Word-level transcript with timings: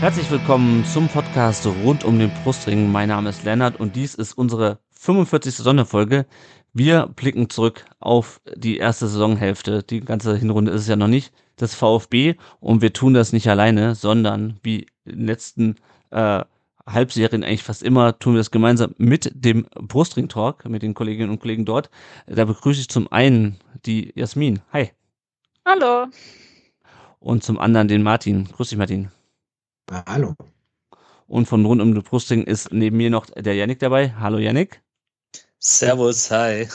Herzlich 0.00 0.30
willkommen 0.30 0.84
zum 0.84 1.08
Podcast 1.08 1.66
rund 1.66 2.04
um 2.04 2.18
den 2.18 2.30
Brustring. 2.44 2.92
Mein 2.92 3.08
Name 3.08 3.30
ist 3.30 3.44
Lennart 3.44 3.80
und 3.80 3.96
dies 3.96 4.14
ist 4.14 4.34
unsere 4.34 4.78
45. 4.90 5.54
Sonderfolge. 5.54 6.26
Wir 6.74 7.06
blicken 7.06 7.48
zurück 7.48 7.86
auf 7.98 8.42
die 8.54 8.76
erste 8.76 9.08
Saisonhälfte. 9.08 9.82
Die 9.82 10.02
ganze 10.02 10.36
Hinrunde 10.36 10.70
ist 10.72 10.82
es 10.82 10.88
ja 10.88 10.96
noch 10.96 11.08
nicht. 11.08 11.32
Das 11.56 11.74
VfB 11.74 12.34
und 12.60 12.82
wir 12.82 12.92
tun 12.92 13.14
das 13.14 13.32
nicht 13.32 13.48
alleine, 13.48 13.94
sondern 13.94 14.60
wie 14.62 14.86
in 15.06 15.20
den 15.20 15.26
letzten 15.26 15.76
äh, 16.10 16.44
Halbserien 16.86 17.42
eigentlich 17.42 17.62
fast 17.62 17.82
immer 17.82 18.18
tun 18.18 18.34
wir 18.34 18.40
das 18.40 18.50
gemeinsam 18.50 18.94
mit 18.98 19.32
dem 19.34 19.66
Brustring 19.74 20.28
Talk, 20.28 20.68
mit 20.68 20.82
den 20.82 20.92
Kolleginnen 20.92 21.30
und 21.30 21.40
Kollegen 21.40 21.64
dort. 21.64 21.88
Da 22.26 22.44
begrüße 22.44 22.82
ich 22.82 22.88
zum 22.90 23.10
einen 23.10 23.56
die 23.86 24.12
Jasmin. 24.14 24.60
Hi. 24.74 24.90
Hallo. 25.64 26.08
Und 27.18 27.42
zum 27.42 27.58
anderen 27.58 27.88
den 27.88 28.02
Martin. 28.02 28.46
Grüß 28.52 28.68
dich, 28.68 28.78
Martin. 28.78 29.10
Hallo. 29.90 30.34
Und 31.28 31.46
von 31.46 31.64
rund 31.64 31.80
um 31.80 31.94
den 31.94 32.02
Brustring 32.02 32.42
ist 32.42 32.72
neben 32.72 32.96
mir 32.96 33.08
noch 33.08 33.26
der 33.26 33.54
Yannick 33.54 33.78
dabei. 33.78 34.12
Hallo 34.18 34.38
Yannick. 34.38 34.82
Servus, 35.60 36.30
hi. 36.30 36.68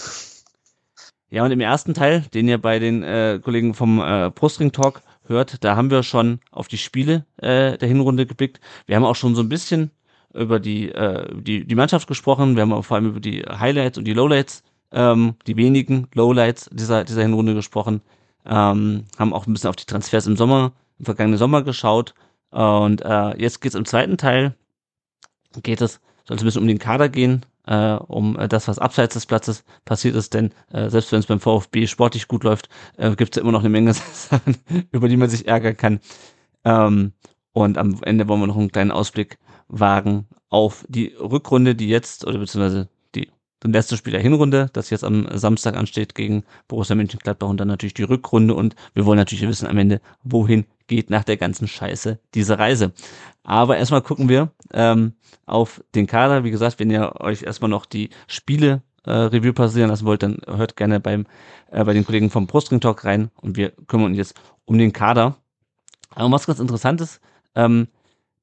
Ja, 1.29 1.43
und 1.43 1.51
im 1.51 1.59
ersten 1.59 1.93
Teil, 1.93 2.21
den 2.33 2.47
ihr 2.47 2.57
bei 2.57 2.79
den 2.79 3.03
äh, 3.03 3.39
Kollegen 3.43 3.73
vom 3.73 3.99
äh, 3.99 4.31
Brustring 4.33 4.71
Talk 4.71 5.01
hört, 5.25 5.63
da 5.63 5.75
haben 5.75 5.91
wir 5.91 6.03
schon 6.03 6.39
auf 6.51 6.69
die 6.69 6.77
Spiele 6.77 7.25
äh, 7.37 7.77
der 7.77 7.87
Hinrunde 7.87 8.25
geblickt. 8.25 8.61
Wir 8.85 8.95
haben 8.95 9.05
auch 9.05 9.15
schon 9.15 9.35
so 9.35 9.41
ein 9.41 9.49
bisschen 9.49 9.91
über 10.33 10.61
die, 10.61 10.89
äh, 10.89 11.27
die, 11.33 11.65
die 11.65 11.75
Mannschaft 11.75 12.07
gesprochen. 12.07 12.55
Wir 12.55 12.61
haben 12.61 12.73
auch 12.73 12.85
vor 12.85 12.95
allem 12.95 13.07
über 13.07 13.19
die 13.19 13.41
Highlights 13.41 13.97
und 13.97 14.05
die 14.05 14.13
Lowlights, 14.13 14.63
ähm, 14.93 15.35
die 15.47 15.57
wenigen 15.57 16.07
Lowlights 16.13 16.69
dieser, 16.71 17.03
dieser 17.03 17.23
Hinrunde 17.23 17.55
gesprochen. 17.55 18.01
Ähm, 18.45 19.05
haben 19.19 19.33
auch 19.33 19.47
ein 19.47 19.53
bisschen 19.53 19.69
auf 19.69 19.75
die 19.75 19.85
Transfers 19.85 20.27
im 20.27 20.37
Sommer, 20.37 20.71
im 20.97 21.05
vergangenen 21.05 21.37
Sommer 21.37 21.61
geschaut 21.61 22.13
und 22.51 23.01
äh, 23.01 23.37
jetzt 23.37 23.61
geht's 23.61 23.75
im 23.75 23.85
zweiten 23.85 24.17
Teil, 24.17 24.55
geht 25.63 25.81
es, 25.81 26.01
soll 26.25 26.37
es 26.37 26.43
ein 26.43 26.45
bisschen 26.45 26.61
um 26.61 26.67
den 26.67 26.79
Kader 26.79 27.09
gehen, 27.09 27.45
äh, 27.65 27.93
um 27.93 28.37
äh, 28.37 28.47
das, 28.47 28.67
was 28.67 28.79
abseits 28.79 29.13
des 29.13 29.25
Platzes 29.25 29.63
passiert 29.85 30.15
ist, 30.15 30.33
denn 30.33 30.51
äh, 30.71 30.89
selbst 30.89 31.11
wenn 31.11 31.19
es 31.19 31.25
beim 31.25 31.39
VfB 31.39 31.87
sportlich 31.87 32.27
gut 32.27 32.43
läuft, 32.43 32.69
äh, 32.97 33.15
gibt 33.15 33.31
es 33.31 33.35
ja 33.37 33.41
immer 33.41 33.51
noch 33.51 33.61
eine 33.61 33.69
Menge 33.69 33.93
Sachen, 34.13 34.57
über 34.91 35.07
die 35.07 35.17
man 35.17 35.29
sich 35.29 35.47
ärgern 35.47 35.77
kann. 35.77 35.99
Ähm, 36.63 37.13
und 37.53 37.77
am 37.77 38.01
Ende 38.03 38.27
wollen 38.27 38.41
wir 38.41 38.47
noch 38.47 38.57
einen 38.57 38.71
kleinen 38.71 38.91
Ausblick 38.91 39.37
wagen 39.67 40.27
auf 40.49 40.85
die 40.89 41.15
Rückrunde, 41.19 41.75
die 41.75 41.89
jetzt, 41.89 42.25
oder 42.25 42.37
beziehungsweise 42.39 42.89
das 43.61 43.71
letzte 43.71 43.97
Spiel 43.97 44.11
der 44.11 44.21
Hinrunde, 44.21 44.69
das 44.73 44.89
jetzt 44.89 45.03
am 45.03 45.27
Samstag 45.37 45.77
ansteht 45.77 46.15
gegen 46.15 46.43
Borussia 46.67 46.95
Mönchengladbach 46.95 47.47
und 47.47 47.59
dann 47.59 47.67
natürlich 47.67 47.93
die 47.93 48.03
Rückrunde 48.03 48.55
und 48.55 48.75
wir 48.93 49.05
wollen 49.05 49.19
natürlich 49.19 49.47
wissen 49.47 49.67
am 49.67 49.77
Ende, 49.77 50.01
wohin 50.23 50.65
geht 50.91 51.09
nach 51.09 51.23
der 51.23 51.37
ganzen 51.37 51.69
Scheiße 51.69 52.19
diese 52.33 52.59
Reise. 52.59 52.91
Aber 53.43 53.77
erstmal 53.77 54.01
gucken 54.01 54.27
wir 54.27 54.51
ähm, 54.73 55.13
auf 55.45 55.81
den 55.95 56.05
Kader. 56.05 56.43
Wie 56.43 56.51
gesagt, 56.51 56.79
wenn 56.79 56.91
ihr 56.91 57.13
euch 57.21 57.43
erstmal 57.43 57.69
noch 57.69 57.85
die 57.85 58.09
Spiele 58.27 58.81
äh, 59.05 59.11
Review 59.11 59.53
passieren 59.53 59.89
lassen 59.89 60.05
wollt, 60.05 60.21
dann 60.21 60.39
hört 60.45 60.75
gerne 60.75 60.99
beim 60.99 61.27
äh, 61.71 61.85
bei 61.85 61.93
den 61.93 62.05
Kollegen 62.05 62.29
vom 62.29 62.45
Brustring 62.45 62.81
Talk 62.81 63.05
rein 63.05 63.31
und 63.41 63.55
wir 63.55 63.71
kümmern 63.87 64.07
uns 64.07 64.17
jetzt 64.17 64.35
um 64.65 64.77
den 64.77 64.91
Kader. 64.91 65.37
Aber 66.13 66.29
was 66.29 66.45
ganz 66.45 66.59
interessant 66.59 66.99
ist, 66.99 67.21
ähm, 67.55 67.87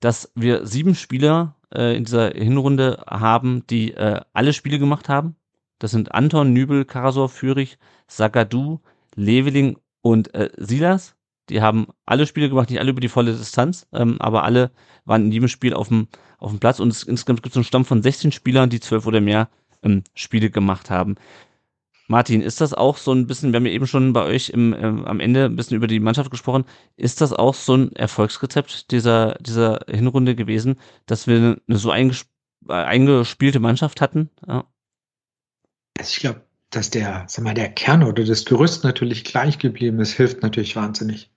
dass 0.01 0.33
wir 0.35 0.67
sieben 0.67 0.95
Spieler 0.95 1.55
äh, 1.75 1.95
in 1.99 2.05
dieser 2.05 2.31
Hinrunde 2.31 3.05
haben, 3.07 3.67
die 3.67 3.93
äh, 3.93 4.23
alle 4.33 4.55
Spiele 4.55 4.79
gemacht 4.79 5.11
haben. 5.11 5.37
Das 5.79 5.91
sind 5.91 6.15
Anton, 6.15 6.55
Nübel, 6.55 6.87
Karasor, 6.87 7.29
Fürich, 7.29 7.79
Sagadu, 8.07 8.81
Leveling 9.17 9.77
und 10.01 10.33
äh, 10.35 10.49
Silas. 10.57 11.15
Die 11.51 11.63
haben 11.63 11.89
alle 12.07 12.27
Spiele 12.27 12.49
gemacht, 12.49 12.71
nicht 12.71 12.81
alle 12.81 12.91
über 12.91 13.01
die 13.01 13.09
volle 13.09 13.33
Distanz, 13.33 13.87
ähm, 13.93 14.21
aber 14.21 14.45
alle 14.45 14.71
waren 15.05 15.27
in 15.27 15.33
jedem 15.33 15.49
Spiel 15.49 15.75
auf 15.75 15.89
dem, 15.89 16.09
auf 16.39 16.51
dem 16.51 16.61
Platz 16.61 16.81
und 16.81 16.89
es, 16.89 17.03
insgesamt 17.03 17.43
gibt 17.43 17.55
es 17.55 17.57
einen 17.57 17.65
Stamm 17.65 17.85
von 17.85 18.03
16 18.03 18.33
Spielern, 18.33 18.71
die 18.71 18.81
zwölf 18.81 19.07
oder 19.07 19.21
mehr 19.21 19.49
ähm, 19.83 20.05
Spiele 20.15 20.51
gemacht 20.51 20.91
haben. 20.91 21.17
Martin, 22.09 22.41
ist 22.41 22.63
das 22.63 22.73
auch 22.73 22.97
so 22.97 23.13
ein 23.13 23.27
bisschen, 23.27 23.53
wir 23.53 23.59
haben 23.59 23.67
ja 23.67 23.73
eben 23.73 23.87
schon 23.87 24.15
bei 24.15 24.25
euch 24.25 24.49
im, 24.49 24.73
ähm, 24.73 25.05
am 25.05 25.21
Ende 25.21 25.45
ein 25.45 25.57
bisschen 25.57 25.77
über 25.77 25.87
die 25.87 26.01
Mannschaft 26.01 26.31
gesprochen, 26.31 26.65
ist 26.97 27.21
das 27.21 27.35
auch 27.35 27.55
so 27.55 27.75
ein 27.75 27.95
Erfolgsrezept 27.95 28.91
dieser, 28.91 29.35
dieser 29.41 29.81
Hinrunde 29.89 30.35
gewesen, 30.35 30.81
dass 31.05 31.27
wir 31.27 31.59
eine 31.69 31.79
so 31.79 31.91
eingesp 31.91 32.29
äh, 32.67 32.73
eingespielte 32.73 33.61
Mannschaft 33.61 34.01
hatten? 34.01 34.31
Ja. 34.47 34.65
Also 35.99 36.11
ich 36.13 36.21
glaube, 36.21 36.41
dass 36.71 36.91
der, 36.91 37.25
sag 37.29 37.45
mal, 37.45 37.55
der 37.55 37.71
Kern 37.71 38.03
oder 38.03 38.25
das 38.25 38.47
Gerüst 38.47 38.85
natürlich 38.85 39.25
gleich 39.25 39.59
geblieben 39.59 40.01
ist, 40.01 40.13
hilft 40.13 40.43
natürlich 40.43 40.77
wahnsinnig. 40.77 41.31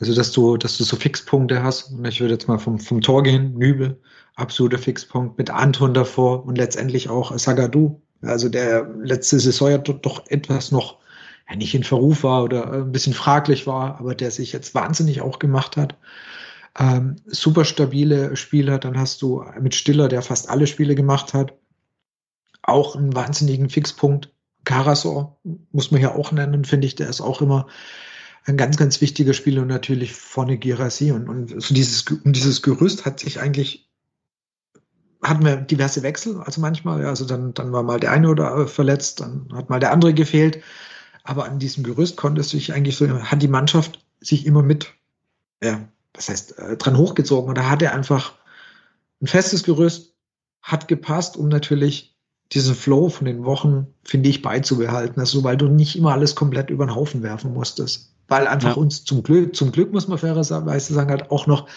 Also, 0.00 0.14
dass 0.14 0.32
du, 0.32 0.56
dass 0.56 0.78
du 0.78 0.84
so 0.84 0.96
Fixpunkte 0.96 1.62
hast, 1.62 1.92
und 1.92 2.06
ich 2.06 2.20
würde 2.20 2.34
jetzt 2.34 2.48
mal 2.48 2.58
vom, 2.58 2.78
vom 2.78 3.02
Tor 3.02 3.22
gehen, 3.22 3.54
Nübel, 3.56 4.00
absoluter 4.34 4.78
Fixpunkt, 4.78 5.38
mit 5.38 5.50
Anton 5.50 5.94
davor 5.94 6.46
und 6.46 6.56
letztendlich 6.56 7.10
auch 7.10 7.36
Sagadu, 7.38 8.00
also 8.22 8.48
der 8.48 8.88
letzte 9.02 9.38
Saison 9.38 9.70
ja 9.70 9.78
doch 9.78 10.26
etwas 10.26 10.72
noch 10.72 10.98
ja, 11.48 11.56
nicht 11.56 11.74
in 11.74 11.84
Verruf 11.84 12.22
war 12.22 12.44
oder 12.44 12.72
ein 12.72 12.92
bisschen 12.92 13.14
fraglich 13.14 13.66
war, 13.66 13.98
aber 13.98 14.14
der 14.14 14.30
sich 14.30 14.52
jetzt 14.52 14.74
wahnsinnig 14.74 15.20
auch 15.20 15.38
gemacht 15.38 15.76
hat. 15.76 15.96
Ähm, 16.78 17.16
super 17.26 17.64
stabile 17.64 18.36
Spieler, 18.36 18.78
dann 18.78 18.98
hast 18.98 19.20
du 19.22 19.44
mit 19.60 19.74
Stiller, 19.74 20.08
der 20.08 20.22
fast 20.22 20.48
alle 20.48 20.66
Spiele 20.66 20.94
gemacht 20.94 21.34
hat, 21.34 21.54
auch 22.62 22.96
einen 22.96 23.14
wahnsinnigen 23.14 23.68
Fixpunkt. 23.68 24.30
Karasor 24.64 25.38
muss 25.72 25.90
man 25.90 26.00
ja 26.00 26.14
auch 26.14 26.32
nennen, 26.32 26.64
finde 26.64 26.86
ich, 26.86 26.94
der 26.94 27.08
ist 27.08 27.20
auch 27.20 27.40
immer 27.40 27.66
ein 28.44 28.56
ganz, 28.56 28.76
ganz 28.76 29.00
wichtiger 29.00 29.34
Spieler 29.34 29.62
und 29.62 29.68
natürlich 29.68 30.12
vorne 30.12 30.58
Girassi 30.58 31.12
und, 31.12 31.28
und 31.28 31.62
so 31.62 31.74
dieses, 31.74 32.04
dieses 32.24 32.62
Gerüst 32.62 33.04
hat 33.04 33.20
sich 33.20 33.40
eigentlich 33.40 33.90
hatten 35.22 35.44
wir 35.44 35.56
diverse 35.56 36.02
Wechsel, 36.02 36.40
also 36.40 36.60
manchmal, 36.60 37.02
ja, 37.02 37.08
also 37.08 37.26
dann, 37.26 37.52
dann 37.52 37.72
war 37.72 37.82
mal 37.82 38.00
der 38.00 38.12
eine 38.12 38.28
oder 38.28 38.66
verletzt, 38.66 39.20
dann 39.20 39.48
hat 39.52 39.68
mal 39.68 39.80
der 39.80 39.92
andere 39.92 40.14
gefehlt. 40.14 40.62
Aber 41.24 41.44
an 41.44 41.58
diesem 41.58 41.84
Gerüst 41.84 42.16
konnte 42.16 42.40
es 42.40 42.50
sich 42.50 42.72
eigentlich 42.72 42.96
so, 42.96 43.06
hat 43.08 43.42
die 43.42 43.48
Mannschaft 43.48 44.04
sich 44.20 44.46
immer 44.46 44.62
mit, 44.62 44.94
ja, 45.62 45.88
was 46.14 46.28
heißt, 46.28 46.58
äh, 46.58 46.76
dran 46.76 46.96
hochgezogen. 46.96 47.48
Und 47.50 47.58
da 47.58 47.68
hat 47.68 47.82
er 47.82 47.94
einfach 47.94 48.34
ein 49.20 49.26
festes 49.26 49.62
Gerüst, 49.62 50.14
hat 50.62 50.88
gepasst, 50.88 51.36
um 51.36 51.48
natürlich 51.48 52.16
diesen 52.52 52.74
Flow 52.74 53.10
von 53.10 53.26
den 53.26 53.44
Wochen, 53.44 53.88
finde 54.02 54.28
ich, 54.28 54.42
beizubehalten. 54.42 55.20
Also, 55.20 55.44
weil 55.44 55.56
du 55.56 55.68
nicht 55.68 55.96
immer 55.96 56.12
alles 56.12 56.34
komplett 56.34 56.70
über 56.70 56.86
den 56.86 56.94
Haufen 56.94 57.22
werfen 57.22 57.52
musstest. 57.52 58.09
Weil 58.30 58.46
einfach 58.46 58.76
ja. 58.76 58.76
uns 58.76 59.04
zum 59.04 59.22
Glück, 59.22 59.54
zum 59.54 59.72
Glück 59.72 59.92
muss 59.92 60.08
man 60.08 60.16
fairerweise 60.16 60.94
sagen, 60.94 61.10
halt 61.10 61.30
auch 61.30 61.46
noch 61.46 61.68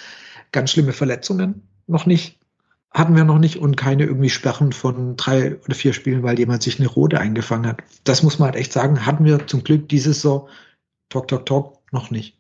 ganz 0.54 0.72
schlimme 0.72 0.94
Verletzungen 0.94 1.68
noch 1.88 2.06
nicht 2.06 2.40
hatten 2.94 3.16
wir 3.16 3.24
noch 3.24 3.40
nicht 3.40 3.58
und 3.58 3.76
keine 3.76 4.06
irgendwie 4.06 4.30
Sperren 4.30 4.72
von 4.72 5.16
drei 5.16 5.58
oder 5.66 5.76
vier 5.76 5.94
Spielen, 5.94 6.24
weil 6.24 6.38
jemand 6.38 6.62
sich 6.62 6.80
eine 6.80 6.88
rote 6.88 7.20
eingefangen 7.20 7.68
hat. 7.68 7.82
Das 8.04 8.22
muss 8.22 8.40
man 8.40 8.48
halt 8.48 8.56
echt 8.56 8.72
sagen, 8.72 9.06
hatten 9.06 9.26
wir 9.26 9.48
zum 9.48 9.64
Glück 9.64 9.90
dieses 9.90 10.22
so 10.22 10.48
Talk, 11.10 11.28
Talk, 11.28 11.46
Talk 11.46 11.80
noch 11.92 12.12
nicht. 12.12 12.38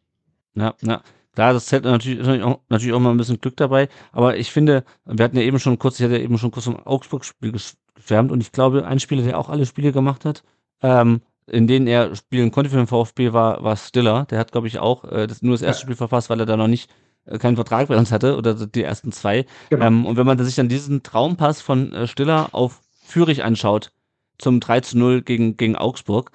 Ja, 0.55 0.75
ja. 0.81 1.01
Da, 1.35 1.51
das 1.51 1.65
zählt 1.65 1.83
natürlich, 1.83 2.19
natürlich, 2.19 2.43
auch, 2.43 2.59
natürlich 2.69 2.93
auch 2.93 2.99
mal 2.99 3.09
ein 3.09 3.17
bisschen 3.17 3.41
Glück 3.41 3.57
dabei. 3.57 3.89
Aber 4.11 4.37
ich 4.37 4.51
finde, 4.51 4.83
wir 5.05 5.25
hatten 5.25 5.37
ja 5.37 5.41
eben 5.41 5.57
schon 5.57 5.79
kurz, 5.79 5.99
ich 5.99 6.05
hatte 6.05 6.17
ja 6.17 6.23
eben 6.23 6.37
schon 6.37 6.51
kurz 6.51 6.65
vom 6.65 6.77
Augsburg-Spiel 6.77 7.51
geschwärmt 7.51 8.31
und 8.31 8.41
ich 8.41 8.51
glaube, 8.51 8.85
ein 8.85 8.99
Spieler, 8.99 9.23
der 9.23 9.39
auch 9.39 9.49
alle 9.49 9.65
Spiele 9.65 9.91
gemacht 9.91 10.25
hat, 10.25 10.43
ähm, 10.83 11.21
in 11.47 11.67
denen 11.67 11.87
er 11.87 12.15
spielen 12.15 12.51
konnte 12.51 12.69
für 12.69 12.77
den 12.77 12.87
VfB, 12.87 13.33
war, 13.33 13.63
war 13.63 13.75
Stiller. 13.77 14.25
Der 14.25 14.39
hat, 14.39 14.51
glaube 14.51 14.67
ich, 14.67 14.79
auch 14.79 15.03
äh, 15.05 15.27
das, 15.27 15.41
nur 15.41 15.53
das 15.53 15.61
erste 15.61 15.81
ja. 15.81 15.85
Spiel 15.85 15.95
verpasst, 15.95 16.29
weil 16.29 16.39
er 16.39 16.45
da 16.45 16.57
noch 16.57 16.67
nicht 16.67 16.89
äh, 17.25 17.37
keinen 17.37 17.55
Vertrag 17.55 17.87
bei 17.87 17.97
uns 17.97 18.11
hatte 18.11 18.37
oder 18.37 18.53
die 18.53 18.83
ersten 18.83 19.11
zwei. 19.11 19.45
Genau. 19.69 19.85
Ähm, 19.85 20.05
und 20.05 20.17
wenn 20.17 20.25
man 20.25 20.43
sich 20.43 20.55
dann 20.55 20.69
diesen 20.69 21.03
Traumpass 21.03 21.61
von 21.61 21.93
äh, 21.93 22.07
Stiller 22.07 22.49
auf 22.53 22.81
Fürich 23.03 23.43
anschaut, 23.43 23.91
zum 24.37 24.59
3 24.59 24.81
zu 24.81 24.97
0 24.97 25.21
gegen, 25.21 25.57
gegen 25.57 25.75
Augsburg, 25.75 26.31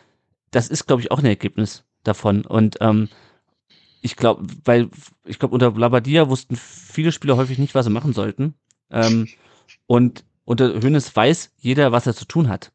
das 0.50 0.68
ist, 0.68 0.86
glaube 0.86 1.02
ich, 1.02 1.10
auch 1.10 1.18
ein 1.18 1.26
Ergebnis 1.26 1.84
davon. 2.04 2.44
Und 2.44 2.76
ähm, 2.80 3.08
ich 4.00 4.16
glaube, 4.16 4.46
weil 4.64 4.88
ich 5.24 5.38
glaube, 5.38 5.54
unter 5.54 5.72
Labadia 5.72 6.28
wussten 6.28 6.56
viele 6.56 7.12
Spieler 7.12 7.36
häufig 7.36 7.58
nicht, 7.58 7.74
was 7.74 7.86
sie 7.86 7.92
machen 7.92 8.12
sollten. 8.12 8.54
Ähm, 8.90 9.28
und 9.86 10.24
unter 10.44 10.80
Hönes 10.80 11.14
weiß 11.14 11.52
jeder, 11.58 11.92
was 11.92 12.06
er 12.06 12.14
zu 12.14 12.24
tun 12.24 12.48
hat. 12.48 12.72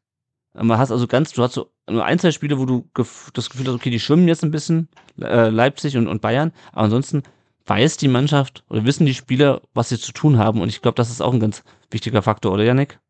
Man 0.54 0.78
hast 0.78 0.92
also 0.92 1.06
ganz, 1.06 1.32
du 1.32 1.42
hast 1.42 1.54
so 1.54 1.70
nur 1.90 2.04
ein, 2.04 2.18
zwei 2.18 2.30
Spiele, 2.30 2.58
wo 2.58 2.64
du 2.64 2.88
das 3.32 3.50
Gefühl 3.50 3.66
hast, 3.66 3.74
okay, 3.74 3.90
die 3.90 4.00
schwimmen 4.00 4.28
jetzt 4.28 4.44
ein 4.44 4.52
bisschen, 4.52 4.88
äh, 5.20 5.48
Leipzig 5.48 5.96
und, 5.96 6.06
und 6.06 6.22
Bayern, 6.22 6.52
aber 6.72 6.82
ansonsten 6.82 7.24
weiß 7.66 7.96
die 7.96 8.08
Mannschaft 8.08 8.62
oder 8.68 8.84
wissen 8.84 9.06
die 9.06 9.14
Spieler, 9.14 9.62
was 9.74 9.88
sie 9.88 9.98
zu 9.98 10.12
tun 10.12 10.38
haben. 10.38 10.60
Und 10.60 10.68
ich 10.68 10.82
glaube, 10.82 10.96
das 10.96 11.10
ist 11.10 11.20
auch 11.20 11.32
ein 11.32 11.40
ganz 11.40 11.62
wichtiger 11.90 12.22
Faktor, 12.22 12.52
oder 12.52 12.64
Janik? 12.64 13.00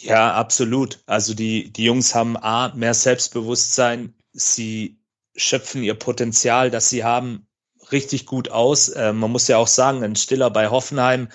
Ja, 0.00 0.34
absolut. 0.34 1.00
Also 1.06 1.34
die, 1.34 1.70
die 1.70 1.84
Jungs 1.84 2.14
haben 2.14 2.36
A, 2.36 2.72
mehr 2.74 2.94
Selbstbewusstsein. 2.94 4.14
Sie 4.32 4.98
schöpfen 5.36 5.82
ihr 5.82 5.94
Potenzial, 5.94 6.70
das 6.70 6.88
sie 6.88 7.04
haben, 7.04 7.46
richtig 7.90 8.26
gut 8.26 8.50
aus. 8.50 8.88
Äh, 8.88 9.12
man 9.12 9.30
muss 9.30 9.48
ja 9.48 9.58
auch 9.58 9.68
sagen, 9.68 10.02
ein 10.02 10.16
Stiller 10.16 10.50
bei 10.50 10.68
Hoffenheim 10.68 11.28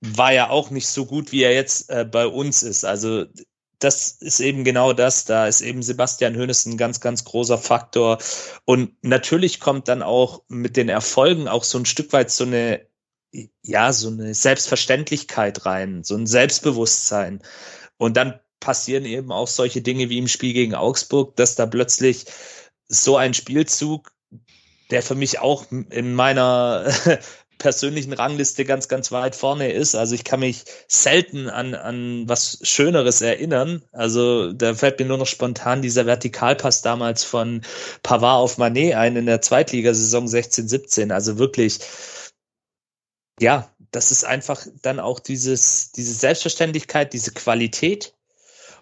war 0.00 0.32
ja 0.32 0.50
auch 0.50 0.70
nicht 0.70 0.88
so 0.88 1.06
gut, 1.06 1.32
wie 1.32 1.42
er 1.42 1.54
jetzt 1.54 1.90
äh, 1.90 2.04
bei 2.04 2.26
uns 2.26 2.62
ist. 2.62 2.84
Also 2.84 3.26
das 3.80 4.12
ist 4.12 4.40
eben 4.40 4.64
genau 4.64 4.92
das. 4.92 5.24
Da 5.24 5.46
ist 5.46 5.62
eben 5.62 5.82
Sebastian 5.82 6.36
Hoeneß 6.36 6.66
ein 6.66 6.76
ganz, 6.76 7.00
ganz 7.00 7.24
großer 7.24 7.58
Faktor. 7.58 8.18
Und 8.64 8.92
natürlich 9.02 9.60
kommt 9.60 9.88
dann 9.88 10.02
auch 10.02 10.42
mit 10.48 10.76
den 10.76 10.88
Erfolgen 10.88 11.48
auch 11.48 11.64
so 11.64 11.78
ein 11.78 11.86
Stück 11.86 12.12
weit 12.12 12.30
so 12.30 12.44
eine, 12.44 12.86
ja, 13.62 13.92
so 13.92 14.08
eine 14.08 14.34
Selbstverständlichkeit 14.34 15.66
rein, 15.66 16.04
so 16.04 16.14
ein 16.14 16.26
Selbstbewusstsein. 16.26 17.42
Und 17.96 18.16
dann 18.16 18.38
passieren 18.60 19.06
eben 19.06 19.32
auch 19.32 19.48
solche 19.48 19.80
Dinge 19.80 20.10
wie 20.10 20.18
im 20.18 20.28
Spiel 20.28 20.52
gegen 20.52 20.74
Augsburg, 20.74 21.36
dass 21.36 21.56
da 21.56 21.66
plötzlich 21.66 22.26
so 22.86 23.16
ein 23.16 23.32
Spielzug, 23.32 24.12
der 24.90 25.02
für 25.02 25.14
mich 25.14 25.38
auch 25.38 25.66
in 25.70 26.14
meiner 26.14 26.92
persönlichen 27.60 28.12
Rangliste 28.12 28.64
ganz, 28.64 28.88
ganz 28.88 29.12
weit 29.12 29.36
vorne 29.36 29.70
ist. 29.70 29.94
Also 29.94 30.16
ich 30.16 30.24
kann 30.24 30.40
mich 30.40 30.64
selten 30.88 31.48
an, 31.48 31.74
an 31.74 32.28
was 32.28 32.58
Schöneres 32.62 33.20
erinnern. 33.20 33.84
Also 33.92 34.52
da 34.52 34.74
fällt 34.74 34.98
mir 34.98 35.06
nur 35.06 35.18
noch 35.18 35.26
spontan 35.26 35.82
dieser 35.82 36.06
Vertikalpass 36.06 36.82
damals 36.82 37.22
von 37.22 37.60
Pavard 38.02 38.40
auf 38.42 38.58
Manet 38.58 38.94
ein 38.94 39.14
in 39.14 39.26
der 39.26 39.42
Zweitligasaison 39.42 40.26
16, 40.26 40.68
17. 40.68 41.12
Also 41.12 41.38
wirklich, 41.38 41.78
ja, 43.38 43.70
das 43.92 44.10
ist 44.10 44.24
einfach 44.24 44.66
dann 44.82 44.98
auch 44.98 45.20
dieses, 45.20 45.92
diese 45.92 46.14
Selbstverständlichkeit, 46.14 47.12
diese 47.12 47.32
Qualität 47.32 48.14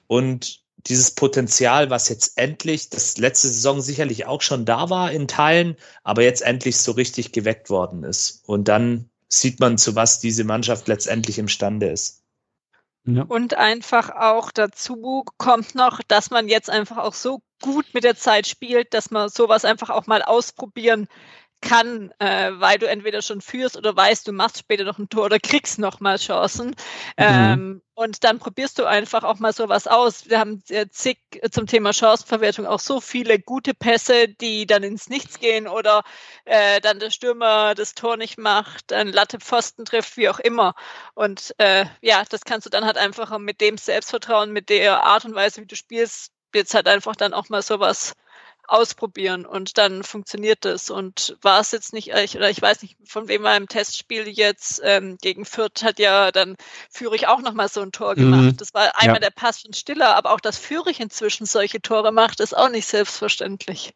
und 0.06 0.62
dieses 0.86 1.10
Potenzial, 1.10 1.90
was 1.90 2.08
jetzt 2.08 2.38
endlich, 2.38 2.88
das 2.88 3.18
letzte 3.18 3.48
Saison 3.48 3.80
sicherlich 3.80 4.26
auch 4.26 4.42
schon 4.42 4.64
da 4.64 4.90
war 4.90 5.10
in 5.10 5.28
Teilen, 5.28 5.76
aber 6.04 6.22
jetzt 6.22 6.42
endlich 6.42 6.78
so 6.78 6.92
richtig 6.92 7.32
geweckt 7.32 7.68
worden 7.68 8.04
ist. 8.04 8.42
Und 8.46 8.68
dann 8.68 9.10
sieht 9.28 9.60
man, 9.60 9.76
zu 9.76 9.94
was 9.94 10.20
diese 10.20 10.44
Mannschaft 10.44 10.88
letztendlich 10.88 11.38
imstande 11.38 11.88
ist. 11.88 12.22
Ja. 13.04 13.22
Und 13.22 13.54
einfach 13.54 14.10
auch 14.10 14.50
dazu 14.52 15.24
kommt 15.38 15.74
noch, 15.74 16.00
dass 16.08 16.30
man 16.30 16.48
jetzt 16.48 16.70
einfach 16.70 16.98
auch 16.98 17.14
so 17.14 17.40
gut 17.62 17.86
mit 17.94 18.04
der 18.04 18.16
Zeit 18.16 18.46
spielt, 18.46 18.92
dass 18.94 19.10
man 19.10 19.28
sowas 19.28 19.64
einfach 19.64 19.90
auch 19.90 20.06
mal 20.06 20.22
ausprobieren 20.22 21.08
kann, 21.60 22.12
äh, 22.18 22.52
weil 22.54 22.78
du 22.78 22.88
entweder 22.88 23.22
schon 23.22 23.40
führst 23.40 23.76
oder 23.76 23.94
weißt, 23.96 24.26
du 24.28 24.32
machst 24.32 24.58
später 24.58 24.84
noch 24.84 24.98
ein 24.98 25.08
Tor 25.08 25.26
oder 25.26 25.38
kriegst 25.38 25.78
noch 25.78 26.00
mal 26.00 26.18
Chancen. 26.18 26.68
Mhm. 26.68 26.74
Ähm, 27.16 27.82
und 27.94 28.22
dann 28.22 28.38
probierst 28.38 28.78
du 28.78 28.84
einfach 28.84 29.24
auch 29.24 29.40
mal 29.40 29.52
sowas 29.52 29.88
aus. 29.88 30.28
Wir 30.28 30.38
haben 30.38 30.62
äh, 30.68 30.86
zig 30.88 31.18
zum 31.50 31.66
Thema 31.66 31.92
Chancenverwertung 31.92 32.64
auch 32.66 32.78
so 32.78 33.00
viele 33.00 33.40
gute 33.40 33.74
Pässe, 33.74 34.28
die 34.28 34.66
dann 34.66 34.84
ins 34.84 35.08
Nichts 35.08 35.40
gehen 35.40 35.66
oder 35.66 36.04
äh, 36.44 36.80
dann 36.80 37.00
der 37.00 37.10
Stürmer 37.10 37.74
das 37.74 37.94
Tor 37.94 38.16
nicht 38.16 38.38
macht, 38.38 38.92
ein 38.92 39.08
Latte 39.08 39.40
Pfosten 39.40 39.84
trifft, 39.84 40.16
wie 40.16 40.28
auch 40.28 40.38
immer. 40.38 40.74
Und 41.14 41.54
äh, 41.58 41.86
ja, 42.00 42.22
das 42.28 42.44
kannst 42.44 42.66
du 42.66 42.70
dann 42.70 42.84
halt 42.84 42.98
einfach 42.98 43.36
mit 43.38 43.60
dem 43.60 43.78
Selbstvertrauen, 43.78 44.52
mit 44.52 44.68
der 44.68 45.02
Art 45.02 45.24
und 45.24 45.34
Weise, 45.34 45.60
wie 45.60 45.66
du 45.66 45.74
spielst, 45.74 46.32
jetzt 46.54 46.74
halt 46.74 46.86
einfach 46.86 47.16
dann 47.16 47.34
auch 47.34 47.48
mal 47.48 47.62
sowas 47.62 48.12
ausprobieren 48.68 49.46
und 49.46 49.78
dann 49.78 50.02
funktioniert 50.02 50.64
das. 50.64 50.90
Und 50.90 51.36
war 51.42 51.60
es 51.60 51.72
jetzt 51.72 51.92
nicht, 51.92 52.10
ich, 52.10 52.36
oder 52.36 52.50
ich 52.50 52.60
weiß 52.60 52.82
nicht, 52.82 52.96
von 53.04 53.28
wem 53.28 53.42
war 53.42 53.56
im 53.56 53.68
Testspiel 53.68 54.28
jetzt 54.28 54.80
ähm, 54.84 55.16
gegen 55.20 55.44
Fürth 55.44 55.82
hat 55.82 55.98
ja 55.98 56.30
dann 56.30 56.56
Führig 56.90 57.26
auch 57.26 57.40
nochmal 57.40 57.68
so 57.68 57.80
ein 57.80 57.92
Tor 57.92 58.12
mhm. 58.12 58.20
gemacht. 58.20 58.42
Mhm. 58.42 58.56
Das 58.58 58.74
war 58.74 58.90
einmal 58.94 59.16
ja. 59.16 59.20
der 59.20 59.30
Pass 59.30 59.60
von 59.60 59.72
Stiller, 59.72 60.14
aber 60.16 60.32
auch, 60.32 60.40
dass 60.40 60.58
Führig 60.58 61.00
inzwischen 61.00 61.46
solche 61.46 61.80
Tore 61.80 62.12
macht, 62.12 62.40
ist 62.40 62.56
auch 62.56 62.70
nicht 62.70 62.86
selbstverständlich. 62.86 63.94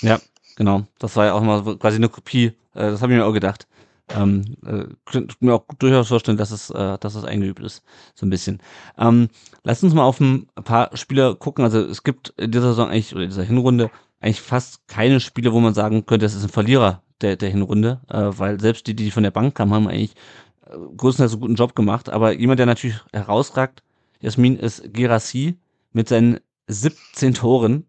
Ja, 0.00 0.20
genau. 0.56 0.86
Das 0.98 1.16
war 1.16 1.26
ja 1.26 1.34
auch 1.34 1.42
mal 1.42 1.76
quasi 1.76 1.96
eine 1.96 2.08
Kopie. 2.08 2.46
Äh, 2.74 2.90
das 2.90 3.02
habe 3.02 3.12
ich 3.12 3.18
mir 3.18 3.24
auch 3.24 3.32
gedacht. 3.32 3.66
Ähm, 4.10 4.56
äh, 4.64 4.84
könnte 5.04 5.36
mir 5.40 5.54
auch 5.54 5.64
durchaus 5.78 6.08
vorstellen, 6.08 6.38
dass 6.38 6.50
es, 6.50 6.70
äh, 6.70 6.98
dass 6.98 7.14
es 7.14 7.24
eingeübt 7.24 7.60
ist, 7.60 7.82
so 8.14 8.24
ein 8.24 8.30
bisschen. 8.30 8.60
Ähm, 8.96 9.28
lass 9.64 9.82
uns 9.82 9.92
mal 9.92 10.04
auf 10.04 10.18
ein 10.20 10.48
paar 10.64 10.96
Spieler 10.96 11.34
gucken. 11.34 11.64
Also 11.64 11.80
es 11.80 12.02
gibt 12.02 12.30
in 12.38 12.50
dieser 12.50 12.68
Saison 12.68 12.88
eigentlich, 12.88 13.14
oder 13.14 13.24
in 13.24 13.30
dieser 13.30 13.42
Hinrunde 13.42 13.90
eigentlich 14.20 14.40
fast 14.40 14.86
keine 14.88 15.20
Spiele, 15.20 15.52
wo 15.52 15.60
man 15.60 15.74
sagen 15.74 16.06
könnte, 16.06 16.26
das 16.26 16.34
ist 16.34 16.42
ein 16.44 16.48
Verlierer 16.48 17.02
der, 17.20 17.36
der 17.36 17.50
Hinrunde, 17.50 18.00
äh, 18.08 18.30
weil 18.30 18.60
selbst 18.60 18.86
die, 18.86 18.94
die 18.94 19.10
von 19.10 19.22
der 19.22 19.30
Bank 19.30 19.54
kamen, 19.54 19.72
haben 19.72 19.88
eigentlich 19.88 20.14
äh, 20.66 20.76
größtenteils 20.96 21.32
einen 21.32 21.40
guten 21.40 21.54
Job 21.54 21.74
gemacht. 21.74 22.08
Aber 22.08 22.32
jemand, 22.32 22.58
der 22.58 22.66
natürlich 22.66 23.00
herausragt, 23.12 23.82
Jasmin, 24.20 24.56
ist 24.56 24.92
Gerassi 24.92 25.56
mit 25.92 26.08
seinen 26.08 26.40
17 26.66 27.34
Toren 27.34 27.86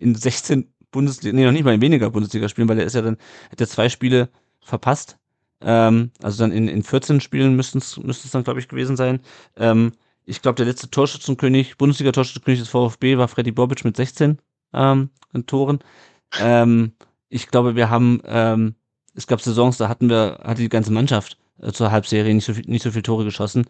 in 0.00 0.14
16 0.14 0.72
Bundesliga, 0.90 1.34
nee, 1.34 1.44
noch 1.44 1.52
nicht 1.52 1.64
mal 1.64 1.74
in 1.74 1.80
weniger 1.80 2.10
Bundesliga-Spielen, 2.10 2.68
weil 2.68 2.78
er 2.78 2.84
ist 2.84 2.94
ja 2.94 3.02
dann, 3.02 3.16
hat 3.50 3.60
ja 3.60 3.66
zwei 3.66 3.88
Spiele 3.88 4.28
verpasst. 4.60 5.18
Ähm, 5.62 6.10
also 6.22 6.44
dann 6.44 6.52
in, 6.52 6.68
in 6.68 6.82
14 6.82 7.20
Spielen 7.20 7.56
müsste 7.56 7.78
es 7.78 8.30
dann, 8.30 8.44
glaube 8.44 8.60
ich, 8.60 8.68
gewesen 8.68 8.96
sein. 8.96 9.20
Ähm, 9.56 9.92
ich 10.24 10.42
glaube, 10.42 10.56
der 10.56 10.66
letzte 10.66 10.90
Torschützenkönig, 10.90 11.78
Bundesliga-Torschützenkönig 11.78 12.60
des 12.60 12.68
VfB 12.68 13.16
war 13.16 13.28
Freddy 13.28 13.52
Bobic 13.52 13.84
mit 13.84 13.96
16 13.96 14.38
ähm, 14.72 15.10
in 15.32 15.46
Toren. 15.46 15.80
Ähm, 16.38 16.92
ich 17.28 17.48
glaube, 17.48 17.76
wir 17.76 17.90
haben, 17.90 18.22
ähm, 18.24 18.74
es 19.14 19.26
gab 19.26 19.40
Saisons, 19.40 19.78
da 19.78 19.88
hatten 19.88 20.08
wir, 20.08 20.40
hatte 20.42 20.62
die 20.62 20.68
ganze 20.68 20.92
Mannschaft 20.92 21.38
äh, 21.60 21.72
zur 21.72 21.90
Halbserie 21.90 22.34
nicht 22.34 22.44
so 22.44 22.54
viel, 22.54 22.64
nicht 22.66 22.82
so 22.82 22.90
viel 22.90 23.02
Tore 23.02 23.24
geschossen. 23.24 23.66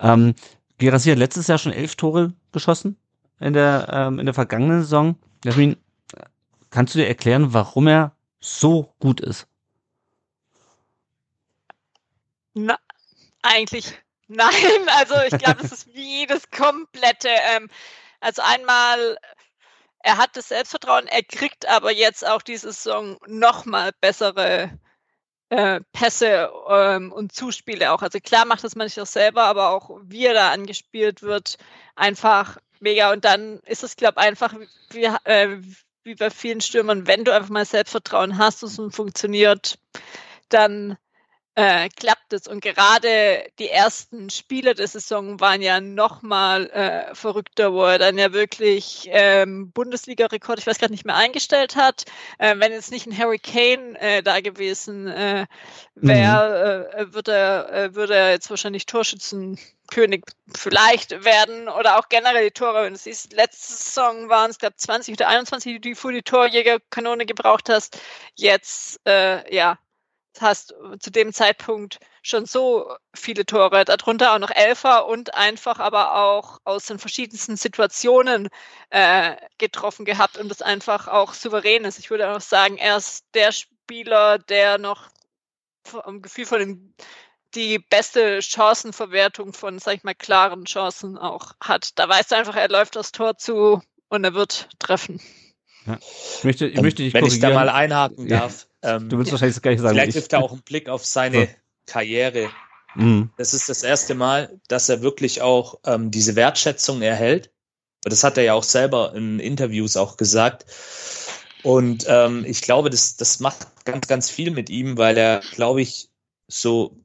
Ähm, 0.00 0.34
Gerassi 0.78 1.10
hat 1.10 1.18
letztes 1.18 1.46
Jahr 1.46 1.58
schon 1.58 1.72
elf 1.72 1.96
Tore 1.96 2.32
geschossen 2.52 2.96
in 3.40 3.52
der, 3.52 3.88
ähm, 3.90 4.18
in 4.18 4.26
der 4.26 4.34
vergangenen 4.34 4.82
Saison. 4.82 5.16
Jasmin, 5.44 5.76
kannst 6.70 6.94
du 6.94 6.98
dir 6.98 7.08
erklären, 7.08 7.52
warum 7.52 7.86
er 7.86 8.12
so 8.40 8.94
gut 8.98 9.20
ist? 9.20 9.46
Na, 12.54 12.78
eigentlich 13.42 13.94
nein. 14.28 14.52
Also 14.98 15.14
ich 15.30 15.38
glaube, 15.42 15.62
es 15.62 15.72
ist 15.72 15.94
wie 15.94 16.20
jedes 16.20 16.50
komplette. 16.50 17.28
Ähm, 17.28 17.68
also 18.20 18.42
einmal 18.42 19.18
er 20.06 20.18
hat 20.18 20.36
das 20.36 20.48
Selbstvertrauen, 20.48 21.08
er 21.08 21.24
kriegt 21.24 21.66
aber 21.66 21.90
jetzt 21.92 22.24
auch 22.24 22.40
diese 22.40 22.70
Saison 22.72 23.18
nochmal 23.26 23.90
bessere 24.00 24.70
äh, 25.48 25.80
Pässe 25.92 26.48
ähm, 26.68 27.10
und 27.10 27.32
Zuspiele 27.32 27.90
auch. 27.90 28.02
Also 28.02 28.20
klar 28.20 28.44
macht 28.44 28.62
das 28.62 28.76
manchmal 28.76 29.06
selber, 29.06 29.42
aber 29.42 29.70
auch 29.70 29.98
wie 30.04 30.26
er 30.26 30.34
da 30.34 30.52
angespielt 30.52 31.22
wird, 31.22 31.58
einfach 31.96 32.58
mega. 32.78 33.10
Und 33.10 33.24
dann 33.24 33.58
ist 33.64 33.82
es, 33.82 33.96
glaube 33.96 34.20
ich, 34.20 34.26
einfach 34.28 34.54
wie, 34.90 35.06
äh, 35.24 35.58
wie 36.04 36.14
bei 36.14 36.30
vielen 36.30 36.60
Stürmern, 36.60 37.08
wenn 37.08 37.24
du 37.24 37.34
einfach 37.34 37.50
mal 37.50 37.64
Selbstvertrauen 37.64 38.38
hast 38.38 38.62
und 38.62 38.70
es 38.86 38.94
funktioniert, 38.94 39.76
dann 40.50 40.96
äh, 41.56 41.88
klappt 41.88 42.34
es. 42.34 42.46
Und 42.46 42.60
gerade 42.60 43.44
die 43.58 43.70
ersten 43.70 44.28
Spiele 44.28 44.74
der 44.74 44.86
Saison 44.86 45.40
waren 45.40 45.62
ja 45.62 45.80
nochmal 45.80 46.68
äh, 46.70 47.14
verrückter, 47.14 47.72
wo 47.72 47.82
er 47.84 47.98
dann 47.98 48.18
ja 48.18 48.34
wirklich 48.34 49.08
ähm, 49.10 49.72
Bundesliga-Rekord, 49.72 50.58
ich 50.58 50.66
weiß 50.66 50.78
gerade 50.78 50.92
nicht 50.92 51.06
mehr, 51.06 51.16
eingestellt 51.16 51.74
hat. 51.74 52.04
Äh, 52.38 52.56
wenn 52.58 52.72
jetzt 52.72 52.90
nicht 52.90 53.06
ein 53.06 53.16
Harry 53.16 53.38
Kane 53.38 53.98
äh, 53.98 54.22
da 54.22 54.40
gewesen 54.40 55.08
äh, 55.08 55.46
wäre, 55.94 56.90
mhm. 56.92 56.98
äh, 57.00 57.14
würde, 57.14 57.32
er, 57.32 57.72
äh, 57.72 57.94
würde 57.94 58.14
er 58.14 58.30
jetzt 58.32 58.50
wahrscheinlich 58.50 58.84
Torschützenkönig 58.84 60.24
vielleicht 60.54 61.24
werden 61.24 61.70
oder 61.70 61.98
auch 61.98 62.10
generell 62.10 62.44
die 62.44 62.50
Tore. 62.50 62.84
Wenn 62.84 62.92
du 62.92 62.98
siehst, 62.98 63.32
letzte 63.32 63.72
Saison 63.72 64.28
waren 64.28 64.50
es, 64.50 64.58
glaube 64.58 64.76
20 64.76 65.14
oder 65.14 65.28
21, 65.28 65.80
die 65.80 65.90
du 65.92 65.96
für 65.96 66.12
die 66.12 66.22
Torjägerkanone 66.22 67.24
gebraucht 67.24 67.70
hast. 67.70 67.98
Jetzt, 68.34 69.00
äh, 69.06 69.54
ja, 69.54 69.78
hast 70.40 70.74
zu 71.00 71.10
dem 71.10 71.32
Zeitpunkt 71.32 71.98
schon 72.22 72.46
so 72.46 72.94
viele 73.14 73.46
Tore, 73.46 73.84
darunter 73.84 74.34
auch 74.34 74.38
noch 74.38 74.50
Elfer 74.50 75.06
und 75.06 75.34
einfach 75.34 75.78
aber 75.78 76.16
auch 76.16 76.58
aus 76.64 76.86
den 76.86 76.98
verschiedensten 76.98 77.56
Situationen 77.56 78.48
äh, 78.90 79.36
getroffen 79.58 80.04
gehabt 80.04 80.38
und 80.38 80.48
das 80.48 80.62
einfach 80.62 81.08
auch 81.08 81.34
souverän 81.34 81.84
ist. 81.84 81.98
Ich 81.98 82.10
würde 82.10 82.30
auch 82.30 82.40
sagen, 82.40 82.78
er 82.78 82.96
ist 82.96 83.24
der 83.34 83.52
Spieler, 83.52 84.38
der 84.38 84.78
noch 84.78 85.08
vom 85.84 86.22
Gefühl 86.22 86.46
von 86.46 86.58
den 86.58 86.94
die 87.54 87.78
beste 87.78 88.42
Chancenverwertung 88.42 89.52
von, 89.52 89.78
sag 89.78 89.94
ich 89.94 90.04
mal, 90.04 90.14
klaren 90.14 90.66
Chancen 90.66 91.16
auch 91.16 91.52
hat. 91.60 91.98
Da 91.98 92.08
weißt 92.08 92.32
du 92.32 92.36
einfach, 92.36 92.56
er 92.56 92.68
läuft 92.68 92.96
das 92.96 93.12
Tor 93.12 93.38
zu 93.38 93.82
und 94.08 94.24
er 94.24 94.34
wird 94.34 94.68
treffen. 94.78 95.20
Ja. 95.86 95.98
Ich 96.38 96.44
möchte, 96.44 96.66
ich 96.66 96.80
möchte 96.80 97.02
dich 97.02 97.14
Wenn 97.14 97.24
ich 97.26 97.38
da 97.38 97.50
mal 97.50 97.68
einhaken 97.68 98.28
darf. 98.28 98.66
Ähm, 98.82 99.08
du 99.08 99.18
willst 99.18 99.32
wahrscheinlich 99.32 99.60
gar 99.62 99.70
nicht 99.70 99.80
sagen. 99.80 99.94
Vielleicht 99.94 100.12
trifft 100.12 100.32
er 100.32 100.42
auch 100.42 100.52
einen 100.52 100.62
Blick 100.62 100.88
auf 100.88 101.04
seine 101.04 101.40
ja. 101.40 101.48
Karriere. 101.86 102.50
Mhm. 102.94 103.30
Das 103.36 103.54
ist 103.54 103.68
das 103.68 103.82
erste 103.82 104.14
Mal, 104.14 104.58
dass 104.68 104.88
er 104.88 105.02
wirklich 105.02 105.42
auch 105.42 105.78
ähm, 105.84 106.10
diese 106.10 106.36
Wertschätzung 106.36 107.02
erhält. 107.02 107.50
Das 108.02 108.24
hat 108.24 108.38
er 108.38 108.44
ja 108.44 108.54
auch 108.54 108.62
selber 108.62 109.14
in 109.14 109.40
Interviews 109.40 109.96
auch 109.96 110.16
gesagt. 110.16 110.66
Und 111.62 112.04
ähm, 112.08 112.44
ich 112.46 112.62
glaube, 112.62 112.90
das, 112.90 113.16
das 113.16 113.40
macht 113.40 113.84
ganz, 113.84 114.06
ganz 114.06 114.30
viel 114.30 114.50
mit 114.50 114.70
ihm, 114.70 114.96
weil 114.98 115.16
er, 115.16 115.40
glaube 115.52 115.82
ich, 115.82 116.08
so 116.48 116.96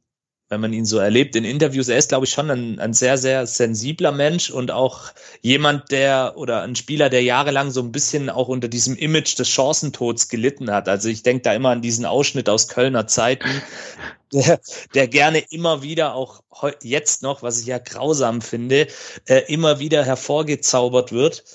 wenn 0.51 0.60
man 0.60 0.74
ihn 0.74 0.86
so 0.86 0.98
erlebt 0.98 1.38
in 1.38 1.46
Interviews, 1.46 1.88
er 1.88 1.98
ist, 1.98 2.10
glaube 2.10 2.25
ich, 2.25 2.31
schon 2.31 2.51
ein, 2.51 2.77
ein 2.79 2.93
sehr, 2.93 3.17
sehr 3.17 3.48
sensibler 3.48 4.12
Mensch 4.12 4.50
und 4.50 4.70
auch 4.70 5.13
jemand, 5.39 5.91
der 5.91 6.34
oder 6.36 6.62
ein 6.62 6.75
Spieler, 6.75 7.10
der 7.10 7.24
jahrelang 7.24 7.72
so 7.72 7.81
ein 7.81 7.93
bisschen 7.93 8.29
auch 8.29 8.50
unter 8.50 8.67
diesem 8.67 8.98
Image 8.98 9.39
des 9.39 9.48
Chancentods 9.48 10.27
gelitten 10.27 10.70
hat. 10.70 10.89
Also 10.89 11.08
ich 11.08 11.24
denke 11.24 11.43
da 11.43 11.53
immer 11.53 11.70
an 11.70 11.81
diesen 11.81 12.05
Ausschnitt 12.05 12.50
aus 12.50 12.67
Kölner 12.67 13.08
Zeiten, 13.08 13.48
der, 14.34 14.60
der 14.93 15.08
gerne 15.08 15.39
immer 15.51 15.84
wieder, 15.84 16.15
auch 16.15 16.43
jetzt 16.84 17.24
noch, 17.24 17.43
was 17.43 17.62
ich 17.62 17.67
ja 17.67 17.77
grausam 17.77 18.41
finde, 18.41 18.88
äh, 19.29 19.43
immer 19.48 19.79
wieder 19.79 20.03
hervorgezaubert 20.03 21.13
wird. 21.13 21.46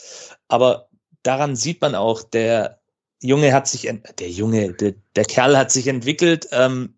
Aber 0.49 0.88
daran 1.23 1.55
sieht 1.55 1.83
man 1.83 1.95
auch, 1.95 2.23
der 2.23 2.79
Junge 3.21 3.53
hat 3.53 3.69
sich, 3.69 3.91
der 4.19 4.31
Junge, 4.31 4.73
der, 4.73 4.95
der 5.17 5.25
Kerl 5.26 5.59
hat 5.59 5.71
sich 5.71 5.87
entwickelt, 5.87 6.49
ähm, 6.53 6.96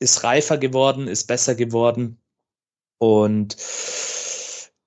ist 0.00 0.24
reifer 0.24 0.58
geworden, 0.58 1.06
ist 1.06 1.26
besser 1.26 1.54
geworden 1.54 2.18
und 2.98 3.56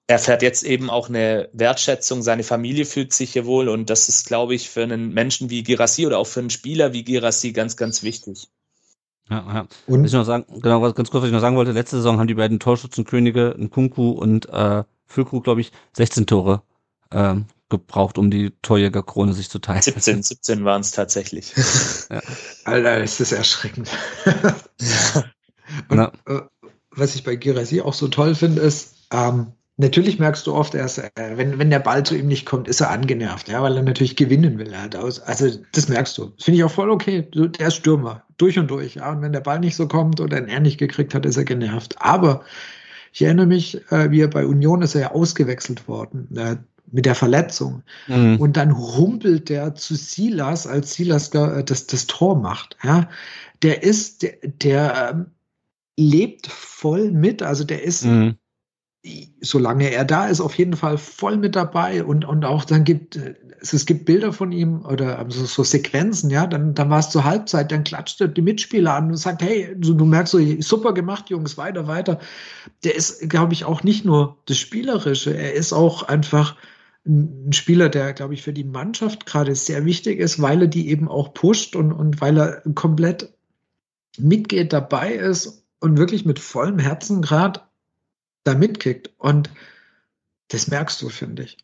er 0.07 0.19
fährt 0.19 0.41
jetzt 0.41 0.63
eben 0.63 0.89
auch 0.89 1.07
eine 1.07 1.49
Wertschätzung, 1.53 2.21
seine 2.21 2.43
Familie 2.43 2.85
fühlt 2.85 3.13
sich 3.13 3.33
hier 3.33 3.45
wohl 3.45 3.69
und 3.69 3.89
das 3.89 4.09
ist, 4.09 4.27
glaube 4.27 4.53
ich, 4.53 4.69
für 4.69 4.83
einen 4.83 5.13
Menschen 5.13 5.49
wie 5.49 5.63
Girassi 5.63 6.05
oder 6.05 6.19
auch 6.19 6.27
für 6.27 6.41
einen 6.41 6.49
Spieler 6.49 6.91
wie 6.93 7.03
Girassi 7.03 7.53
ganz, 7.53 7.77
ganz 7.77 8.03
wichtig. 8.03 8.49
Ja, 9.29 9.37
ja. 9.53 9.67
Und 9.87 10.03
was 10.03 10.11
ich 10.11 10.17
noch 10.17 10.25
sagen, 10.25 10.45
genau, 10.61 10.81
ganz 10.91 11.09
kurz, 11.09 11.21
was 11.21 11.29
ich 11.29 11.33
noch 11.33 11.39
sagen 11.39 11.55
wollte, 11.55 11.71
letzte 11.71 11.95
Saison 11.95 12.19
haben 12.19 12.27
die 12.27 12.33
beiden 12.33 12.59
Torschützenkönige, 12.59 13.55
Nkunku 13.57 14.11
und 14.11 14.49
äh, 14.49 14.83
Füllkrug, 15.05 15.43
glaube 15.45 15.61
ich, 15.61 15.71
16 15.93 16.27
Tore 16.27 16.63
ähm, 17.11 17.45
gebraucht, 17.69 18.17
um 18.17 18.29
die 18.29 18.51
Torjägerkrone 18.61 19.33
sich 19.33 19.49
zu 19.49 19.59
teilen. 19.59 19.81
17, 19.81 20.23
17 20.23 20.65
waren 20.65 20.81
es 20.81 20.91
tatsächlich. 20.91 21.53
ja. 22.09 22.21
Alter, 22.65 23.01
ist 23.01 23.19
das 23.19 23.31
erschreckend. 23.31 23.89
Und, 25.89 25.99
äh, 25.99 26.41
was 26.91 27.15
ich 27.15 27.23
bei 27.23 27.35
Girasi 27.35 27.81
auch 27.81 27.93
so 27.93 28.07
toll 28.07 28.35
finde, 28.35 28.61
ist, 28.61 29.07
ähm, 29.11 29.47
natürlich 29.77 30.19
merkst 30.19 30.45
du 30.45 30.53
oft 30.53 30.75
erst, 30.75 30.99
äh, 30.99 31.09
wenn, 31.35 31.57
wenn 31.57 31.69
der 31.69 31.79
Ball 31.79 32.03
zu 32.03 32.15
ihm 32.15 32.27
nicht 32.27 32.45
kommt, 32.45 32.67
ist 32.67 32.81
er 32.81 32.91
angenervt, 32.91 33.47
ja, 33.49 33.61
weil 33.61 33.75
er 33.75 33.83
natürlich 33.83 34.15
gewinnen 34.15 34.59
will. 34.59 34.73
Er 34.73 35.03
aus, 35.03 35.19
also 35.19 35.49
das 35.71 35.89
merkst 35.89 36.17
du. 36.17 36.25
Das 36.35 36.45
finde 36.45 36.59
ich 36.59 36.63
auch 36.63 36.71
voll 36.71 36.89
okay. 36.89 37.27
Der 37.33 37.67
ist 37.67 37.75
Stürmer, 37.75 38.23
durch 38.37 38.59
und 38.59 38.69
durch. 38.69 38.95
Ja, 38.95 39.11
und 39.11 39.21
wenn 39.21 39.33
der 39.33 39.39
Ball 39.39 39.59
nicht 39.59 39.75
so 39.75 39.87
kommt 39.87 40.19
oder 40.19 40.47
er 40.47 40.59
nicht 40.59 40.77
gekriegt 40.77 41.13
hat, 41.15 41.25
ist 41.25 41.37
er 41.37 41.45
genervt. 41.45 41.95
Aber 41.99 42.43
ich 43.11 43.21
erinnere 43.21 43.45
mich, 43.45 43.79
äh, 43.91 44.11
wie 44.11 44.21
er 44.21 44.27
bei 44.27 44.45
Union 44.45 44.81
ist 44.81 44.95
er 44.95 45.01
ja 45.01 45.11
ausgewechselt 45.11 45.87
worden. 45.87 46.27
Äh, 46.93 46.95
mit 46.95 47.05
der 47.05 47.15
Verletzung. 47.15 47.83
Mhm. 48.07 48.37
Und 48.37 48.57
dann 48.57 48.77
humpelt 48.77 49.49
der 49.49 49.75
zu 49.75 49.95
Silas, 49.95 50.67
als 50.67 50.93
Silas 50.93 51.31
das, 51.31 51.87
das 51.87 52.07
Tor 52.07 52.39
macht. 52.39 52.77
Ja, 52.83 53.09
der 53.61 53.83
ist, 53.83 54.21
der, 54.21 54.33
der 54.43 55.09
ähm, 55.11 55.25
lebt 55.97 56.47
voll 56.47 57.11
mit. 57.11 57.41
Also 57.41 57.63
der 57.63 57.83
ist, 57.83 58.05
mhm. 58.05 58.35
solange 59.41 59.91
er 59.91 60.05
da 60.05 60.27
ist, 60.27 60.41
auf 60.41 60.57
jeden 60.57 60.75
Fall 60.75 60.97
voll 60.97 61.37
mit 61.37 61.55
dabei. 61.55 62.03
Und, 62.03 62.25
und 62.25 62.45
auch 62.45 62.65
dann 62.65 62.83
gibt 62.83 63.19
es, 63.59 63.73
es 63.73 63.85
gibt 63.85 64.05
Bilder 64.05 64.33
von 64.33 64.51
ihm 64.51 64.85
oder 64.85 65.19
also 65.19 65.45
so 65.45 65.63
Sequenzen, 65.63 66.29
ja, 66.29 66.45
dann, 66.45 66.73
dann 66.73 66.89
war 66.89 66.99
es 66.99 67.09
zur 67.09 67.23
Halbzeit, 67.23 67.71
dann 67.71 67.85
klatscht 67.85 68.19
er 68.19 68.27
die 68.27 68.41
Mitspieler 68.41 68.93
an 68.93 69.09
und 69.09 69.17
sagt, 69.17 69.41
hey, 69.41 69.73
du, 69.77 69.93
du 69.93 70.05
merkst 70.05 70.31
so, 70.31 70.39
super 70.59 70.93
gemacht, 70.93 71.29
Jungs, 71.29 71.57
weiter, 71.57 71.87
weiter. 71.87 72.19
Der 72.83 72.95
ist, 72.95 73.29
glaube 73.29 73.53
ich, 73.53 73.63
auch 73.63 73.81
nicht 73.83 74.03
nur 74.03 74.37
das 74.45 74.57
Spielerische, 74.57 75.35
er 75.35 75.53
ist 75.53 75.71
auch 75.71 76.03
einfach 76.03 76.57
ein 77.05 77.51
Spieler, 77.51 77.89
der, 77.89 78.13
glaube 78.13 78.33
ich, 78.33 78.43
für 78.43 78.53
die 78.53 78.63
Mannschaft 78.63 79.25
gerade 79.25 79.55
sehr 79.55 79.85
wichtig 79.85 80.19
ist, 80.19 80.41
weil 80.41 80.61
er 80.61 80.67
die 80.67 80.89
eben 80.89 81.09
auch 81.09 81.33
pusht 81.33 81.75
und, 81.75 81.91
und 81.91 82.21
weil 82.21 82.37
er 82.37 82.61
komplett 82.75 83.33
mitgeht, 84.17 84.71
dabei 84.71 85.13
ist 85.13 85.65
und 85.79 85.97
wirklich 85.97 86.25
mit 86.25 86.39
vollem 86.39 86.79
Herzen 86.79 87.21
gerade 87.21 87.61
da 88.45 88.53
mitkickt. 88.53 89.11
Und 89.17 89.49
das 90.49 90.67
merkst 90.67 91.01
du, 91.01 91.09
finde 91.09 91.43
ich. 91.43 91.57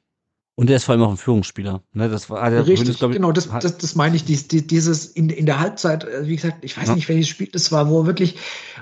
Und 0.56 0.70
er 0.70 0.76
ist 0.76 0.84
vor 0.84 0.94
allem 0.94 1.04
auch 1.04 1.12
ein 1.12 1.18
Führungsspieler. 1.18 1.84
Ne, 1.94 2.10
das 2.10 2.30
war 2.30 2.50
der 2.50 2.68
Richtig, 2.68 3.00
Hönes, 3.00 3.02
ich, 3.02 3.12
genau, 3.14 3.32
das, 3.32 3.48
das, 3.48 3.78
das 3.78 3.96
meine 3.96 4.18
ich, 4.18 4.26
dies, 4.26 4.50
dieses 4.50 5.06
in, 5.06 5.30
in 5.30 5.46
der 5.46 5.62
Halbzeit, 5.62 6.04
äh, 6.04 6.28
wie 6.28 6.36
gesagt, 6.36 6.66
ich 6.66 6.78
weiß 6.78 6.90
ja. 6.90 6.96
nicht, 6.96 7.08
welches 7.08 7.30
Spiel 7.30 7.48
das 7.50 7.72
war, 7.72 7.90
wo 7.90 8.02
er 8.02 8.08
wirklich, 8.08 8.36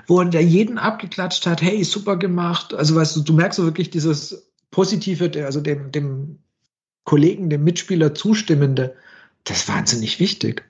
wo 0.08 0.20
er 0.20 0.40
jeden 0.40 0.78
abgeklatscht 0.78 1.46
hat, 1.46 1.62
hey, 1.62 1.84
super 1.84 2.16
gemacht. 2.16 2.74
Also 2.74 2.96
weißt 2.96 3.14
du, 3.14 3.20
du 3.20 3.32
merkst 3.32 3.58
so 3.58 3.64
wirklich 3.64 3.90
dieses 3.90 4.50
Positive, 4.72 5.30
also 5.44 5.60
dem, 5.60 5.92
dem 5.92 6.40
Kollegen, 7.08 7.48
dem 7.48 7.64
Mitspieler 7.64 8.14
zustimmende, 8.14 8.94
das 9.44 9.60
ist 9.60 9.68
wahnsinnig 9.70 10.20
wichtig. 10.20 10.62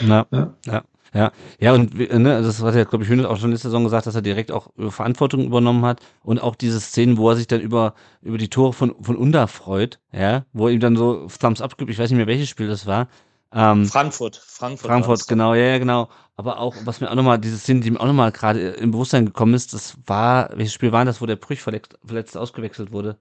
Ja, 0.00 0.26
ja. 0.30 0.54
ja. 0.64 0.82
Ja, 1.14 1.32
ja, 1.58 1.72
und 1.72 1.94
ne, 1.94 2.42
das 2.42 2.62
hat 2.62 2.74
ja, 2.74 2.84
glaube 2.84 3.04
ich, 3.04 3.10
Hönes 3.10 3.24
auch 3.24 3.38
schon 3.38 3.50
letzte 3.50 3.68
Saison 3.68 3.84
gesagt, 3.84 4.06
dass 4.06 4.14
er 4.14 4.22
direkt 4.22 4.50
auch 4.50 4.68
Verantwortung 4.88 5.44
übernommen 5.44 5.84
hat 5.86 6.00
und 6.22 6.42
auch 6.42 6.56
diese 6.56 6.78
Szenen, 6.78 7.16
wo 7.16 7.30
er 7.30 7.36
sich 7.36 7.46
dann 7.46 7.60
über, 7.60 7.94
über 8.20 8.36
die 8.36 8.50
Tore 8.50 8.74
von, 8.74 8.94
von 9.00 9.16
Unda 9.16 9.46
freut, 9.46 9.98
ja, 10.12 10.44
wo 10.52 10.66
er 10.66 10.74
ihm 10.74 10.80
dann 10.80 10.96
so 10.96 11.28
Thumbs 11.40 11.62
up 11.62 11.78
gibt, 11.78 11.90
ich 11.90 11.98
weiß 11.98 12.10
nicht 12.10 12.18
mehr, 12.18 12.26
welches 12.26 12.50
Spiel 12.50 12.68
das 12.68 12.84
war. 12.84 13.08
Ähm, 13.52 13.86
Frankfurt, 13.86 14.36
Frankfurt. 14.36 14.90
Frankfurt, 14.90 15.28
genau, 15.28 15.54
ja, 15.54 15.64
ja, 15.64 15.78
genau. 15.78 16.08
Aber 16.36 16.58
auch, 16.58 16.74
was 16.84 17.00
mir 17.00 17.10
auch 17.10 17.14
nochmal, 17.14 17.38
diese 17.38 17.56
Szene, 17.56 17.80
die 17.80 17.92
mir 17.92 18.00
auch 18.00 18.06
nochmal 18.06 18.32
gerade 18.32 18.70
im 18.70 18.90
Bewusstsein 18.90 19.24
gekommen 19.24 19.54
ist, 19.54 19.72
das 19.72 19.96
war, 20.04 20.50
welches 20.54 20.74
Spiel 20.74 20.92
war 20.92 21.04
das, 21.06 21.22
wo 21.22 21.26
der 21.26 21.36
Brüch 21.36 21.62
verletzt, 21.62 21.98
verletzt 22.04 22.36
ausgewechselt 22.36 22.92
wurde? 22.92 23.16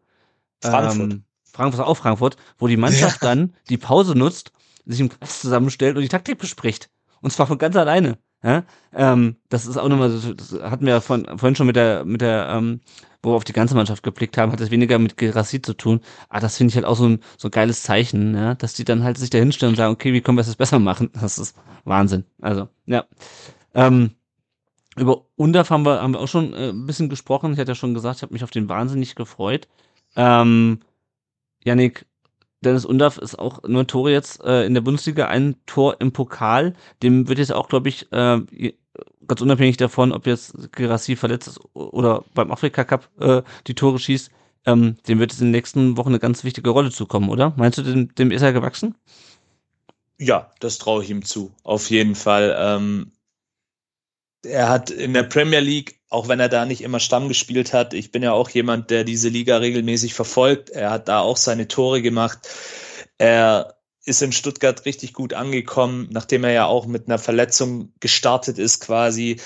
Frankfurt. 0.62 1.14
Ähm, 1.14 1.24
Frankfurt 1.56 1.86
auch 1.86 1.96
Frankfurt, 1.96 2.36
wo 2.58 2.68
die 2.68 2.78
Mannschaft 2.78 3.22
ja. 3.24 3.30
dann 3.30 3.54
die 3.70 3.78
Pause 3.78 4.18
nutzt, 4.18 4.52
sich 4.86 5.00
im 5.00 5.10
Kreis 5.10 5.40
zusammenstellt 5.40 5.96
und 5.96 6.02
die 6.02 6.10
Taktik 6.10 6.38
bespricht. 6.38 6.90
Und 7.22 7.32
zwar 7.32 7.48
von 7.48 7.58
ganz 7.58 7.76
alleine. 7.76 8.18
Ja? 8.44 8.64
Ähm, 8.94 9.38
das 9.50 9.66
ist 9.66 9.78
auch 9.78 9.88
nochmal, 9.88 10.12
das 10.12 10.60
hatten 10.62 10.86
wir 10.86 10.96
ja 10.96 11.02
von, 11.02 11.26
vorhin 11.38 11.56
schon 11.56 11.68
mit 11.68 11.78
der, 11.78 12.04
mit 12.04 12.20
der, 12.20 12.50
ähm, 12.50 12.82
wo 13.24 13.32
wir 13.32 13.36
auf 13.38 13.46
die 13.46 13.54
ganze 13.54 13.74
Mannschaft 13.74 14.04
geblickt 14.04 14.38
haben, 14.38 14.52
hat 14.52 14.60
das 14.60 14.70
weniger 14.70 15.00
mit 15.00 15.16
Gerassi 15.16 15.62
zu 15.62 15.74
tun. 15.74 16.02
Aber 16.30 16.42
das 16.42 16.58
finde 16.58 16.72
ich 16.72 16.76
halt 16.76 16.86
auch 16.86 16.98
so 16.98 17.08
ein, 17.08 17.20
so 17.38 17.48
ein 17.48 17.52
geiles 17.52 17.84
Zeichen, 17.84 18.36
ja? 18.36 18.54
dass 18.54 18.74
die 18.74 18.84
dann 18.84 19.04
halt 19.04 19.18
sich 19.18 19.30
da 19.30 19.38
hinstellen 19.38 19.72
und 19.72 19.78
sagen, 19.78 19.94
okay, 19.94 20.12
wie 20.12 20.22
können 20.22 20.38
wir 20.38 20.44
das 20.44 20.56
besser 20.58 20.80
machen? 20.80 21.10
Das 21.14 21.40
ist 21.40 21.56
Wahnsinn. 21.86 22.26
Also, 22.42 22.68
ja. 22.86 23.06
Ähm, 23.74 24.12
über 24.98 25.26
Undaf 25.38 25.70
haben 25.70 25.86
wir, 25.86 26.02
haben 26.02 26.14
wir 26.14 26.20
auch 26.20 26.28
schon 26.28 26.54
äh, 26.54 26.70
ein 26.70 26.86
bisschen 26.86 27.10
gesprochen. 27.10 27.54
Ich 27.54 27.60
hatte 27.60 27.72
ja 27.72 27.76
schon 27.76 27.94
gesagt, 27.94 28.18
ich 28.18 28.22
habe 28.24 28.34
mich 28.34 28.44
auf 28.44 28.52
den 28.52 28.70
wahnsinnig 28.70 29.16
gefreut. 29.16 29.68
Ähm, 30.16 30.82
Yannick, 31.66 32.06
Dennis 32.62 32.86
Undaff 32.86 33.18
ist 33.18 33.38
auch 33.38 33.64
nur 33.64 33.86
Tore 33.86 34.12
jetzt 34.12 34.44
äh, 34.44 34.66
in 34.66 34.74
der 34.74 34.82
Bundesliga, 34.82 35.28
ein 35.28 35.56
Tor 35.66 35.98
im 36.00 36.12
Pokal. 36.14 36.74
Dem 37.04 37.28
wird 37.28 37.40
jetzt 37.40 37.54
auch, 37.54 37.68
glaube 37.68 37.90
ich, 37.90 38.12
äh, 38.12 38.42
ganz 39.28 39.42
unabhängig 39.42 39.78
davon, 39.78 40.12
ob 40.12 40.26
jetzt 40.26 40.72
Gerassi 40.72 41.16
verletzt 41.16 41.48
ist 41.48 41.60
oder 41.74 42.24
beim 42.34 42.52
Afrika 42.52 42.84
Cup 42.84 43.10
äh, 43.20 43.42
die 43.68 43.76
Tore 43.76 44.00
schießt, 44.00 44.32
ähm, 44.66 44.98
dem 45.08 45.20
wird 45.20 45.32
es 45.32 45.40
in 45.40 45.48
den 45.48 45.52
nächsten 45.52 45.98
Wochen 45.98 46.10
eine 46.10 46.20
ganz 46.20 46.44
wichtige 46.44 46.70
Rolle 46.70 46.92
zukommen, 46.92 47.30
oder? 47.30 47.54
Meinst 47.58 47.78
du, 47.78 47.84
dem, 47.84 48.14
dem 48.16 48.32
ist 48.32 48.42
er 48.42 48.54
gewachsen? 48.54 48.96
Ja, 50.18 50.52
das 50.60 50.78
traue 50.78 51.04
ich 51.04 51.10
ihm 51.10 51.24
zu, 51.24 51.52
auf 51.64 51.90
jeden 51.90 52.16
Fall. 52.16 52.56
Ähm, 52.58 53.12
er 54.44 54.70
hat 54.70 54.92
in 54.92 55.14
der 55.14 55.24
Premier 55.24 55.60
League, 55.60 56.00
auch 56.16 56.30
wenn 56.30 56.40
er 56.40 56.48
da 56.48 56.66
nicht 56.66 56.82
immer 56.82 57.02
Stamm 57.02 57.28
gespielt 57.28 57.74
hat, 57.74 57.94
ich 57.94 58.10
bin 58.10 58.24
ja 58.24 58.32
auch 58.32 58.50
jemand, 58.50 58.90
der 58.90 59.04
diese 59.04 59.28
Liga 59.28 59.58
regelmäßig 59.58 60.14
verfolgt. 60.14 60.70
Er 60.70 60.90
hat 60.90 61.10
da 61.10 61.20
auch 61.20 61.36
seine 61.36 61.68
Tore 61.68 62.02
gemacht. 62.02 62.48
Er 63.18 63.76
ist 64.06 64.22
in 64.22 64.32
Stuttgart 64.32 64.86
richtig 64.86 65.12
gut 65.12 65.34
angekommen, 65.34 66.08
nachdem 66.12 66.46
er 66.46 66.54
ja 66.54 66.66
auch 66.68 66.86
mit 66.86 67.08
einer 67.08 67.20
Verletzung 67.20 67.92
gestartet 68.00 68.60
ist 68.60 68.80
quasi. 68.80 69.42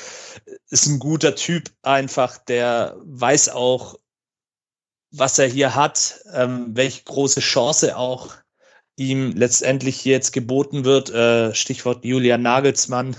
Ist 0.70 0.86
ein 0.86 1.00
guter 1.00 1.34
Typ 1.34 1.72
einfach, 1.82 2.38
der 2.38 2.96
weiß 3.04 3.50
auch, 3.50 3.98
was 5.10 5.40
er 5.40 5.48
hier 5.48 5.74
hat, 5.74 6.20
ähm, 6.36 6.68
welche 6.76 7.04
große 7.04 7.40
Chance 7.40 7.98
auch 7.98 8.36
ihm 9.00 9.32
letztendlich 9.36 10.06
jetzt 10.06 10.32
geboten 10.34 10.86
wird, 10.86 11.10
äh, 11.10 11.54
Stichwort 11.56 12.06
Julian 12.06 12.42
Nagelsmann, 12.42 13.16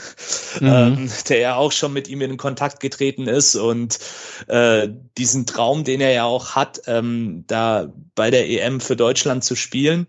mhm. 0.61 0.67
ähm, 0.67 1.11
der 1.29 1.39
ja 1.39 1.55
auch 1.57 1.73
schon 1.73 1.93
mit 1.93 2.09
ihm 2.09 2.21
in 2.21 2.37
Kontakt 2.37 2.81
getreten 2.81 3.27
ist 3.27 3.57
und 3.57 3.99
äh, 4.47 4.89
diesen 5.19 5.47
Traum, 5.47 5.85
den 5.85 6.01
er 6.01 6.13
ja 6.13 6.25
auch 6.25 6.55
hat, 6.55 6.83
ähm, 6.87 7.45
da 7.47 7.93
bei 8.15 8.31
der 8.31 8.49
EM 8.49 8.81
für 8.81 8.97
Deutschland 8.97 9.43
zu 9.43 9.57
spielen. 9.57 10.07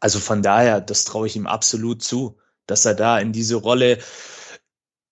Also 0.00 0.18
von 0.18 0.42
daher, 0.42 0.80
das 0.80 1.04
traue 1.04 1.26
ich 1.26 1.36
ihm 1.36 1.46
absolut 1.46 2.02
zu, 2.02 2.38
dass 2.66 2.84
er 2.84 2.94
da 2.94 3.18
in 3.18 3.32
diese 3.32 3.56
Rolle 3.56 3.98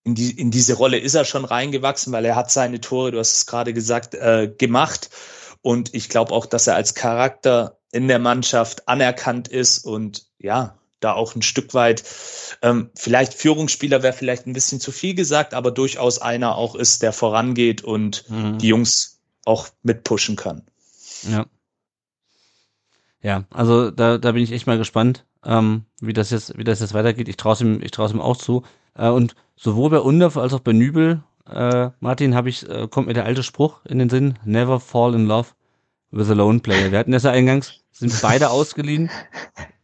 in, 0.03 0.15
die, 0.15 0.31
in 0.31 0.51
diese 0.51 0.73
Rolle 0.73 0.97
ist 0.97 1.13
er 1.13 1.23
schon 1.23 1.45
reingewachsen, 1.45 2.11
weil 2.11 2.25
er 2.25 2.35
hat 2.35 2.51
seine 2.51 2.81
Tore, 2.81 3.11
du 3.11 3.19
hast 3.19 3.37
es 3.37 3.45
gerade 3.45 3.73
gesagt, 3.73 4.13
äh, 4.15 4.53
gemacht. 4.57 5.09
Und 5.61 5.93
ich 5.93 6.09
glaube 6.09 6.33
auch, 6.33 6.45
dass 6.45 6.67
er 6.67 6.75
als 6.75 6.93
Charakter 6.93 7.79
in 7.93 8.07
der 8.07 8.19
Mannschaft 8.19 8.89
anerkannt 8.89 9.47
ist 9.47 9.85
und 9.85 10.25
ja, 10.39 10.77
da 10.99 11.13
auch 11.13 11.35
ein 11.35 11.41
Stück 11.41 11.73
weit, 11.73 12.03
ähm, 12.61 12.89
vielleicht 12.95 13.33
Führungsspieler 13.33 14.03
wäre 14.03 14.13
vielleicht 14.13 14.47
ein 14.47 14.53
bisschen 14.53 14.79
zu 14.79 14.91
viel 14.91 15.13
gesagt, 15.13 15.53
aber 15.53 15.71
durchaus 15.71 16.19
einer 16.19 16.55
auch 16.55 16.75
ist, 16.75 17.03
der 17.03 17.13
vorangeht 17.13 17.83
und 17.83 18.29
mhm. 18.29 18.57
die 18.57 18.67
Jungs 18.67 19.19
auch 19.45 19.67
mitpushen 19.83 20.35
kann. 20.35 20.63
Ja. 21.29 21.45
Ja, 23.21 23.45
also 23.51 23.89
da, 23.89 24.17
da 24.17 24.31
bin 24.33 24.43
ich 24.43 24.51
echt 24.51 24.67
mal 24.67 24.77
gespannt, 24.77 25.25
ähm, 25.45 25.85
wie 26.01 26.13
das 26.13 26.29
jetzt, 26.31 26.57
wie 26.57 26.65
das 26.65 26.81
jetzt 26.81 26.93
weitergeht. 26.93 27.29
Ich 27.29 27.37
traue 27.37 27.55
ihm, 27.61 27.81
ich 27.81 27.91
traue 27.91 28.09
ihm 28.09 28.19
auch 28.19 28.35
zu. 28.35 28.63
Äh, 28.95 29.09
und 29.09 29.35
sowohl 29.55 29.91
bei 29.91 29.99
Undorf 29.99 30.35
als 30.35 30.53
auch 30.53 30.59
bei 30.59 30.73
Nübel, 30.73 31.23
äh, 31.49 31.89
Martin, 31.99 32.35
habe 32.35 32.49
ich, 32.49 32.67
äh, 32.67 32.87
kommt 32.89 33.07
mir 33.07 33.13
der 33.13 33.25
alte 33.25 33.43
Spruch 33.43 33.85
in 33.85 33.99
den 33.99 34.09
Sinn: 34.09 34.39
Never 34.43 34.81
fall 34.81 35.15
in 35.15 35.25
love 35.25 35.51
a 36.29 36.33
lone 36.33 36.59
player. 36.59 36.91
Wir 36.91 36.99
hatten 36.99 37.11
das 37.11 37.23
ja 37.23 37.31
eingangs, 37.31 37.81
sind 37.91 38.21
beide 38.21 38.49
ausgeliehen. 38.49 39.09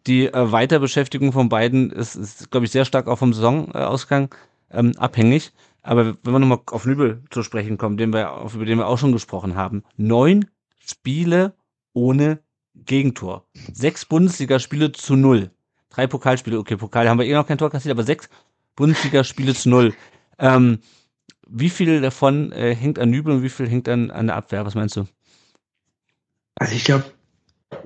Die 0.08 0.28
äh, 0.28 0.52
Weiterbeschäftigung 0.52 1.32
von 1.34 1.50
beiden 1.50 1.92
ist, 1.92 2.16
ist 2.16 2.52
glaube 2.52 2.66
ich, 2.66 2.72
sehr 2.72 2.86
stark 2.86 3.08
auch 3.08 3.18
vom 3.18 3.34
Saisonausgang 3.34 4.34
ähm, 4.72 4.94
abhängig. 4.98 5.52
Aber 5.82 6.18
wenn 6.24 6.34
wir 6.34 6.40
nochmal 6.40 6.60
auf 6.68 6.86
Nübel 6.86 7.24
zu 7.30 7.44
sprechen 7.44 7.78
kommen, 7.78 7.98
den 7.98 8.14
wir, 8.14 8.32
auf, 8.32 8.56
über 8.56 8.66
den 8.66 8.78
wir 8.78 8.88
auch 8.88 8.98
schon 8.98 9.12
gesprochen 9.12 9.56
haben. 9.56 9.84
Neun 9.98 10.46
Spiele 10.80 11.54
ohne 11.94 12.40
Gegentor. 12.76 13.46
Sechs 13.74 14.06
Bundesligaspiele 14.06 14.92
zu 14.92 15.16
null. 15.16 15.52
Drei 15.90 16.08
Pokalspiele, 16.08 16.60
okay, 16.60 16.78
Pokal 16.78 17.10
haben 17.10 17.20
wir 17.20 17.26
eh 17.26 17.34
noch 17.34 17.48
kein 17.48 17.58
Tor 17.58 17.70
kassiert, 17.70 17.94
aber 17.94 18.04
sechs 18.04 18.30
Bundesligaspiele 18.76 19.54
zu 19.54 19.70
null. 19.70 19.94
Ähm, 20.38 20.80
wie 21.48 21.70
viel 21.70 22.02
davon 22.02 22.52
äh, 22.52 22.76
hängt 22.76 23.00
an 23.00 23.10
Nübel 23.10 23.34
und 23.34 23.44
wie 23.44 23.50
viel 23.50 23.68
hängt 23.68 23.90
an, 23.90 24.12
an 24.12 24.28
der 24.28 24.36
Abwehr? 24.36 24.66
Was 24.66 24.76
meinst 24.76 24.96
du? 24.96 25.06
Also 26.60 26.76
ich 26.76 26.84
glaube, 26.84 27.06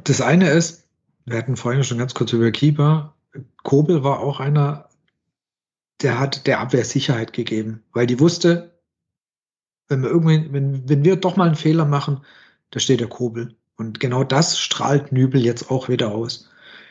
das 0.03 0.20
eine 0.20 0.50
ist, 0.50 0.88
wir 1.25 1.38
hatten 1.38 1.56
vorhin 1.56 1.84
schon 1.84 2.00
ganz 2.00 2.13
kurz 2.13 2.34
über 2.34 2.51
Keeper. 2.51 3.15
Kobel 3.63 4.03
war 4.03 4.20
auch 4.20 4.39
einer, 4.39 4.89
der 6.01 6.20
hat 6.20 6.48
der 6.48 6.60
Abwehr 6.60 6.84
Sicherheit 6.84 7.34
gegeben, 7.34 7.84
weil 7.94 8.08
die 8.08 8.20
wusste, 8.20 8.77
wenn 9.88 10.01
wir 10.01 10.10
irgendwie, 10.10 10.51
wenn, 10.51 10.89
wenn 10.89 11.06
wir 11.06 11.15
doch 11.15 11.38
mal 11.38 11.46
einen 11.46 11.56
Fehler 11.56 11.86
machen, 11.86 12.25
da 12.72 12.80
steht 12.80 13.00
der 13.00 13.08
Kobel. 13.08 13.56
Und 13.77 14.00
genau 14.00 14.24
das 14.24 14.60
strahlt 14.60 15.12
Nübel 15.12 15.44
jetzt 15.44 15.70
auch 15.70 15.88
wieder 15.88 16.12
aus. 16.12 16.50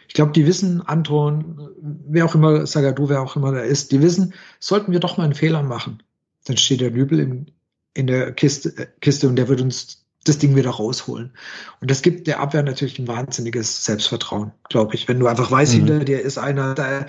Ich 0.09 0.15
glaube, 0.15 0.33
die 0.33 0.47
wissen, 0.47 0.83
Anton, 0.83 1.71
wer 1.81 2.25
auch 2.27 2.35
immer, 2.35 2.67
Sagadu, 2.67 3.09
wer 3.09 3.23
auch 3.23 3.35
immer 3.35 3.53
da 3.53 3.61
ist, 3.61 3.93
die 3.93 4.03
wissen, 4.03 4.35
sollten 4.61 4.93
wir 4.93 5.01
doch 5.01 5.17
mal 5.17 5.25
einen 5.25 5.35
Fehler 5.35 5.63
machen, 5.63 6.03
dann 6.45 6.57
steht 6.57 6.81
der 6.81 6.91
Nübel 6.91 7.19
in, 7.19 7.51
in 7.95 8.07
der 8.07 8.33
Kiste, 8.33 8.77
äh, 8.77 8.87
Kiste 9.01 9.29
und 9.29 9.37
der 9.37 9.49
wird 9.49 9.61
uns 9.61 10.02
das 10.25 10.39
Ding 10.39 10.55
wieder 10.55 10.71
rausholen. 10.71 11.33
Und 11.81 11.91
das 11.91 12.03
gibt 12.03 12.27
der 12.27 12.39
Abwehr 12.39 12.63
natürlich 12.63 12.99
ein 12.99 13.09
wahnsinniges 13.09 13.85
Selbstvertrauen, 13.85 14.53
glaube 14.69 14.95
ich. 14.95 15.09
Wenn 15.09 15.19
du 15.19 15.27
einfach 15.27 15.51
weißt, 15.51 15.73
mhm. 15.75 15.79
hinter 15.79 16.05
dir 16.05 16.21
ist 16.21 16.39
einer, 16.39 16.75
da, 16.75 17.07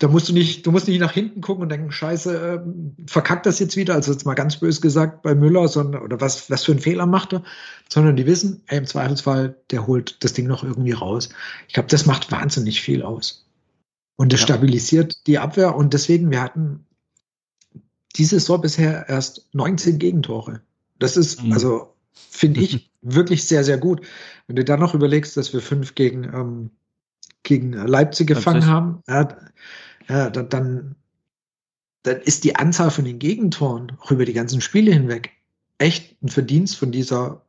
da 0.00 0.08
musst 0.08 0.28
du 0.28 0.32
nicht, 0.32 0.66
du 0.66 0.72
musst 0.72 0.88
nicht 0.88 0.98
nach 0.98 1.12
hinten 1.12 1.40
gucken 1.40 1.62
und 1.62 1.68
denken, 1.68 1.92
scheiße, 1.92 2.36
äh, 2.36 3.06
verkackt 3.06 3.46
das 3.46 3.60
jetzt 3.60 3.76
wieder, 3.76 3.94
also 3.94 4.10
jetzt 4.10 4.26
mal 4.26 4.34
ganz 4.34 4.56
böse 4.56 4.80
gesagt 4.80 5.22
bei 5.22 5.34
Müller, 5.34 5.68
sondern, 5.68 6.02
oder 6.02 6.20
was, 6.20 6.50
was 6.50 6.64
für 6.64 6.72
einen 6.72 6.80
Fehler 6.80 7.06
macht 7.06 7.34
er, 7.34 7.44
sondern 7.88 8.16
die 8.16 8.26
wissen, 8.26 8.62
ey, 8.66 8.78
im 8.78 8.86
Zweifelsfall, 8.86 9.56
der 9.70 9.86
holt 9.86 10.24
das 10.24 10.32
Ding 10.32 10.48
noch 10.48 10.64
irgendwie 10.64 10.92
raus. 10.92 11.28
Ich 11.68 11.74
glaube, 11.74 11.88
das 11.88 12.06
macht 12.06 12.32
wahnsinnig 12.32 12.80
viel 12.80 13.02
aus. 13.02 13.46
Und 14.16 14.32
das 14.32 14.40
ja. 14.40 14.46
stabilisiert 14.46 15.26
die 15.26 15.38
Abwehr 15.38 15.76
und 15.76 15.94
deswegen, 15.94 16.30
wir 16.30 16.40
hatten 16.40 16.86
diese 18.16 18.40
Saison 18.40 18.60
bisher 18.60 19.08
erst 19.08 19.46
19 19.52 19.98
Gegentore. 19.98 20.62
Das 20.98 21.16
ist, 21.16 21.42
mhm. 21.42 21.52
also 21.52 21.95
Finde 22.16 22.60
ich 22.60 22.90
wirklich 23.02 23.46
sehr, 23.46 23.64
sehr 23.64 23.78
gut. 23.78 24.06
Wenn 24.46 24.56
du 24.56 24.64
dann 24.64 24.80
noch 24.80 24.94
überlegst, 24.94 25.36
dass 25.36 25.52
wir 25.52 25.60
fünf 25.60 25.94
gegen, 25.94 26.24
ähm, 26.24 26.70
gegen 27.42 27.72
Leipzig 27.72 28.28
gefangen 28.28 28.66
haben, 28.66 29.02
ja, 29.08 29.36
ja, 30.08 30.30
dann, 30.30 30.48
dann, 30.48 30.94
dann 32.02 32.20
ist 32.20 32.44
die 32.44 32.56
Anzahl 32.56 32.90
von 32.90 33.04
den 33.04 33.18
Gegentoren 33.18 33.92
auch 34.00 34.10
über 34.10 34.24
die 34.24 34.32
ganzen 34.32 34.60
Spiele 34.60 34.92
hinweg 34.92 35.30
echt 35.78 36.22
ein 36.22 36.28
Verdienst 36.28 36.76
von 36.76 36.90
dieser 36.90 37.42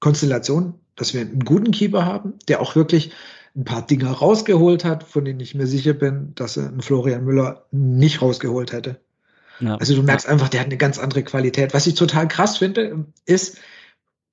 Konstellation, 0.00 0.74
dass 0.96 1.14
wir 1.14 1.20
einen 1.20 1.44
guten 1.44 1.70
Keeper 1.70 2.04
haben, 2.04 2.34
der 2.48 2.60
auch 2.60 2.76
wirklich 2.76 3.12
ein 3.56 3.64
paar 3.64 3.86
Dinge 3.86 4.08
rausgeholt 4.08 4.84
hat, 4.84 5.04
von 5.04 5.24
denen 5.24 5.40
ich 5.40 5.54
mir 5.54 5.66
sicher 5.66 5.92
bin, 5.92 6.34
dass 6.34 6.56
er 6.56 6.68
einen 6.68 6.82
Florian 6.82 7.24
Müller 7.24 7.66
nicht 7.70 8.22
rausgeholt 8.22 8.72
hätte. 8.72 9.00
Ja. 9.60 9.76
Also 9.76 9.94
du 9.94 10.02
merkst 10.02 10.28
einfach, 10.28 10.48
der 10.48 10.60
hat 10.60 10.66
eine 10.66 10.76
ganz 10.76 10.98
andere 10.98 11.22
Qualität. 11.22 11.74
Was 11.74 11.86
ich 11.86 11.94
total 11.94 12.28
krass 12.28 12.58
finde, 12.58 13.06
ist, 13.26 13.58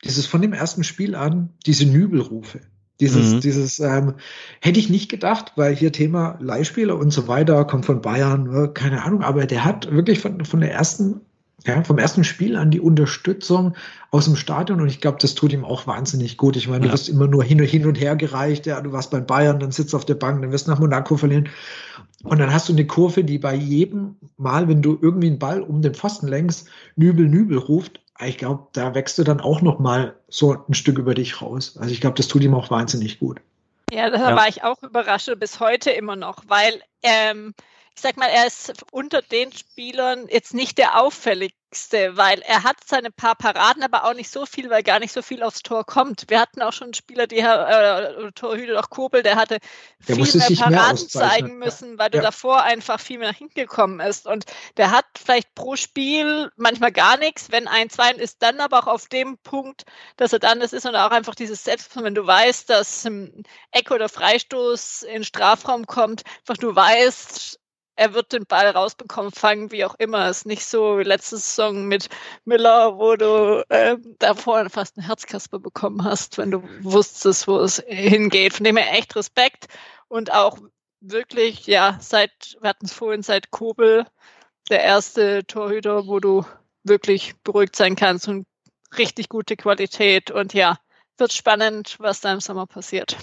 dieses 0.03 0.25
von 0.25 0.41
dem 0.41 0.53
ersten 0.53 0.83
Spiel 0.83 1.15
an, 1.15 1.49
diese 1.65 1.85
Nübelrufe. 1.85 2.61
Dieses, 2.99 3.33
mhm. 3.33 3.39
dieses 3.41 3.79
ähm, 3.79 4.13
hätte 4.61 4.79
ich 4.79 4.89
nicht 4.89 5.09
gedacht, 5.09 5.53
weil 5.57 5.75
hier 5.75 5.91
Thema 5.91 6.37
Leihspieler 6.39 6.97
und 6.97 7.11
so 7.11 7.27
weiter 7.27 7.65
kommt 7.65 7.85
von 7.85 8.01
Bayern, 8.01 8.43
ne, 8.43 8.71
keine 8.73 9.03
Ahnung, 9.03 9.21
aber 9.21 9.45
der 9.45 9.65
hat 9.65 9.91
wirklich 9.91 10.19
von, 10.19 10.45
von 10.45 10.61
der 10.61 10.71
ersten, 10.71 11.21
ja, 11.65 11.83
vom 11.83 11.97
ersten 11.97 12.23
Spiel 12.23 12.55
an 12.55 12.71
die 12.71 12.79
Unterstützung 12.79 13.75
aus 14.11 14.25
dem 14.25 14.35
Stadion 14.35 14.81
und 14.81 14.87
ich 14.87 15.01
glaube, 15.01 15.17
das 15.19 15.35
tut 15.35 15.51
ihm 15.51 15.65
auch 15.65 15.87
wahnsinnig 15.87 16.37
gut. 16.37 16.55
Ich 16.55 16.67
meine, 16.67 16.85
ja. 16.85 16.87
du 16.87 16.93
wirst 16.93 17.09
immer 17.09 17.27
nur 17.27 17.43
hin 17.43 17.59
und 17.59 17.67
hin 17.67 17.85
und 17.85 17.99
her 17.99 18.15
gereicht, 18.15 18.65
ja, 18.65 18.79
du 18.81 18.91
warst 18.91 19.11
bei 19.11 19.19
Bayern, 19.19 19.59
dann 19.59 19.71
sitzt 19.71 19.95
auf 19.95 20.05
der 20.05 20.15
Bank, 20.15 20.41
dann 20.41 20.51
wirst 20.51 20.67
du 20.67 20.71
nach 20.71 20.79
Monaco 20.79 21.17
verlieren 21.17 21.49
und 22.23 22.39
dann 22.39 22.51
hast 22.51 22.69
du 22.69 22.73
eine 22.73 22.87
Kurve, 22.87 23.23
die 23.23 23.37
bei 23.37 23.53
jedem 23.53 24.15
Mal, 24.37 24.67
wenn 24.67 24.81
du 24.81 24.97
irgendwie 24.99 25.27
einen 25.27 25.39
Ball 25.39 25.61
um 25.61 25.81
den 25.81 25.93
Pfosten 25.93 26.27
längst, 26.27 26.67
Nübel, 26.95 27.27
Nübel 27.27 27.57
ruft. 27.57 28.01
Ich 28.25 28.37
glaube, 28.37 28.67
da 28.73 28.95
wächst 28.95 29.17
du 29.17 29.23
dann 29.23 29.41
auch 29.41 29.61
noch 29.61 29.77
mal 29.77 30.15
so 30.27 30.55
ein 30.67 30.73
Stück 30.73 30.97
über 30.97 31.13
dich 31.13 31.41
raus. 31.41 31.77
Also 31.77 31.91
ich 31.91 32.01
glaube, 32.01 32.15
das 32.15 32.27
tut 32.27 32.43
ihm 32.43 32.55
auch 32.55 32.71
wahnsinnig 32.71 33.19
gut. 33.19 33.41
Ja, 33.91 34.09
da 34.09 34.31
ja. 34.31 34.35
war 34.35 34.47
ich 34.47 34.63
auch 34.63 34.81
überrascht, 34.81 35.29
bis 35.39 35.59
heute 35.59 35.91
immer 35.91 36.15
noch, 36.15 36.43
weil 36.47 36.81
ähm, 37.03 37.53
ich 37.95 38.01
sag 38.01 38.17
mal, 38.17 38.27
er 38.27 38.45
ist 38.45 38.73
unter 38.91 39.21
den 39.21 39.53
Spielern 39.53 40.27
jetzt 40.27 40.53
nicht 40.53 40.77
der 40.77 40.99
auffälligste, 40.99 42.17
weil 42.17 42.41
er 42.41 42.63
hat 42.63 42.75
seine 42.85 43.09
paar 43.09 43.35
Paraden, 43.35 43.83
aber 43.83 44.03
auch 44.03 44.13
nicht 44.13 44.29
so 44.29 44.45
viel, 44.45 44.69
weil 44.69 44.83
gar 44.83 44.99
nicht 44.99 45.13
so 45.13 45.21
viel 45.21 45.41
aufs 45.43 45.63
Tor 45.63 45.85
kommt. 45.85 46.25
Wir 46.27 46.41
hatten 46.41 46.61
auch 46.61 46.73
schon 46.73 46.93
Spieler, 46.93 47.25
die 47.25 47.37
äh, 47.37 48.31
Torhüter, 48.33 48.79
auch 48.81 48.89
Kobel, 48.89 49.23
der 49.23 49.37
hatte 49.37 49.59
der 50.09 50.15
viel 50.15 50.39
mehr 50.39 50.49
Paraden 50.57 50.99
mehr 50.99 51.07
zeigen 51.07 51.57
müssen, 51.57 51.97
weil 51.97 52.07
ja. 52.07 52.19
du 52.19 52.21
davor 52.21 52.63
einfach 52.63 52.99
viel 52.99 53.17
mehr 53.17 53.29
nach 53.29 53.37
hinten 53.37 53.55
gekommen 53.55 54.01
ist. 54.01 54.27
Und 54.27 54.45
der 54.75 54.91
hat 54.91 55.05
vielleicht 55.17 55.55
pro 55.55 55.77
Spiel 55.77 56.51
manchmal 56.57 56.91
gar 56.91 57.15
nichts, 57.15 57.49
wenn 57.51 57.69
ein, 57.69 57.89
zwei 57.89 58.11
ist, 58.11 58.41
dann 58.41 58.59
aber 58.59 58.79
auch 58.79 58.87
auf 58.87 59.07
dem 59.07 59.37
Punkt, 59.37 59.85
dass 60.17 60.33
er 60.33 60.39
dann 60.39 60.59
das 60.59 60.73
ist 60.73 60.85
und 60.85 60.95
auch 60.95 61.11
einfach 61.11 61.35
dieses 61.35 61.63
Selbstbewusstsein, 61.63 62.03
wenn 62.03 62.15
du 62.15 62.27
weißt, 62.27 62.69
dass 62.69 63.05
ein 63.05 63.43
Eck 63.71 63.91
oder 63.91 64.09
Freistoß 64.09 65.03
in 65.03 65.23
Strafraum 65.23 65.87
kommt, 65.87 66.23
einfach 66.41 66.57
du 66.57 66.75
weißt, 66.75 67.59
er 67.95 68.13
wird 68.13 68.33
den 68.33 68.45
Ball 68.45 68.67
rausbekommen, 68.69 69.31
fangen, 69.31 69.71
wie 69.71 69.85
auch 69.85 69.95
immer. 69.95 70.27
Es 70.29 70.39
ist 70.39 70.45
nicht 70.45 70.65
so 70.65 70.97
wie 70.97 71.03
letzte 71.03 71.37
Saison 71.37 71.85
mit 71.85 72.09
Miller, 72.43 72.97
wo 72.97 73.15
du 73.15 73.63
äh, 73.69 73.97
davor 74.19 74.69
fast 74.69 74.97
einen 74.97 75.07
Herzkasper 75.07 75.59
bekommen 75.59 76.03
hast, 76.03 76.37
wenn 76.37 76.51
du 76.51 76.63
wusstest, 76.81 77.47
wo 77.47 77.59
es 77.59 77.83
hingeht. 77.87 78.53
Von 78.53 78.65
dem 78.65 78.77
her 78.77 78.93
echt 78.93 79.15
Respekt 79.15 79.67
und 80.07 80.33
auch 80.33 80.57
wirklich, 81.01 81.67
ja, 81.67 81.97
seit, 82.01 82.57
wir 82.59 82.69
hatten 82.69 82.85
es 82.85 82.93
vorhin, 82.93 83.23
seit 83.23 83.51
Kobel, 83.51 84.05
der 84.69 84.83
erste 84.83 85.45
Torhüter, 85.45 86.07
wo 86.07 86.19
du 86.19 86.45
wirklich 86.83 87.35
beruhigt 87.43 87.75
sein 87.75 87.95
kannst 87.95 88.27
und 88.27 88.45
richtig 88.97 89.29
gute 89.29 89.55
Qualität. 89.55 90.31
Und 90.31 90.53
ja, 90.53 90.77
wird 91.17 91.33
spannend, 91.33 91.95
was 91.99 92.21
da 92.21 92.33
im 92.33 92.39
Sommer 92.39 92.65
passiert. 92.65 93.17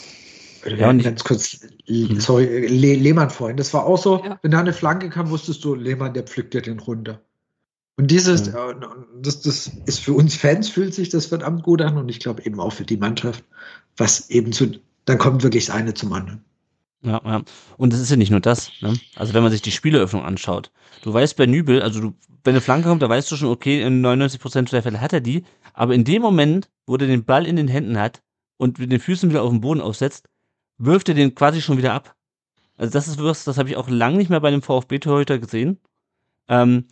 Ja, 0.64 0.90
und 0.90 1.03
ganz 1.03 1.25
kurz, 1.25 1.61
mhm. 1.88 2.20
sorry, 2.20 2.66
Le 2.66 2.94
Lehmann 2.94 3.31
vorhin, 3.31 3.57
das 3.57 3.75
war 3.75 3.87
auch 3.87 3.98
so, 3.98 4.22
ja. 4.25 4.38
wenn 4.42 4.53
da 4.53 4.61
eine 4.61 4.72
Flanke 4.72 5.11
kam, 5.11 5.31
wusstest 5.31 5.64
du, 5.64 5.75
Lehmann, 5.75 6.14
der 6.14 6.22
pflückt 6.22 6.55
dir 6.55 6.62
den 6.62 6.79
runter. 6.79 7.20
Und 7.96 8.11
dieses, 8.11 8.48
mhm. 8.48 8.57
Äh, 8.57 8.75
das, 9.20 9.42
das 9.42 9.70
ist 9.87 10.01
für 10.01 10.12
uns 10.12 10.37
Fans, 10.37 10.68
fühlt 10.68 10.94
sich 10.94 11.09
das 11.09 11.27
verdammt 11.27 11.62
gut 11.62 11.83
an 11.83 11.96
und 11.96 12.09
ich 12.09 12.20
glaube 12.20 12.44
eben 12.44 12.61
auch 12.61 12.72
für 12.72 12.85
die 12.85 12.96
Mannschaft, 12.96 13.44
was 13.96 14.31
eben 14.31 14.53
zu, 14.53 14.72
dann 15.05 15.18
kommt 15.18 15.42
wirklich 15.42 15.66
das 15.66 15.75
eine 15.75 15.94
zum 15.94 16.12
anderen. 16.12 16.44
Ja, 17.03 17.20
ja. 17.25 17.42
Und 17.77 17.92
es 17.92 18.01
ist 18.01 18.11
ja 18.11 18.16
nicht 18.16 18.31
nur 18.31 18.40
das. 18.40 18.70
Ne? 18.81 18.94
Also 19.16 19.35
wenn 19.35 19.42
man 19.42 19.51
sich 19.51 19.62
die 19.62 19.72
Spieleröffnung 19.72 20.22
anschaut, 20.22 20.70
du 21.03 21.12
weißt 21.12 21.37
bei 21.37 21.46
Nübel, 21.46 21.83
also 21.83 22.01
du, 22.01 22.14
wenn 22.44 22.55
eine 22.55 22.61
Flanke 22.61 22.88
kommt, 22.88 23.03
da 23.03 23.09
weißt 23.09 23.31
du 23.31 23.37
schon, 23.37 23.48
okay, 23.48 23.83
in 23.83 24.05
99% 24.05 24.70
der 24.70 24.83
Fälle 24.83 25.01
hat 25.01 25.12
er 25.12 25.20
die, 25.20 25.44
aber 25.75 25.94
in 25.94 26.05
dem 26.05 26.22
Moment, 26.22 26.70
wo 26.87 26.96
der 26.96 27.09
den 27.09 27.25
Ball 27.25 27.46
in 27.46 27.57
den 27.57 27.68
Händen 27.68 27.98
hat 27.98 28.22
und 28.57 28.79
mit 28.79 28.92
den 28.92 29.01
Füßen 29.01 29.31
wieder 29.31 29.42
auf 29.42 29.51
den 29.51 29.61
Boden 29.61 29.81
aufsetzt, 29.81 30.29
wirft 30.85 31.09
er 31.09 31.14
den 31.14 31.35
quasi 31.35 31.61
schon 31.61 31.79
wieder 31.79 31.95
ab. 31.95 32.14
Also 32.77 32.92
das 32.92 33.09
ist 33.09 33.23
was, 33.23 33.45
das 33.45 33.59
habe 33.59 33.68
ich 33.68 33.77
auch 33.77 33.88
lange 33.88 34.16
nicht 34.16 34.31
mehr 34.31 34.40
bei 34.40 34.49
einem 34.49 34.62
VfB-Torhüter 34.62 35.38
gesehen. 35.38 35.79
Ähm, 36.49 36.87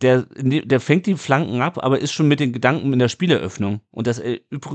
der, 0.00 0.26
der 0.32 0.80
fängt 0.80 1.06
die 1.06 1.16
Flanken 1.16 1.60
ab, 1.60 1.78
aber 1.82 1.98
ist 2.00 2.12
schon 2.12 2.28
mit 2.28 2.40
den 2.40 2.52
Gedanken 2.52 2.92
in 2.92 2.98
der 2.98 3.08
Spieleröffnung. 3.08 3.80
Und 3.90 4.06
das, 4.06 4.20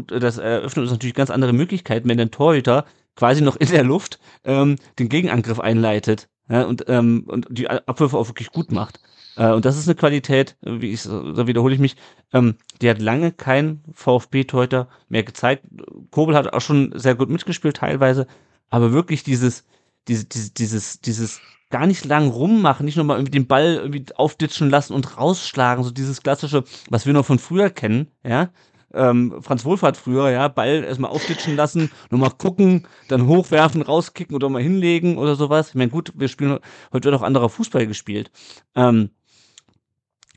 das 0.07 0.37
eröffnet 0.37 0.83
uns 0.83 0.91
natürlich 0.91 1.15
ganz 1.15 1.29
andere 1.29 1.53
Möglichkeiten, 1.53 2.07
wenn 2.09 2.17
der 2.17 2.31
Torhüter 2.31 2.85
quasi 3.15 3.41
noch 3.41 3.57
in 3.57 3.69
der 3.69 3.83
Luft 3.83 4.19
ähm, 4.43 4.77
den 4.97 5.09
Gegenangriff 5.09 5.59
einleitet 5.59 6.29
ja, 6.49 6.63
und, 6.63 6.85
ähm, 6.87 7.25
und 7.27 7.47
die 7.49 7.69
Abwürfe 7.69 8.17
auch 8.17 8.27
wirklich 8.27 8.51
gut 8.51 8.71
macht. 8.71 9.01
Äh, 9.35 9.51
und 9.51 9.65
das 9.65 9.77
ist 9.77 9.87
eine 9.87 9.95
Qualität, 9.95 10.55
wie 10.61 10.91
ich, 10.93 11.03
da 11.03 11.47
wiederhole 11.47 11.73
ich 11.73 11.79
mich, 11.79 11.95
ähm, 12.33 12.55
die 12.81 12.89
hat 12.89 12.99
lange 13.01 13.31
kein 13.31 13.83
VfB-Torhüter 13.93 14.87
mehr 15.09 15.23
gezeigt. 15.23 15.65
Kobel 16.11 16.35
hat 16.35 16.53
auch 16.53 16.61
schon 16.61 16.93
sehr 16.95 17.15
gut 17.15 17.29
mitgespielt 17.29 17.77
teilweise, 17.77 18.25
aber 18.69 18.91
wirklich 18.91 19.23
dieses, 19.23 19.65
dieses, 20.07 20.27
dieses, 20.29 20.53
dieses, 20.53 21.01
dieses 21.01 21.41
gar 21.69 21.85
nicht 21.85 22.05
lang 22.05 22.29
rummachen, 22.29 22.85
nicht 22.85 22.97
nochmal 22.97 23.17
irgendwie 23.17 23.31
den 23.31 23.47
Ball 23.47 23.75
irgendwie 23.75 24.05
aufditschen 24.15 24.69
lassen 24.69 24.93
und 24.93 25.17
rausschlagen, 25.17 25.83
so 25.83 25.91
dieses 25.91 26.21
klassische, 26.23 26.63
was 26.89 27.05
wir 27.05 27.13
noch 27.13 27.25
von 27.25 27.39
früher 27.39 27.69
kennen, 27.69 28.07
ja, 28.25 28.49
ähm, 28.93 29.35
Franz 29.41 29.65
Wohlfahrt 29.65 29.97
früher, 29.97 30.29
ja, 30.31 30.47
Ball 30.47 30.83
erstmal 30.83 31.11
aufditschen 31.11 31.55
lassen, 31.55 31.91
nochmal 32.09 32.31
gucken, 32.31 32.87
dann 33.07 33.27
hochwerfen, 33.27 33.81
rauskicken 33.81 34.35
oder 34.35 34.49
mal 34.49 34.63
hinlegen 34.63 35.17
oder 35.17 35.35
sowas. 35.35 35.69
Ich 35.69 35.75
meine, 35.75 35.91
gut, 35.91 36.13
wir 36.15 36.27
spielen, 36.27 36.59
heute 36.91 37.05
wird 37.05 37.15
auch 37.15 37.21
anderer 37.21 37.49
Fußball 37.49 37.85
gespielt. 37.85 38.31
Ähm, 38.75 39.11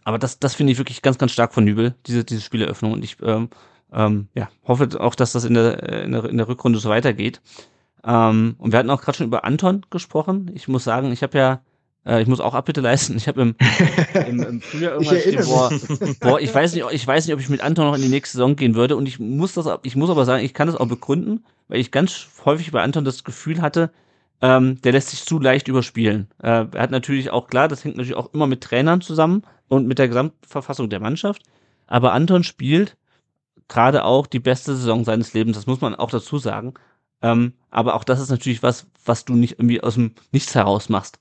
aber 0.05 0.18
das, 0.18 0.38
das 0.38 0.55
finde 0.55 0.73
ich 0.73 0.79
wirklich 0.79 1.01
ganz, 1.01 1.16
ganz 1.18 1.33
stark 1.33 1.55
von 1.55 1.64
Nübel, 1.64 1.95
diese, 2.07 2.25
diese 2.25 2.40
Spieleröffnung. 2.40 2.92
Und 2.92 3.05
ich 3.05 3.16
ähm, 3.23 3.49
ähm, 3.92 4.29
ja, 4.35 4.49
hoffe 4.64 4.88
auch, 5.01 5.14
dass 5.14 5.33
das 5.33 5.45
in 5.45 5.55
der, 5.55 5.83
äh, 5.83 6.05
in 6.05 6.12
der, 6.12 6.25
in 6.25 6.37
der 6.37 6.49
Rückrunde 6.49 6.79
so 6.79 6.88
weitergeht. 6.88 7.40
Ähm, 8.04 8.56
und 8.58 8.72
wir 8.72 8.78
hatten 8.78 8.90
auch 8.90 9.00
gerade 9.00 9.18
schon 9.18 9.26
über 9.26 9.44
Anton 9.44 9.86
gesprochen. 9.90 10.50
Ich 10.54 10.68
muss 10.68 10.84
sagen, 10.84 11.12
ich 11.12 11.22
habe 11.22 11.38
ja, 11.38 11.60
äh, 12.04 12.20
ich 12.20 12.28
muss 12.28 12.40
auch 12.40 12.54
Abbitte 12.54 12.80
leisten. 12.80 13.16
Ich 13.16 13.28
habe 13.28 13.42
im, 13.42 13.56
im, 14.26 14.42
im 14.42 14.60
Frühjahr 14.60 14.94
irgendwann 14.94 15.18
stehen, 15.18 15.44
boah, 15.44 15.70
boah, 16.20 16.40
ich 16.40 16.54
weiß 16.54 16.74
nicht, 16.74 16.84
ich 16.90 17.06
weiß 17.06 17.26
nicht, 17.26 17.34
ob 17.34 17.40
ich 17.40 17.48
mit 17.48 17.62
Anton 17.62 17.86
noch 17.86 17.94
in 17.94 18.02
die 18.02 18.08
nächste 18.08 18.38
Saison 18.38 18.56
gehen 18.56 18.74
würde. 18.74 18.96
Und 18.96 19.06
ich 19.06 19.20
muss 19.20 19.54
das, 19.54 19.68
ich 19.82 19.96
muss 19.96 20.10
aber 20.10 20.24
sagen, 20.24 20.44
ich 20.44 20.54
kann 20.54 20.66
das 20.66 20.76
auch 20.76 20.88
begründen, 20.88 21.44
weil 21.68 21.78
ich 21.78 21.90
ganz 21.90 22.28
häufig 22.44 22.72
bei 22.72 22.82
Anton 22.82 23.04
das 23.04 23.24
Gefühl 23.24 23.62
hatte, 23.62 23.90
ähm, 24.40 24.82
der 24.82 24.92
lässt 24.92 25.10
sich 25.10 25.24
zu 25.24 25.38
leicht 25.38 25.68
überspielen. 25.68 26.28
Äh, 26.42 26.66
er 26.72 26.82
hat 26.82 26.90
natürlich 26.90 27.30
auch 27.30 27.46
klar, 27.46 27.68
das 27.68 27.84
hängt 27.84 27.96
natürlich 27.96 28.16
auch 28.16 28.34
immer 28.34 28.48
mit 28.48 28.60
Trainern 28.62 29.00
zusammen 29.00 29.42
und 29.68 29.86
mit 29.86 30.00
der 30.00 30.08
Gesamtverfassung 30.08 30.90
der 30.90 30.98
Mannschaft. 31.00 31.42
Aber 31.86 32.12
Anton 32.12 32.42
spielt 32.42 32.96
gerade 33.68 34.04
auch 34.04 34.26
die 34.26 34.40
beste 34.40 34.74
Saison 34.74 35.04
seines 35.04 35.32
Lebens, 35.32 35.56
das 35.56 35.66
muss 35.66 35.80
man 35.80 35.94
auch 35.94 36.10
dazu 36.10 36.38
sagen. 36.38 36.74
Ähm, 37.22 37.54
aber 37.70 37.94
auch 37.94 38.04
das 38.04 38.20
ist 38.20 38.30
natürlich 38.30 38.62
was, 38.62 38.87
was 39.04 39.24
du 39.24 39.35
nicht 39.35 39.52
irgendwie 39.58 39.82
aus 39.82 39.94
dem 39.94 40.14
Nichts 40.32 40.54
heraus 40.54 40.88
machst. 40.88 41.20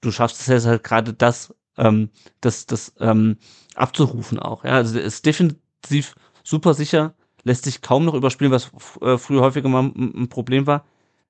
Du 0.00 0.10
schaffst 0.10 0.40
es 0.40 0.46
jetzt 0.46 0.66
halt 0.66 0.84
gerade 0.84 1.14
das, 1.14 1.54
ähm, 1.76 2.10
das, 2.40 2.66
das 2.66 2.94
ähm, 3.00 3.38
abzurufen 3.74 4.38
auch. 4.38 4.64
Ja, 4.64 4.72
also 4.72 4.98
ist 4.98 5.26
defensiv 5.26 6.14
super 6.44 6.74
sicher, 6.74 7.14
lässt 7.44 7.64
sich 7.64 7.82
kaum 7.82 8.04
noch 8.04 8.14
überspielen, 8.14 8.52
was 8.52 8.70
äh, 9.00 9.18
früher 9.18 9.40
häufiger 9.42 9.68
mal 9.68 9.84
ein, 9.84 10.28
Problem 10.28 10.66
war. 10.66 10.84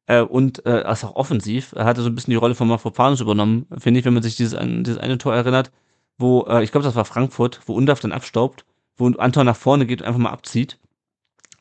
Äh, 0.07 0.23
und 0.23 0.65
äh, 0.67 0.91
ist 0.91 1.05
auch 1.05 1.17
offensiv. 1.17 1.73
Er 1.77 1.85
hatte 1.85 2.03
so 2.03 2.09
ein 2.09 2.15
bisschen 2.15 2.33
die 2.33 2.37
Rolle 2.37 2.55
von 2.55 2.69
Mafropanus 2.69 3.21
übernommen, 3.21 3.67
finde 3.79 4.01
ich, 4.01 4.07
wenn 4.07 4.15
man 4.15 4.23
sich 4.23 4.37
dieses, 4.37 4.55
an, 4.55 4.85
dieses 4.85 4.99
eine 4.99 5.19
Tor 5.19 5.35
erinnert, 5.35 5.71
wo, 6.19 6.45
äh, 6.47 6.65
ich 6.65 6.73
glaube, 6.73 6.85
das 6.85 6.97
war 6.97 7.05
Frankfurt, 7.05 7.61
wo 7.67 7.75
Undaf 7.75 8.01
dann 8.01 8.13
abstaubt, 8.13 8.65
wo 8.97 9.09
Anton 9.09 9.47
nach 9.47 9.57
vorne 9.57 9.87
geht 9.87 10.01
und 10.01 10.07
einfach 10.07 10.21
mal 10.21 10.31
abzieht. 10.31 10.79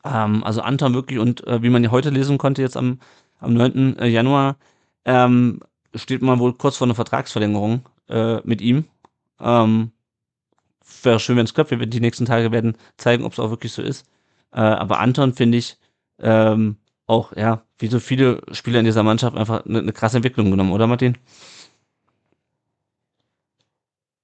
Ähm, 0.04 0.44
also 0.44 0.62
Anton 0.62 0.94
wirklich 0.94 1.18
und 1.18 1.46
äh, 1.46 1.62
wie 1.62 1.70
man 1.70 1.84
ja 1.84 1.90
heute 1.90 2.10
lesen 2.10 2.38
konnte, 2.38 2.62
jetzt 2.62 2.76
am, 2.76 2.98
am 3.40 3.54
9. 3.54 3.98
Äh, 3.98 4.08
Januar, 4.08 4.56
ähm, 5.04 5.60
steht 5.94 6.22
man 6.22 6.38
wohl 6.38 6.54
kurz 6.54 6.76
vor 6.76 6.86
einer 6.86 6.94
Vertragsverlängerung 6.94 7.82
äh, 8.08 8.40
mit 8.44 8.60
ihm. 8.60 8.84
Ähm, 9.40 9.92
wäre 11.02 11.20
schön, 11.20 11.36
wenn 11.36 11.44
es 11.44 11.54
klappt. 11.54 11.70
Die 11.70 12.00
nächsten 12.00 12.26
Tage 12.26 12.52
werden 12.52 12.76
zeigen, 12.96 13.24
ob 13.24 13.32
es 13.32 13.38
auch 13.38 13.50
wirklich 13.50 13.72
so 13.72 13.82
ist. 13.82 14.06
Äh, 14.52 14.60
aber 14.60 15.00
Anton 15.00 15.34
finde 15.34 15.58
ich 15.58 15.76
ähm, 16.18 16.76
auch, 17.06 17.34
ja, 17.36 17.62
wie 17.78 17.88
so 17.88 18.00
viele 18.00 18.42
Spieler 18.52 18.80
in 18.80 18.84
dieser 18.84 19.02
Mannschaft 19.02 19.36
einfach 19.36 19.64
eine, 19.64 19.78
eine 19.78 19.92
krasse 19.92 20.18
Entwicklung 20.18 20.50
genommen, 20.50 20.72
oder 20.72 20.86
Martin? 20.86 21.16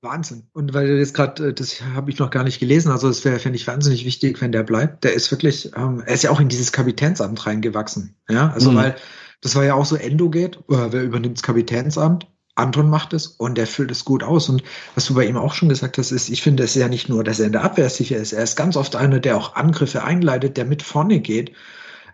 Wahnsinn. 0.05 0.45
Und 0.53 0.75
weil 0.75 0.87
du 0.87 0.99
jetzt 0.99 1.15
gerade, 1.15 1.49
äh, 1.49 1.55
das 1.55 1.81
habe 1.95 2.11
ich 2.11 2.19
noch 2.19 2.31
gar 2.31 2.45
nicht 2.45 2.61
gelesen, 2.61 2.93
also 2.93 3.09
es 3.09 3.25
wäre, 3.25 3.39
finde 3.39 3.57
ich, 3.57 3.67
wahnsinnig 3.67 4.05
wichtig, 4.05 4.41
wenn 4.41 4.53
der 4.53 4.63
bleibt. 4.63 5.05
Der 5.05 5.15
ist 5.15 5.31
wirklich, 5.31 5.73
ähm, 5.77 6.03
er 6.07 6.15
ist 6.15 6.23
ja 6.23 6.31
auch 6.31 6.41
in 6.41 6.49
dieses 6.49 6.73
Kapitänsamt 6.73 7.47
reingewachsen. 7.47 8.15
Ja, 8.29 8.51
also 8.51 8.71
mhm. 8.71 8.77
weil 8.77 8.97
das 9.41 9.57
war 9.57 9.65
ja 9.65 9.75
auch 9.75 9.85
so 9.85 9.97
Endo 9.97 10.31
geht, 10.31 10.57
äh, 10.69 10.93
wer 10.93 11.03
übernimmt 11.03 11.39
das 11.39 11.43
Kapitänsamt? 11.43 12.27
Anton 12.57 12.89
macht 12.89 13.13
es 13.13 13.27
und 13.27 13.59
er 13.59 13.67
füllt 13.67 13.91
es 13.91 14.05
gut 14.05 14.23
aus. 14.23 14.49
Und 14.49 14.63
was 14.95 15.07
du 15.07 15.15
bei 15.15 15.27
ihm 15.27 15.37
auch 15.37 15.55
schon 15.55 15.69
gesagt 15.69 15.99
hast, 15.99 16.13
ist, 16.13 16.29
ich 16.29 16.41
finde 16.41 16.63
es 16.63 16.75
ja 16.75 16.89
nicht 16.89 17.09
nur, 17.09 17.25
dass 17.25 17.41
er 17.41 17.47
in 17.47 17.53
der 17.53 17.65
Abwehr 17.65 17.91
sicher 17.91 18.17
ist. 18.17 18.33
Er 18.33 18.45
ist 18.45 18.57
ganz 18.57 18.77
oft 18.77 18.95
einer, 18.97 19.19
der 19.19 19.37
auch 19.37 19.57
Angriffe 19.57 20.05
einleitet, 20.05 20.57
der 20.57 20.65
mit 20.65 20.83
vorne 20.83 21.21
geht, 21.21 21.53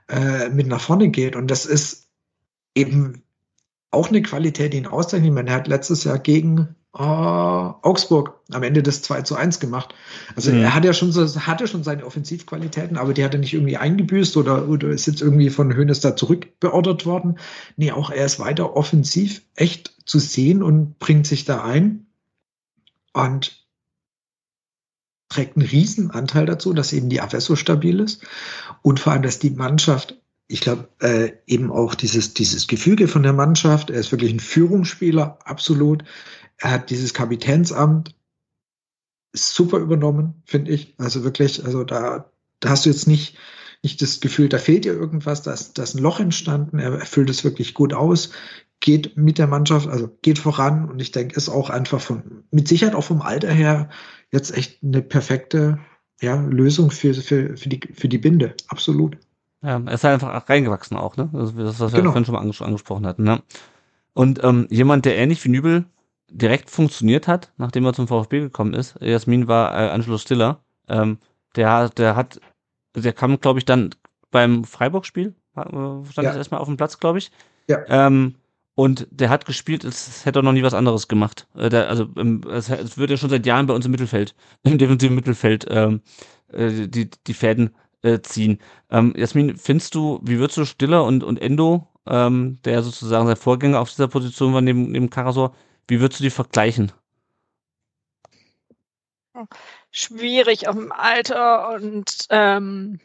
äh, 0.09 0.48
mit 0.48 0.66
nach 0.66 0.81
vorne 0.81 1.11
geht. 1.11 1.37
Und 1.37 1.50
das 1.50 1.66
ist 1.66 2.09
eben 2.74 3.22
auch 3.90 4.09
eine 4.09 4.22
Qualität, 4.22 4.72
die 4.72 4.79
ihn 4.79 4.87
auszeichnet. 4.87 5.29
Ich 5.29 5.35
meine, 5.35 5.50
er 5.50 5.57
hat 5.57 5.68
letztes 5.68 6.05
Jahr 6.05 6.18
gegen 6.18 6.74
äh, 6.94 7.03
Augsburg 7.03 8.40
am 8.50 8.62
Ende 8.62 8.83
des 8.83 9.03
2 9.03 9.22
zu 9.22 9.37
1 9.37 9.61
gemacht. 9.61 9.94
Also 10.35 10.50
mhm. 10.50 10.62
er 10.62 10.74
hat 10.74 10.85
ja 10.85 10.92
schon 10.92 11.12
so, 11.12 11.24
hatte 11.40 11.68
schon 11.68 11.85
seine 11.85 12.05
Offensivqualitäten, 12.05 12.96
aber 12.96 13.14
die 13.14 13.24
hat 13.24 13.35
er 13.35 13.40
nicht 13.40 13.55
irgendwie 13.55 13.76
eingebüßt 13.76 14.37
oder, 14.37 14.68
oder 14.68 14.88
ist 14.88 15.07
jetzt 15.07 15.22
irgendwie 15.22 15.50
von 15.50 15.74
Hönes 15.74 16.00
da 16.00 16.16
zurückbeordert 16.16 17.07
worden. 17.07 17.38
Nee, 17.76 17.92
auch 17.92 18.11
er 18.11 18.26
ist 18.26 18.40
weiter 18.40 18.76
offensiv 18.76 19.42
echt 19.55 19.94
zu 20.05 20.18
sehen 20.18 20.62
und 20.62 20.98
bringt 20.98 21.26
sich 21.26 21.44
da 21.44 21.62
ein 21.62 22.07
und 23.12 23.64
trägt 25.29 25.57
einen 25.57 25.66
riesen 25.66 26.11
Anteil 26.11 26.46
dazu, 26.46 26.72
dass 26.72 26.92
eben 26.92 27.09
die 27.09 27.20
Abwehr 27.20 27.40
so 27.40 27.55
stabil 27.55 28.00
ist 28.00 28.26
und 28.83 28.98
vor 28.98 29.12
allem, 29.12 29.22
dass 29.22 29.38
die 29.38 29.50
Mannschaft 29.50 30.16
ich 30.50 30.62
glaube, 30.62 30.88
äh, 30.98 31.31
eben 31.46 31.70
auch 31.70 31.94
dieses, 31.94 32.35
dieses 32.35 32.66
Gefüge 32.66 33.07
von 33.07 33.22
der 33.22 33.33
Mannschaft. 33.33 33.88
Er 33.88 34.00
ist 34.00 34.11
wirklich 34.11 34.33
ein 34.33 34.40
Führungsspieler, 34.40 35.38
absolut. 35.44 36.03
Er 36.61 36.73
hat 36.73 36.90
dieses 36.90 37.14
Kapitänsamt 37.14 38.14
super 39.33 39.79
übernommen, 39.79 40.42
finde 40.44 40.73
ich. 40.73 40.94
Also 40.99 41.25
wirklich, 41.25 41.64
also 41.64 41.85
da, 41.85 42.31
da 42.61 42.70
hast 42.70 42.85
du 42.85 42.90
jetzt 42.90 43.07
nicht, 43.07 43.37
nicht 43.83 44.03
das 44.03 44.20
Gefühl, 44.20 44.49
da 44.49 44.59
fehlt 44.59 44.85
dir 44.85 44.92
irgendwas, 44.92 45.42
da 45.42 45.53
ist, 45.53 45.79
da 45.79 45.83
ist 45.83 45.94
ein 45.94 46.03
Loch 46.03 46.20
entstanden, 46.20 46.79
er 46.79 47.01
füllt 47.01 47.31
es 47.31 47.44
wirklich 47.44 47.75
gut 47.75 47.94
aus, 47.94 48.31
geht 48.81 49.16
mit 49.16 49.38
der 49.38 49.46
Mannschaft, 49.46 49.88
also 49.88 50.11
geht 50.23 50.38
voran 50.38 50.88
und 50.90 51.01
ich 51.01 51.12
denke, 51.12 51.37
ist 51.37 51.49
auch 51.49 51.70
einfach 51.70 52.01
von, 52.01 52.44
mit 52.51 52.68
Sicherheit 52.68 52.94
auch 52.94 53.05
vom 53.05 53.23
Alter 53.23 53.51
her 53.51 53.88
jetzt 54.31 54.57
echt 54.57 54.83
eine 54.83 55.03
perfekte 55.03 55.79
ja, 56.20 56.37
Lösung 56.37 56.90
für, 56.90 57.14
für, 57.14 57.57
für, 57.57 57.68
die, 57.68 57.81
für 57.94 58.09
die 58.09 58.18
Binde, 58.18 58.55
absolut. 58.68 59.16
Ja, 59.62 59.79
er 59.79 59.92
ist 59.92 60.05
halt 60.05 60.14
einfach 60.14 60.49
reingewachsen 60.49 60.96
auch, 60.96 61.16
ne? 61.16 61.29
Das, 61.33 61.55
was 61.57 61.92
wir 61.92 61.99
genau. 61.99 62.12
vorhin 62.12 62.25
schon 62.25 62.35
mal 62.35 62.40
angesprochen 62.40 63.07
hatten, 63.07 63.25
ne? 63.25 63.42
Und 64.12 64.42
ähm, 64.42 64.66
jemand, 64.70 65.05
der 65.05 65.16
ähnlich 65.16 65.44
wie 65.44 65.51
Nübel 65.51 65.85
direkt 66.31 66.71
funktioniert 66.71 67.29
hat, 67.29 67.53
nachdem 67.57 67.85
er 67.85 67.93
zum 67.93 68.09
VfB 68.09 68.40
gekommen 68.40 68.75
ist. 68.75 68.97
Jasmin 69.01 69.49
war 69.49 69.73
äh, 69.73 69.90
Angelo 69.90 70.19
Stiller. 70.19 70.62
Ähm, 70.88 71.19
der, 71.57 71.88
der 71.90 72.16
hat, 72.16 72.40
der 72.95 73.12
kam, 73.12 73.40
glaube 73.40 73.59
ich, 73.59 73.64
dann 73.64 73.90
beim 74.31 74.64
Freiburg-Spiel, 74.64 75.35
äh, 75.57 75.62
stand 75.62 76.09
ja. 76.19 76.37
erstmal 76.37 76.61
auf 76.61 76.69
dem 76.69 76.77
Platz, 76.77 76.99
glaube 76.99 77.19
ich. 77.19 77.31
Ja. 77.69 77.79
Ähm, 77.88 78.37
und 78.75 79.07
der 79.11 79.29
hat 79.29 79.45
gespielt, 79.45 79.85
als 79.85 80.25
hätte 80.25 80.38
er 80.38 80.43
noch 80.43 80.53
nie 80.53 80.62
was 80.62 80.75
anderes 80.75 81.09
gemacht. 81.09 81.47
Äh, 81.55 81.69
der, 81.69 81.88
also 81.88 82.09
ähm, 82.16 82.43
es, 82.51 82.71
es 82.71 82.97
wird 82.97 83.11
ja 83.11 83.16
schon 83.16 83.31
seit 83.31 83.47
Jahren 83.47 83.66
bei 83.66 83.75
uns 83.75 83.85
im 83.85 83.90
Mittelfeld, 83.90 84.35
im 84.62 84.79
defensiven 84.79 85.14
Mittelfeld, 85.14 85.66
ähm, 85.69 86.01
äh, 86.53 86.88
die, 86.88 87.11
die 87.27 87.35
Fäden 87.35 87.75
äh, 88.03 88.21
ziehen. 88.21 88.59
Ähm, 88.90 89.12
Jasmin, 89.16 89.57
findest 89.57 89.95
du, 89.95 90.21
wie 90.23 90.38
würdest 90.38 90.57
du 90.57 90.64
Stiller 90.64 91.05
und, 91.05 91.25
und 91.25 91.40
Endo, 91.40 91.88
ähm, 92.07 92.59
der 92.64 92.83
sozusagen 92.83 93.27
sein 93.27 93.37
Vorgänger 93.37 93.81
auf 93.81 93.90
dieser 93.90 94.09
Position 94.09 94.55
war 94.55 94.61
neben, 94.61 94.90
neben 94.90 95.11
Karasor, 95.11 95.55
wie 95.90 96.00
würdest 96.00 96.20
du 96.20 96.24
die 96.24 96.31
vergleichen? 96.31 96.92
Schwierig 99.90 100.68
auf 100.68 100.76
dem 100.76 100.92
Alter 100.92 101.70
und 101.70 102.26
ähm, 102.31 103.00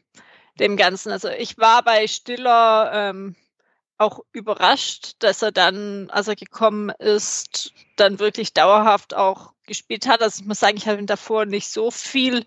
dem 0.59 0.77
Ganzen. 0.77 1.11
Also 1.11 1.29
ich 1.29 1.57
war 1.57 1.83
bei 1.83 2.07
Stiller 2.07 2.91
ähm, 2.93 3.35
auch 3.97 4.19
überrascht, 4.31 5.13
dass 5.19 5.41
er 5.41 5.51
dann, 5.51 6.09
als 6.09 6.27
er 6.27 6.35
gekommen 6.35 6.89
ist, 6.89 7.73
dann 7.95 8.19
wirklich 8.19 8.53
dauerhaft 8.53 9.15
auch 9.15 9.53
gespielt 9.65 10.07
hat. 10.07 10.21
Also 10.21 10.41
ich 10.41 10.47
muss 10.47 10.59
sagen, 10.59 10.77
ich 10.77 10.87
habe 10.87 10.99
ihn 10.99 11.07
davor 11.07 11.45
nicht 11.45 11.69
so 11.69 11.91
viel 11.91 12.45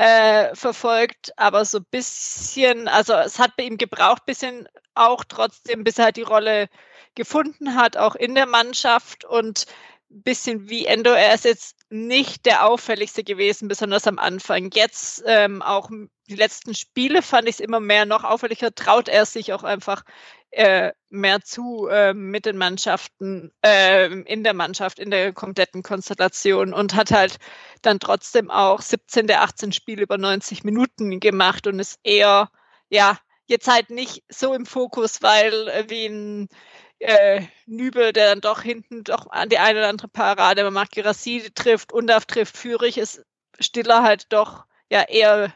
äh, 0.00 0.56
verfolgt, 0.56 1.30
aber 1.36 1.66
so 1.66 1.76
ein 1.76 1.86
bisschen, 1.90 2.88
also 2.88 3.12
es 3.12 3.38
hat 3.38 3.54
bei 3.56 3.64
ihm 3.64 3.76
gebraucht, 3.76 4.24
bisschen 4.24 4.66
auch 4.94 5.24
trotzdem, 5.24 5.84
bis 5.84 5.98
er 5.98 6.06
halt 6.06 6.16
die 6.16 6.22
Rolle 6.22 6.70
gefunden 7.14 7.74
hat, 7.74 7.98
auch 7.98 8.14
in 8.14 8.34
der 8.34 8.46
Mannschaft 8.46 9.26
und 9.26 9.66
ein 10.10 10.22
bisschen 10.22 10.70
wie 10.70 10.86
Endo, 10.86 11.10
er 11.10 11.34
ist 11.34 11.44
jetzt 11.44 11.76
nicht 11.90 12.46
der 12.46 12.66
auffälligste 12.66 13.24
gewesen, 13.24 13.68
besonders 13.68 14.06
am 14.06 14.18
Anfang. 14.18 14.70
Jetzt 14.72 15.22
ähm, 15.26 15.60
auch 15.60 15.90
die 16.30 16.34
letzten 16.34 16.74
Spiele 16.74 17.20
fand 17.20 17.46
ich 17.46 17.56
es 17.56 17.60
immer 17.60 17.80
mehr 17.80 18.06
noch 18.06 18.24
auffälliger, 18.24 18.74
traut 18.74 19.08
er 19.08 19.26
sich 19.26 19.52
auch 19.52 19.64
einfach 19.64 20.04
äh, 20.50 20.92
mehr 21.10 21.40
zu 21.42 21.88
äh, 21.88 22.14
mit 22.14 22.46
den 22.46 22.56
Mannschaften, 22.56 23.52
äh, 23.64 24.06
in 24.06 24.44
der 24.44 24.54
Mannschaft, 24.54 24.98
in 24.98 25.10
der 25.10 25.32
kompletten 25.32 25.82
Konstellation 25.82 26.74
und 26.74 26.94
hat 26.94 27.10
halt 27.12 27.38
dann 27.82 28.00
trotzdem 28.00 28.50
auch 28.50 28.82
17 28.82 29.26
der 29.26 29.42
18 29.42 29.72
Spiele 29.72 30.02
über 30.02 30.18
90 30.18 30.64
Minuten 30.64 31.20
gemacht 31.20 31.66
und 31.66 31.78
ist 31.78 32.00
eher, 32.02 32.50
ja, 32.88 33.18
jetzt 33.46 33.68
halt 33.68 33.90
nicht 33.90 34.24
so 34.28 34.54
im 34.54 34.66
Fokus, 34.66 35.22
weil 35.22 35.68
äh, 35.68 35.84
wie 35.88 36.06
ein 36.06 36.48
äh, 37.00 37.42
Nübel, 37.66 38.12
der 38.12 38.30
dann 38.30 38.40
doch 38.40 38.62
hinten 38.62 39.04
doch 39.04 39.30
an 39.30 39.48
die 39.48 39.58
eine 39.58 39.80
oder 39.80 39.88
andere 39.88 40.08
Parade 40.08 40.70
macht, 40.70 40.92
Girassi 40.92 41.50
trifft, 41.54 41.92
Undaf 41.92 42.26
trifft, 42.26 42.56
Führig 42.56 42.98
ist 42.98 43.24
Stiller 43.58 44.02
halt 44.02 44.26
doch 44.32 44.64
ja 44.90 45.02
eher 45.02 45.52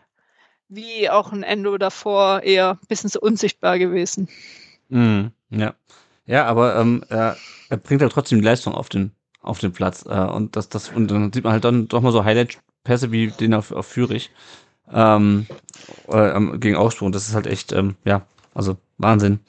wie 0.69 1.11
auch 1.11 1.33
ein 1.33 1.43
Endo 1.43 1.79
davor 1.79 2.43
eher 2.43 2.79
ein 2.83 2.89
bisschen 2.89 3.11
so 3.11 3.21
unsichtbar 3.21 3.79
gewesen. 3.79 4.29
Mhm, 4.89 5.33
ja. 5.51 5.75
Ja, 6.27 6.47
aber 6.47 6.77
ähm, 6.77 7.05
er, 7.09 7.37
er 7.69 7.77
bringt 7.77 8.01
halt 8.01 8.13
trotzdem 8.13 8.39
die 8.39 8.45
Leistung 8.45 8.75
auf 8.75 8.89
den, 8.89 9.13
auf 9.43 9.59
den 9.59 9.73
Platz. 9.73 10.05
Äh, 10.07 10.19
und 10.19 10.57
das, 10.57 10.69
das, 10.69 10.89
und 10.89 11.11
dann 11.11 11.33
sieht 11.33 11.45
man 11.45 11.53
halt 11.53 11.65
dann 11.65 11.89
doch 11.89 12.01
mal 12.01 12.13
so 12.13 12.25
Highlight-Pässe 12.25 13.13
wie 13.13 13.29
den 13.29 13.55
auf, 13.55 13.73
auf 13.73 13.87
Führig. 13.87 14.31
ähm, 14.93 15.47
äh, 16.09 16.59
gegen 16.59 16.77
Augsburg. 16.77 17.13
Das 17.13 17.29
ist 17.29 17.35
halt 17.35 17.47
echt, 17.47 17.73
ähm, 17.73 17.97
ja, 18.05 18.23
also 18.55 18.77
Wahnsinn. 18.99 19.41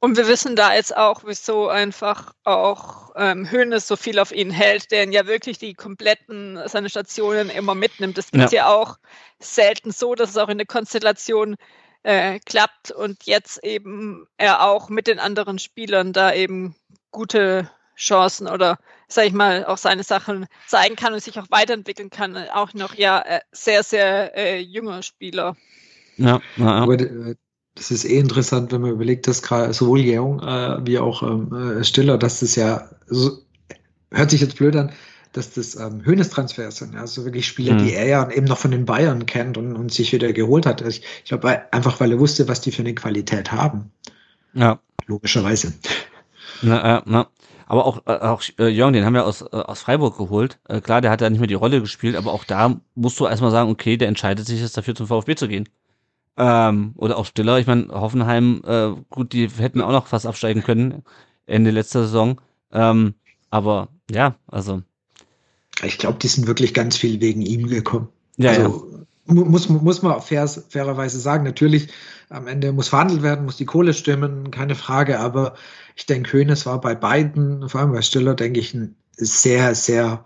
Und 0.00 0.18
wir 0.18 0.28
wissen 0.28 0.54
da 0.54 0.74
jetzt 0.74 0.94
auch, 0.94 1.22
wieso 1.24 1.68
einfach 1.68 2.34
auch 2.44 3.12
ähm, 3.16 3.50
Hönes 3.50 3.88
so 3.88 3.96
viel 3.96 4.18
auf 4.18 4.32
ihn 4.32 4.50
hält, 4.50 4.90
der 4.90 5.04
ihn 5.04 5.12
ja 5.12 5.26
wirklich 5.26 5.56
die 5.56 5.72
kompletten 5.72 6.60
seine 6.66 6.90
Stationen 6.90 7.48
immer 7.48 7.74
mitnimmt. 7.74 8.18
Das 8.18 8.26
ist 8.26 8.52
ja. 8.52 8.66
ja 8.66 8.66
auch 8.68 8.98
selten 9.38 9.92
so, 9.92 10.14
dass 10.14 10.28
es 10.28 10.36
auch 10.36 10.50
in 10.50 10.58
der 10.58 10.66
Konstellation 10.66 11.56
äh, 12.04 12.38
klappt 12.44 12.90
und 12.90 13.24
jetzt 13.24 13.64
eben 13.64 14.26
er 14.36 14.62
auch 14.62 14.88
mit 14.88 15.06
den 15.06 15.18
anderen 15.18 15.58
Spielern 15.58 16.12
da 16.12 16.32
eben 16.32 16.76
gute 17.10 17.70
Chancen 17.96 18.46
oder 18.46 18.78
sag 19.08 19.26
ich 19.26 19.32
mal 19.32 19.64
auch 19.64 19.78
seine 19.78 20.02
Sachen 20.02 20.46
zeigen 20.66 20.96
kann 20.96 21.12
und 21.12 21.22
sich 21.22 21.38
auch 21.38 21.50
weiterentwickeln 21.50 22.10
kann. 22.10 22.36
Auch 22.52 22.74
noch 22.74 22.94
ja 22.94 23.20
äh, 23.20 23.40
sehr 23.52 23.82
sehr 23.82 24.36
äh, 24.36 24.60
junger 24.60 25.02
Spieler. 25.02 25.56
Ja, 26.16 26.40
ja. 26.56 26.66
aber 26.66 27.00
äh, 27.00 27.34
das 27.74 27.90
ist 27.90 28.04
eh 28.04 28.18
interessant, 28.18 28.70
wenn 28.72 28.82
man 28.82 28.92
überlegt, 28.92 29.26
dass 29.26 29.42
gerade 29.42 29.72
sowohl 29.72 30.00
Jeong 30.00 30.40
äh, 30.40 30.86
wie 30.86 30.98
auch 30.98 31.22
ähm, 31.22 31.78
äh, 31.80 31.84
Stiller, 31.84 32.18
dass 32.18 32.40
das 32.40 32.54
ja 32.54 32.88
so, 33.06 33.38
hört 34.12 34.30
sich 34.30 34.40
jetzt 34.40 34.56
blöd 34.56 34.76
an, 34.76 34.92
dass 35.36 35.52
das 35.52 35.76
ähm, 35.76 36.04
Höhnestransfer 36.04 36.70
sind. 36.70 36.96
Also 36.96 37.24
wirklich 37.24 37.46
Spieler, 37.46 37.74
mhm. 37.74 37.78
die 37.78 37.92
er 37.92 38.06
ja 38.06 38.30
eben 38.30 38.46
noch 38.46 38.58
von 38.58 38.70
den 38.70 38.86
Bayern 38.86 39.26
kennt 39.26 39.58
und, 39.58 39.74
und 39.76 39.92
sich 39.92 40.12
wieder 40.12 40.32
geholt 40.32 40.64
hat. 40.64 40.82
Also 40.82 40.98
ich, 40.98 41.04
ich 41.22 41.28
glaube 41.28 41.72
einfach, 41.72 42.00
weil 42.00 42.12
er 42.12 42.18
wusste, 42.18 42.48
was 42.48 42.60
die 42.60 42.72
für 42.72 42.82
eine 42.82 42.94
Qualität 42.94 43.52
haben. 43.52 43.90
Ja. 44.54 44.78
Logischerweise. 45.06 45.74
Na, 46.62 46.98
äh, 46.98 47.02
na. 47.04 47.28
Aber 47.66 47.86
auch, 47.86 48.02
äh, 48.06 48.12
auch 48.12 48.42
äh, 48.58 48.68
Jörn, 48.68 48.92
den 48.92 49.04
haben 49.04 49.14
wir 49.14 49.26
aus, 49.26 49.42
äh, 49.42 49.56
aus 49.56 49.80
Freiburg 49.80 50.16
geholt. 50.16 50.58
Äh, 50.68 50.80
klar, 50.80 51.00
der 51.00 51.10
hat 51.10 51.20
ja 51.20 51.30
nicht 51.30 51.40
mehr 51.40 51.48
die 51.48 51.54
Rolle 51.54 51.80
gespielt, 51.80 52.14
aber 52.14 52.32
auch 52.32 52.44
da 52.44 52.80
musst 52.94 53.18
du 53.18 53.26
erstmal 53.26 53.50
sagen, 53.50 53.70
okay, 53.70 53.96
der 53.96 54.08
entscheidet 54.08 54.46
sich 54.46 54.60
jetzt 54.60 54.76
dafür 54.76 54.94
zum 54.94 55.06
VfB 55.06 55.34
zu 55.34 55.48
gehen. 55.48 55.68
Ähm, 56.36 56.92
oder 56.96 57.16
auch 57.16 57.26
Stiller. 57.26 57.58
Ich 57.58 57.66
meine, 57.66 57.88
Hoffenheim, 57.88 58.62
äh, 58.66 58.90
gut, 59.08 59.32
die 59.32 59.48
hätten 59.48 59.80
auch 59.80 59.92
noch 59.92 60.06
fast 60.06 60.26
absteigen 60.26 60.62
können 60.62 61.02
Ende 61.46 61.70
letzter 61.70 62.02
Saison. 62.02 62.40
Ähm, 62.72 63.14
aber 63.50 63.88
ja, 64.10 64.34
also 64.46 64.82
ich 65.86 65.98
glaube, 65.98 66.18
die 66.20 66.28
sind 66.28 66.46
wirklich 66.46 66.74
ganz 66.74 66.96
viel 66.96 67.20
wegen 67.20 67.42
ihm 67.42 67.68
gekommen. 67.68 68.08
Ja, 68.36 68.50
also, 68.50 68.88
ja. 68.90 69.04
Muss, 69.26 69.70
muss 69.70 70.02
man 70.02 70.20
fair, 70.20 70.46
fairerweise 70.46 71.18
sagen, 71.18 71.44
natürlich, 71.44 71.88
am 72.28 72.46
Ende 72.46 72.72
muss 72.72 72.88
verhandelt 72.88 73.22
werden, 73.22 73.46
muss 73.46 73.56
die 73.56 73.64
Kohle 73.64 73.94
stimmen, 73.94 74.50
keine 74.50 74.74
Frage, 74.74 75.18
aber 75.18 75.54
ich 75.96 76.04
denke, 76.04 76.32
Hönes 76.32 76.66
war 76.66 76.80
bei 76.80 76.94
beiden, 76.94 77.68
vor 77.68 77.80
allem 77.80 77.92
bei 77.92 78.02
Stiller, 78.02 78.34
denke 78.34 78.60
ich, 78.60 78.74
ein 78.74 78.96
sehr, 79.16 79.74
sehr 79.74 80.24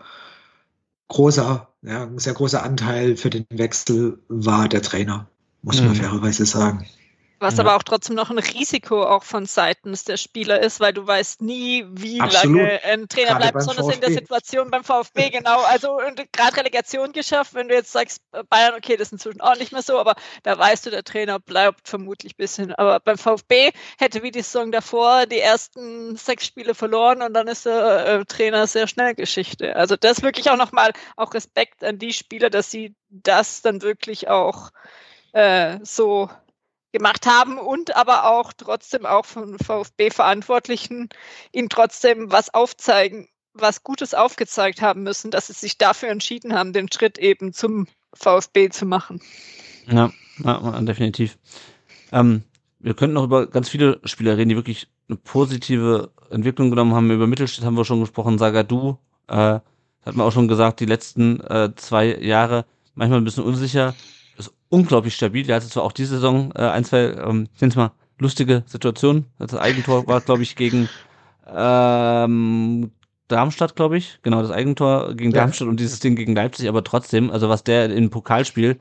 großer, 1.07 1.69
ja, 1.83 2.03
ein 2.05 2.19
sehr 2.19 2.35
großer 2.35 2.63
Anteil 2.63 3.17
für 3.17 3.31
den 3.31 3.47
Wechsel 3.51 4.19
war 4.29 4.69
der 4.69 4.83
Trainer, 4.83 5.29
muss 5.63 5.81
man 5.81 5.91
mhm. 5.91 5.97
fairerweise 5.97 6.45
sagen. 6.45 6.87
Was 7.41 7.57
ja. 7.57 7.65
aber 7.65 7.77
auch 7.77 7.85
trotzdem 7.85 8.17
noch 8.17 8.31
ein 8.31 8.39
Risiko 8.39 9.05
auch 9.05 9.23
von 9.23 9.47
seitens 9.47 10.05
der 10.05 10.17
Spieler 10.17 10.61
ist, 10.61 10.81
weil 10.81 10.93
du 10.93 11.07
weißt 11.07 11.41
nie, 11.41 11.85
wie 11.89 12.21
Absolut. 12.21 12.57
lange 12.57 12.83
ein 12.83 13.09
Trainer 13.09 13.29
gerade 13.29 13.41
bleibt, 13.41 13.59
besonders 13.59 13.87
VfB. 13.87 13.95
in 13.95 14.01
der 14.01 14.11
Situation 14.11 14.71
beim 14.71 14.83
VfB, 14.83 15.31
genau. 15.31 15.61
Also 15.63 16.01
gerade 16.33 16.57
Relegation 16.57 17.13
geschafft, 17.13 17.55
wenn 17.55 17.69
du 17.69 17.75
jetzt 17.75 17.93
sagst, 17.93 18.23
Bayern, 18.51 18.75
okay, 18.75 18.97
das 18.97 19.09
ist 19.09 19.13
inzwischen 19.13 19.41
auch 19.41 19.57
nicht 19.57 19.71
mehr 19.71 19.83
so, 19.83 19.99
aber 19.99 20.17
da 20.43 20.59
weißt 20.59 20.87
du, 20.87 20.91
der 20.91 21.05
Trainer 21.05 21.39
bleibt 21.39 21.89
vermutlich 21.89 22.35
ein 22.35 22.39
bisschen. 22.39 22.75
Aber 22.75 22.99
beim 22.99 23.19
VfB 23.19 23.71
hätte 23.99 24.23
wie 24.23 24.33
die 24.33 24.43
Saison 24.43 24.73
davor 24.73 25.27
die 25.27 25.39
ersten 25.39 26.17
sechs 26.17 26.47
Spiele 26.47 26.75
verloren 26.75 27.23
und 27.23 27.35
dann 27.35 27.47
ist 27.47 27.67
der 27.67 28.07
äh, 28.07 28.25
Trainer 28.25 28.67
sehr 28.67 28.89
schnell 28.89 29.15
Geschichte. 29.15 29.77
Also 29.77 29.97
das 29.97 30.23
wirklich 30.23 30.51
auch 30.51 30.57
nochmal 30.57 30.93
auch 31.17 31.35
Respekt 31.35 31.85
an 31.85 31.99
die 31.99 32.13
Spieler, 32.13 32.51
dass 32.51 32.71
sie 32.71 32.95
das 33.11 33.63
dann 33.63 33.83
wirklich 33.83 34.29
auch 34.29 34.71
äh, 35.33 35.79
so 35.83 36.29
gemacht 36.93 37.27
haben 37.27 37.59
und 37.59 37.97
aber 37.97 38.31
auch 38.31 38.53
trotzdem 38.53 39.07
auch 39.07 39.25
von 39.25 39.59
VfB-Verantwortlichen 39.59 41.09
ihnen 41.53 41.69
trotzdem 41.69 42.31
was 42.33 42.53
aufzeigen, 42.53 43.29
was 43.53 43.83
Gutes 43.83 44.15
aufgezeigt 44.15 44.81
haben 44.81 45.03
müssen, 45.03 45.31
dass 45.31 45.49
sie 45.49 45.53
sich 45.53 45.79
dafür 45.79 46.09
entschieden 46.09 46.55
haben, 46.55 46.73
den 46.73 46.91
Schritt 46.91 47.19
eben 47.19 47.53
zum 47.53 47.87
VfB 48.15 48.71
zu 48.71 48.87
machen. 48.87 49.21
Ja, 49.87 50.11
ja 50.39 50.81
definitiv. 50.81 51.39
Ähm, 52.13 52.43
wir 52.79 52.95
könnten 52.95 53.15
noch 53.15 53.25
über 53.25 53.47
ganz 53.47 53.69
viele 53.69 54.01
Spieler 54.05 54.37
reden, 54.37 54.51
die 54.51 54.57
wirklich 54.57 54.89
eine 55.09 55.17
positive 55.17 56.11
Entwicklung 56.31 56.71
genommen 56.71 56.95
haben. 56.95 57.11
Über 57.11 57.27
Mittelstädt 57.27 57.65
haben 57.65 57.77
wir 57.77 57.85
schon 57.85 58.01
gesprochen, 58.01 58.39
Sagadu, 58.39 58.99
äh, 59.27 59.35
hat 59.35 60.17
man 60.17 60.27
auch 60.27 60.33
schon 60.33 60.49
gesagt, 60.49 60.81
die 60.81 60.87
letzten 60.87 61.41
äh, 61.41 61.71
zwei 61.77 62.17
Jahre 62.19 62.65
manchmal 62.95 63.21
ein 63.21 63.25
bisschen 63.25 63.45
unsicher 63.45 63.95
unglaublich 64.69 65.15
stabil. 65.15 65.45
Der 65.45 65.57
hatte 65.57 65.69
zwar 65.69 65.83
auch 65.83 65.93
diese 65.93 66.17
Saison 66.17 66.53
äh, 66.55 66.63
ein, 66.63 66.85
zwei, 66.85 67.13
ähm, 67.13 67.49
ich 67.55 67.61
nenne 67.61 67.75
mal, 67.77 67.93
lustige 68.19 68.65
Situationen. 68.67 69.27
Das 69.39 69.55
Eigentor 69.55 70.07
war, 70.07 70.21
glaube 70.21 70.43
ich, 70.43 70.57
gegen 70.57 70.89
ähm, 71.47 72.91
Darmstadt, 73.29 73.77
glaube 73.77 73.99
ich. 73.99 74.19
Genau, 74.23 74.43
das 74.43 74.51
Eigentor 74.51 75.15
gegen 75.15 75.31
ja. 75.31 75.41
Darmstadt 75.41 75.69
und 75.69 75.81
dieses 75.81 76.01
Ding 76.01 76.17
gegen 76.17 76.35
Leipzig, 76.35 76.69
aber 76.69 76.83
trotzdem, 76.83 77.31
also 77.31 77.49
was 77.49 77.63
der 77.65 77.91
im 77.91 78.11
Pokalspiel 78.11 78.79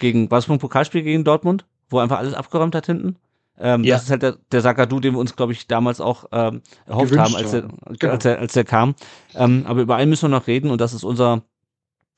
gegen, 0.00 0.30
war 0.30 0.38
es 0.38 0.48
ein 0.48 0.58
Pokalspiel 0.58 1.02
gegen 1.02 1.24
Dortmund, 1.24 1.66
wo 1.90 1.98
er 1.98 2.04
einfach 2.04 2.18
alles 2.18 2.34
abgeräumt 2.34 2.74
hat 2.74 2.86
hinten? 2.86 3.16
Ähm, 3.60 3.82
ja. 3.82 3.96
Das 3.96 4.04
ist 4.04 4.10
halt 4.10 4.22
der, 4.22 4.36
der 4.52 4.60
Sakadu, 4.60 5.00
den 5.00 5.14
wir 5.14 5.18
uns, 5.18 5.34
glaube 5.34 5.52
ich, 5.52 5.66
damals 5.66 6.00
auch 6.00 6.26
ähm, 6.30 6.62
erhofft 6.86 7.10
Gewünscht 7.10 7.34
haben, 7.34 7.36
als 7.36 7.52
er, 7.52 7.68
genau. 7.98 8.12
als, 8.12 8.24
er, 8.24 8.38
als 8.38 8.56
er 8.56 8.64
kam. 8.64 8.94
Ähm, 9.34 9.64
aber 9.66 9.82
über 9.82 9.96
einen 9.96 10.10
müssen 10.10 10.30
wir 10.30 10.36
noch 10.36 10.46
reden 10.46 10.70
und 10.70 10.80
das 10.80 10.94
ist 10.94 11.02
unser 11.02 11.42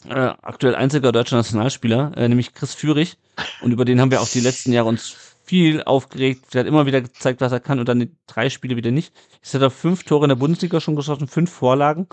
äh, 0.09 0.33
aktuell 0.43 0.75
einziger 0.75 1.13
deutscher 1.13 1.37
Nationalspieler, 1.37 2.13
äh, 2.17 2.29
nämlich 2.29 2.55
Chris 2.55 2.75
Führig. 2.75 3.17
Und 3.61 3.73
über 3.73 3.85
den 3.85 4.01
haben 4.01 4.11
wir 4.11 4.21
auch 4.21 4.29
die 4.29 4.41
letzten 4.41 4.73
Jahre 4.73 4.89
uns 4.89 5.17
viel 5.45 5.83
aufgeregt. 5.83 6.55
Der 6.55 6.61
hat 6.61 6.69
immer 6.69 6.87
wieder 6.87 7.01
gezeigt, 7.01 7.41
was 7.41 7.53
er 7.53 7.61
kann 7.61 7.81
und 7.81 7.89
dann 7.89 8.01
die 8.01 8.11
drei 8.27 8.51
Spiele 8.51 8.77
wieder 8.77 8.91
nicht. 8.91 9.13
Jetzt 9.35 9.55
hat 9.55 9.63
er 9.63 9.71
fünf 9.71 10.05
Tore 10.05 10.25
in 10.25 10.29
der 10.29 10.37
Bundesliga 10.37 10.81
schon 10.81 10.97
geschossen, 10.97 11.29
fünf 11.29 11.51
Vorlagen. 11.51 12.07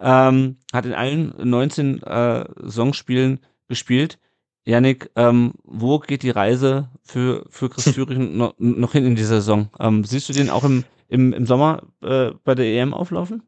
Ähm, 0.00 0.56
hat 0.72 0.86
in 0.86 0.94
allen 0.94 1.34
19 1.38 2.02
äh, 2.02 2.44
Saisonspielen 2.56 3.40
gespielt. 3.68 4.18
Janik, 4.64 5.10
ähm, 5.16 5.54
wo 5.64 5.98
geht 5.98 6.22
die 6.22 6.30
Reise 6.30 6.88
für, 7.02 7.44
für 7.50 7.68
Chris 7.68 7.90
Führig 7.90 8.18
noch, 8.36 8.54
noch 8.58 8.92
hin 8.92 9.06
in 9.06 9.16
dieser 9.16 9.36
Saison? 9.36 9.70
Ähm, 9.78 10.04
siehst 10.04 10.28
du 10.28 10.32
den 10.32 10.50
auch 10.50 10.64
im, 10.64 10.84
im, 11.08 11.32
im 11.32 11.46
Sommer 11.46 11.82
äh, 12.02 12.32
bei 12.44 12.54
der 12.54 12.66
EM 12.66 12.94
auflaufen? 12.94 13.42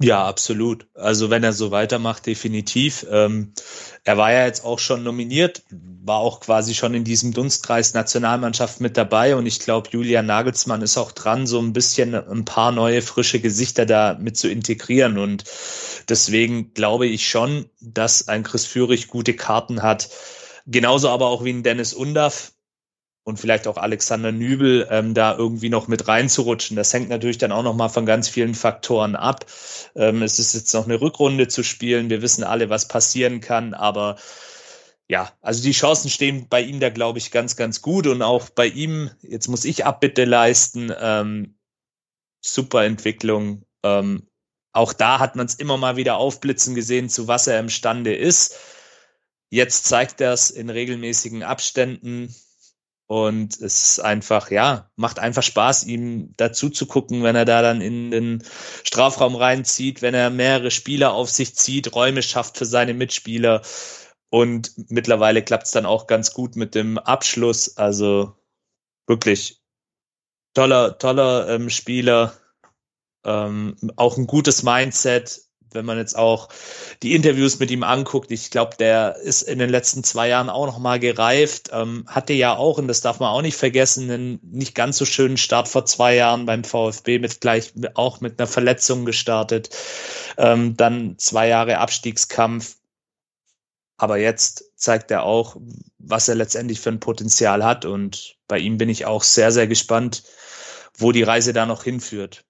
Ja, 0.00 0.24
absolut. 0.28 0.86
Also 0.94 1.28
wenn 1.28 1.42
er 1.42 1.52
so 1.52 1.72
weitermacht, 1.72 2.24
definitiv. 2.26 3.04
Ähm, 3.10 3.52
er 4.04 4.16
war 4.16 4.32
ja 4.32 4.46
jetzt 4.46 4.64
auch 4.64 4.78
schon 4.78 5.02
nominiert, 5.02 5.64
war 5.72 6.18
auch 6.18 6.38
quasi 6.38 6.74
schon 6.74 6.94
in 6.94 7.02
diesem 7.02 7.32
Dunstkreis 7.32 7.94
Nationalmannschaft 7.94 8.80
mit 8.80 8.96
dabei 8.96 9.34
und 9.34 9.46
ich 9.46 9.58
glaube, 9.58 9.90
Julian 9.90 10.26
Nagelsmann 10.26 10.82
ist 10.82 10.98
auch 10.98 11.10
dran, 11.10 11.48
so 11.48 11.58
ein 11.60 11.72
bisschen 11.72 12.14
ein 12.14 12.44
paar 12.44 12.70
neue 12.70 13.02
frische 13.02 13.40
Gesichter 13.40 13.86
da 13.86 14.16
mit 14.20 14.36
zu 14.36 14.48
integrieren 14.48 15.18
und 15.18 15.42
deswegen 16.08 16.72
glaube 16.74 17.06
ich 17.08 17.28
schon, 17.28 17.68
dass 17.80 18.28
ein 18.28 18.44
Chris 18.44 18.66
Führig 18.66 19.08
gute 19.08 19.34
Karten 19.34 19.82
hat. 19.82 20.10
Genauso 20.66 21.08
aber 21.08 21.26
auch 21.26 21.42
wie 21.42 21.50
ein 21.50 21.64
Dennis 21.64 21.92
Undaff, 21.92 22.52
und 23.28 23.38
vielleicht 23.38 23.68
auch 23.68 23.76
Alexander 23.76 24.32
Nübel 24.32 24.88
ähm, 24.90 25.12
da 25.12 25.36
irgendwie 25.36 25.68
noch 25.68 25.86
mit 25.86 26.08
reinzurutschen. 26.08 26.76
Das 26.76 26.92
hängt 26.94 27.10
natürlich 27.10 27.36
dann 27.36 27.52
auch 27.52 27.62
noch 27.62 27.74
mal 27.74 27.90
von 27.90 28.06
ganz 28.06 28.26
vielen 28.26 28.54
Faktoren 28.54 29.14
ab. 29.14 29.44
Ähm, 29.94 30.22
es 30.22 30.38
ist 30.38 30.54
jetzt 30.54 30.72
noch 30.72 30.86
eine 30.86 31.00
Rückrunde 31.00 31.46
zu 31.46 31.62
spielen. 31.62 32.08
Wir 32.08 32.22
wissen 32.22 32.42
alle, 32.42 32.70
was 32.70 32.88
passieren 32.88 33.40
kann, 33.40 33.74
aber 33.74 34.16
ja, 35.08 35.30
also 35.42 35.62
die 35.62 35.72
Chancen 35.72 36.10
stehen 36.10 36.48
bei 36.48 36.62
ihm 36.62 36.80
da, 36.80 36.88
glaube 36.88 37.18
ich, 37.18 37.30
ganz, 37.30 37.54
ganz 37.56 37.82
gut. 37.82 38.06
Und 38.06 38.22
auch 38.22 38.48
bei 38.48 38.66
ihm, 38.66 39.10
jetzt 39.22 39.48
muss 39.48 39.66
ich 39.66 39.84
Abbitte 39.84 40.24
leisten, 40.24 40.90
ähm, 40.98 41.58
super 42.40 42.84
Entwicklung. 42.84 43.62
Ähm, 43.82 44.26
auch 44.72 44.94
da 44.94 45.18
hat 45.18 45.36
man 45.36 45.46
es 45.46 45.54
immer 45.54 45.76
mal 45.76 45.96
wieder 45.96 46.16
aufblitzen 46.16 46.74
gesehen, 46.74 47.10
zu 47.10 47.28
was 47.28 47.46
er 47.46 47.60
imstande 47.60 48.14
ist. 48.14 48.56
Jetzt 49.50 49.84
zeigt 49.84 50.20
er 50.22 50.32
es 50.32 50.50
in 50.50 50.70
regelmäßigen 50.70 51.42
Abständen. 51.42 52.34
Und 53.08 53.54
es 53.54 53.92
ist 53.92 54.00
einfach, 54.00 54.50
ja, 54.50 54.90
macht 54.96 55.18
einfach 55.18 55.42
Spaß, 55.42 55.84
ihm 55.84 56.34
dazu 56.36 56.68
zu 56.68 56.84
gucken, 56.84 57.22
wenn 57.22 57.36
er 57.36 57.46
da 57.46 57.62
dann 57.62 57.80
in 57.80 58.10
den 58.10 58.44
Strafraum 58.84 59.34
reinzieht, 59.34 60.02
wenn 60.02 60.12
er 60.12 60.28
mehrere 60.28 60.70
Spieler 60.70 61.14
auf 61.14 61.30
sich 61.30 61.54
zieht, 61.56 61.94
Räume 61.94 62.22
schafft 62.22 62.58
für 62.58 62.66
seine 62.66 62.92
Mitspieler. 62.92 63.62
Und 64.28 64.72
mittlerweile 64.90 65.42
klappt 65.42 65.64
es 65.64 65.70
dann 65.70 65.86
auch 65.86 66.06
ganz 66.06 66.34
gut 66.34 66.54
mit 66.56 66.74
dem 66.74 66.98
Abschluss. 66.98 67.78
Also 67.78 68.36
wirklich 69.06 69.62
toller, 70.52 70.98
toller 70.98 71.48
ähm, 71.48 71.70
Spieler. 71.70 72.34
Ähm, 73.24 73.74
auch 73.96 74.18
ein 74.18 74.26
gutes 74.26 74.62
Mindset, 74.62 75.40
wenn 75.72 75.84
man 75.84 75.98
jetzt 75.98 76.16
auch 76.16 76.48
die 77.02 77.14
Interviews 77.14 77.58
mit 77.58 77.70
ihm 77.70 77.82
anguckt, 77.82 78.30
ich 78.30 78.50
glaube, 78.50 78.76
der 78.78 79.16
ist 79.16 79.42
in 79.42 79.58
den 79.58 79.70
letzten 79.70 80.04
zwei 80.04 80.28
Jahren 80.28 80.48
auch 80.48 80.66
noch 80.66 80.78
mal 80.78 80.98
gereift, 80.98 81.70
ähm, 81.72 82.04
hatte 82.06 82.32
ja 82.32 82.56
auch, 82.56 82.78
und 82.78 82.88
das 82.88 83.00
darf 83.00 83.20
man 83.20 83.30
auch 83.30 83.42
nicht 83.42 83.56
vergessen, 83.56 84.10
einen 84.10 84.40
nicht 84.42 84.74
ganz 84.74 84.98
so 84.98 85.04
schönen 85.04 85.36
Start 85.36 85.68
vor 85.68 85.84
zwei 85.86 86.14
Jahren 86.14 86.46
beim 86.46 86.64
VfB 86.64 87.18
mit 87.18 87.40
gleich 87.40 87.72
auch 87.94 88.20
mit 88.20 88.38
einer 88.38 88.46
Verletzung 88.46 89.04
gestartet, 89.04 89.70
ähm, 90.36 90.76
dann 90.76 91.16
zwei 91.18 91.48
Jahre 91.48 91.78
Abstiegskampf. 91.78 92.76
Aber 93.96 94.18
jetzt 94.18 94.64
zeigt 94.76 95.10
er 95.10 95.24
auch, 95.24 95.56
was 95.98 96.28
er 96.28 96.36
letztendlich 96.36 96.80
für 96.80 96.90
ein 96.90 97.00
Potenzial 97.00 97.64
hat. 97.64 97.84
Und 97.84 98.36
bei 98.46 98.58
ihm 98.58 98.78
bin 98.78 98.88
ich 98.88 99.06
auch 99.06 99.24
sehr, 99.24 99.50
sehr 99.50 99.66
gespannt, 99.66 100.22
wo 100.96 101.10
die 101.10 101.24
Reise 101.24 101.52
da 101.52 101.66
noch 101.66 101.82
hinführt. 101.82 102.44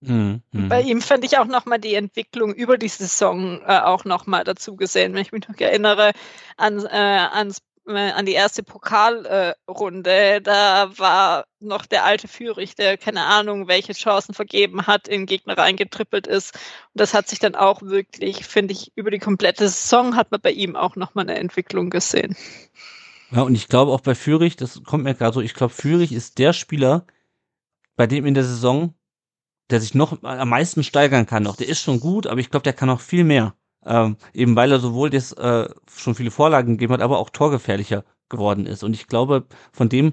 Mhm. 0.00 0.42
Bei 0.52 0.80
ihm 0.80 1.02
fand 1.02 1.24
ich 1.24 1.38
auch 1.38 1.46
nochmal 1.46 1.78
die 1.78 1.94
Entwicklung 1.94 2.54
über 2.54 2.78
die 2.78 2.88
Saison 2.88 3.60
äh, 3.66 3.80
auch 3.80 4.04
nochmal 4.04 4.44
dazu 4.44 4.76
gesehen. 4.76 5.12
Wenn 5.12 5.22
ich 5.22 5.32
mich 5.32 5.46
noch 5.46 5.58
erinnere 5.58 6.12
an, 6.56 6.86
äh, 6.86 6.88
ans 6.88 7.62
äh, 7.86 8.10
an 8.12 8.26
die 8.26 8.32
erste 8.32 8.62
Pokalrunde, 8.62 10.10
äh, 10.10 10.40
da 10.40 10.98
war 10.98 11.44
noch 11.60 11.86
der 11.86 12.04
alte 12.04 12.28
Führig, 12.28 12.74
der 12.74 12.96
keine 12.96 13.24
Ahnung, 13.24 13.68
welche 13.68 13.92
Chancen 13.92 14.34
vergeben 14.34 14.86
hat, 14.86 15.08
in 15.08 15.26
Gegner 15.26 15.58
reingetrippelt 15.58 16.26
ist. 16.26 16.54
Und 16.54 17.00
das 17.00 17.14
hat 17.14 17.28
sich 17.28 17.38
dann 17.38 17.54
auch 17.54 17.82
wirklich, 17.82 18.46
finde 18.46 18.72
ich, 18.72 18.92
über 18.96 19.10
die 19.10 19.18
komplette 19.18 19.68
Saison 19.68 20.16
hat 20.16 20.30
man 20.30 20.40
bei 20.40 20.52
ihm 20.52 20.76
auch 20.76 20.96
nochmal 20.96 21.28
eine 21.28 21.38
Entwicklung 21.38 21.90
gesehen. 21.90 22.36
Ja, 23.32 23.42
und 23.42 23.54
ich 23.54 23.68
glaube 23.68 23.92
auch 23.92 24.00
bei 24.00 24.14
Führig, 24.14 24.56
das 24.56 24.82
kommt 24.84 25.04
mir 25.04 25.14
gerade 25.14 25.34
so, 25.34 25.40
ich 25.40 25.54
glaube, 25.54 25.72
Führig 25.72 26.12
ist 26.12 26.38
der 26.38 26.52
Spieler, 26.52 27.06
bei 27.96 28.06
dem 28.06 28.26
in 28.26 28.34
der 28.34 28.44
Saison, 28.44 28.94
der 29.70 29.80
sich 29.80 29.94
noch 29.94 30.22
am 30.22 30.48
meisten 30.48 30.82
steigern 30.82 31.26
kann 31.26 31.42
noch. 31.42 31.56
Der 31.56 31.68
ist 31.68 31.80
schon 31.80 32.00
gut, 32.00 32.26
aber 32.26 32.40
ich 32.40 32.50
glaube, 32.50 32.64
der 32.64 32.72
kann 32.72 32.88
noch 32.88 33.00
viel 33.00 33.24
mehr. 33.24 33.54
Ähm, 33.84 34.16
eben 34.34 34.56
weil 34.56 34.72
er 34.72 34.78
sowohl 34.78 35.10
das 35.10 35.32
äh, 35.32 35.68
schon 35.96 36.14
viele 36.14 36.30
Vorlagen 36.30 36.72
gegeben 36.72 36.92
hat, 36.92 37.00
aber 37.00 37.18
auch 37.18 37.30
torgefährlicher 37.30 38.04
geworden 38.28 38.66
ist. 38.66 38.82
Und 38.82 38.92
ich 38.94 39.06
glaube, 39.06 39.46
von 39.72 39.88
dem, 39.88 40.12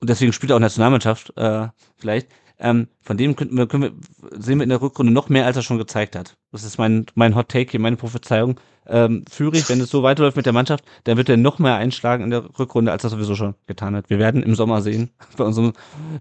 und 0.00 0.08
deswegen 0.10 0.32
spielt 0.32 0.50
er 0.50 0.56
auch 0.56 0.60
Nationalmannschaft, 0.60 1.36
äh, 1.36 1.68
vielleicht, 1.96 2.28
ähm, 2.58 2.88
von 3.02 3.16
dem 3.16 3.36
könnten 3.36 3.56
wir, 3.56 3.66
können 3.66 3.82
wir, 3.82 4.40
sehen 4.40 4.58
wir 4.58 4.64
in 4.64 4.70
der 4.70 4.80
Rückrunde 4.80 5.12
noch 5.12 5.28
mehr, 5.28 5.46
als 5.46 5.56
er 5.56 5.62
schon 5.62 5.78
gezeigt 5.78 6.16
hat. 6.16 6.36
Das 6.52 6.64
ist 6.64 6.78
mein, 6.78 7.06
mein 7.14 7.34
Hot 7.34 7.48
Take 7.48 7.70
hier, 7.70 7.80
meine 7.80 7.96
Prophezeiung. 7.96 8.58
Ähm, 8.88 9.24
Führig, 9.28 9.68
wenn 9.68 9.80
es 9.80 9.90
so 9.90 10.02
weiterläuft 10.02 10.36
mit 10.36 10.46
der 10.46 10.52
Mannschaft, 10.52 10.84
dann 11.04 11.16
wird 11.16 11.28
er 11.28 11.36
noch 11.36 11.58
mehr 11.58 11.74
einschlagen 11.74 12.22
in 12.22 12.30
der 12.30 12.44
Rückrunde, 12.58 12.92
als 12.92 13.02
er 13.02 13.10
sowieso 13.10 13.34
schon 13.34 13.54
getan 13.66 13.96
hat. 13.96 14.08
Wir 14.08 14.18
werden 14.18 14.42
im 14.42 14.54
Sommer 14.54 14.80
sehen, 14.80 15.10
bei 15.36 15.44
unserem 15.44 15.72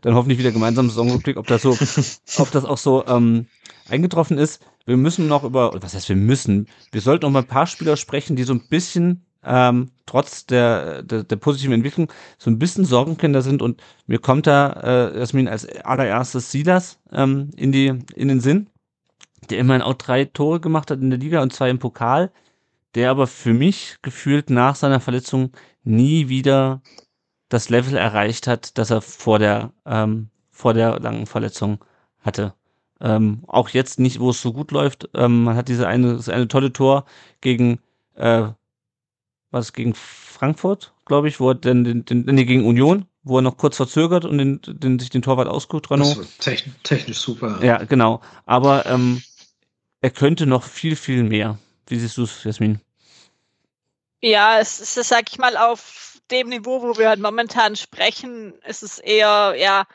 dann 0.01 0.15
hoffentlich 0.15 0.39
wieder 0.39 0.51
gemeinsamen 0.51 0.89
Saisonrückblick, 0.89 1.37
ob 1.37 1.47
das 1.47 1.61
so, 1.61 1.71
ob 2.41 2.51
das 2.51 2.65
auch 2.65 2.79
so 2.79 3.05
ähm, 3.05 3.47
eingetroffen 3.89 4.37
ist 4.37 4.61
wir 4.85 4.97
müssen 4.97 5.27
noch 5.27 5.43
über, 5.43 5.71
was 5.81 5.95
heißt 5.95 6.09
wir 6.09 6.15
müssen, 6.15 6.67
wir 6.91 7.01
sollten 7.01 7.25
noch 7.25 7.31
mal 7.31 7.39
ein 7.39 7.47
paar 7.47 7.67
Spieler 7.67 7.97
sprechen, 7.97 8.35
die 8.35 8.43
so 8.43 8.53
ein 8.53 8.67
bisschen 8.69 9.25
ähm, 9.45 9.91
trotz 10.05 10.45
der, 10.45 11.03
der, 11.03 11.23
der 11.23 11.35
positiven 11.35 11.73
Entwicklung 11.73 12.11
so 12.37 12.49
ein 12.49 12.59
bisschen 12.59 12.85
Sorgenkinder 12.85 13.41
sind 13.41 13.61
und 13.61 13.81
mir 14.07 14.19
kommt 14.19 14.47
da 14.47 14.71
äh, 15.13 15.19
Jasmin 15.19 15.47
als 15.47 15.67
allererstes 15.67 16.51
Silas 16.51 16.99
ähm, 17.11 17.51
in 17.55 17.71
die 17.71 17.87
in 18.15 18.27
den 18.27 18.41
Sinn, 18.41 18.69
der 19.49 19.59
immerhin 19.59 19.81
auch 19.81 19.95
drei 19.95 20.25
Tore 20.25 20.59
gemacht 20.59 20.91
hat 20.91 20.99
in 20.99 21.09
der 21.09 21.19
Liga 21.19 21.41
und 21.41 21.53
zwei 21.53 21.69
im 21.69 21.79
Pokal, 21.79 22.31
der 22.95 23.11
aber 23.11 23.27
für 23.27 23.53
mich 23.53 23.97
gefühlt 24.01 24.49
nach 24.49 24.75
seiner 24.75 24.99
Verletzung 24.99 25.51
nie 25.83 26.29
wieder 26.29 26.81
das 27.49 27.69
Level 27.69 27.95
erreicht 27.95 28.47
hat, 28.47 28.77
das 28.77 28.89
er 28.89 29.01
vor 29.01 29.39
der 29.39 29.71
ähm, 29.85 30.29
vor 30.51 30.73
der 30.73 30.99
langen 30.99 31.25
Verletzung 31.25 31.79
hatte. 32.21 32.53
Ähm, 33.01 33.43
auch 33.47 33.69
jetzt 33.69 33.99
nicht, 33.99 34.19
wo 34.19 34.29
es 34.29 34.41
so 34.41 34.53
gut 34.53 34.71
läuft. 34.71 35.09
Ähm, 35.13 35.43
man 35.43 35.57
hat 35.57 35.67
diese 35.67 35.87
eine, 35.87 36.15
das 36.15 36.29
eine 36.29 36.47
tolle 36.47 36.71
Tor 36.71 37.05
gegen, 37.41 37.79
äh, 38.15 38.47
was 39.55 39.73
gegen 39.73 39.95
Frankfurt, 39.95 40.93
glaube 41.05 41.27
ich, 41.27 41.39
wo 41.39 41.49
er 41.49 41.55
den, 41.55 41.83
den, 41.83 42.05
den, 42.05 42.25
nee, 42.25 42.45
gegen 42.45 42.65
Union, 42.65 43.07
wo 43.23 43.39
er 43.39 43.41
noch 43.41 43.57
kurz 43.57 43.77
verzögert 43.77 44.25
und 44.25 44.37
den, 44.37 44.59
den, 44.67 44.99
sich 44.99 45.09
den 45.09 45.23
Torwart 45.23 45.47
ausguckt. 45.47 45.87
Das 45.89 46.17
war 46.17 46.25
technisch, 46.39 46.75
technisch 46.83 47.17
super. 47.17 47.59
Ja, 47.63 47.83
genau. 47.83 48.21
Aber 48.45 48.85
ähm, 48.85 49.23
er 50.01 50.11
könnte 50.11 50.45
noch 50.45 50.63
viel, 50.63 50.95
viel 50.95 51.23
mehr. 51.23 51.57
Wie 51.87 51.97
siehst 51.97 52.17
du 52.17 52.23
es, 52.23 52.43
Jasmin? 52.43 52.79
Ja, 54.21 54.59
es 54.59 54.79
ist, 54.79 54.95
sag 55.07 55.31
ich 55.31 55.39
mal, 55.39 55.57
auf 55.57 56.19
dem 56.31 56.49
Niveau, 56.49 56.81
wo 56.81 56.97
wir 56.97 57.09
halt 57.09 57.19
momentan 57.19 57.75
sprechen, 57.75 58.53
ist 58.67 58.83
es 58.83 58.99
eher, 58.99 59.55
ja, 59.57 59.85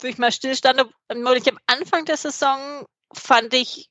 wo 0.00 0.06
ich 0.06 0.18
mal 0.18 0.32
stillstand, 0.32 0.80
am 1.08 1.26
Anfang 1.66 2.04
der 2.04 2.16
Saison 2.16 2.86
fand 3.12 3.52
ich 3.54 3.90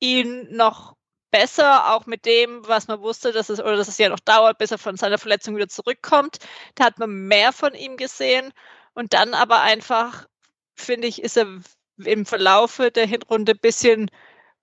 ihn 0.00 0.48
noch 0.56 0.96
besser, 1.34 1.92
auch 1.92 2.06
mit 2.06 2.26
dem, 2.26 2.66
was 2.68 2.86
man 2.86 3.00
wusste, 3.00 3.32
dass 3.32 3.48
es 3.48 3.58
oder 3.58 3.74
dass 3.76 3.88
es 3.88 3.98
ja 3.98 4.08
noch 4.08 4.20
dauert, 4.20 4.56
bis 4.58 4.70
er 4.70 4.78
von 4.78 4.96
seiner 4.96 5.18
Verletzung 5.18 5.56
wieder 5.56 5.68
zurückkommt. 5.68 6.38
Da 6.76 6.84
hat 6.84 7.00
man 7.00 7.10
mehr 7.10 7.52
von 7.52 7.74
ihm 7.74 7.96
gesehen. 7.96 8.52
Und 8.94 9.14
dann 9.14 9.34
aber 9.34 9.60
einfach 9.62 10.28
finde 10.76 11.08
ich, 11.08 11.20
ist 11.20 11.36
er 11.36 11.48
im 12.04 12.24
Verlaufe 12.24 12.92
der 12.92 13.06
Hinrunde 13.06 13.52
ein 13.52 13.58
bisschen 13.58 14.12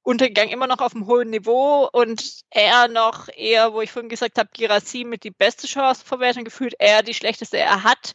untergegangen, 0.02 0.54
immer 0.54 0.68
noch 0.68 0.80
auf 0.80 0.96
einem 0.96 1.08
hohen 1.08 1.30
Niveau. 1.32 1.90
Und 1.92 2.42
er 2.52 2.88
noch 2.88 3.28
eher, 3.36 3.74
wo 3.74 3.82
ich 3.82 3.92
vorhin 3.92 4.08
gesagt 4.08 4.38
habe, 4.38 4.50
Girassi 4.54 5.04
mit 5.04 5.26
die 5.26 5.32
beste 5.32 5.68
Chancenverwertung 5.68 6.46
gefühlt, 6.46 6.76
er 6.80 7.04
die 7.04 7.14
schlechteste. 7.14 7.58
Er 7.58 7.84
hat 7.84 8.14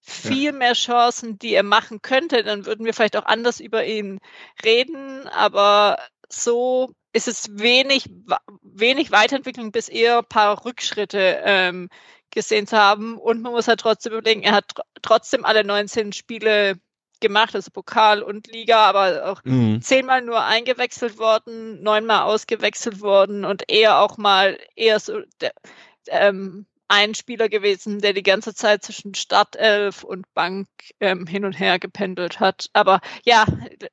viel 0.00 0.46
ja. 0.46 0.52
mehr 0.52 0.72
Chancen, 0.72 1.38
die 1.38 1.54
er 1.54 1.62
machen 1.62 2.02
könnte, 2.02 2.42
dann 2.42 2.66
würden 2.66 2.84
wir 2.84 2.94
vielleicht 2.94 3.16
auch 3.16 3.26
anders 3.26 3.60
über 3.60 3.84
ihn 3.84 4.18
reden, 4.64 5.28
aber 5.28 5.98
so 6.28 6.92
ist 7.12 7.28
es 7.28 7.58
wenig, 7.58 8.10
wenig 8.62 9.10
Weiterentwicklung 9.10 9.72
bis 9.72 9.88
eher 9.88 10.18
ein 10.18 10.24
paar 10.24 10.64
Rückschritte 10.64 11.42
ähm, 11.44 11.88
gesehen 12.30 12.66
zu 12.66 12.76
haben. 12.76 13.18
Und 13.18 13.42
man 13.42 13.52
muss 13.52 13.68
halt 13.68 13.80
trotzdem 13.80 14.12
überlegen, 14.12 14.42
er 14.42 14.52
hat 14.52 14.68
tr 14.68 14.82
trotzdem 15.02 15.44
alle 15.44 15.64
19 15.64 16.12
Spiele 16.12 16.76
gemacht, 17.20 17.54
also 17.54 17.70
Pokal 17.70 18.22
und 18.22 18.48
Liga, 18.48 18.84
aber 18.84 19.30
auch 19.30 19.42
mhm. 19.44 19.80
zehnmal 19.80 20.22
nur 20.22 20.42
eingewechselt 20.44 21.18
worden, 21.18 21.82
neunmal 21.82 22.22
ausgewechselt 22.22 23.00
worden 23.00 23.44
und 23.44 23.64
eher 23.68 23.98
auch 24.00 24.18
mal 24.18 24.58
eher 24.74 25.00
so 25.00 25.20
der, 25.40 25.52
ähm, 26.08 26.66
ein 26.92 27.14
Spieler 27.14 27.48
gewesen, 27.48 28.00
der 28.00 28.12
die 28.12 28.22
ganze 28.22 28.54
Zeit 28.54 28.84
zwischen 28.84 29.14
Startelf 29.14 30.04
und 30.04 30.26
Bank 30.34 30.68
ähm, 31.00 31.26
hin 31.26 31.46
und 31.46 31.58
her 31.58 31.78
gependelt 31.78 32.38
hat. 32.38 32.68
Aber 32.74 33.00
ja, 33.24 33.46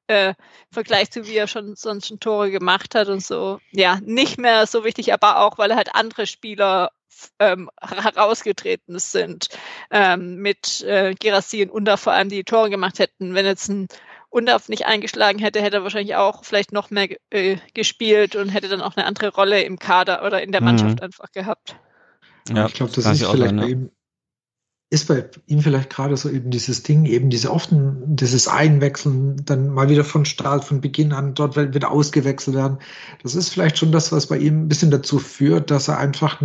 äh, 0.07 0.31
im 0.31 0.35
Vergleich 0.69 1.09
zu 1.09 1.25
wie 1.25 1.37
er 1.37 1.47
schon 1.47 1.77
sonst 1.77 2.07
schon 2.07 2.19
Tore 2.19 2.51
gemacht 2.51 2.95
hat 2.95 3.07
und 3.07 3.23
so, 3.23 3.59
ja, 3.71 3.99
nicht 4.03 4.37
mehr 4.37 4.67
so 4.67 4.83
wichtig, 4.83 5.13
aber 5.13 5.39
auch, 5.39 5.57
weil 5.57 5.77
halt 5.77 5.95
andere 5.95 6.27
Spieler 6.27 6.91
ähm, 7.39 7.69
herausgetreten 7.81 8.99
sind 8.99 9.47
ähm, 9.91 10.35
mit 10.35 10.81
äh, 10.81 11.15
Gerassi 11.17 11.63
und 11.63 11.71
Unda 11.71 11.95
vor 11.95 12.11
allem, 12.11 12.27
die 12.27 12.43
Tore 12.43 12.69
gemacht 12.69 12.99
hätten. 12.99 13.33
Wenn 13.33 13.45
jetzt 13.45 13.69
ein 13.69 13.87
Undaf 14.29 14.67
nicht 14.67 14.87
eingeschlagen 14.87 15.39
hätte, 15.39 15.61
hätte 15.61 15.77
er 15.77 15.83
wahrscheinlich 15.83 16.17
auch 16.17 16.43
vielleicht 16.43 16.73
noch 16.73 16.89
mehr 16.89 17.07
äh, 17.29 17.59
gespielt 17.73 18.35
und 18.35 18.49
hätte 18.49 18.67
dann 18.67 18.81
auch 18.81 18.97
eine 18.97 19.05
andere 19.05 19.29
Rolle 19.29 19.61
im 19.61 19.79
Kader 19.79 20.25
oder 20.25 20.43
in 20.43 20.51
der 20.51 20.61
Mannschaft 20.61 20.97
mhm. 20.97 21.03
einfach 21.05 21.31
gehabt. 21.31 21.77
Ja, 22.47 22.65
ich 22.67 22.73
glaube, 22.73 22.91
das 22.93 23.05
ist 23.05 23.19
vielleicht 23.19 23.37
sein, 23.37 23.57
bei 23.57 23.67
ihm, 23.67 23.89
ist 24.91 25.07
bei 25.07 25.29
ihm 25.45 25.61
vielleicht 25.61 25.89
gerade 25.89 26.17
so 26.17 26.29
eben 26.29 26.49
dieses 26.49 26.83
Ding, 26.83 27.05
eben 27.05 27.29
diese 27.29 27.51
offenen, 27.51 28.15
dieses 28.15 28.47
Einwechseln, 28.47 29.43
dann 29.45 29.69
mal 29.69 29.89
wieder 29.89 30.03
von 30.03 30.25
Start, 30.25 30.65
von 30.65 30.81
Beginn 30.81 31.13
an 31.13 31.35
dort 31.35 31.55
wieder 31.55 31.91
ausgewechselt 31.91 32.55
werden. 32.55 32.79
Das 33.21 33.35
ist 33.35 33.49
vielleicht 33.49 33.77
schon 33.77 33.91
das, 33.91 34.11
was 34.11 34.27
bei 34.27 34.37
ihm 34.37 34.63
ein 34.63 34.67
bisschen 34.67 34.91
dazu 34.91 35.19
führt, 35.19 35.69
dass 35.69 35.87
er 35.87 35.99
einfach 35.99 36.41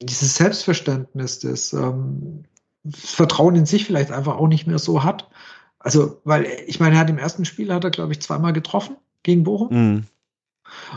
dieses 0.00 0.36
Selbstverständnis, 0.36 1.40
das 1.40 1.72
ähm, 1.72 2.44
Vertrauen 2.88 3.56
in 3.56 3.66
sich 3.66 3.86
vielleicht 3.86 4.12
einfach 4.12 4.36
auch 4.36 4.48
nicht 4.48 4.66
mehr 4.66 4.78
so 4.78 5.02
hat. 5.02 5.30
Also, 5.78 6.20
weil 6.24 6.46
ich 6.66 6.80
meine, 6.80 6.96
er 6.96 7.00
hat 7.00 7.10
im 7.10 7.18
ersten 7.18 7.44
Spiel 7.44 7.72
hat 7.72 7.84
er, 7.84 7.90
glaube 7.90 8.12
ich, 8.12 8.20
zweimal 8.20 8.52
getroffen 8.52 8.96
gegen 9.22 9.44
Bochum. 9.44 9.68
Mm. 9.96 10.06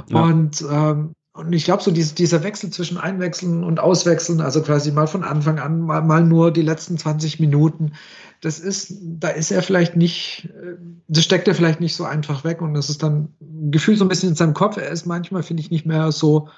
Ja. 0.07 0.23
Und 0.23 0.63
ähm, 0.69 1.13
und 1.38 1.54
ich 1.54 1.65
glaube, 1.65 1.84
so 1.84 1.91
diese, 1.91 2.15
dieser 2.15 2.43
Wechsel 2.43 2.69
zwischen 2.71 2.97
Einwechseln 2.97 3.63
und 3.63 3.80
Auswechseln, 3.80 4.41
also 4.41 4.62
quasi 4.62 4.91
mal 4.91 5.08
von 5.08 5.23
Anfang 5.23 5.60
an, 5.60 5.82
mal, 5.82 6.02
mal 6.02 6.23
nur 6.23 6.52
die 6.52 6.62
letzten 6.62 6.97
20 6.97 7.39
Minuten, 7.39 7.93
das 8.41 8.60
ist, 8.60 8.93
da 9.02 9.30
ist 9.30 9.52
er 9.52 9.63
vielleicht 9.63 9.95
nicht, 9.95 10.50
das 11.08 11.23
steckt 11.23 11.47
er 11.47 11.56
vielleicht 11.56 11.80
nicht 11.80 11.95
so 11.95 12.04
einfach 12.04 12.43
weg 12.43 12.62
und 12.62 12.73
das 12.73 12.89
ist 12.89 13.02
dann 13.02 13.30
ein 13.41 13.71
Gefühl 13.71 13.97
so 13.97 14.06
ein 14.06 14.10
bisschen 14.10 14.30
in 14.30 14.36
seinem 14.36 14.54
Kopf. 14.54 14.78
Er 14.78 14.89
ist 14.89 15.06
manchmal, 15.06 15.43
finde 15.43 15.62
ich, 15.62 15.71
nicht 15.71 15.86
mehr 15.86 16.12
so 16.12 16.50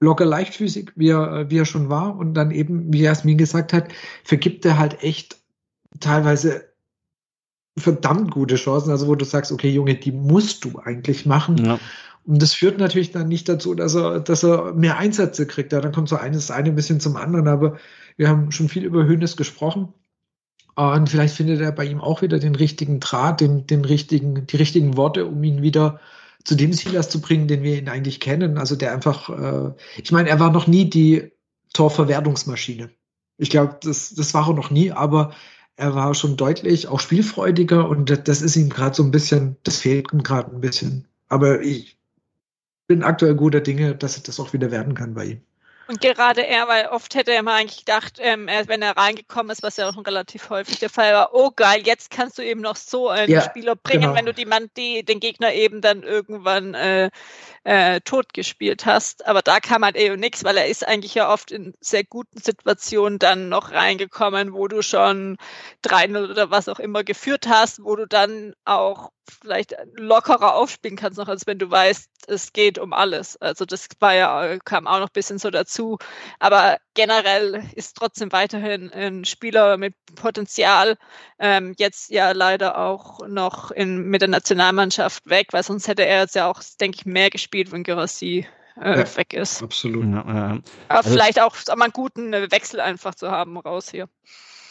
locker 0.00 0.24
leichtfüßig, 0.24 0.92
wie 0.96 1.10
er, 1.10 1.50
wie 1.50 1.58
er 1.58 1.66
schon 1.66 1.90
war. 1.90 2.16
Und 2.16 2.34
dann 2.34 2.50
eben, 2.50 2.92
wie 2.92 3.02
Jasmin 3.02 3.38
gesagt 3.38 3.72
hat, 3.72 3.88
vergibt 4.24 4.64
er 4.64 4.78
halt 4.78 5.02
echt 5.02 5.38
teilweise 5.98 6.70
verdammt 7.76 8.30
gute 8.30 8.56
Chancen, 8.56 8.90
also 8.90 9.06
wo 9.08 9.14
du 9.14 9.24
sagst, 9.24 9.52
okay, 9.52 9.70
Junge, 9.70 9.94
die 9.94 10.12
musst 10.12 10.64
du 10.64 10.78
eigentlich 10.78 11.26
machen. 11.26 11.64
Ja. 11.64 11.78
Und 12.24 12.42
das 12.42 12.54
führt 12.54 12.78
natürlich 12.78 13.12
dann 13.12 13.28
nicht 13.28 13.48
dazu, 13.48 13.74
dass 13.74 13.94
er, 13.94 14.20
dass 14.20 14.44
er 14.44 14.74
mehr 14.74 14.98
Einsätze 14.98 15.46
kriegt. 15.46 15.72
Ja, 15.72 15.80
dann 15.80 15.92
kommt 15.92 16.08
so 16.08 16.16
eines 16.16 16.50
eine 16.50 16.68
ein 16.68 16.74
bisschen 16.74 17.00
zum 17.00 17.16
anderen. 17.16 17.48
Aber 17.48 17.78
wir 18.16 18.28
haben 18.28 18.52
schon 18.52 18.68
viel 18.68 18.84
über 18.84 19.06
Hönes 19.06 19.36
gesprochen. 19.36 19.92
Und 20.76 21.08
vielleicht 21.08 21.34
findet 21.34 21.60
er 21.60 21.72
bei 21.72 21.84
ihm 21.84 22.00
auch 22.00 22.22
wieder 22.22 22.38
den 22.38 22.54
richtigen 22.54 23.00
Draht, 23.00 23.40
den, 23.40 23.66
den 23.66 23.84
richtigen, 23.84 24.46
die 24.46 24.56
richtigen 24.56 24.96
Worte, 24.96 25.26
um 25.26 25.42
ihn 25.42 25.62
wieder 25.62 26.00
zu 26.44 26.54
dem 26.54 26.72
Silas 26.72 27.10
zu 27.10 27.20
bringen, 27.20 27.48
den 27.48 27.62
wir 27.62 27.76
ihn 27.78 27.88
eigentlich 27.88 28.20
kennen. 28.20 28.56
Also 28.56 28.76
der 28.76 28.92
einfach, 28.92 29.28
äh, 29.28 29.72
ich 30.02 30.12
meine, 30.12 30.28
er 30.28 30.40
war 30.40 30.50
noch 30.50 30.66
nie 30.66 30.88
die 30.88 31.32
Torverwertungsmaschine. 31.72 32.90
Ich 33.36 33.50
glaube, 33.50 33.78
das, 33.82 34.14
das 34.14 34.34
war 34.34 34.48
er 34.48 34.54
noch 34.54 34.70
nie, 34.70 34.92
aber 34.92 35.34
er 35.76 35.94
war 35.94 36.14
schon 36.14 36.36
deutlich 36.36 36.88
auch 36.88 37.00
spielfreudiger 37.00 37.88
und 37.88 38.28
das 38.28 38.42
ist 38.42 38.56
ihm 38.56 38.68
gerade 38.68 38.94
so 38.94 39.02
ein 39.02 39.10
bisschen, 39.10 39.56
das 39.62 39.78
fehlt 39.78 40.12
ihm 40.12 40.22
gerade 40.22 40.54
ein 40.54 40.60
bisschen. 40.60 41.08
Aber 41.28 41.62
ich, 41.62 41.98
bin 42.90 43.04
aktuell 43.04 43.36
guter 43.36 43.60
Dinge, 43.60 43.94
dass 43.94 44.20
das 44.20 44.40
auch 44.40 44.52
wieder 44.52 44.72
werden 44.72 44.94
kann 44.94 45.14
bei 45.14 45.24
ihm. 45.26 45.40
Und 45.86 46.00
gerade 46.00 46.44
er, 46.44 46.66
weil 46.66 46.86
oft 46.86 47.14
hätte 47.14 47.32
er 47.32 47.44
mal 47.44 47.54
eigentlich 47.54 47.84
gedacht, 47.84 48.18
ähm, 48.20 48.48
wenn 48.66 48.82
er 48.82 48.96
reingekommen 48.96 49.52
ist, 49.52 49.62
was 49.62 49.76
ja 49.76 49.88
auch 49.88 49.96
relativ 50.04 50.50
häufig 50.50 50.80
der 50.80 50.90
Fall 50.90 51.12
war, 51.12 51.30
oh 51.32 51.52
geil, 51.54 51.82
jetzt 51.84 52.10
kannst 52.10 52.36
du 52.36 52.42
eben 52.42 52.60
noch 52.60 52.74
so 52.74 53.08
einen 53.08 53.30
ja, 53.30 53.42
Spieler 53.42 53.76
bringen, 53.76 54.02
genau. 54.02 54.14
wenn 54.16 54.26
du 54.26 54.34
die, 54.34 54.44
man, 54.44 54.70
die, 54.76 55.04
den 55.04 55.20
Gegner 55.20 55.52
eben 55.52 55.80
dann 55.80 56.02
irgendwann 56.02 56.74
äh, 56.74 57.10
äh, 57.64 58.00
tot 58.00 58.32
gespielt 58.32 58.86
hast. 58.86 59.26
Aber 59.26 59.42
da 59.42 59.60
kam 59.60 59.84
halt 59.84 59.96
eben 59.96 60.18
nichts, 60.18 60.44
weil 60.44 60.56
er 60.56 60.68
ist 60.68 60.86
eigentlich 60.86 61.14
ja 61.14 61.32
oft 61.32 61.50
in 61.50 61.74
sehr 61.80 62.04
guten 62.04 62.38
Situationen 62.40 63.18
dann 63.18 63.48
noch 63.48 63.72
reingekommen, 63.72 64.52
wo 64.52 64.68
du 64.68 64.82
schon 64.82 65.36
3-0 65.84 66.30
oder 66.30 66.50
was 66.50 66.68
auch 66.68 66.78
immer 66.78 67.04
geführt 67.04 67.46
hast, 67.48 67.82
wo 67.82 67.96
du 67.96 68.06
dann 68.06 68.54
auch 68.64 69.10
vielleicht 69.30 69.76
lockerer 69.94 70.54
aufspielen 70.54 70.96
kannst, 70.96 71.18
noch 71.18 71.28
als 71.28 71.46
wenn 71.46 71.58
du 71.58 71.70
weißt, 71.70 72.08
es 72.26 72.52
geht 72.52 72.78
um 72.78 72.92
alles. 72.92 73.36
Also 73.36 73.64
das 73.64 73.88
war 73.98 74.14
ja, 74.14 74.58
kam 74.64 74.86
auch 74.86 74.98
noch 74.98 75.08
ein 75.08 75.12
bisschen 75.12 75.38
so 75.38 75.50
dazu. 75.50 75.98
Aber 76.38 76.78
generell 76.94 77.64
ist 77.74 77.96
trotzdem 77.96 78.32
weiterhin 78.32 78.92
ein 78.92 79.24
Spieler 79.24 79.76
mit 79.76 79.94
Potenzial. 80.16 80.96
Ähm, 81.38 81.74
jetzt 81.78 82.10
ja 82.10 82.32
leider 82.32 82.78
auch 82.78 83.26
noch 83.26 83.70
in, 83.70 84.02
mit 84.02 84.20
der 84.20 84.28
Nationalmannschaft 84.28 85.28
weg, 85.28 85.48
weil 85.52 85.62
sonst 85.62 85.88
hätte 85.88 86.04
er 86.04 86.20
jetzt 86.20 86.34
ja 86.34 86.48
auch, 86.48 86.62
denke 86.80 86.98
ich, 86.98 87.06
mehr 87.06 87.30
gespielt, 87.30 87.49
wenn 87.52 87.82
Gerassi 87.82 88.46
äh, 88.80 88.98
ja, 88.98 89.16
weg 89.16 89.32
ist. 89.34 89.62
Absolut. 89.62 90.04
Ja, 90.04 90.24
ja. 90.26 90.58
Aber 90.88 90.98
also, 90.98 91.10
vielleicht 91.10 91.40
auch 91.40 91.54
mal 91.76 91.84
einen 91.84 91.92
guten 91.92 92.32
Wechsel 92.32 92.80
einfach 92.80 93.14
zu 93.14 93.30
haben 93.30 93.58
raus 93.58 93.90
hier. 93.90 94.08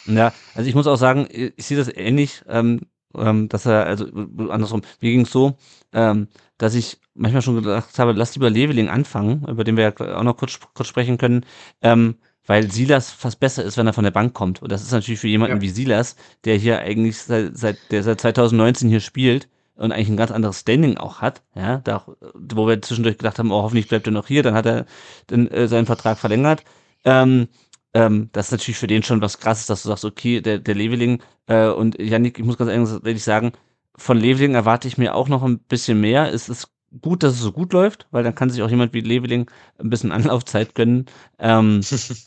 Ja, 0.06 0.32
also 0.54 0.68
ich 0.68 0.74
muss 0.74 0.86
auch 0.86 0.96
sagen, 0.96 1.28
ich 1.30 1.66
sehe 1.66 1.76
das 1.76 1.94
ähnlich. 1.94 2.42
Ähm, 2.48 2.80
ähm, 3.16 3.48
dass 3.48 3.66
er, 3.66 3.86
also 3.86 4.06
andersrum, 4.50 4.82
mir 5.00 5.10
ging 5.10 5.22
es 5.22 5.32
so, 5.32 5.56
ähm, 5.92 6.28
dass 6.58 6.74
ich 6.74 6.98
manchmal 7.14 7.42
schon 7.42 7.56
gedacht 7.56 7.98
habe, 7.98 8.12
lass 8.12 8.34
lieber 8.34 8.50
Leveling 8.50 8.88
anfangen, 8.88 9.44
über 9.48 9.64
den 9.64 9.76
wir 9.76 9.92
ja 9.98 10.16
auch 10.16 10.22
noch 10.22 10.36
kurz, 10.36 10.60
kurz 10.74 10.88
sprechen 10.88 11.18
können, 11.18 11.44
ähm, 11.82 12.16
weil 12.46 12.70
Silas 12.70 13.10
fast 13.10 13.40
besser 13.40 13.64
ist, 13.64 13.76
wenn 13.76 13.86
er 13.86 13.92
von 13.92 14.04
der 14.04 14.10
Bank 14.10 14.34
kommt. 14.34 14.62
Und 14.62 14.72
das 14.72 14.82
ist 14.82 14.92
natürlich 14.92 15.20
für 15.20 15.28
jemanden 15.28 15.56
ja. 15.56 15.62
wie 15.62 15.70
Silas, 15.70 16.16
der 16.44 16.56
hier 16.56 16.80
eigentlich 16.80 17.18
seit, 17.18 17.56
seit, 17.56 17.78
der 17.90 18.02
seit 18.02 18.20
2019 18.20 18.88
hier 18.88 19.00
spielt 19.00 19.48
und 19.80 19.92
eigentlich 19.92 20.10
ein 20.10 20.16
ganz 20.16 20.30
anderes 20.30 20.60
Standing 20.60 20.98
auch 20.98 21.20
hat, 21.20 21.42
ja, 21.54 21.78
da, 21.78 22.04
wo 22.34 22.68
wir 22.68 22.82
zwischendurch 22.82 23.16
gedacht 23.16 23.38
haben, 23.38 23.50
oh, 23.50 23.62
hoffentlich 23.62 23.88
bleibt 23.88 24.06
er 24.06 24.12
noch 24.12 24.26
hier, 24.26 24.42
dann 24.42 24.54
hat 24.54 24.66
er 24.66 24.84
den, 25.30 25.50
äh, 25.50 25.68
seinen 25.68 25.86
Vertrag 25.86 26.18
verlängert. 26.18 26.64
Ähm, 27.04 27.48
ähm, 27.94 28.28
das 28.32 28.46
ist 28.46 28.52
natürlich 28.52 28.76
für 28.76 28.86
den 28.86 29.02
schon 29.02 29.22
was 29.22 29.38
krasses, 29.38 29.66
dass 29.66 29.82
du 29.82 29.88
sagst, 29.88 30.04
okay, 30.04 30.42
der, 30.42 30.58
der 30.58 30.74
Leveling 30.74 31.22
äh, 31.46 31.68
und 31.68 31.98
Janik, 31.98 32.38
ich 32.38 32.44
muss 32.44 32.58
ganz 32.58 32.70
ehrlich 32.70 33.24
sagen, 33.24 33.52
von 33.96 34.18
Leveling 34.18 34.54
erwarte 34.54 34.86
ich 34.86 34.98
mir 34.98 35.14
auch 35.14 35.28
noch 35.28 35.42
ein 35.42 35.58
bisschen 35.60 35.98
mehr. 35.98 36.32
Es 36.32 36.50
ist 36.50 36.68
gut, 37.00 37.22
dass 37.22 37.32
es 37.32 37.40
so 37.40 37.52
gut 37.52 37.72
läuft, 37.72 38.06
weil 38.10 38.22
dann 38.22 38.34
kann 38.34 38.50
sich 38.50 38.62
auch 38.62 38.70
jemand 38.70 38.92
wie 38.92 39.00
Leveling 39.00 39.50
ein 39.78 39.88
bisschen 39.88 40.12
Anlaufzeit 40.12 40.74
gönnen. 40.74 41.06
Ähm, 41.38 41.80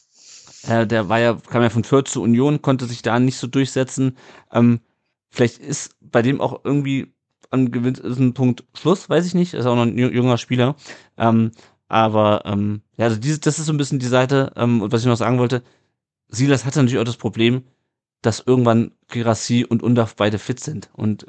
äh, 0.68 0.88
der 0.88 1.08
war 1.08 1.20
ja, 1.20 1.38
kam 1.50 1.62
ja 1.62 1.70
von 1.70 1.84
Fürth 1.84 2.08
zur 2.08 2.24
Union, 2.24 2.64
konnte 2.64 2.86
sich 2.86 3.04
da 3.04 3.20
nicht 3.20 3.38
so 3.38 3.46
durchsetzen. 3.46 4.18
Ähm, 4.52 4.80
vielleicht 5.30 5.60
ist 5.60 5.96
bei 6.02 6.24
dem 6.24 6.42
auch 6.42 6.62
irgendwie 6.64 7.13
an 7.54 7.72
gewissen 7.72 8.34
Punkt 8.34 8.64
Schluss, 8.74 9.10
weiß 9.10 9.26
ich 9.26 9.36
nicht, 9.36 9.54
ist 9.54 9.66
auch 9.66 9.76
noch 9.76 9.84
ein 9.84 9.98
junger 9.98 10.38
Spieler. 10.38 10.76
Ähm, 11.18 11.52
aber 11.88 12.44
ähm, 12.46 12.82
ja, 12.98 13.06
also 13.06 13.18
diese, 13.18 13.40
das 13.40 13.60
ist 13.60 13.68
so 13.68 13.74
ein 13.74 13.78
bisschen 13.78 14.00
die 14.00 14.08
Seite. 14.08 14.52
Ähm, 14.56 14.82
und 14.82 14.92
was 14.92 15.02
ich 15.02 15.08
noch 15.08 15.18
sagen 15.18 15.40
wollte, 15.40 15.64
Silas 16.28 16.66
hatte 16.66 16.80
natürlich 16.80 17.00
auch 17.00 17.06
das 17.06 17.18
Problem, 17.18 17.64
dass 18.22 18.44
irgendwann 18.46 18.92
Girassi 19.10 19.66
und 19.68 19.84
Undaf 19.84 20.16
beide 20.16 20.40
fit 20.40 20.60
sind. 20.60 20.90
Und 20.94 21.26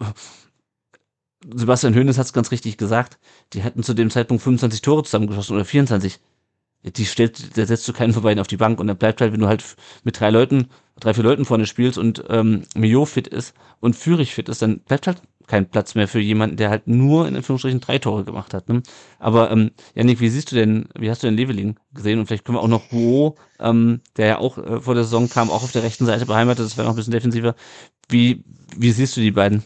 äh, 0.00 0.04
Sebastian 1.54 1.94
Hoeneß 1.94 2.18
hat 2.18 2.26
es 2.26 2.32
ganz 2.32 2.50
richtig 2.50 2.76
gesagt. 2.76 3.18
Die 3.52 3.60
hätten 3.62 3.82
zu 3.82 3.94
dem 3.94 4.10
Zeitpunkt 4.10 4.42
25 4.42 4.82
Tore 4.82 5.04
zusammengeschossen 5.04 5.56
oder 5.56 5.64
24 5.64 6.20
die 6.84 7.06
stellt, 7.06 7.56
da 7.56 7.66
setzt 7.66 7.88
du 7.88 7.92
keinen 7.92 8.12
vorbei 8.12 8.38
auf 8.40 8.46
die 8.46 8.56
Bank 8.56 8.78
und 8.80 8.86
dann 8.86 8.96
bleibt 8.96 9.20
halt, 9.20 9.32
wenn 9.32 9.40
du 9.40 9.48
halt 9.48 9.64
mit 10.04 10.20
drei 10.20 10.30
Leuten, 10.30 10.68
drei, 11.00 11.14
vier 11.14 11.24
Leuten 11.24 11.44
vorne 11.44 11.66
spielst 11.66 11.98
und 11.98 12.24
ähm, 12.28 12.62
Mio 12.76 13.04
fit 13.04 13.26
ist 13.26 13.54
und 13.80 13.96
Führig 13.96 14.34
fit 14.34 14.48
ist, 14.48 14.62
dann 14.62 14.80
bleibt 14.80 15.06
halt 15.06 15.22
kein 15.48 15.68
Platz 15.68 15.94
mehr 15.94 16.06
für 16.06 16.20
jemanden, 16.20 16.56
der 16.56 16.70
halt 16.70 16.86
nur 16.86 17.26
in 17.26 17.34
Anführungsstrichen 17.34 17.80
drei 17.80 17.98
Tore 17.98 18.24
gemacht 18.24 18.54
hat. 18.54 18.68
Ne? 18.68 18.82
Aber 19.18 19.50
ähm, 19.50 19.72
Janik, 19.94 20.20
wie 20.20 20.28
siehst 20.28 20.52
du 20.52 20.56
denn, 20.56 20.88
wie 20.96 21.10
hast 21.10 21.22
du 21.22 21.26
denn 21.26 21.36
Leveling 21.36 21.78
gesehen? 21.92 22.20
Und 22.20 22.26
vielleicht 22.26 22.44
können 22.44 22.56
wir 22.56 22.62
auch 22.62 22.68
noch 22.68 22.88
Guo, 22.90 23.36
ähm, 23.58 24.00
der 24.16 24.26
ja 24.26 24.38
auch 24.38 24.58
äh, 24.58 24.80
vor 24.80 24.94
der 24.94 25.04
Saison 25.04 25.28
kam, 25.28 25.50
auch 25.50 25.64
auf 25.64 25.72
der 25.72 25.82
rechten 25.82 26.06
Seite 26.06 26.26
beheimatet, 26.26 26.64
das 26.64 26.76
wäre 26.76 26.86
noch 26.86 26.94
ein 26.94 26.96
bisschen 26.96 27.12
defensiver. 27.12 27.56
Wie, 28.08 28.44
wie 28.76 28.92
siehst 28.92 29.16
du 29.16 29.20
die 29.20 29.32
beiden? 29.32 29.64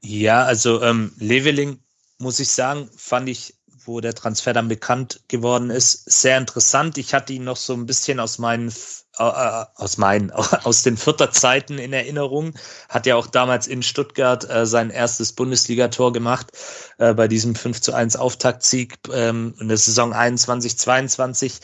Ja, 0.00 0.44
also 0.44 0.82
ähm, 0.82 1.12
Leveling, 1.18 1.78
muss 2.18 2.40
ich 2.40 2.48
sagen, 2.48 2.88
fand 2.96 3.28
ich 3.28 3.54
wo 3.86 4.00
der 4.00 4.14
Transfer 4.14 4.52
dann 4.52 4.68
bekannt 4.68 5.20
geworden 5.28 5.70
ist, 5.70 6.10
sehr 6.10 6.38
interessant. 6.38 6.98
Ich 6.98 7.14
hatte 7.14 7.32
ihn 7.32 7.44
noch 7.44 7.56
so 7.56 7.72
ein 7.72 7.86
bisschen 7.86 8.20
aus 8.20 8.38
meinen 8.38 8.72
aus 9.18 9.96
meinen 9.96 10.30
aus 10.64 10.82
den 10.82 10.96
vierter 10.96 11.30
Zeiten 11.30 11.78
in 11.78 11.92
Erinnerung. 11.92 12.54
Hat 12.88 13.06
ja 13.06 13.16
auch 13.16 13.26
damals 13.26 13.66
in 13.66 13.82
Stuttgart 13.82 14.48
äh, 14.48 14.66
sein 14.66 14.90
erstes 14.90 15.32
Bundesligator 15.32 16.12
gemacht 16.12 16.52
äh, 16.98 17.14
bei 17.14 17.28
diesem 17.28 17.54
5 17.54 17.80
zu 17.80 17.92
1 17.92 18.16
Auftaktsieg 18.16 18.98
ähm, 19.12 19.54
in 19.60 19.68
der 19.68 19.78
Saison 19.78 20.12
21 20.12 20.78
22. 20.78 21.60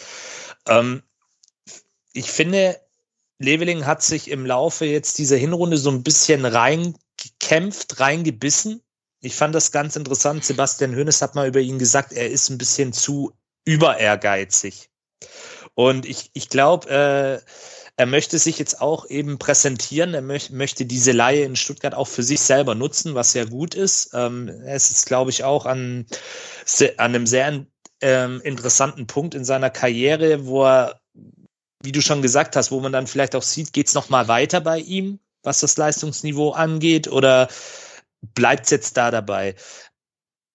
Ähm, 0.69 1.03
ich 2.13 2.31
finde, 2.31 2.81
Leveling 3.39 3.87
hat 3.87 4.03
sich 4.03 4.31
im 4.31 4.47
Laufe 4.47 4.85
jetzt 4.85 5.19
dieser 5.19 5.37
Hinrunde 5.37 5.77
so 5.77 5.91
ein 5.91 6.03
bisschen 6.03 6.45
reingekämpft, 6.45 8.01
reingebissen 8.01 8.83
ich 9.25 9.37
fand 9.37 9.55
das 9.55 9.71
ganz 9.71 9.95
interessant. 9.95 10.45
Sebastian 10.45 10.95
Hönes 10.97 11.23
hat 11.23 11.37
mal 11.37 11.47
über 11.47 11.61
ihn 11.61 11.79
gesagt, 11.79 12.13
er 12.13 12.29
ist 12.29 12.51
ein 12.51 12.59
bisschen 12.59 12.93
zu 12.93 13.33
über 13.65 13.99
ehrgeizig. 13.99 14.91
Und 15.75 16.07
ich, 16.07 16.31
ich 16.35 16.49
glaube, 16.49 16.89
äh, 16.91 17.41
er 17.97 18.07
möchte 18.07 18.39
sich 18.39 18.59
jetzt 18.59 18.81
auch 18.81 19.07
eben 19.09 19.39
präsentieren. 19.39 20.15
Er 20.15 20.23
möch, 20.23 20.51
möchte 20.51 20.87
diese 20.87 21.13
Laie 21.13 21.45
in 21.45 21.57
Stuttgart 21.57 21.95
auch 21.95 22.09
für 22.09 22.23
sich 22.23 22.41
selber 22.41 22.75
nutzen, 22.75 23.15
was 23.15 23.35
ja 23.35 23.45
gut 23.45 23.75
ist. 23.75 24.11
Ähm, 24.15 24.49
er 24.49 24.77
ist 24.77 25.07
glaube 25.07 25.31
ich, 25.31 25.45
auch 25.45 25.67
an, 25.67 26.07
an 26.79 26.89
einem 26.97 27.27
sehr 27.27 27.67
ähm, 28.01 28.41
interessanten 28.43 29.07
Punkt 29.07 29.35
in 29.35 29.45
seiner 29.45 29.71
Karriere, 29.71 30.47
wo 30.47 30.65
er, 30.65 31.01
wie 31.83 31.93
du 31.93 32.01
schon 32.01 32.23
gesagt 32.23 32.57
hast, 32.57 32.71
wo 32.71 32.81
man 32.81 32.93
dann 32.93 33.07
vielleicht 33.07 33.37
auch 33.37 33.43
sieht, 33.43 33.73
geht 33.73 33.89
es 33.89 33.95
nochmal 33.95 34.29
weiter 34.29 34.61
bei 34.61 34.79
ihm, 34.79 35.21
was 35.43 35.61
das 35.61 35.77
Leistungsniveau 35.77 36.51
angeht, 36.51 37.09
oder 37.09 37.49
bleibt 38.35 38.71
jetzt 38.71 38.97
da 38.97 39.11
dabei. 39.11 39.55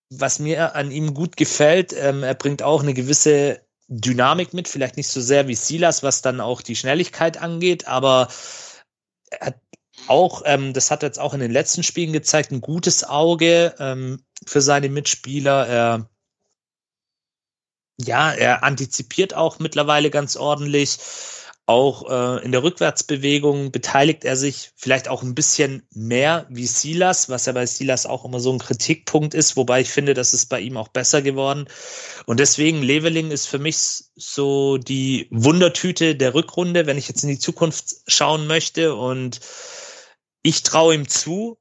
Was 0.10 0.40
mir 0.40 0.76
an 0.76 0.90
ihm 0.92 1.14
gut 1.14 1.38
gefällt, 1.38 1.94
ähm, 1.94 2.24
er 2.24 2.36
bringt 2.36 2.64
auch 2.64 2.82
eine 2.82 2.94
gewisse 2.94 3.67
Dynamik 3.88 4.54
mit, 4.54 4.68
vielleicht 4.68 4.98
nicht 4.98 5.08
so 5.08 5.22
sehr 5.22 5.48
wie 5.48 5.56
Silas, 5.56 6.04
was 6.04 6.22
dann 6.22 6.42
auch 6.42 6.62
die 6.62 6.76
Schnelligkeit 6.76 7.38
angeht, 7.38 7.88
aber 7.88 8.28
er 9.30 9.48
hat 9.48 9.62
auch, 10.08 10.44
ähm, 10.46 10.74
das 10.74 10.92
hat 10.92 11.04
er 11.04 11.10
jetzt 11.10 11.20
auch 11.20 11.34
in 11.34 11.40
den 11.40 11.52
letzten 11.52 11.84
Spielen 11.84 12.14
gezeigt, 12.14 12.52
ein 12.52 12.62
gutes 12.62 13.04
Auge 13.04 13.76
ähm, 13.80 14.24
für 14.46 14.62
seine 14.62 14.90
Mitspieler. 14.90 15.68
Er, 15.68 16.10
ja, 18.00 18.32
er 18.32 18.64
antizipiert 18.64 19.34
auch 19.34 19.60
mittlerweile 19.60 20.10
ganz 20.10 20.36
ordentlich. 20.36 21.00
Auch 21.70 22.10
äh, 22.10 22.46
in 22.46 22.54
der 22.54 22.64
Rückwärtsbewegung 22.64 23.74
beteiligt 23.74 24.24
er 24.24 24.38
sich 24.38 24.72
vielleicht 24.78 25.10
auch 25.10 25.22
ein 25.22 25.36
bisschen 25.36 25.86
mehr 25.94 26.48
wie 26.50 26.66
Silas, 26.66 27.28
was 27.28 27.46
ja 27.46 27.52
bei 27.52 27.66
Silas 27.66 28.06
auch 28.06 28.24
immer 28.24 28.40
so 28.40 28.54
ein 28.54 28.60
Kritikpunkt 28.60 29.34
ist, 29.34 29.58
wobei 29.58 29.82
ich 29.82 29.90
finde, 29.90 30.14
das 30.14 30.34
ist 30.34 30.46
bei 30.46 30.62
ihm 30.62 30.78
auch 30.78 30.88
besser 30.88 31.22
geworden. 31.22 31.68
Und 32.26 32.40
deswegen, 32.40 32.82
Leveling 32.82 33.32
ist 33.32 33.48
für 33.48 33.60
mich 33.60 34.06
so 34.16 34.78
die 34.78 35.28
Wundertüte 35.30 36.16
der 36.16 36.34
Rückrunde, 36.34 36.86
wenn 36.86 36.98
ich 36.98 37.10
jetzt 37.10 37.24
in 37.24 37.30
die 37.30 37.40
Zukunft 37.40 37.98
schauen 38.08 38.48
möchte. 38.48 38.96
Und 38.96 39.42
ich 40.44 40.64
traue 40.64 40.96
ihm 40.96 41.10
zu, 41.10 41.58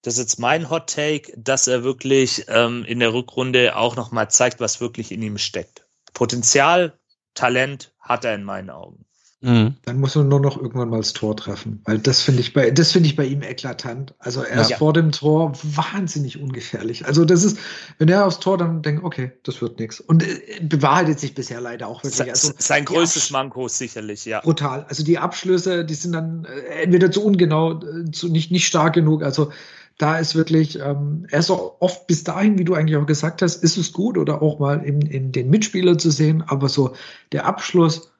das 0.00 0.14
ist 0.14 0.20
jetzt 0.20 0.38
mein 0.38 0.70
Hot 0.70 0.88
Take, 0.88 1.34
dass 1.36 1.66
er 1.66 1.84
wirklich 1.84 2.46
ähm, 2.48 2.86
in 2.86 2.98
der 3.00 3.12
Rückrunde 3.12 3.76
auch 3.76 3.94
nochmal 3.94 4.30
zeigt, 4.30 4.58
was 4.58 4.80
wirklich 4.80 5.12
in 5.12 5.20
ihm 5.20 5.36
steckt. 5.36 5.86
Potenzial, 6.14 6.98
Talent 7.34 7.92
hat 8.00 8.24
er 8.24 8.34
in 8.34 8.44
meinen 8.44 8.70
Augen. 8.70 9.04
Mhm. 9.42 9.76
Dann 9.86 9.98
muss 9.98 10.16
er 10.16 10.24
nur 10.24 10.40
noch 10.40 10.58
irgendwann 10.58 10.90
mal 10.90 10.98
das 10.98 11.14
Tor 11.14 11.34
treffen, 11.34 11.80
weil 11.86 11.98
das 11.98 12.20
finde 12.20 12.40
ich 12.40 12.52
bei, 12.52 12.70
das 12.70 12.92
finde 12.92 13.08
ich 13.08 13.16
bei 13.16 13.24
ihm 13.24 13.40
eklatant. 13.40 14.12
Also 14.18 14.42
er 14.42 14.60
ist 14.60 14.70
ja. 14.70 14.76
vor 14.76 14.92
dem 14.92 15.12
Tor 15.12 15.52
wahnsinnig 15.62 16.38
ungefährlich. 16.42 17.06
Also 17.06 17.24
das 17.24 17.42
ist, 17.42 17.58
wenn 17.96 18.08
er 18.08 18.26
aufs 18.26 18.40
Tor 18.40 18.58
dann 18.58 18.82
denkt, 18.82 19.02
okay, 19.02 19.32
das 19.44 19.62
wird 19.62 19.78
nichts. 19.78 19.98
Und 19.98 20.22
äh, 20.22 20.60
bewahrheitet 20.60 21.20
sich 21.20 21.34
bisher 21.34 21.60
leider 21.62 21.88
auch 21.88 22.04
wirklich. 22.04 22.28
Also, 22.28 22.52
sein 22.58 22.84
größtes 22.84 23.30
Manko 23.30 23.66
sicherlich, 23.68 24.26
ja. 24.26 24.40
Brutal. 24.40 24.84
Also 24.90 25.04
die 25.04 25.18
Abschlüsse, 25.18 25.86
die 25.86 25.94
sind 25.94 26.12
dann 26.12 26.44
äh, 26.44 26.82
entweder 26.82 27.10
zu 27.10 27.24
ungenau, 27.24 27.80
äh, 27.80 28.10
zu 28.10 28.28
nicht, 28.28 28.50
nicht 28.50 28.66
stark 28.66 28.92
genug. 28.92 29.22
Also 29.22 29.52
da 30.00 30.16
ist 30.16 30.34
wirklich, 30.34 30.78
ähm, 30.78 31.26
er 31.30 31.40
ist 31.40 31.50
auch 31.50 31.76
oft 31.80 32.06
bis 32.06 32.24
dahin, 32.24 32.58
wie 32.58 32.64
du 32.64 32.74
eigentlich 32.74 32.96
auch 32.96 33.06
gesagt 33.06 33.42
hast, 33.42 33.62
ist 33.62 33.76
es 33.76 33.92
gut 33.92 34.16
oder 34.16 34.40
auch 34.40 34.58
mal 34.58 34.82
in, 34.82 35.02
in 35.02 35.30
den 35.30 35.50
Mitspielern 35.50 35.98
zu 35.98 36.10
sehen, 36.10 36.42
aber 36.46 36.70
so 36.70 36.94
der 37.32 37.44
Abschluss, 37.44 38.10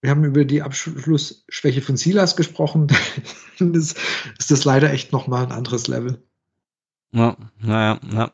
wir 0.00 0.10
haben 0.10 0.24
über 0.24 0.46
die 0.46 0.62
Abschlussschwäche 0.62 1.82
von 1.82 1.98
Silas 1.98 2.34
gesprochen, 2.34 2.86
ist, 3.58 3.98
ist 4.38 4.50
das 4.50 4.64
leider 4.64 4.90
echt 4.90 5.12
nochmal 5.12 5.44
ein 5.44 5.52
anderes 5.52 5.86
Level. 5.86 6.22
Ja, 7.12 7.36
naja, 7.58 8.00
ja. 8.10 8.32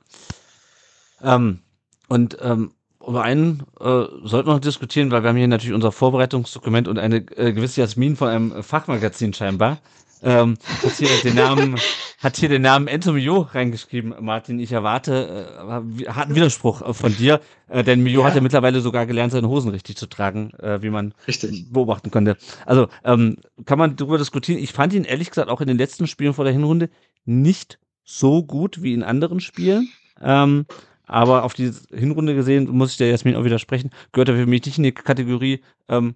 Ähm, 1.23 1.59
und 2.07 2.39
ähm, 2.41 2.73
über 3.05 3.23
einen 3.23 3.65
äh, 3.81 4.05
sollten 4.23 4.49
wir 4.49 4.55
noch 4.55 4.61
diskutieren, 4.61 5.11
weil 5.11 5.23
wir 5.23 5.31
haben 5.31 5.37
hier 5.37 5.49
natürlich 5.49 5.75
unser 5.75 5.91
Vorbereitungsdokument 5.91 6.87
und 6.87 6.99
eine 6.99 7.17
äh, 7.17 7.53
gewisse 7.53 7.81
Jasmin 7.81 8.15
von 8.15 8.29
einem 8.29 8.63
Fachmagazin 8.63 9.35
scheinbar. 9.35 9.79
Ähm, 10.23 10.57
hat 10.83 10.93
hier 10.93 11.09
den 11.23 11.35
Namen, 11.35 11.77
hat 12.19 12.37
hier 12.37 12.49
den 12.49 12.63
Namen 12.63 12.89
Enzo 12.89 13.13
Mio 13.13 13.41
reingeschrieben, 13.41 14.15
Martin. 14.21 14.59
Ich 14.59 14.73
erwarte, 14.73 15.57
äh, 15.59 16.09
hat 16.09 16.27
einen 16.27 16.35
Widerspruch 16.35 16.83
äh, 16.83 16.95
von 16.95 17.17
dir, 17.17 17.41
äh, 17.69 17.83
denn 17.83 18.03
Mio 18.03 18.21
ja. 18.21 18.27
hat 18.27 18.35
ja 18.35 18.41
mittlerweile 18.41 18.81
sogar 18.81 19.07
gelernt, 19.07 19.33
seine 19.33 19.49
Hosen 19.49 19.71
richtig 19.71 19.97
zu 19.97 20.07
tragen, 20.07 20.53
äh, 20.59 20.83
wie 20.83 20.91
man 20.91 21.15
richtig. 21.27 21.73
beobachten 21.73 22.11
konnte. 22.11 22.37
Also 22.67 22.89
ähm, 23.05 23.37
kann 23.65 23.79
man 23.79 23.97
darüber 23.97 24.19
diskutieren. 24.19 24.63
Ich 24.63 24.73
fand 24.73 24.93
ihn 24.93 25.05
ehrlich 25.05 25.31
gesagt 25.31 25.49
auch 25.49 25.61
in 25.61 25.69
den 25.69 25.79
letzten 25.79 26.07
Spielen 26.07 26.35
vor 26.35 26.45
der 26.45 26.53
Hinrunde 26.53 26.91
nicht 27.25 27.79
so 28.05 28.43
gut 28.43 28.83
wie 28.83 28.93
in 28.93 29.03
anderen 29.03 29.41
Spielen. 29.41 29.89
Ähm, 30.21 30.67
aber 31.07 31.43
auf 31.43 31.55
die 31.55 31.73
Hinrunde 31.93 32.37
gesehen, 32.37 32.69
muss 32.69 32.93
ich 32.93 32.97
der 32.97 33.09
Jasmin 33.09 33.35
auch 33.35 33.45
widersprechen, 33.45 33.91
gehört 34.13 34.29
er 34.29 34.37
für 34.37 34.47
mich 34.47 34.65
nicht 34.65 34.79
in 34.79 34.85
die 34.85 34.93
Kategorie 34.93 35.61
ähm, 35.89 36.15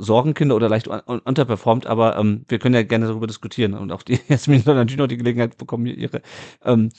Sorgenkinder 0.00 0.56
oder 0.56 0.68
leicht 0.68 0.88
un 0.88 1.00
unterperformt, 1.00 1.86
aber 1.86 2.16
ähm, 2.16 2.44
wir 2.48 2.58
können 2.58 2.74
ja 2.74 2.82
gerne 2.82 3.06
darüber 3.06 3.26
diskutieren 3.26 3.74
und 3.74 3.92
auch 3.92 4.02
die 4.02 4.18
Jasmin 4.28 4.62
soll 4.62 4.74
natürlich 4.74 4.98
noch 4.98 5.06
die 5.06 5.18
Gelegenheit 5.18 5.58
bekommen, 5.58 5.86
ihre 5.86 6.22
ähm, 6.64 6.90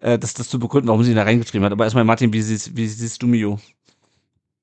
äh, 0.00 0.18
das, 0.18 0.34
das 0.34 0.48
zu 0.48 0.58
begründen, 0.58 0.88
warum 0.88 1.02
sie 1.02 1.10
ihn 1.10 1.16
da 1.16 1.22
reingeschrieben 1.22 1.64
hat. 1.64 1.72
Aber 1.72 1.84
erstmal, 1.84 2.04
Martin, 2.04 2.32
wie 2.32 2.42
siehst, 2.42 2.76
wie 2.76 2.86
siehst 2.86 3.22
du 3.22 3.26
Mio? 3.26 3.60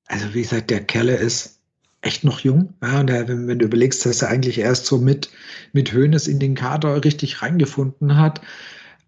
Also 0.06 0.34
wie 0.34 0.42
gesagt, 0.42 0.70
der 0.70 0.84
Kerle 0.84 1.16
ist 1.16 1.60
echt 2.02 2.24
noch 2.24 2.40
jung. 2.40 2.74
Ja, 2.82 3.00
und 3.00 3.06
der, 3.08 3.28
wenn, 3.28 3.46
wenn, 3.48 3.58
du 3.58 3.64
überlegst, 3.64 4.04
dass 4.04 4.22
er 4.22 4.28
eigentlich 4.28 4.58
erst 4.58 4.86
so 4.86 4.98
mit, 4.98 5.30
mit 5.72 5.92
Höhnes 5.92 6.26
in 6.26 6.38
den 6.38 6.54
Kader 6.54 7.02
richtig 7.04 7.42
reingefunden 7.42 8.16
hat, 8.16 8.40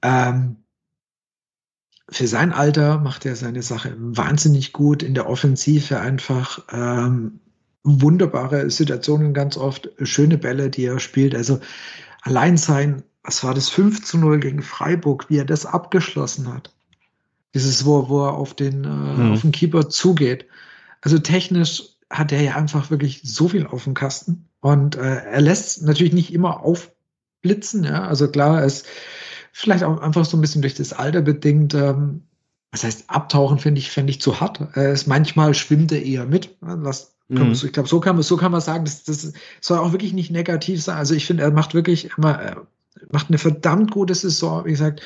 ähm, 0.03 0.57
für 2.09 2.29
sein 2.29 2.53
Alter 2.53 2.99
macht 2.99 3.27
er 3.27 3.35
seine 3.35 3.63
Sache 3.63 3.95
wahnsinnig 3.99 4.73
gut 4.73 5.03
in 5.03 5.15
der 5.15 5.29
Offensive 5.29 5.99
einfach 5.99 6.65
ähm, 6.73 7.41
wunderbare 7.87 8.69
Situationen 8.69 9.33
ganz 9.33 9.57
oft, 9.57 9.89
schöne 10.03 10.37
Bälle, 10.37 10.71
die 10.71 10.85
er 10.85 10.99
spielt. 10.99 11.35
Also 11.35 11.61
allein 12.23 12.57
sein, 12.57 13.05
was 13.23 13.43
war 13.45 13.55
das 13.55 13.69
5 13.69 14.05
zu 14.05 14.19
0 14.19 14.41
gegen 14.41 14.63
Freiburg, 14.63 15.31
wie 15.31 15.39
er 15.39 15.45
das 15.45 15.67
abgeschlossen 15.67 16.53
hat. 16.53 16.73
Dieses, 17.55 17.87
wo, 17.87 18.09
wo 18.09 18.27
er 18.27 18.35
auf 18.35 18.55
den, 18.55 18.85
äh, 18.85 18.89
mhm. 18.89 19.33
auf 19.33 19.41
den 19.41 19.53
Keeper 19.53 19.89
zugeht. 19.89 20.47
Also 21.01 21.19
technisch 21.19 21.85
hat 22.11 22.33
er 22.33 22.43
ja 22.43 22.57
einfach 22.57 22.91
wirklich 22.91 23.21
so 23.25 23.49
viel 23.49 23.67
auf 23.67 23.85
dem 23.85 23.95
Kasten. 23.95 24.49
Und 24.61 24.97
äh, 24.97 25.23
er 25.25 25.41
lässt 25.41 25.83
natürlich 25.83 26.13
nicht 26.13 26.33
immer 26.33 26.61
aufblitzen, 26.63 27.85
ja. 27.85 28.07
Also 28.07 28.29
klar, 28.29 28.61
er 28.61 28.67
ist 28.67 28.87
vielleicht 29.53 29.85
auch 29.85 30.01
einfach 30.01 30.25
so 30.25 30.37
ein 30.37 30.41
bisschen 30.41 30.63
durch 30.63 30.75
das 30.75 30.93
Alter 30.93 31.23
bedingt. 31.23 31.73
Ähm, 31.75 32.23
was 32.73 32.85
heißt 32.85 33.05
abtauchen, 33.09 33.59
finde 33.59 33.79
ich, 33.79 33.91
finde 33.91 34.11
ich 34.11 34.21
zu 34.21 34.41
hart. 34.41 34.61
Er 34.75 34.93
ist, 34.93 35.07
manchmal 35.07 35.55
schwimmt 35.55 35.93
er 35.93 36.03
eher 36.03 36.27
mit, 36.27 36.57
was 36.61 37.16
mhm. 37.29 37.53
ich 37.53 37.73
glaube, 37.73 37.89
so 37.89 38.01
kann 38.01 38.17
man, 38.17 38.23
so 38.23 38.37
kann 38.37 38.53
man 38.53 38.61
sagen, 38.61 38.85
das, 38.85 39.05
das 39.05 39.33
soll 39.61 39.79
auch 39.79 39.93
wirklich 39.93 40.13
nicht 40.13 40.31
negativ 40.31 40.83
sein. 40.83 40.97
Also 40.97 41.15
ich 41.15 41.27
finde, 41.27 41.43
er 41.43 41.51
macht 41.51 41.75
wirklich 41.75 42.11
immer, 42.17 42.33
er 42.33 42.67
macht 43.11 43.29
eine 43.29 43.39
verdammt 43.39 43.91
gute 43.91 44.15
Saison. 44.15 44.65
Wie 44.65 44.71
gesagt, 44.71 45.03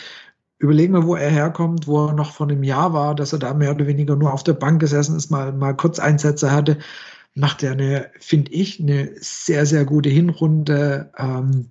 überlegen 0.58 0.92
wir, 0.92 1.06
wo 1.06 1.14
er 1.14 1.30
herkommt, 1.30 1.86
wo 1.86 2.06
er 2.06 2.12
noch 2.12 2.32
vor 2.32 2.48
einem 2.48 2.62
Jahr 2.62 2.92
war, 2.92 3.14
dass 3.14 3.32
er 3.32 3.38
da 3.38 3.54
mehr 3.54 3.72
oder 3.72 3.86
weniger 3.86 4.16
nur 4.16 4.32
auf 4.32 4.44
der 4.44 4.52
Bank 4.52 4.80
gesessen 4.80 5.16
ist, 5.16 5.30
mal, 5.30 5.52
mal 5.52 5.74
kurz 5.74 5.98
Einsätze 5.98 6.52
hatte, 6.52 6.78
macht 7.34 7.62
er 7.62 7.72
eine, 7.72 8.10
finde 8.18 8.52
ich, 8.52 8.80
eine 8.80 9.10
sehr, 9.20 9.64
sehr 9.66 9.84
gute 9.84 10.10
Hinrunde. 10.10 11.10
Ähm, 11.16 11.70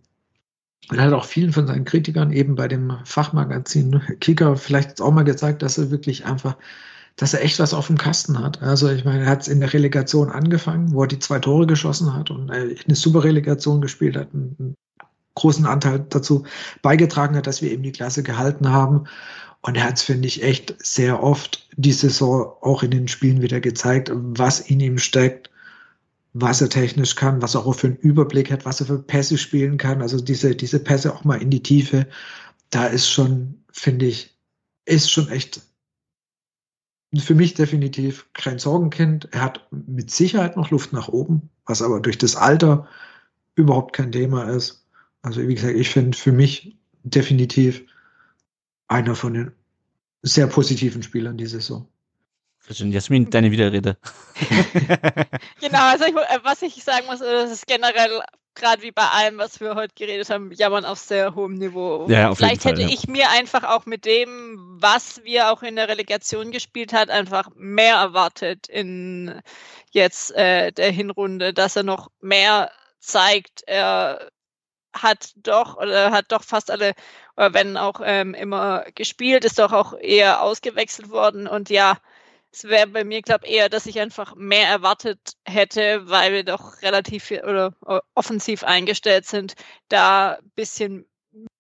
und 0.90 1.00
hat 1.00 1.14
auch 1.14 1.26
vielen 1.26 1.54
von 1.54 1.68
seinen 1.68 1.86
Kritikern 1.86 2.32
eben 2.32 2.56
bei 2.56 2.68
dem 2.68 2.92
Fachmagazin 3.04 4.02
Kicker 4.20 4.58
vielleicht 4.58 5.02
auch 5.02 5.12
mal 5.12 5.24
gezeigt, 5.24 5.62
dass 5.62 5.78
er 5.78 5.92
wirklich 5.92 6.26
einfach, 6.26 6.58
dass 7.16 7.34
er 7.34 7.44
echt 7.44 7.60
was 7.60 7.74
auf 7.74 7.88
dem 7.88 7.98
Kasten 7.98 8.40
hat. 8.40 8.62
Also 8.62 8.90
ich 8.90 9.06
meine, 9.06 9.24
er 9.24 9.30
hat 9.30 9.42
es 9.42 9.48
in 9.48 9.60
der 9.60 9.74
Relegation 9.74 10.30
angefangen, 10.30 10.94
wo 10.94 11.04
er 11.04 11.08
die 11.08 11.20
zwei 11.20 11.40
Tore 11.40 11.68
geschossen 11.68 12.14
hat 12.14 12.32
und 12.32 12.50
eine 12.50 12.96
super 12.96 13.24
Relegation 13.24 13.82
gespielt 13.82 14.16
hat, 14.16 14.30
einen 14.34 14.76
großen 15.36 15.66
Anteil 15.66 16.06
dazu 16.10 16.46
beigetragen 16.82 17.36
hat, 17.36 17.48
dass 17.48 17.62
wir 17.62 17.72
eben 17.72 17.84
die 17.84 17.92
Klasse 17.92 18.24
gehalten 18.24 18.70
haben. 18.70 19.06
Und 19.62 19.76
er 19.76 19.84
hat 19.84 19.98
es, 19.98 20.04
finde 20.04 20.28
ich, 20.28 20.44
echt 20.44 20.76
sehr 20.80 21.22
oft 21.22 21.68
die 21.76 21.92
Saison 21.92 22.54
auch 22.62 22.82
in 22.84 22.92
den 22.92 23.10
Spielen 23.10 23.42
wieder 23.42 23.60
gezeigt, 23.60 24.10
was 24.14 24.62
in 24.62 24.80
ihm 24.80 24.98
steckt 24.98 25.50
was 26.34 26.62
er 26.62 26.70
technisch 26.70 27.16
kann, 27.16 27.42
was 27.42 27.56
er 27.56 27.66
auch 27.66 27.74
für 27.74 27.88
einen 27.88 27.98
Überblick 27.98 28.52
hat, 28.52 28.66
was 28.66 28.80
er 28.80 28.88
für 28.88 29.00
Pässe 29.00 29.38
spielen 29.38 29.78
kann. 29.78 30.02
Also 30.02 30.22
diese, 30.22 30.56
diese 30.56 30.80
Pässe 30.80 31.14
auch 31.14 31.24
mal 31.24 31.42
in 31.42 31.50
die 31.50 31.64
Tiefe. 31.64 32.08
Da 32.70 32.86
ist 32.86 33.10
schon, 33.10 33.64
finde 33.72 34.06
ich, 34.06 34.38
ist 34.86 35.12
schon 35.12 35.30
echt 35.30 35.62
für 37.18 37.36
mich 37.36 37.56
definitiv 37.56 38.28
kein 38.34 38.60
Sorgenkind. 38.60 39.30
Er 39.32 39.42
hat 39.42 39.68
mit 39.72 40.12
Sicherheit 40.12 40.56
noch 40.56 40.70
Luft 40.70 40.94
nach 40.94 41.08
oben, 41.08 41.50
was 41.66 41.82
aber 41.82 42.00
durch 42.00 42.18
das 42.18 42.36
Alter 42.36 42.88
überhaupt 43.56 43.94
kein 43.94 44.12
Thema 44.12 44.44
ist. 44.44 44.86
Also 45.22 45.48
wie 45.48 45.56
gesagt, 45.56 45.76
ich 45.76 45.90
finde 45.90 46.18
für 46.18 46.32
mich 46.32 46.78
definitiv 47.04 47.84
einer 48.88 49.16
von 49.16 49.34
den 49.34 49.52
sehr 50.22 50.48
positiven 50.48 51.04
Spielern 51.04 51.38
diese 51.38 51.60
Saison. 51.60 51.88
Schön. 52.72 52.92
Jasmin, 52.92 53.30
deine 53.30 53.52
Widerrede. 53.52 53.98
genau, 55.60 55.90
also 55.90 56.06
ich, 56.06 56.14
äh, 56.14 56.40
was 56.44 56.62
ich 56.62 56.84
sagen 56.84 57.08
muss, 57.08 57.20
das 57.20 57.52
ist 57.52 57.68
generell 57.68 58.22
gerade 58.56 58.82
wie 58.82 58.92
bei 58.92 59.08
allem, 59.08 59.38
was 59.38 59.60
wir 59.60 59.76
heute 59.76 59.94
geredet 59.96 60.30
haben, 60.30 60.52
jammern 60.52 60.86
auf 60.86 61.00
sehr 61.00 61.36
hohem 61.36 61.56
Niveau. 61.56 62.06
Ja, 62.10 62.34
Vielleicht 62.36 62.64
Fall, 62.64 62.74
hätte 62.74 62.82
ja. 62.84 62.90
ich 62.90 63.08
mir 63.08 63.30
einfach 63.30 63.64
auch 63.64 63.86
mit 63.86 64.06
dem, 64.06 64.78
was 64.80 65.24
wir 65.24 65.52
auch 65.52 65.64
in 65.64 65.76
der 65.76 65.88
Relegation 65.88 66.52
gespielt 66.52 66.94
hat, 66.94 67.10
einfach 67.10 67.50
mehr 67.56 67.96
erwartet 67.96 68.68
in 68.68 69.42
jetzt 69.92 70.32
äh, 70.36 70.72
der 70.72 70.92
Hinrunde, 70.92 71.54
dass 71.54 71.76
er 71.76 71.84
noch 71.84 72.12
mehr 72.20 72.72
zeigt. 73.00 73.64
Er 73.66 74.30
hat 74.94 75.32
doch 75.36 75.78
oder 75.78 76.12
hat 76.12 76.32
doch 76.32 76.44
fast 76.44 76.72
alle, 76.72 76.94
oder 77.38 77.54
wenn 77.54 77.78
auch 77.78 78.02
ähm, 78.04 78.34
immer 78.34 78.86
gespielt, 78.96 79.46
ist 79.46 79.60
doch 79.60 79.72
auch 79.72 79.94
eher 79.94 80.42
ausgewechselt 80.42 81.10
worden 81.10 81.48
und 81.48 81.70
ja, 81.70 81.98
es 82.52 82.64
wäre 82.64 82.88
bei 82.88 83.04
mir, 83.04 83.22
glaube 83.22 83.46
ich, 83.46 83.54
eher, 83.54 83.70
dass 83.70 83.86
ich 83.86 84.00
einfach 84.00 84.36
mehr 84.36 84.68
erwartet 84.68 85.20
hätte, 85.46 86.10
weil 86.10 86.34
wir 86.34 86.44
doch 86.44 86.82
relativ 86.82 87.32
oder 87.32 87.74
äh, 87.86 88.00
offensiv 88.16 88.64
eingestellt 88.64 89.26
sind, 89.26 89.54
da 89.88 90.34
ein 90.34 90.52
bisschen 90.56 91.06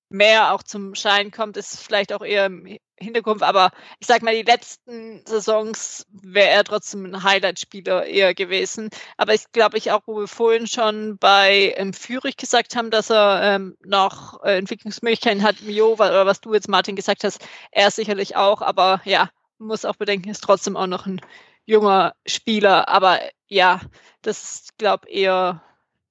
mehr 0.09 0.53
auch 0.53 0.63
zum 0.63 0.95
Schein 0.95 1.31
kommt, 1.31 1.55
ist 1.55 1.79
vielleicht 1.81 2.11
auch 2.13 2.23
eher 2.23 2.47
im 2.47 2.79
Hintergrund, 2.99 3.43
aber 3.43 3.71
ich 3.99 4.07
sag 4.07 4.23
mal, 4.23 4.35
die 4.35 4.41
letzten 4.41 5.23
Saisons 5.25 6.05
wäre 6.11 6.49
er 6.49 6.63
trotzdem 6.63 7.05
ein 7.05 7.23
Highlight-Spieler 7.23 8.05
eher 8.05 8.33
gewesen. 8.33 8.89
Aber 9.17 9.33
ich 9.33 9.51
glaube, 9.51 9.77
ich 9.77 9.91
auch, 9.91 10.01
wo 10.05 10.19
wir 10.19 10.27
vorhin 10.27 10.67
schon 10.67 11.17
bei 11.17 11.73
ähm, 11.77 11.93
Fürich 11.93 12.35
gesagt 12.35 12.75
haben, 12.75 12.91
dass 12.91 13.09
er 13.09 13.41
ähm, 13.43 13.77
noch 13.85 14.43
äh, 14.43 14.57
Entwicklungsmöglichkeiten 14.57 15.43
hat, 15.43 15.61
Mio, 15.61 15.93
oder 15.93 16.25
was 16.25 16.41
du 16.41 16.53
jetzt, 16.53 16.67
Martin, 16.67 16.95
gesagt 16.95 17.23
hast, 17.23 17.45
er 17.71 17.91
sicherlich 17.91 18.35
auch, 18.35 18.61
aber 18.61 19.01
ja, 19.05 19.29
muss 19.59 19.85
auch 19.85 19.95
bedenken, 19.95 20.29
ist 20.29 20.43
trotzdem 20.43 20.77
auch 20.77 20.87
noch 20.87 21.05
ein 21.05 21.21
junger 21.65 22.13
Spieler. 22.25 22.89
Aber 22.89 23.19
ja, 23.47 23.81
das 24.21 24.69
glaube 24.77 25.09
eher 25.09 25.61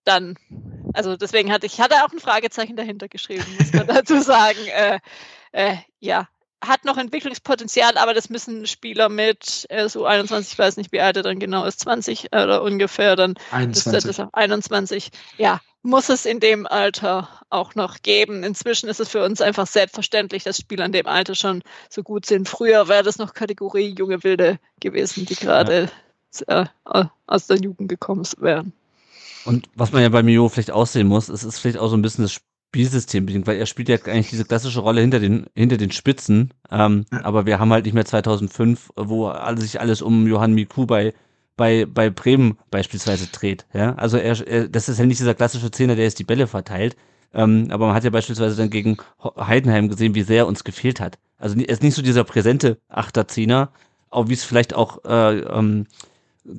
dann, 0.04 0.38
also 0.94 1.16
deswegen 1.16 1.52
hatte 1.52 1.66
ich, 1.66 1.80
hatte 1.80 2.04
auch 2.04 2.12
ein 2.12 2.20
Fragezeichen 2.20 2.76
dahinter 2.76 3.08
geschrieben, 3.08 3.44
muss 3.58 3.72
man 3.72 3.86
dazu 3.86 4.20
sagen. 4.20 4.58
Äh, 4.68 5.00
äh, 5.52 5.76
ja, 6.00 6.28
hat 6.64 6.84
noch 6.84 6.96
Entwicklungspotenzial, 6.96 7.96
aber 7.98 8.14
das 8.14 8.30
müssen 8.30 8.66
Spieler 8.66 9.08
mit 9.08 9.66
äh, 9.68 9.88
so 9.88 10.06
21, 10.06 10.52
ich 10.52 10.58
weiß 10.58 10.76
nicht, 10.76 10.92
wie 10.92 11.00
alt 11.00 11.16
er 11.16 11.22
dann 11.22 11.38
genau 11.38 11.64
ist, 11.64 11.80
20 11.80 12.32
oder 12.32 12.62
ungefähr 12.62 13.16
dann 13.16 13.34
21. 13.50 13.92
Das, 13.92 14.16
das 14.16 14.28
21. 14.32 15.10
Ja, 15.36 15.60
muss 15.82 16.08
es 16.08 16.26
in 16.26 16.40
dem 16.40 16.66
Alter 16.66 17.28
auch 17.50 17.74
noch 17.74 18.02
geben. 18.02 18.42
Inzwischen 18.42 18.88
ist 18.88 19.00
es 19.00 19.08
für 19.08 19.24
uns 19.24 19.40
einfach 19.40 19.66
selbstverständlich, 19.66 20.44
dass 20.44 20.58
Spieler 20.58 20.84
in 20.84 20.92
dem 20.92 21.06
Alter 21.06 21.34
schon 21.34 21.62
so 21.88 22.02
gut 22.02 22.26
sind. 22.26 22.48
Früher 22.48 22.88
wäre 22.88 23.02
das 23.02 23.18
noch 23.18 23.34
Kategorie 23.34 23.94
junge 23.96 24.22
Wilde 24.24 24.58
gewesen, 24.80 25.24
die 25.24 25.36
gerade 25.36 25.90
ja. 26.48 26.68
äh, 26.92 27.04
aus 27.26 27.46
der 27.46 27.58
Jugend 27.58 27.88
gekommen 27.88 28.26
wären. 28.38 28.72
Und 29.44 29.68
was 29.74 29.92
man 29.92 30.02
ja 30.02 30.08
bei 30.08 30.22
Mio 30.22 30.48
vielleicht 30.48 30.70
aussehen 30.70 31.06
muss, 31.06 31.28
es 31.28 31.44
ist 31.44 31.58
vielleicht 31.58 31.78
auch 31.78 31.88
so 31.88 31.96
ein 31.96 32.02
bisschen 32.02 32.24
das 32.24 32.32
Spielsystem 32.32 33.24
bedingt, 33.24 33.46
weil 33.46 33.56
er 33.56 33.64
spielt 33.64 33.88
ja 33.88 33.96
eigentlich 33.96 34.28
diese 34.28 34.44
klassische 34.44 34.80
Rolle 34.80 35.00
hinter 35.00 35.20
den, 35.20 35.46
hinter 35.54 35.78
den 35.78 35.90
Spitzen. 35.90 36.52
Ähm, 36.70 37.06
ja. 37.10 37.24
Aber 37.24 37.46
wir 37.46 37.58
haben 37.58 37.72
halt 37.72 37.86
nicht 37.86 37.94
mehr 37.94 38.04
2005, 38.04 38.90
wo 38.94 39.32
sich 39.56 39.80
alles 39.80 40.02
um 40.02 40.26
Johann 40.26 40.52
Miku 40.52 40.84
bei, 40.84 41.14
bei, 41.58 41.84
bei 41.84 42.08
Bremen 42.08 42.56
beispielsweise 42.70 43.26
dreht. 43.26 43.66
Ja? 43.74 43.94
Also 43.96 44.16
er, 44.16 44.48
er, 44.48 44.68
das 44.68 44.88
ist 44.88 44.98
ja 44.98 45.04
nicht 45.04 45.20
dieser 45.20 45.34
klassische 45.34 45.70
Zehner, 45.70 45.96
der 45.96 46.04
jetzt 46.04 46.18
die 46.18 46.24
Bälle 46.24 46.46
verteilt. 46.46 46.96
Ähm, 47.34 47.68
aber 47.70 47.88
man 47.88 47.94
hat 47.94 48.04
ja 48.04 48.10
beispielsweise 48.10 48.56
dann 48.56 48.70
gegen 48.70 48.96
Heidenheim 49.36 49.90
gesehen, 49.90 50.14
wie 50.14 50.22
sehr 50.22 50.46
uns 50.46 50.64
gefehlt 50.64 51.00
hat. 51.00 51.18
Also 51.36 51.58
er 51.58 51.68
ist 51.68 51.82
nicht 51.82 51.94
so 51.94 52.00
dieser 52.00 52.24
präsente 52.24 52.78
Achterzehner, 52.88 53.70
auch 54.08 54.28
wie 54.28 54.34
es 54.34 54.44
vielleicht 54.44 54.72
auch 54.72 55.04
äh, 55.04 55.40
ähm, 55.40 55.86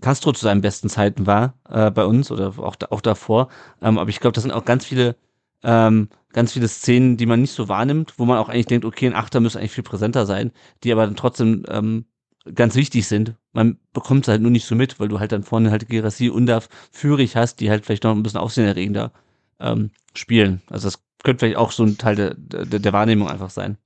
Castro 0.01 0.33
zu 0.33 0.43
seinen 0.43 0.61
besten 0.61 0.89
Zeiten 0.89 1.25
war 1.25 1.55
äh, 1.67 1.89
bei 1.89 2.05
uns 2.05 2.29
oder 2.29 2.53
auch, 2.59 2.75
auch 2.91 3.01
davor. 3.01 3.47
Ähm, 3.81 3.97
aber 3.97 4.11
ich 4.11 4.19
glaube, 4.19 4.35
das 4.35 4.43
sind 4.43 4.51
auch 4.51 4.65
ganz 4.65 4.85
viele 4.85 5.15
ähm, 5.63 6.09
ganz 6.31 6.53
viele 6.53 6.67
Szenen, 6.67 7.17
die 7.17 7.25
man 7.25 7.41
nicht 7.41 7.53
so 7.53 7.67
wahrnimmt, 7.67 8.13
wo 8.17 8.25
man 8.25 8.37
auch 8.37 8.49
eigentlich 8.49 8.67
denkt, 8.67 8.85
okay, 8.85 9.07
ein 9.07 9.15
Achter 9.15 9.39
müsste 9.39 9.59
eigentlich 9.59 9.71
viel 9.71 9.83
präsenter 9.83 10.25
sein, 10.25 10.51
die 10.83 10.91
aber 10.91 11.05
dann 11.05 11.15
trotzdem 11.15 11.65
ähm, 11.67 12.05
ganz 12.53 12.75
wichtig 12.75 13.07
sind. 13.07 13.35
Man 13.51 13.79
bekommt 13.93 14.25
es 14.25 14.27
halt 14.29 14.41
nur 14.41 14.51
nicht 14.51 14.65
so 14.65 14.75
mit, 14.75 14.99
weil 14.99 15.07
du 15.07 15.19
halt 15.19 15.31
dann 15.31 15.43
vorne 15.43 15.71
halt 15.71 15.89
Gerassi 15.89 16.29
und 16.29 16.45
da 16.45 16.61
Führig 16.91 17.35
hast, 17.35 17.59
die 17.59 17.69
halt 17.69 17.85
vielleicht 17.85 18.03
noch 18.03 18.15
ein 18.15 18.23
bisschen 18.23 18.39
aufsehenerregender 18.39 19.11
ähm, 19.59 19.91
spielen. 20.13 20.61
Also 20.69 20.87
das 20.87 21.01
könnte 21.23 21.39
vielleicht 21.39 21.57
auch 21.57 21.71
so 21.71 21.83
ein 21.83 21.97
Teil 21.97 22.15
der, 22.15 22.33
der, 22.35 22.79
der 22.79 22.93
Wahrnehmung 22.93 23.29
einfach 23.29 23.49
sein. 23.49 23.77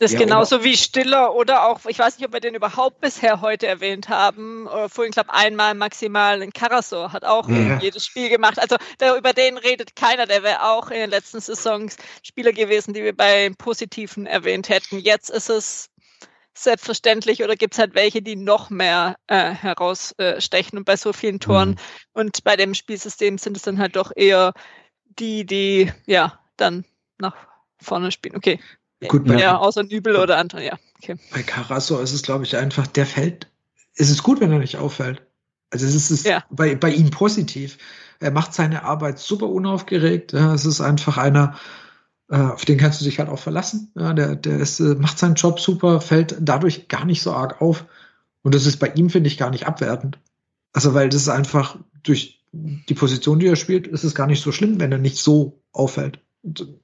Das 0.00 0.12
ist 0.12 0.18
ja, 0.18 0.24
genauso 0.24 0.64
wie 0.64 0.78
Stiller 0.78 1.34
oder 1.34 1.66
auch, 1.66 1.80
ich 1.86 1.98
weiß 1.98 2.16
nicht, 2.16 2.26
ob 2.26 2.32
wir 2.32 2.40
den 2.40 2.54
überhaupt 2.54 3.02
bisher 3.02 3.42
heute 3.42 3.66
erwähnt 3.66 4.08
haben. 4.08 4.66
Äh, 4.66 4.88
vorhin, 4.88 5.12
glaube 5.12 5.34
einmal 5.34 5.74
maximal 5.74 6.40
in 6.40 6.54
Karasor 6.54 7.12
hat 7.12 7.26
auch 7.26 7.46
ja. 7.50 7.78
jedes 7.82 8.06
Spiel 8.06 8.30
gemacht. 8.30 8.58
Also 8.58 8.76
der, 8.98 9.16
über 9.16 9.34
den 9.34 9.58
redet 9.58 9.96
keiner. 9.96 10.24
Der 10.24 10.42
wäre 10.42 10.62
auch 10.70 10.90
in 10.90 11.00
den 11.00 11.10
letzten 11.10 11.40
Saisons 11.40 11.98
Spieler 12.22 12.52
gewesen, 12.52 12.94
die 12.94 13.02
wir 13.02 13.14
bei 13.14 13.50
Positiven 13.58 14.24
erwähnt 14.24 14.70
hätten. 14.70 14.98
Jetzt 15.00 15.28
ist 15.28 15.50
es 15.50 15.90
selbstverständlich 16.56 17.42
oder 17.42 17.56
gibt 17.56 17.74
es 17.74 17.78
halt 17.78 17.94
welche, 17.94 18.22
die 18.22 18.36
noch 18.36 18.70
mehr 18.70 19.16
äh, 19.26 19.50
herausstechen 19.50 20.78
und 20.78 20.84
bei 20.84 20.96
so 20.96 21.12
vielen 21.12 21.40
Toren. 21.40 21.70
Mhm. 21.70 21.76
Und 22.12 22.44
bei 22.44 22.56
dem 22.56 22.74
Spielsystem 22.74 23.38
sind 23.38 23.56
es 23.56 23.62
dann 23.62 23.78
halt 23.78 23.96
doch 23.96 24.12
eher 24.14 24.52
die, 25.04 25.44
die 25.44 25.92
ja 26.06 26.38
dann 26.56 26.84
nach 27.18 27.36
vorne 27.80 28.12
spielen. 28.12 28.36
Okay. 28.36 28.60
Gut, 29.08 29.26
ja, 29.30 29.56
außer 29.56 29.82
Nübel 29.82 30.16
oder 30.16 30.36
Anton, 30.36 30.60
ja. 30.60 30.78
Okay. 30.98 31.16
Bei 31.32 31.42
Carasso 31.42 31.98
ist 32.00 32.12
es, 32.12 32.22
glaube 32.22 32.44
ich, 32.44 32.56
einfach, 32.56 32.86
der 32.86 33.06
fällt. 33.06 33.46
Es 33.94 34.10
ist 34.10 34.22
gut, 34.22 34.40
wenn 34.40 34.52
er 34.52 34.58
nicht 34.58 34.76
auffällt. 34.76 35.22
Also 35.70 35.86
es 35.86 36.10
ist 36.10 36.26
ja. 36.26 36.44
bei, 36.50 36.74
bei 36.74 36.90
ihm 36.90 37.10
positiv. 37.10 37.78
Er 38.18 38.30
macht 38.30 38.52
seine 38.52 38.82
Arbeit 38.82 39.18
super 39.18 39.46
unaufgeregt. 39.46 40.32
Ja, 40.32 40.52
es 40.52 40.66
ist 40.66 40.82
einfach 40.82 41.16
einer, 41.16 41.54
äh, 41.54 41.56
auf 42.36 42.64
den 42.64 42.78
kannst 42.78 43.00
du 43.00 43.04
dich 43.04 43.18
halt 43.18 43.28
auch 43.28 43.38
verlassen. 43.38 43.90
Ja, 43.96 44.12
der 44.12 44.36
der 44.36 44.58
ist, 44.58 44.80
äh, 44.80 44.94
macht 44.94 45.18
seinen 45.18 45.34
Job 45.34 45.60
super, 45.60 46.00
fällt 46.00 46.36
dadurch 46.40 46.88
gar 46.88 47.04
nicht 47.04 47.22
so 47.22 47.32
arg 47.32 47.60
auf. 47.60 47.84
Und 48.42 48.54
das 48.54 48.66
ist 48.66 48.78
bei 48.78 48.88
ihm, 48.88 49.10
finde 49.10 49.28
ich, 49.28 49.36
gar 49.36 49.50
nicht 49.50 49.66
abwertend. 49.66 50.18
Also, 50.72 50.94
weil 50.94 51.08
das 51.08 51.22
ist 51.22 51.28
einfach 51.28 51.76
durch 52.02 52.40
die 52.52 52.94
Position, 52.94 53.38
die 53.38 53.46
er 53.46 53.56
spielt, 53.56 53.86
ist 53.86 54.04
es 54.04 54.14
gar 54.14 54.26
nicht 54.26 54.42
so 54.42 54.52
schlimm, 54.52 54.80
wenn 54.80 54.92
er 54.92 54.98
nicht 54.98 55.18
so 55.18 55.60
auffällt 55.72 56.20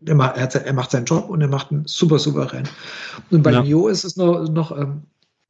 er 0.04 0.14
macht, 0.14 0.36
er 0.36 0.72
macht 0.72 0.90
seinen 0.90 1.06
Job 1.06 1.30
und 1.30 1.40
er 1.40 1.48
macht 1.48 1.70
einen 1.70 1.86
super 1.86 2.18
souverän. 2.18 2.68
Und 3.30 3.42
bei 3.42 3.52
ja. 3.52 3.62
Mio 3.62 3.88
ist 3.88 4.04
es 4.04 4.16
noch, 4.16 4.48
noch 4.48 4.76
ähm, 4.76 5.02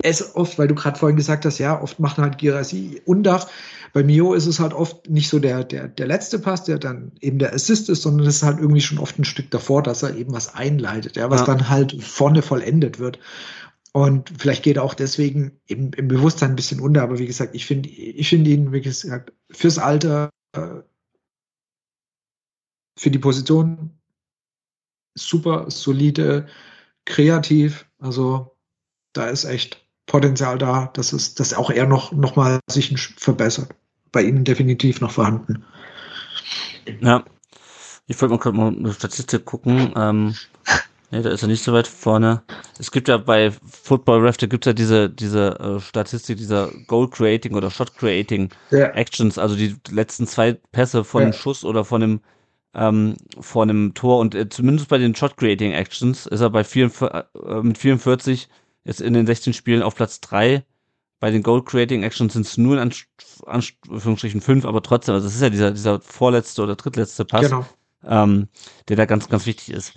ist 0.03 0.37
oft, 0.37 0.59
weil 0.59 0.69
du 0.69 0.75
gerade 0.75 0.99
vorhin 0.99 1.17
gesagt 1.17 1.45
hast, 1.45 1.59
ja, 1.59 1.81
oft 1.81 1.99
macht 1.99 2.19
halt 2.19 2.39
Girassi 2.39 3.03
Undaf. 3.05 3.51
Bei 3.97 4.05
Mio 4.05 4.35
ist 4.35 4.45
es 4.45 4.61
halt 4.61 4.75
oft 4.75 5.09
nicht 5.09 5.31
so 5.31 5.39
der, 5.39 5.65
der, 5.65 5.89
der 5.89 6.07
letzte 6.07 6.39
Pass, 6.39 6.65
der 6.65 6.79
dann 6.79 7.13
eben 7.23 7.39
der 7.39 7.55
Assist 7.55 7.89
ist, 7.89 8.03
sondern 8.03 8.27
es 8.27 8.37
ist 8.37 8.43
halt 8.43 8.59
irgendwie 8.59 8.83
schon 8.83 8.99
oft 8.99 9.19
ein 9.19 9.25
Stück 9.25 9.51
davor, 9.51 9.83
dass 9.83 10.03
er 10.03 10.15
eben 10.15 10.35
was 10.35 10.55
einleitet, 10.55 11.17
ja, 11.17 11.31
was 11.31 11.41
ja. 11.41 11.47
dann 11.47 11.71
halt 11.71 12.03
vorne 12.03 12.43
vollendet 12.43 12.99
wird. 12.99 13.19
Und 13.95 14.35
vielleicht 14.39 14.63
geht 14.63 14.77
er 14.77 14.83
auch 14.83 14.93
deswegen 14.93 15.63
im, 15.67 15.93
im 15.93 16.09
Bewusstsein 16.09 16.51
ein 16.51 16.57
bisschen 16.57 16.79
unter, 16.79 17.01
aber 17.01 17.19
wie 17.19 17.27
gesagt, 17.27 17.55
ich 17.55 17.65
finde 17.65 17.89
ich 17.89 18.29
finde 18.29 18.51
ihn, 18.51 18.71
wie 18.71 18.83
gesagt, 18.83 19.33
fürs 19.51 19.79
Alter, 19.79 20.29
äh, 20.53 20.83
für 22.99 23.11
die 23.11 23.19
Position 23.19 23.99
super 25.15 25.71
solide, 25.71 26.49
kreativ. 27.07 27.89
Also 27.99 28.59
da 29.15 29.29
ist 29.29 29.45
echt 29.45 29.89
Potenzial 30.05 30.59
da, 30.59 30.89
dass 30.93 31.15
es, 31.15 31.35
dass 31.35 31.55
auch 31.55 31.71
er 31.71 31.87
noch, 31.87 32.13
noch 32.13 32.37
mal 32.37 32.61
sich 32.69 32.95
verbessert. 33.19 33.75
Bei 34.13 34.23
ihnen 34.23 34.45
definitiv 34.45 35.01
noch 35.01 35.11
vorhanden. 35.11 35.65
Ja. 37.01 37.25
Ich 38.07 38.21
wollte 38.21 38.35
mal 38.35 38.39
gerade 38.39 38.57
mal 38.57 38.69
eine 38.69 38.93
Statistik 38.93 39.45
gucken. 39.45 39.93
Ähm, 39.97 40.35
nee, 41.11 41.23
da 41.23 41.31
ist 41.31 41.43
er 41.43 41.49
nicht 41.49 41.65
so 41.65 41.73
weit 41.73 41.89
vorne. 41.89 42.43
Es 42.79 42.93
gibt 42.93 43.09
ja 43.09 43.17
bei 43.17 43.51
Football 43.51 44.21
Ref, 44.21 44.37
da 44.37 44.47
gibt 44.47 44.65
es 44.65 44.71
ja 44.71 44.73
diese, 44.75 45.11
diese 45.11 45.59
äh, 45.59 45.81
Statistik 45.81 46.37
dieser 46.39 46.71
Goal 46.87 47.11
Creating 47.11 47.55
oder 47.55 47.71
Shot 47.71 47.97
Creating 47.97 48.51
ja. 48.71 48.87
Actions, 48.91 49.39
also 49.39 49.57
die 49.57 49.75
letzten 49.91 50.27
zwei 50.29 50.53
Pässe 50.71 51.03
von 51.03 51.25
ja. 51.25 51.33
Schuss 51.33 51.65
oder 51.65 51.85
von 51.85 52.03
einem 52.03 52.21
ähm, 52.77 53.17
vor 53.41 53.63
einem 53.63 53.95
Tor 53.95 54.19
und 54.19 54.35
äh, 54.35 54.49
zumindest 54.49 54.89
bei 54.89 54.99
den 54.99 55.15
Shot 55.15 55.37
Creating 55.37 55.73
Actions 55.73 56.27
ist 56.27 56.41
er 56.41 56.51
bei 56.51 56.63
44, 56.63 57.09
äh, 57.11 57.63
mit 57.63 57.79
44 57.79 58.49
jetzt 58.85 59.01
in 59.01 59.15
den 59.15 59.27
16 59.27 59.55
Spielen 59.55 59.83
auf 59.83 59.95
Platz 59.95 60.21
3. 60.21 60.63
Bei 61.27 61.33
den 61.33 61.43
Goal 61.43 61.65
Creating 61.65 62.05
Actions 62.05 62.35
sind 62.35 62.47
es 62.47 62.57
nur 62.57 62.81
in 62.81 62.93
Anführungsstrichen 63.47 64.41
5, 64.41 64.65
aber 64.65 64.81
trotzdem, 64.81 65.17
also 65.17 65.27
das 65.27 65.35
ist 65.35 65.43
ja 65.43 65.51
dieser, 65.51 65.73
dieser 65.73 65.99
vorletzte 65.99 66.63
oder 66.63 66.77
drittletzte 66.77 67.25
Pass, 67.25 67.51
genau. 67.51 67.67
ähm, 68.07 68.47
der 68.87 68.95
da 68.95 69.07
ganz, 69.07 69.29
ganz 69.29 69.45
wichtig 69.45 69.75
ist. 69.75 69.95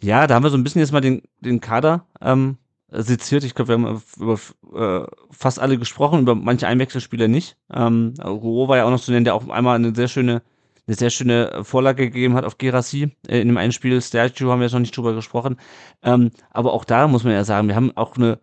Ja, 0.00 0.28
da 0.28 0.36
haben 0.36 0.44
wir 0.44 0.50
so 0.50 0.56
ein 0.56 0.62
bisschen 0.62 0.80
jetzt 0.80 0.92
mal 0.92 1.00
den, 1.00 1.22
den 1.40 1.60
Kader 1.60 2.06
ähm, 2.20 2.58
seziert. 2.92 3.42
Ich 3.42 3.56
glaube, 3.56 3.76
wir 3.76 3.88
haben 3.88 4.02
über 4.20 4.38
äh, 4.76 5.08
fast 5.32 5.58
alle 5.58 5.78
gesprochen, 5.78 6.20
über 6.20 6.36
manche 6.36 6.68
Einwechselspieler 6.68 7.26
nicht. 7.26 7.56
Ähm, 7.74 8.14
Rouault 8.22 8.68
war 8.68 8.76
ja 8.76 8.84
auch 8.84 8.90
noch 8.90 9.00
zu 9.00 9.10
nennen, 9.10 9.24
der 9.24 9.34
auch 9.34 9.48
einmal 9.48 9.74
eine 9.74 9.92
sehr 9.96 10.06
schöne 10.06 10.42
eine 10.86 10.94
sehr 10.94 11.10
schöne 11.10 11.64
Vorlage 11.64 12.04
gegeben 12.04 12.34
hat 12.34 12.44
auf 12.44 12.56
Gerassi. 12.56 13.10
Äh, 13.26 13.40
in 13.40 13.48
dem 13.48 13.56
einen 13.56 13.72
Spiel 13.72 14.00
Statue 14.00 14.48
haben 14.48 14.60
wir 14.60 14.66
jetzt 14.66 14.74
noch 14.74 14.78
nicht 14.78 14.96
drüber 14.96 15.12
gesprochen. 15.12 15.56
Ähm, 16.04 16.30
aber 16.52 16.72
auch 16.72 16.84
da 16.84 17.08
muss 17.08 17.24
man 17.24 17.32
ja 17.32 17.42
sagen, 17.42 17.66
wir 17.66 17.74
haben 17.74 17.96
auch 17.96 18.16
eine, 18.16 18.38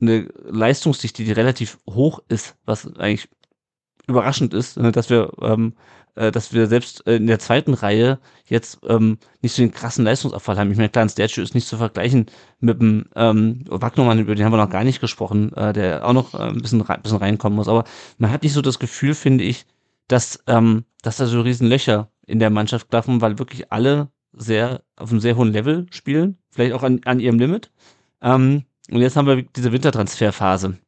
eine 0.00 0.28
Leistungsdichte, 0.44 1.24
die 1.24 1.32
relativ 1.32 1.78
hoch 1.88 2.20
ist, 2.28 2.56
was 2.64 2.86
eigentlich 2.96 3.28
überraschend 4.06 4.54
ist, 4.54 4.76
ne, 4.76 4.92
dass 4.92 5.10
wir, 5.10 5.32
ähm, 5.40 5.74
äh, 6.14 6.30
dass 6.30 6.52
wir 6.52 6.66
selbst 6.66 7.00
in 7.02 7.26
der 7.26 7.38
zweiten 7.38 7.74
Reihe 7.74 8.18
jetzt 8.44 8.78
ähm, 8.86 9.18
nicht 9.40 9.54
so 9.54 9.62
den 9.62 9.72
krassen 9.72 10.04
Leistungsabfall 10.04 10.58
haben. 10.58 10.70
Ich 10.70 10.76
meine, 10.76 10.88
klar, 10.88 11.04
ein 11.04 11.08
Statue 11.08 11.42
ist 11.42 11.54
nicht 11.54 11.66
zu 11.66 11.76
vergleichen 11.76 12.26
mit 12.60 12.80
dem 12.80 13.06
ähm, 13.16 13.64
Wagnermann, 13.68 14.18
über 14.18 14.34
den 14.34 14.44
haben 14.44 14.52
wir 14.52 14.58
noch 14.58 14.70
gar 14.70 14.84
nicht 14.84 15.00
gesprochen, 15.00 15.52
äh, 15.54 15.72
der 15.72 16.06
auch 16.06 16.12
noch 16.12 16.34
äh, 16.34 16.42
ein 16.42 16.60
bisschen, 16.60 16.82
ein 16.88 17.02
bisschen 17.02 17.18
reinkommen 17.18 17.56
muss. 17.56 17.68
Aber 17.68 17.84
man 18.18 18.30
hat 18.30 18.42
nicht 18.42 18.52
so 18.52 18.62
das 18.62 18.78
Gefühl, 18.78 19.14
finde 19.14 19.44
ich, 19.44 19.66
dass, 20.08 20.42
ähm, 20.46 20.84
dass 21.02 21.16
da 21.16 21.26
so 21.26 21.40
riesen 21.40 21.68
Löcher 21.68 22.10
in 22.26 22.38
der 22.38 22.50
Mannschaft 22.50 22.90
klaffen, 22.90 23.20
weil 23.20 23.38
wirklich 23.38 23.72
alle 23.72 24.08
sehr 24.32 24.82
auf 24.96 25.10
einem 25.10 25.20
sehr 25.20 25.36
hohen 25.36 25.52
Level 25.52 25.86
spielen, 25.90 26.38
vielleicht 26.50 26.74
auch 26.74 26.82
an, 26.82 27.00
an 27.04 27.20
ihrem 27.20 27.38
Limit. 27.38 27.72
Ähm, 28.22 28.64
und 28.90 29.00
jetzt 29.00 29.16
haben 29.16 29.26
wir 29.26 29.42
diese 29.42 29.72
Wintertransferphase. 29.72 30.78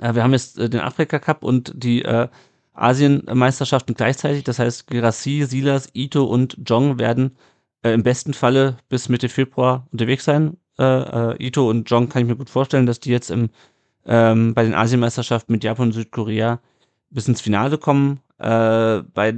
Äh, 0.00 0.14
wir 0.14 0.22
haben 0.22 0.32
jetzt 0.32 0.58
äh, 0.58 0.68
den 0.68 0.80
Afrika 0.80 1.18
Cup 1.18 1.42
und 1.42 1.72
die 1.74 2.02
äh, 2.02 2.28
Asienmeisterschaften 2.74 3.94
gleichzeitig. 3.94 4.44
Das 4.44 4.58
heißt, 4.58 4.86
Girassi, 4.86 5.44
Silas, 5.48 5.88
Ito 5.94 6.24
und 6.24 6.56
Jong 6.64 6.98
werden 6.98 7.36
äh, 7.82 7.92
im 7.92 8.02
besten 8.02 8.34
Falle 8.34 8.76
bis 8.88 9.08
Mitte 9.08 9.28
Februar 9.28 9.86
unterwegs 9.92 10.24
sein. 10.24 10.56
Äh, 10.78 10.84
äh, 10.84 11.46
Ito 11.46 11.68
und 11.68 11.90
Jong 11.90 12.08
kann 12.08 12.22
ich 12.22 12.28
mir 12.28 12.36
gut 12.36 12.50
vorstellen, 12.50 12.86
dass 12.86 13.00
die 13.00 13.10
jetzt 13.10 13.30
im, 13.30 13.50
ähm, 14.04 14.54
bei 14.54 14.64
den 14.64 14.74
Asienmeisterschaften 14.74 15.52
mit 15.52 15.64
Japan 15.64 15.88
und 15.88 15.92
Südkorea 15.92 16.60
bis 17.10 17.28
ins 17.28 17.40
Finale 17.40 17.78
kommen. 17.78 18.20
Äh, 18.38 19.02
bei, 19.14 19.34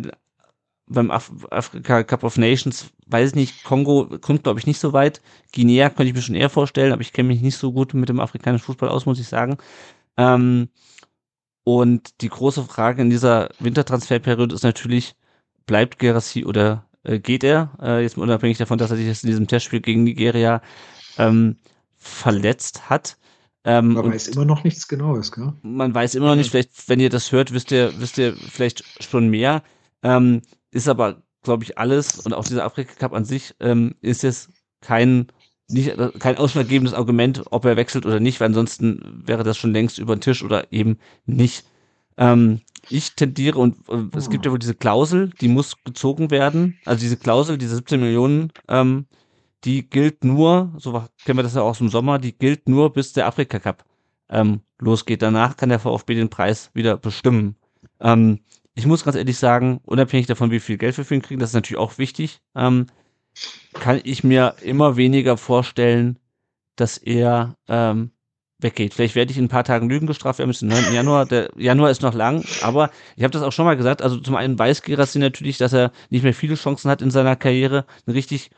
beim 0.88 1.10
Af 1.10 1.30
Afrika 1.50 2.02
Cup 2.02 2.24
of 2.24 2.38
Nations, 2.38 2.90
weiß 3.06 3.30
ich 3.30 3.34
nicht, 3.34 3.64
Kongo 3.64 4.08
kommt, 4.20 4.42
glaube 4.44 4.60
ich, 4.60 4.66
nicht 4.66 4.80
so 4.80 4.92
weit. 4.92 5.20
Guinea 5.54 5.90
könnte 5.90 6.10
ich 6.10 6.14
mir 6.14 6.22
schon 6.22 6.34
eher 6.34 6.50
vorstellen, 6.50 6.92
aber 6.92 7.02
ich 7.02 7.12
kenne 7.12 7.28
mich 7.28 7.42
nicht 7.42 7.56
so 7.56 7.72
gut 7.72 7.94
mit 7.94 8.08
dem 8.08 8.20
afrikanischen 8.20 8.64
Fußball 8.64 8.88
aus, 8.88 9.06
muss 9.06 9.20
ich 9.20 9.28
sagen. 9.28 9.58
Ähm, 10.16 10.68
und 11.64 12.22
die 12.22 12.30
große 12.30 12.64
Frage 12.64 13.02
in 13.02 13.10
dieser 13.10 13.50
Wintertransferperiode 13.58 14.54
ist 14.54 14.62
natürlich, 14.64 15.14
bleibt 15.66 15.98
Gerassi 15.98 16.44
oder 16.44 16.86
äh, 17.04 17.18
geht 17.18 17.44
er? 17.44 17.72
Äh, 17.80 18.02
jetzt 18.02 18.16
unabhängig 18.16 18.58
davon, 18.58 18.78
dass 18.78 18.90
er 18.90 18.96
sich 18.96 19.06
jetzt 19.06 19.24
in 19.24 19.30
diesem 19.30 19.46
Testspiel 19.46 19.80
gegen 19.80 20.04
Nigeria 20.04 20.62
ähm, 21.18 21.56
verletzt 21.96 22.88
hat. 22.88 23.18
Ähm, 23.64 23.94
man 23.94 24.12
weiß 24.12 24.28
immer 24.28 24.44
noch 24.44 24.64
nichts 24.64 24.88
Genaues, 24.88 25.30
gell? 25.32 25.52
Man 25.62 25.94
weiß 25.94 26.14
immer 26.14 26.28
noch 26.28 26.36
nicht, 26.36 26.50
vielleicht, 26.50 26.88
wenn 26.88 27.00
ihr 27.00 27.10
das 27.10 27.32
hört, 27.32 27.52
wisst 27.52 27.70
ihr, 27.70 27.92
wisst 27.98 28.16
ihr 28.16 28.34
vielleicht 28.34 28.84
schon 29.02 29.28
mehr. 29.28 29.62
Ähm, 30.02 30.42
ist 30.70 30.88
aber, 30.88 31.22
glaube 31.42 31.64
ich, 31.64 31.78
alles 31.78 32.20
und 32.20 32.32
auch 32.32 32.44
dieser 32.44 32.64
Afrika 32.64 32.94
Cup 32.94 33.12
an 33.12 33.24
sich 33.24 33.54
ähm, 33.60 33.94
ist 34.00 34.22
jetzt 34.22 34.50
kein 34.80 35.28
nicht 35.70 35.94
kein 36.18 36.38
ausschlaggebendes 36.38 36.94
Argument, 36.94 37.42
ob 37.50 37.64
er 37.66 37.76
wechselt 37.76 38.06
oder 38.06 38.20
nicht, 38.20 38.40
weil 38.40 38.46
ansonsten 38.46 39.22
wäre 39.26 39.44
das 39.44 39.58
schon 39.58 39.72
längst 39.72 39.98
über 39.98 40.16
den 40.16 40.22
Tisch 40.22 40.42
oder 40.42 40.72
eben 40.72 40.98
nicht. 41.26 41.64
Ähm, 42.16 42.62
ich 42.88 43.14
tendiere 43.14 43.58
und 43.58 43.76
äh, 43.88 44.16
es 44.16 44.30
gibt 44.30 44.46
ja 44.46 44.50
wohl 44.50 44.58
diese 44.58 44.74
Klausel, 44.74 45.30
die 45.40 45.48
muss 45.48 45.76
gezogen 45.84 46.30
werden. 46.30 46.78
Also 46.86 47.00
diese 47.00 47.18
Klausel, 47.18 47.58
diese 47.58 47.76
17 47.76 48.00
Millionen, 48.00 48.52
ähm, 48.68 49.06
die 49.64 49.88
gilt 49.88 50.24
nur, 50.24 50.72
so 50.78 50.92
kennen 51.24 51.38
wir 51.38 51.42
das 51.42 51.54
ja 51.54 51.62
auch 51.62 51.70
aus 51.70 51.78
dem 51.78 51.90
Sommer, 51.90 52.18
die 52.18 52.36
gilt 52.36 52.68
nur 52.68 52.92
bis 52.92 53.12
der 53.12 53.26
Afrika 53.26 53.58
Cup 53.58 53.84
ähm, 54.30 54.60
losgeht. 54.78 55.22
Danach 55.22 55.56
kann 55.56 55.68
der 55.68 55.80
VfB 55.80 56.14
den 56.14 56.30
Preis 56.30 56.70
wieder 56.74 56.96
bestimmen. 56.96 57.56
Ähm, 58.00 58.40
ich 58.78 58.86
muss 58.86 59.04
ganz 59.04 59.16
ehrlich 59.16 59.36
sagen, 59.36 59.80
unabhängig 59.84 60.28
davon, 60.28 60.52
wie 60.52 60.60
viel 60.60 60.78
Geld 60.78 60.96
wir 60.96 61.04
für 61.04 61.16
ihn 61.16 61.22
kriegen, 61.22 61.40
das 61.40 61.50
ist 61.50 61.54
natürlich 61.54 61.80
auch 61.80 61.98
wichtig, 61.98 62.40
ähm, 62.54 62.86
kann 63.74 64.00
ich 64.04 64.22
mir 64.22 64.54
immer 64.62 64.96
weniger 64.96 65.36
vorstellen, 65.36 66.16
dass 66.76 66.96
er 66.96 67.56
ähm, 67.66 68.12
weggeht. 68.60 68.94
Vielleicht 68.94 69.16
werde 69.16 69.32
ich 69.32 69.38
in 69.38 69.46
ein 69.46 69.48
paar 69.48 69.64
Tagen 69.64 69.88
Lügen 69.88 70.06
gestraft 70.06 70.38
werden 70.38 70.50
müssen. 70.50 70.68
9. 70.68 70.92
Januar, 70.92 71.26
der 71.26 71.50
Januar 71.56 71.90
ist 71.90 72.02
noch 72.02 72.14
lang, 72.14 72.44
aber 72.62 72.90
ich 73.16 73.24
habe 73.24 73.32
das 73.32 73.42
auch 73.42 73.50
schon 73.50 73.64
mal 73.64 73.76
gesagt. 73.76 74.00
Also 74.00 74.18
zum 74.18 74.36
einen 74.36 74.56
weiß 74.56 74.82
Gerassi 74.82 75.18
natürlich, 75.18 75.58
dass 75.58 75.72
er 75.72 75.90
nicht 76.10 76.22
mehr 76.22 76.34
viele 76.34 76.54
Chancen 76.54 76.88
hat 76.88 77.02
in 77.02 77.10
seiner 77.10 77.34
Karriere, 77.34 77.84
ein 78.06 78.12
richtig 78.12 78.50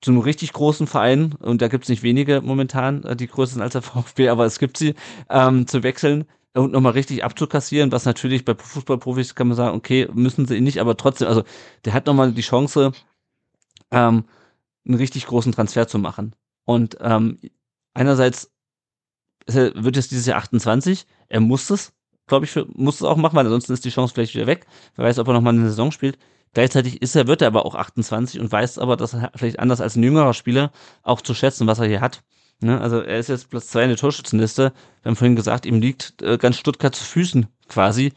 zu 0.00 0.18
richtig 0.18 0.54
großen 0.54 0.86
Verein, 0.86 1.34
und 1.40 1.60
da 1.60 1.68
gibt 1.68 1.84
es 1.84 1.90
nicht 1.90 2.02
wenige 2.02 2.40
momentan, 2.40 3.04
äh, 3.04 3.16
die 3.16 3.26
größer 3.26 3.54
sind 3.54 3.62
als 3.62 3.72
der 3.72 3.82
VfB, 3.82 4.30
aber 4.30 4.46
es 4.46 4.58
gibt 4.58 4.78
sie, 4.78 4.94
ähm, 5.28 5.66
zu 5.66 5.82
wechseln 5.82 6.24
und 6.54 6.72
nochmal 6.72 6.92
richtig 6.92 7.24
abzukassieren, 7.24 7.92
was 7.92 8.04
natürlich 8.04 8.44
bei 8.44 8.54
Fußballprofis 8.54 9.34
kann 9.34 9.48
man 9.48 9.56
sagen, 9.56 9.76
okay, 9.76 10.08
müssen 10.12 10.46
sie 10.46 10.56
ihn 10.56 10.64
nicht, 10.64 10.80
aber 10.80 10.96
trotzdem, 10.96 11.28
also 11.28 11.44
der 11.84 11.92
hat 11.92 12.06
nochmal 12.06 12.32
die 12.32 12.42
Chance, 12.42 12.92
ähm, 13.90 14.24
einen 14.86 14.96
richtig 14.96 15.26
großen 15.26 15.52
Transfer 15.52 15.86
zu 15.86 15.98
machen. 15.98 16.34
Und 16.64 16.96
ähm, 17.00 17.38
einerseits 17.94 18.50
wird 19.46 19.96
jetzt 19.96 20.10
dieses 20.10 20.26
Jahr 20.26 20.38
28. 20.38 21.06
Er 21.28 21.40
muss 21.40 21.70
es, 21.70 21.92
glaube 22.26 22.44
ich, 22.44 22.54
muss 22.74 22.96
es 22.96 23.02
auch 23.02 23.16
machen, 23.16 23.36
weil 23.36 23.46
ansonsten 23.46 23.72
ist 23.72 23.84
die 23.84 23.90
Chance 23.90 24.12
vielleicht 24.12 24.34
wieder 24.34 24.46
weg. 24.46 24.66
Wer 24.94 25.06
weiß, 25.06 25.18
ob 25.18 25.28
er 25.28 25.34
nochmal 25.34 25.54
eine 25.54 25.68
Saison 25.68 25.90
spielt. 25.90 26.18
Gleichzeitig 26.52 27.02
ist 27.02 27.14
er, 27.14 27.26
wird 27.26 27.42
er 27.42 27.48
aber 27.48 27.64
auch 27.64 27.74
28 27.74 28.40
und 28.40 28.50
weiß 28.50 28.78
aber, 28.78 28.96
dass 28.96 29.14
er 29.14 29.32
vielleicht 29.34 29.58
anders 29.58 29.80
als 29.80 29.96
ein 29.96 30.02
jüngerer 30.02 30.34
Spieler 30.34 30.72
auch 31.02 31.20
zu 31.20 31.34
schätzen, 31.34 31.66
was 31.66 31.78
er 31.78 31.86
hier 31.86 32.00
hat. 32.00 32.22
Ne? 32.60 32.80
Also 32.80 33.00
er 33.00 33.18
ist 33.18 33.28
jetzt 33.28 33.50
Platz 33.50 33.68
zwei 33.68 33.82
in 33.82 33.88
der 33.88 33.98
Torschützenliste. 33.98 34.72
Wir 35.02 35.10
haben 35.10 35.16
vorhin 35.16 35.36
gesagt, 35.36 35.66
ihm 35.66 35.80
liegt 35.80 36.20
äh, 36.22 36.38
ganz 36.38 36.56
Stuttgart 36.56 36.94
zu 36.94 37.04
Füßen 37.04 37.46
quasi. 37.68 38.12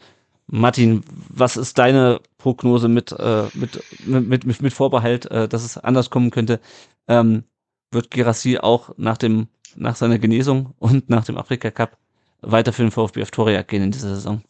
Martin, 0.46 1.04
was 1.28 1.56
ist 1.56 1.78
deine 1.78 2.20
Prognose 2.38 2.88
mit, 2.88 3.12
äh, 3.12 3.44
mit, 3.54 3.82
mit, 4.06 4.44
mit, 4.44 4.62
mit 4.62 4.72
Vorbehalt, 4.72 5.30
äh, 5.30 5.48
dass 5.48 5.64
es 5.64 5.78
anders 5.78 6.10
kommen 6.10 6.30
könnte? 6.30 6.60
Ähm, 7.08 7.44
wird 7.90 8.10
Gerassi 8.10 8.58
auch 8.58 8.90
nach 8.96 9.18
dem 9.18 9.48
nach 9.76 9.96
seiner 9.96 10.18
Genesung 10.18 10.74
und 10.78 11.08
nach 11.08 11.24
dem 11.24 11.38
Afrika 11.38 11.70
Cup 11.70 11.96
weiter 12.40 12.72
für 12.72 12.82
den 12.82 12.90
VfB 12.90 13.20
Victoria 13.20 13.62
gehen 13.62 13.82
in 13.82 13.90
dieser 13.90 14.14
Saison. 14.14 14.42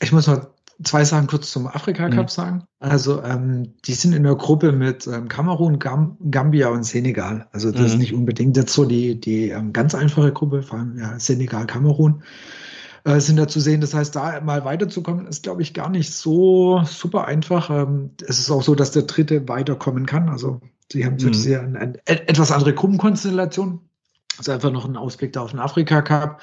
Ich 0.00 0.12
muss 0.12 0.26
noch 0.26 0.48
zwei 0.82 1.04
Sachen 1.04 1.26
kurz 1.26 1.50
zum 1.50 1.66
Afrika 1.66 2.08
Cup 2.08 2.26
mhm. 2.26 2.28
sagen. 2.28 2.64
Also 2.78 3.22
ähm, 3.22 3.74
die 3.84 3.94
sind 3.94 4.12
in 4.12 4.22
der 4.22 4.34
Gruppe 4.34 4.72
mit 4.72 5.06
ähm, 5.06 5.28
Kamerun, 5.28 5.78
Gam 5.78 6.16
Gambia 6.30 6.68
und 6.68 6.84
Senegal. 6.84 7.48
Also 7.52 7.70
das 7.70 7.80
mhm. 7.80 7.86
ist 7.86 7.98
nicht 7.98 8.14
unbedingt 8.14 8.56
jetzt 8.56 8.72
so 8.72 8.84
die, 8.84 9.20
die 9.20 9.50
ähm, 9.50 9.72
ganz 9.72 9.94
einfache 9.94 10.32
Gruppe, 10.32 10.62
vor 10.62 10.78
allem 10.78 10.98
ja, 10.98 11.18
Senegal, 11.18 11.66
Kamerun 11.66 12.22
äh, 13.04 13.20
sind 13.20 13.36
da 13.36 13.48
zu 13.48 13.60
sehen. 13.60 13.80
Das 13.80 13.94
heißt, 13.94 14.14
da 14.16 14.40
mal 14.40 14.64
weiterzukommen, 14.64 15.26
ist, 15.26 15.42
glaube 15.42 15.62
ich, 15.62 15.74
gar 15.74 15.90
nicht 15.90 16.12
so 16.12 16.82
super 16.84 17.26
einfach. 17.26 17.70
Ähm, 17.70 18.10
es 18.26 18.38
ist 18.38 18.50
auch 18.50 18.62
so, 18.62 18.74
dass 18.74 18.92
der 18.92 19.02
Dritte 19.02 19.48
weiterkommen 19.48 20.06
kann. 20.06 20.28
Also 20.28 20.60
sie 20.90 21.04
haben 21.04 21.16
mhm. 21.20 21.34
sehr 21.34 21.62
eine, 21.62 21.78
eine, 21.78 21.98
etwas 22.06 22.52
andere 22.52 22.74
Gruppenkonstellation. 22.74 23.80
Also 24.38 24.52
einfach 24.52 24.70
noch 24.70 24.86
ein 24.86 24.96
Ausblick 24.96 25.32
da 25.32 25.42
auf 25.42 25.50
den 25.50 25.60
Afrika 25.60 26.02
Cup. 26.02 26.40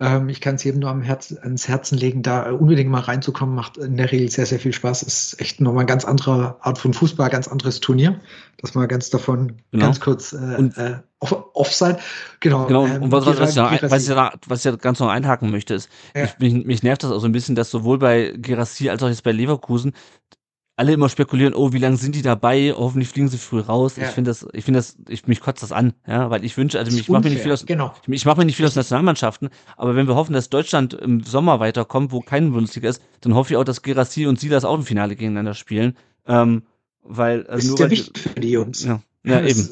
Ähm, 0.00 0.28
ich 0.28 0.40
kann 0.40 0.56
es 0.56 0.64
jedem 0.64 0.80
nur 0.80 0.90
am 0.90 1.02
Herz, 1.02 1.34
ans 1.42 1.68
Herzen 1.68 1.98
legen, 1.98 2.22
da 2.22 2.50
unbedingt 2.50 2.90
mal 2.90 3.00
reinzukommen, 3.00 3.54
macht 3.54 3.76
in 3.76 3.96
der 3.96 4.10
Regel 4.10 4.30
sehr, 4.30 4.46
sehr 4.46 4.58
viel 4.58 4.72
Spaß. 4.72 5.02
Ist 5.02 5.40
echt 5.40 5.60
nochmal 5.60 5.82
eine 5.82 5.88
ganz 5.88 6.04
andere 6.04 6.56
Art 6.60 6.78
von 6.78 6.94
Fußball, 6.94 7.30
ganz 7.30 7.48
anderes 7.48 7.80
Turnier. 7.80 8.20
Das 8.58 8.74
mal 8.74 8.86
ganz 8.86 9.10
davon, 9.10 9.56
genau. 9.72 9.86
ganz 9.86 10.00
kurz 10.00 10.32
äh, 10.32 10.36
äh, 10.36 10.96
off, 11.20 11.36
Offside. 11.54 11.98
Genau. 12.40 12.66
Genau, 12.66 12.86
ähm, 12.86 13.02
und 13.02 13.12
was, 13.12 13.26
was, 13.26 13.38
was, 13.38 13.50
ich 13.50 13.56
noch, 13.56 13.70
was, 13.90 14.02
ich 14.02 14.08
da, 14.08 14.32
was 14.46 14.64
ich 14.64 14.70
da 14.70 14.76
ganz 14.76 15.00
noch 15.00 15.08
einhaken 15.08 15.50
möchte, 15.50 15.74
ist, 15.74 15.88
ja. 16.14 16.24
ich, 16.24 16.38
mich, 16.38 16.64
mich 16.64 16.82
nervt 16.82 17.02
das 17.02 17.10
auch 17.10 17.20
so 17.20 17.26
ein 17.26 17.32
bisschen, 17.32 17.54
dass 17.54 17.70
sowohl 17.70 17.98
bei 17.98 18.34
Gerassi 18.36 18.88
als 18.90 19.02
auch 19.02 19.08
jetzt 19.08 19.22
bei 19.22 19.32
Leverkusen 19.32 19.92
alle 20.76 20.92
immer 20.92 21.08
spekulieren, 21.08 21.54
oh, 21.54 21.72
wie 21.72 21.78
lange 21.78 21.96
sind 21.96 22.14
die 22.14 22.22
dabei? 22.22 22.74
Hoffentlich 22.76 23.08
fliegen 23.08 23.28
sie 23.28 23.38
früh 23.38 23.60
raus. 23.60 23.96
Ja. 23.96 24.04
Ich 24.04 24.10
finde 24.10 24.30
das, 24.30 24.46
ich 24.52 24.64
finde 24.64 24.78
das, 24.78 24.96
ich 25.08 25.26
mich 25.26 25.40
kotzt 25.40 25.62
das 25.62 25.70
an, 25.70 25.92
ja, 26.06 26.30
weil 26.30 26.44
ich 26.44 26.56
wünsche, 26.56 26.78
also 26.78 26.96
ich 26.96 27.08
mache 27.08 27.22
mir 27.22 27.30
nicht 27.30 27.42
viel 27.42 27.52
aus, 27.52 27.64
genau. 27.64 27.94
ich 28.08 28.24
mache 28.24 28.38
mir 28.38 28.44
nicht 28.44 28.56
viel 28.56 28.66
aus 28.66 28.74
Nationalmannschaften, 28.74 29.50
aber 29.76 29.94
wenn 29.94 30.08
wir 30.08 30.16
hoffen, 30.16 30.32
dass 30.32 30.50
Deutschland 30.50 30.94
im 30.94 31.22
Sommer 31.22 31.60
weiterkommt, 31.60 32.10
wo 32.10 32.20
kein 32.20 32.52
Bundesliga 32.52 32.88
ist, 32.88 33.00
dann 33.20 33.34
hoffe 33.34 33.52
ich 33.52 33.56
auch, 33.56 33.64
dass 33.64 33.82
Gerassi 33.82 34.26
und 34.26 34.40
Silas 34.40 34.64
auch 34.64 34.74
im 34.74 34.82
Finale 34.82 35.14
gegeneinander 35.14 35.54
spielen, 35.54 35.96
ähm, 36.26 36.64
weil 37.02 37.46
also 37.46 37.68
nur 37.68 37.74
ist 37.74 37.80
ja 37.80 37.90
wichtig 37.90 38.22
für 38.34 38.40
die 38.40 38.50
Jungs. 38.50 38.84
Ja, 38.84 39.00
ja, 39.22 39.40
ja 39.40 39.46
eben. 39.46 39.68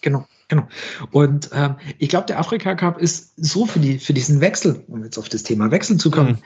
genau. 0.00 0.26
Genau. 0.50 0.66
Und 1.12 1.50
ähm, 1.52 1.76
ich 1.98 2.08
glaube, 2.08 2.24
der 2.24 2.38
Afrika 2.38 2.74
Cup 2.74 2.98
ist 2.98 3.34
so 3.36 3.66
für 3.66 3.80
die 3.80 3.98
für 3.98 4.14
diesen 4.14 4.40
Wechsel, 4.40 4.82
um 4.88 5.04
jetzt 5.04 5.18
auf 5.18 5.28
das 5.28 5.42
Thema 5.42 5.70
Wechsel 5.70 5.98
zu 5.98 6.10
kommen, 6.10 6.30
mhm. 6.30 6.38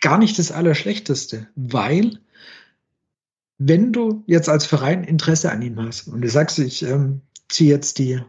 gar 0.00 0.18
nicht 0.18 0.38
das 0.38 0.52
Allerschlechteste, 0.52 1.48
weil 1.56 2.20
wenn 3.62 3.92
du 3.92 4.24
jetzt 4.26 4.48
als 4.48 4.64
Verein 4.64 5.04
Interesse 5.04 5.52
an 5.52 5.60
ihm 5.60 5.78
hast 5.78 6.08
und 6.08 6.22
du 6.22 6.28
sagst, 6.30 6.58
ich 6.58 6.82
ähm, 6.82 7.20
ziehe 7.50 7.70
jetzt 7.70 7.98
die 7.98 8.22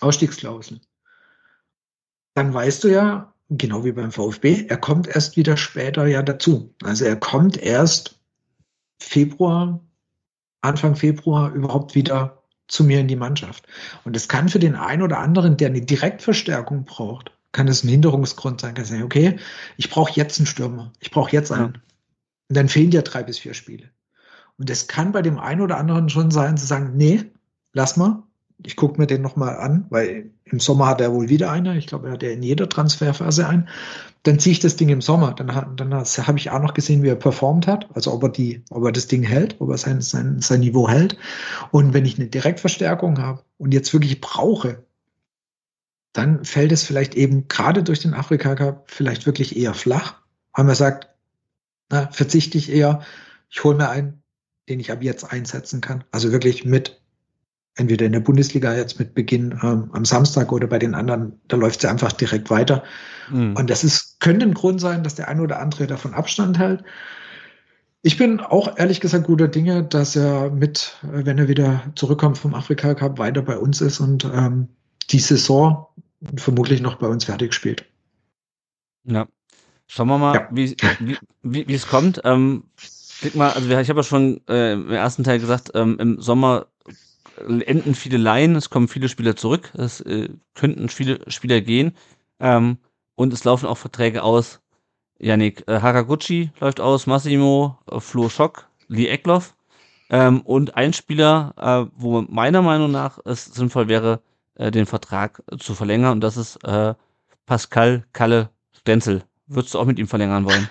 Ausstiegsklausel, 0.00 0.82
dann 2.34 2.52
weißt 2.52 2.84
du 2.84 2.88
ja, 2.88 3.32
genau 3.48 3.82
wie 3.82 3.92
beim 3.92 4.12
VfB, 4.12 4.66
er 4.68 4.76
kommt 4.76 5.08
erst 5.08 5.38
wieder 5.38 5.56
später 5.56 6.06
ja 6.06 6.22
dazu. 6.22 6.74
Also 6.82 7.06
er 7.06 7.16
kommt 7.16 7.56
erst 7.56 8.20
Februar, 8.98 9.80
Anfang 10.60 10.94
Februar 10.94 11.50
überhaupt 11.54 11.94
wieder 11.94 12.42
zu 12.68 12.84
mir 12.84 13.00
in 13.00 13.08
die 13.08 13.16
Mannschaft. 13.16 13.66
Und 14.04 14.14
es 14.14 14.28
kann 14.28 14.50
für 14.50 14.58
den 14.58 14.74
einen 14.74 15.00
oder 15.00 15.20
anderen, 15.20 15.56
der 15.56 15.68
eine 15.68 15.80
Direktverstärkung 15.80 16.84
braucht, 16.84 17.32
kann 17.52 17.68
es 17.68 17.82
ein 17.82 17.88
Hinderungsgrund 17.88 18.60
sein, 18.60 18.74
kann 18.74 18.84
sagen, 18.84 19.04
okay, 19.04 19.38
ich 19.78 19.88
brauche 19.88 20.12
jetzt 20.12 20.38
einen 20.38 20.46
Stürmer, 20.46 20.92
ich 21.00 21.10
brauche 21.10 21.32
jetzt 21.32 21.50
einen. 21.50 21.74
Ja. 21.74 21.80
Und 22.48 22.56
dann 22.56 22.68
fehlen 22.68 22.90
ja 22.90 23.02
drei 23.02 23.22
bis 23.22 23.38
vier 23.38 23.54
Spiele. 23.54 23.90
Und 24.58 24.70
es 24.70 24.86
kann 24.86 25.12
bei 25.12 25.22
dem 25.22 25.38
einen 25.38 25.60
oder 25.60 25.78
anderen 25.78 26.08
schon 26.08 26.30
sein, 26.30 26.56
zu 26.56 26.66
sagen, 26.66 26.92
nee, 26.96 27.24
lass 27.72 27.96
mal. 27.96 28.22
Ich 28.62 28.76
gucke 28.76 29.00
mir 29.00 29.06
den 29.06 29.20
nochmal 29.20 29.56
an, 29.56 29.86
weil 29.90 30.30
im 30.44 30.60
Sommer 30.60 30.86
hat 30.86 31.00
er 31.00 31.12
wohl 31.12 31.28
wieder 31.28 31.50
eine. 31.50 31.76
Ich 31.76 31.88
glaube, 31.88 32.06
er 32.06 32.12
hat 32.12 32.22
ja 32.22 32.30
in 32.30 32.42
jeder 32.42 32.68
Transferphase 32.68 33.48
einen. 33.48 33.68
Dann 34.22 34.38
ziehe 34.38 34.52
ich 34.52 34.60
das 34.60 34.76
Ding 34.76 34.88
im 34.90 35.00
Sommer. 35.00 35.32
Dann, 35.32 35.48
dann 35.76 35.92
habe 35.92 36.38
ich 36.38 36.50
auch 36.50 36.62
noch 36.62 36.72
gesehen, 36.72 37.02
wie 37.02 37.08
er 37.08 37.16
performt 37.16 37.66
hat. 37.66 37.88
Also 37.94 38.12
ob 38.12 38.22
er 38.22 38.28
die, 38.28 38.62
ob 38.70 38.84
er 38.84 38.92
das 38.92 39.08
Ding 39.08 39.22
hält, 39.24 39.56
ob 39.60 39.70
er 39.70 39.78
sein, 39.78 40.00
sein, 40.00 40.40
sein 40.40 40.60
Niveau 40.60 40.88
hält. 40.88 41.18
Und 41.72 41.92
wenn 41.92 42.06
ich 42.06 42.18
eine 42.18 42.28
Direktverstärkung 42.28 43.18
habe 43.18 43.42
und 43.58 43.74
jetzt 43.74 43.92
wirklich 43.92 44.20
brauche, 44.20 44.84
dann 46.14 46.44
fällt 46.44 46.72
es 46.72 46.84
vielleicht 46.84 47.16
eben 47.16 47.48
gerade 47.48 47.82
durch 47.82 48.00
den 48.00 48.14
Afrika 48.14 48.54
Cup 48.54 48.84
vielleicht 48.86 49.26
wirklich 49.26 49.56
eher 49.56 49.74
flach, 49.74 50.14
weil 50.54 50.64
man 50.64 50.76
sagt, 50.76 51.08
na, 51.90 52.08
verzichte 52.10 52.58
ich 52.58 52.70
eher, 52.70 53.00
ich 53.50 53.62
hole 53.64 53.76
mir 53.76 53.90
einen, 53.90 54.22
den 54.68 54.80
ich 54.80 54.90
ab 54.90 55.02
jetzt 55.02 55.24
einsetzen 55.24 55.80
kann. 55.80 56.04
Also 56.10 56.32
wirklich 56.32 56.64
mit, 56.64 57.00
entweder 57.76 58.06
in 58.06 58.12
der 58.12 58.20
Bundesliga 58.20 58.74
jetzt 58.74 58.98
mit 58.98 59.14
Beginn 59.14 59.58
ähm, 59.62 59.90
am 59.92 60.04
Samstag 60.04 60.52
oder 60.52 60.66
bei 60.66 60.78
den 60.78 60.94
anderen, 60.94 61.40
da 61.48 61.56
läuft 61.56 61.80
sie 61.80 61.88
einfach 61.88 62.12
direkt 62.12 62.50
weiter. 62.50 62.82
Mhm. 63.30 63.56
Und 63.56 63.70
das 63.70 63.84
ist, 63.84 64.20
könnte 64.20 64.46
ein 64.46 64.54
Grund 64.54 64.80
sein, 64.80 65.02
dass 65.02 65.14
der 65.14 65.28
eine 65.28 65.42
oder 65.42 65.60
andere 65.60 65.86
davon 65.86 66.14
Abstand 66.14 66.58
hält. 66.58 66.84
Ich 68.02 68.18
bin 68.18 68.40
auch 68.40 68.76
ehrlich 68.76 69.00
gesagt 69.00 69.26
guter 69.26 69.48
Dinge, 69.48 69.82
dass 69.82 70.14
er 70.14 70.50
mit, 70.50 70.98
wenn 71.02 71.38
er 71.38 71.48
wieder 71.48 71.82
zurückkommt 71.94 72.36
vom 72.36 72.54
Afrika 72.54 72.94
Cup, 72.94 73.18
weiter 73.18 73.42
bei 73.42 73.56
uns 73.56 73.80
ist 73.80 73.98
und 73.98 74.24
ähm, 74.24 74.68
die 75.10 75.18
Saison 75.18 75.86
vermutlich 76.36 76.80
noch 76.80 76.96
bei 76.96 77.06
uns 77.06 77.24
fertig 77.24 77.54
spielt. 77.54 77.86
Ja, 79.04 79.26
Schauen 79.86 80.08
wir 80.08 80.18
mal, 80.18 80.34
ja. 80.34 80.48
wie, 80.50 80.76
wie, 81.00 81.16
wie, 81.42 81.68
wie 81.68 81.74
es 81.74 81.86
kommt. 81.86 82.20
Ähm, 82.24 82.64
klick 83.20 83.34
mal, 83.34 83.50
also 83.50 83.68
ich 83.68 83.88
habe 83.88 84.00
ja 84.00 84.04
schon 84.04 84.40
äh, 84.48 84.72
im 84.72 84.90
ersten 84.90 85.24
Teil 85.24 85.38
gesagt, 85.38 85.70
ähm, 85.74 85.98
im 85.98 86.20
Sommer 86.20 86.66
enden 87.38 87.94
viele 87.94 88.16
Laien, 88.16 88.56
es 88.56 88.70
kommen 88.70 88.88
viele 88.88 89.08
Spieler 89.08 89.36
zurück, 89.36 89.72
es 89.76 90.00
äh, 90.00 90.28
könnten 90.54 90.88
viele 90.88 91.20
Spieler 91.30 91.60
gehen 91.60 91.96
ähm, 92.40 92.78
und 93.14 93.32
es 93.32 93.44
laufen 93.44 93.66
auch 93.66 93.78
Verträge 93.78 94.22
aus. 94.22 94.60
Yannick 95.18 95.66
äh, 95.68 95.80
Haraguchi 95.80 96.50
läuft 96.60 96.80
aus, 96.80 97.06
Massimo, 97.06 97.78
äh, 97.90 98.00
Flo 98.00 98.28
Schock, 98.28 98.68
Lee 98.88 99.08
Eckloff 99.08 99.54
ähm, 100.10 100.42
und 100.42 100.76
ein 100.76 100.92
Spieler, 100.92 101.54
äh, 101.56 101.90
wo 101.96 102.22
meiner 102.22 102.62
Meinung 102.62 102.90
nach 102.90 103.18
es 103.24 103.46
sinnvoll 103.46 103.88
wäre, 103.88 104.20
äh, 104.56 104.70
den 104.70 104.86
Vertrag 104.86 105.42
zu 105.58 105.74
verlängern 105.74 106.12
und 106.12 106.20
das 106.20 106.36
ist 106.36 106.56
äh, 106.64 106.94
Pascal 107.46 108.04
Kalle 108.12 108.50
Stenzel. 108.72 109.24
Würdest 109.46 109.74
du 109.74 109.78
auch 109.78 109.84
mit 109.84 109.98
ihm 109.98 110.08
verlängern 110.08 110.44
wollen? 110.44 110.68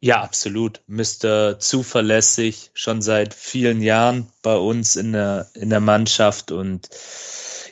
Ja, 0.00 0.22
absolut. 0.22 0.80
Mr. 0.86 1.58
Zuverlässig, 1.58 2.70
schon 2.72 3.02
seit 3.02 3.34
vielen 3.34 3.82
Jahren 3.82 4.32
bei 4.42 4.56
uns 4.56 4.96
in 4.96 5.12
der, 5.12 5.48
in 5.54 5.68
der 5.68 5.80
Mannschaft 5.80 6.52
und 6.52 6.88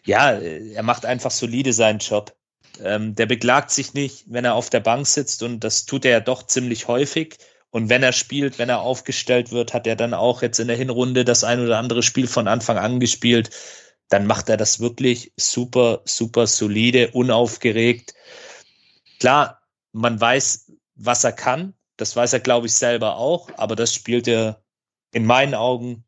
ja, 0.04 0.32
er 0.32 0.82
macht 0.82 1.06
einfach 1.06 1.30
solide 1.30 1.72
seinen 1.72 1.98
Job. 1.98 2.34
Ähm, 2.82 3.14
der 3.14 3.26
beklagt 3.26 3.70
sich 3.70 3.94
nicht, 3.94 4.24
wenn 4.28 4.44
er 4.44 4.54
auf 4.54 4.70
der 4.70 4.80
Bank 4.80 5.06
sitzt 5.06 5.42
und 5.42 5.64
das 5.64 5.86
tut 5.86 6.04
er 6.04 6.10
ja 6.12 6.20
doch 6.20 6.46
ziemlich 6.46 6.86
häufig. 6.86 7.36
Und 7.70 7.88
wenn 7.88 8.02
er 8.02 8.12
spielt, 8.12 8.58
wenn 8.58 8.68
er 8.68 8.80
aufgestellt 8.80 9.50
wird, 9.50 9.74
hat 9.74 9.86
er 9.86 9.96
dann 9.96 10.14
auch 10.14 10.42
jetzt 10.42 10.58
in 10.58 10.68
der 10.68 10.76
Hinrunde 10.76 11.24
das 11.24 11.44
ein 11.44 11.60
oder 11.60 11.78
andere 11.78 12.02
Spiel 12.02 12.26
von 12.26 12.48
Anfang 12.48 12.78
an 12.78 13.00
gespielt. 13.00 13.50
Dann 14.08 14.26
macht 14.26 14.48
er 14.48 14.56
das 14.56 14.80
wirklich 14.80 15.32
super, 15.36 16.00
super 16.04 16.46
solide, 16.46 17.10
unaufgeregt. 17.12 18.14
Klar, 19.20 19.57
man 19.98 20.20
weiß, 20.20 20.72
was 20.94 21.24
er 21.24 21.32
kann. 21.32 21.74
Das 21.96 22.14
weiß 22.14 22.32
er, 22.32 22.40
glaube 22.40 22.66
ich, 22.66 22.74
selber 22.74 23.16
auch. 23.16 23.50
Aber 23.56 23.76
das 23.76 23.94
spielt 23.94 24.28
er 24.28 24.62
in 25.12 25.26
meinen 25.26 25.54
Augen 25.54 26.04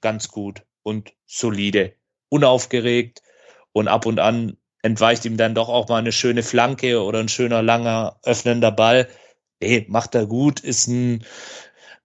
ganz 0.00 0.28
gut 0.28 0.62
und 0.82 1.12
solide, 1.26 1.94
unaufgeregt. 2.28 3.22
Und 3.72 3.88
ab 3.88 4.06
und 4.06 4.20
an 4.20 4.56
entweicht 4.82 5.24
ihm 5.24 5.36
dann 5.36 5.54
doch 5.54 5.68
auch 5.68 5.88
mal 5.88 5.98
eine 5.98 6.12
schöne 6.12 6.42
Flanke 6.42 7.02
oder 7.02 7.20
ein 7.20 7.28
schöner 7.28 7.62
langer 7.62 8.18
öffnender 8.22 8.70
Ball. 8.70 9.08
Ey, 9.60 9.86
macht 9.88 10.14
er 10.14 10.26
gut, 10.26 10.60
ist 10.60 10.88
ein 10.88 11.24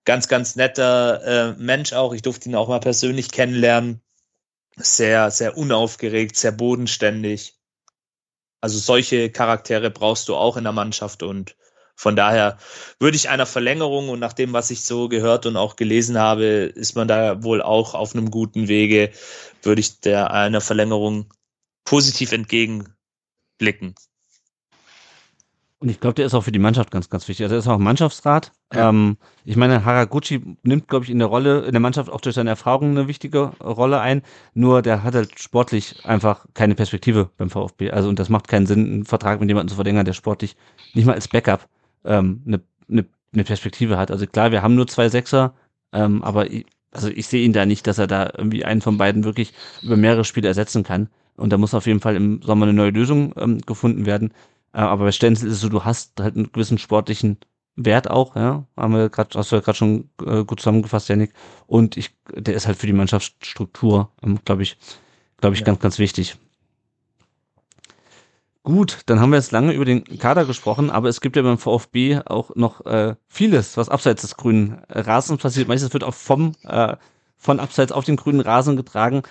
ganz, 0.06 0.28
ganz 0.28 0.56
netter 0.56 1.24
äh, 1.24 1.54
Mensch 1.58 1.94
auch. 1.94 2.14
Ich 2.14 2.22
durfte 2.22 2.50
ihn 2.50 2.56
auch 2.56 2.70
mal 2.70 2.80
persönlich 2.80 3.32
kennenlernen. 3.32 4.02
Sehr, 4.76 5.32
sehr 5.32 5.58
unaufgeregt, 5.58 6.38
sehr 6.38 6.52
bodenständig. 6.52 7.57
Also 8.62 8.80
solche 8.80 9.30
Charaktere 9.30 9.92
brauchst 9.92 10.28
du 10.30 10.36
auch 10.36 10.58
in 10.58 10.64
der 10.64 10.74
Mannschaft 10.74 11.24
und 11.24 11.56
von 11.96 12.16
daher 12.16 12.58
würde 13.00 13.18
ich 13.18 13.30
einer 13.30 13.48
Verlängerung 13.48 14.10
und 14.10 14.20
nach 14.20 14.34
dem, 14.34 14.54
was 14.54 14.70
ich 14.70 14.84
so 14.84 15.10
gehört 15.10 15.48
und 15.48 15.58
auch 15.58 15.76
gelesen 15.76 16.20
habe, 16.20 16.46
ist 16.46 16.96
man 16.96 17.08
da 17.08 17.44
wohl 17.44 17.62
auch 17.62 17.96
auf 17.96 18.16
einem 18.16 18.30
guten 18.30 18.68
Wege, 18.68 19.12
würde 19.64 19.82
ich 19.82 20.00
der 20.00 20.32
einer 20.32 20.62
Verlängerung 20.62 21.34
positiv 21.86 22.34
entgegenblicken. 22.34 23.96
Und 25.80 25.90
ich 25.90 26.00
glaube, 26.00 26.16
der 26.16 26.26
ist 26.26 26.34
auch 26.34 26.44
für 26.44 26.52
die 26.52 26.60
Mannschaft 26.60 26.90
ganz, 26.90 27.10
ganz 27.10 27.28
wichtig. 27.28 27.44
Also 27.46 27.56
er 27.56 27.60
ist 27.60 27.68
auch 27.68 27.78
Mannschaftsrat. 27.78 28.52
Ja. 28.74 28.90
Ähm, 28.90 29.18
ich 29.46 29.58
meine, 29.58 29.86
Haraguchi 29.86 30.42
nimmt, 30.64 30.88
glaube 30.88 31.06
ich, 31.06 31.12
in 31.12 31.20
der 31.20 31.28
Rolle, 31.28 31.66
in 31.66 31.72
der 31.72 31.80
Mannschaft 31.80 32.10
auch 32.10 32.20
durch 32.20 32.34
seine 32.34 32.50
Erfahrung 32.50 32.92
eine 32.92 33.08
wichtige 33.08 33.52
Rolle 33.62 34.00
ein. 34.00 34.24
Nur 34.56 34.82
der 34.82 35.04
hat 35.04 35.14
halt 35.14 35.40
sportlich 35.40 36.04
einfach 36.04 36.48
keine 36.56 36.74
Perspektive 36.74 37.30
beim 37.38 37.52
VfB. 37.52 37.92
Also 37.92 38.10
und 38.10 38.18
das 38.18 38.30
macht 38.30 38.48
keinen 38.48 38.66
Sinn, 38.66 38.86
einen 38.86 39.06
Vertrag 39.06 39.40
mit 39.40 39.50
jemandem 39.50 39.70
zu 39.70 39.76
verlängern, 39.76 40.06
der 40.06 40.14
sportlich 40.14 40.56
nicht 40.96 41.06
mal 41.06 41.14
als 41.14 41.28
Backup 41.28 41.68
ähm, 42.06 42.42
eine, 42.48 42.62
eine, 42.90 43.06
eine 43.34 43.44
Perspektive 43.44 43.98
hat. 43.98 44.10
Also 44.10 44.26
klar, 44.26 44.52
wir 44.52 44.64
haben 44.64 44.74
nur 44.74 44.88
zwei 44.88 45.10
Sechser, 45.10 45.54
ähm, 45.94 46.24
aber 46.24 46.50
ich, 46.50 46.66
also 46.92 47.10
ich 47.10 47.28
sehe 47.28 47.46
ihn 47.46 47.54
da 47.54 47.68
nicht, 47.68 47.86
dass 47.86 48.00
er 48.00 48.08
da 48.08 48.32
irgendwie 48.36 48.66
einen 48.66 48.82
von 48.82 48.98
beiden 48.98 49.24
wirklich 49.24 49.54
über 49.84 49.96
mehrere 49.96 50.26
Spiele 50.26 50.48
ersetzen 50.48 50.82
kann. 50.82 51.10
Und 51.36 51.54
da 51.54 51.60
muss 51.60 51.76
auf 51.76 51.86
jeden 51.86 52.00
Fall 52.00 52.16
im 52.16 52.42
Sommer 52.42 52.66
eine 52.66 52.74
neue 52.74 52.90
Lösung 52.90 53.34
ähm, 53.38 53.62
gefunden 53.62 54.08
werden. 54.08 54.34
Äh, 54.78 54.82
aber 54.82 55.06
bei 55.06 55.12
Stenzel 55.12 55.48
ist 55.48 55.56
es 55.56 55.62
so, 55.62 55.70
du 55.70 55.84
hast 55.84 56.20
halt 56.20 56.36
einen 56.36 56.52
gewissen 56.52 56.78
sportlichen 56.78 57.38
Wert 57.76 58.10
auch, 58.10 58.36
ja. 58.36 58.66
Haben 58.78 58.94
wir 58.94 59.10
gerade, 59.10 59.38
hast 59.38 59.52
du 59.52 59.56
ja 59.56 59.62
gerade 59.62 59.78
schon 59.78 60.10
äh, 60.24 60.44
gut 60.44 60.60
zusammengefasst, 60.60 61.10
Janik. 61.10 61.34
Und 61.66 61.98
ich, 61.98 62.12
der 62.34 62.54
ist 62.54 62.68
halt 62.68 62.78
für 62.78 62.88
die 62.88 62.94
Mannschaftsstruktur, 62.94 64.12
ähm, 64.24 64.40
glaube 64.46 64.64
ich, 64.64 64.78
glaube 65.38 65.56
ich, 65.56 65.62
ja. 65.62 65.66
ganz, 65.66 65.80
ganz 65.80 66.00
wichtig. 66.00 66.38
Gut, 68.62 69.00
dann 69.08 69.20
haben 69.20 69.32
wir 69.32 69.38
jetzt 69.38 69.52
lange 69.52 69.74
über 69.74 69.86
den 69.86 70.04
Kader 70.04 70.46
gesprochen, 70.46 70.92
aber 70.92 71.08
es 71.10 71.22
gibt 71.22 71.38
ja 71.38 71.42
beim 71.42 71.58
VfB 71.58 72.20
auch 72.26 72.56
noch 72.56 72.86
äh, 72.86 73.16
vieles, 73.28 73.78
was 73.78 73.90
abseits 73.90 74.22
des 74.22 74.36
grünen 74.38 74.82
Rasens 74.90 75.42
passiert. 75.42 75.68
Meistens 75.70 75.94
wird 75.94 76.04
auch 76.04 76.14
vom 76.14 76.52
äh, 76.64 76.98
von 77.38 77.60
abseits 77.60 77.92
auf 77.92 78.04
den 78.04 78.18
grünen 78.18 78.42
Rasen 78.42 78.76
getragen. 78.76 79.24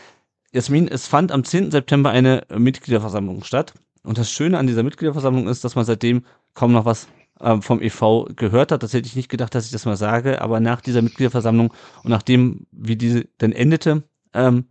Jasmin, 0.52 0.88
es 0.88 1.06
fand 1.06 1.32
am 1.32 1.44
10. 1.44 1.70
September 1.70 2.10
eine 2.10 2.46
Mitgliederversammlung 2.56 3.44
statt. 3.44 3.74
Und 4.06 4.18
das 4.18 4.30
Schöne 4.30 4.58
an 4.58 4.66
dieser 4.66 4.82
Mitgliederversammlung 4.82 5.48
ist, 5.48 5.64
dass 5.64 5.74
man 5.74 5.84
seitdem 5.84 6.24
kaum 6.54 6.72
noch 6.72 6.84
was 6.84 7.08
äh, 7.40 7.60
vom 7.60 7.82
e.V. 7.82 8.28
gehört 8.36 8.72
hat. 8.72 8.82
Das 8.82 8.92
hätte 8.92 9.06
ich 9.06 9.16
nicht 9.16 9.28
gedacht, 9.28 9.54
dass 9.54 9.66
ich 9.66 9.72
das 9.72 9.84
mal 9.84 9.96
sage. 9.96 10.40
Aber 10.40 10.60
nach 10.60 10.80
dieser 10.80 11.02
Mitgliederversammlung 11.02 11.72
und 12.02 12.10
nachdem, 12.10 12.66
wie 12.70 12.96
diese 12.96 13.26
dann 13.38 13.52
endete, 13.52 14.04
ähm, 14.32 14.66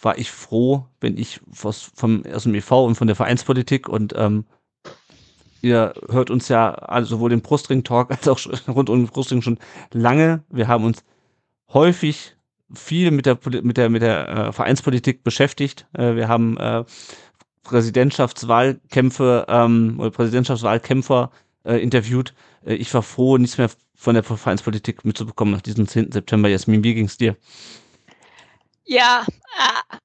war 0.00 0.18
ich 0.18 0.30
froh, 0.30 0.86
wenn 1.00 1.18
ich 1.18 1.40
was 1.46 1.90
vom, 1.94 2.24
aus 2.32 2.44
dem 2.44 2.54
e.V. 2.54 2.86
und 2.86 2.94
von 2.94 3.06
der 3.06 3.16
Vereinspolitik 3.16 3.88
und 3.88 4.14
ähm, 4.16 4.44
ihr 5.62 5.92
hört 6.08 6.30
uns 6.30 6.48
ja 6.48 6.70
also 6.72 7.16
sowohl 7.16 7.30
den 7.30 7.42
Brustring-Talk 7.42 8.10
als 8.10 8.28
auch 8.28 8.38
rund 8.68 8.88
um 8.88 9.00
den 9.00 9.08
Brustring 9.08 9.42
schon 9.42 9.58
lange. 9.92 10.42
Wir 10.48 10.68
haben 10.68 10.84
uns 10.84 11.04
häufig 11.72 12.36
viel 12.72 13.10
mit 13.10 13.26
der 13.26 13.38
mit 13.62 13.76
der 13.76 13.90
mit 13.90 14.02
der 14.02 14.28
äh, 14.28 14.52
Vereinspolitik 14.52 15.24
beschäftigt. 15.24 15.86
Äh, 15.92 16.14
wir 16.14 16.28
haben 16.28 16.56
äh, 16.56 16.84
Präsidentschaftswahlkämpfe 17.62 19.46
ähm, 19.48 19.98
oder 20.00 20.10
Präsidentschaftswahlkämpfer 20.10 21.30
äh, 21.64 21.76
interviewt. 21.76 22.34
Äh, 22.64 22.74
ich 22.74 22.92
war 22.94 23.02
froh, 23.02 23.38
nichts 23.38 23.58
mehr 23.58 23.70
von 23.94 24.14
der 24.14 24.24
Vereinspolitik 24.24 25.04
mitzubekommen 25.04 25.52
nach 25.52 25.60
diesem 25.60 25.86
10. 25.86 26.12
September. 26.12 26.48
Jasmin, 26.48 26.82
wie 26.82 26.94
ging's 26.94 27.18
dir? 27.18 27.36
Ja, 28.84 29.24
äh, 29.58 29.96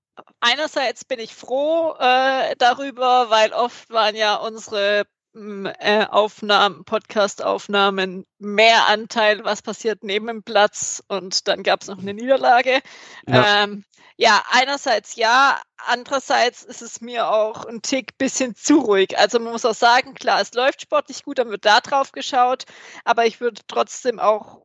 einerseits 0.41 1.05
bin 1.05 1.19
ich 1.19 1.33
froh 1.33 1.95
äh, 1.99 2.55
darüber, 2.57 3.29
weil 3.29 3.53
oft 3.53 3.89
waren 3.89 4.15
ja 4.15 4.35
unsere 4.35 5.05
äh, 5.35 6.05
Aufnahmen, 6.05 6.85
Podcast-Aufnahmen 6.85 8.25
mehr 8.39 8.87
Anteil, 8.87 9.43
was 9.43 9.61
passiert 9.61 10.03
neben 10.03 10.27
dem 10.27 10.43
Platz 10.43 11.03
und 11.07 11.47
dann 11.47 11.63
gab 11.63 11.81
es 11.81 11.87
noch 11.87 11.99
eine 11.99 12.13
Niederlage. 12.13 12.79
Ja. 13.27 13.63
Ähm, 13.63 13.83
ja, 14.18 14.43
einerseits 14.51 15.16
ja, 15.16 15.61
andererseits 15.78 16.63
ist 16.63 16.82
es 16.82 17.01
mir 17.01 17.28
auch 17.30 17.66
ein 17.66 17.82
Tick 17.82 18.18
bisschen 18.18 18.55
zu 18.55 18.80
ruhig. 18.80 19.18
Also 19.18 19.39
man 19.39 19.51
muss 19.51 19.66
auch 19.66 19.76
sagen, 19.76 20.13
klar, 20.13 20.41
es 20.41 20.53
läuft 20.53 20.82
sportlich 20.82 21.24
gut, 21.24 21.39
dann 21.39 21.49
wird 21.49 21.66
da 21.66 21.82
drauf 21.82 22.11
geschaut, 22.11 22.66
aber 23.03 23.26
ich 23.26 23.41
würde 23.41 23.61
trotzdem 23.68 24.20
auch 24.20 24.61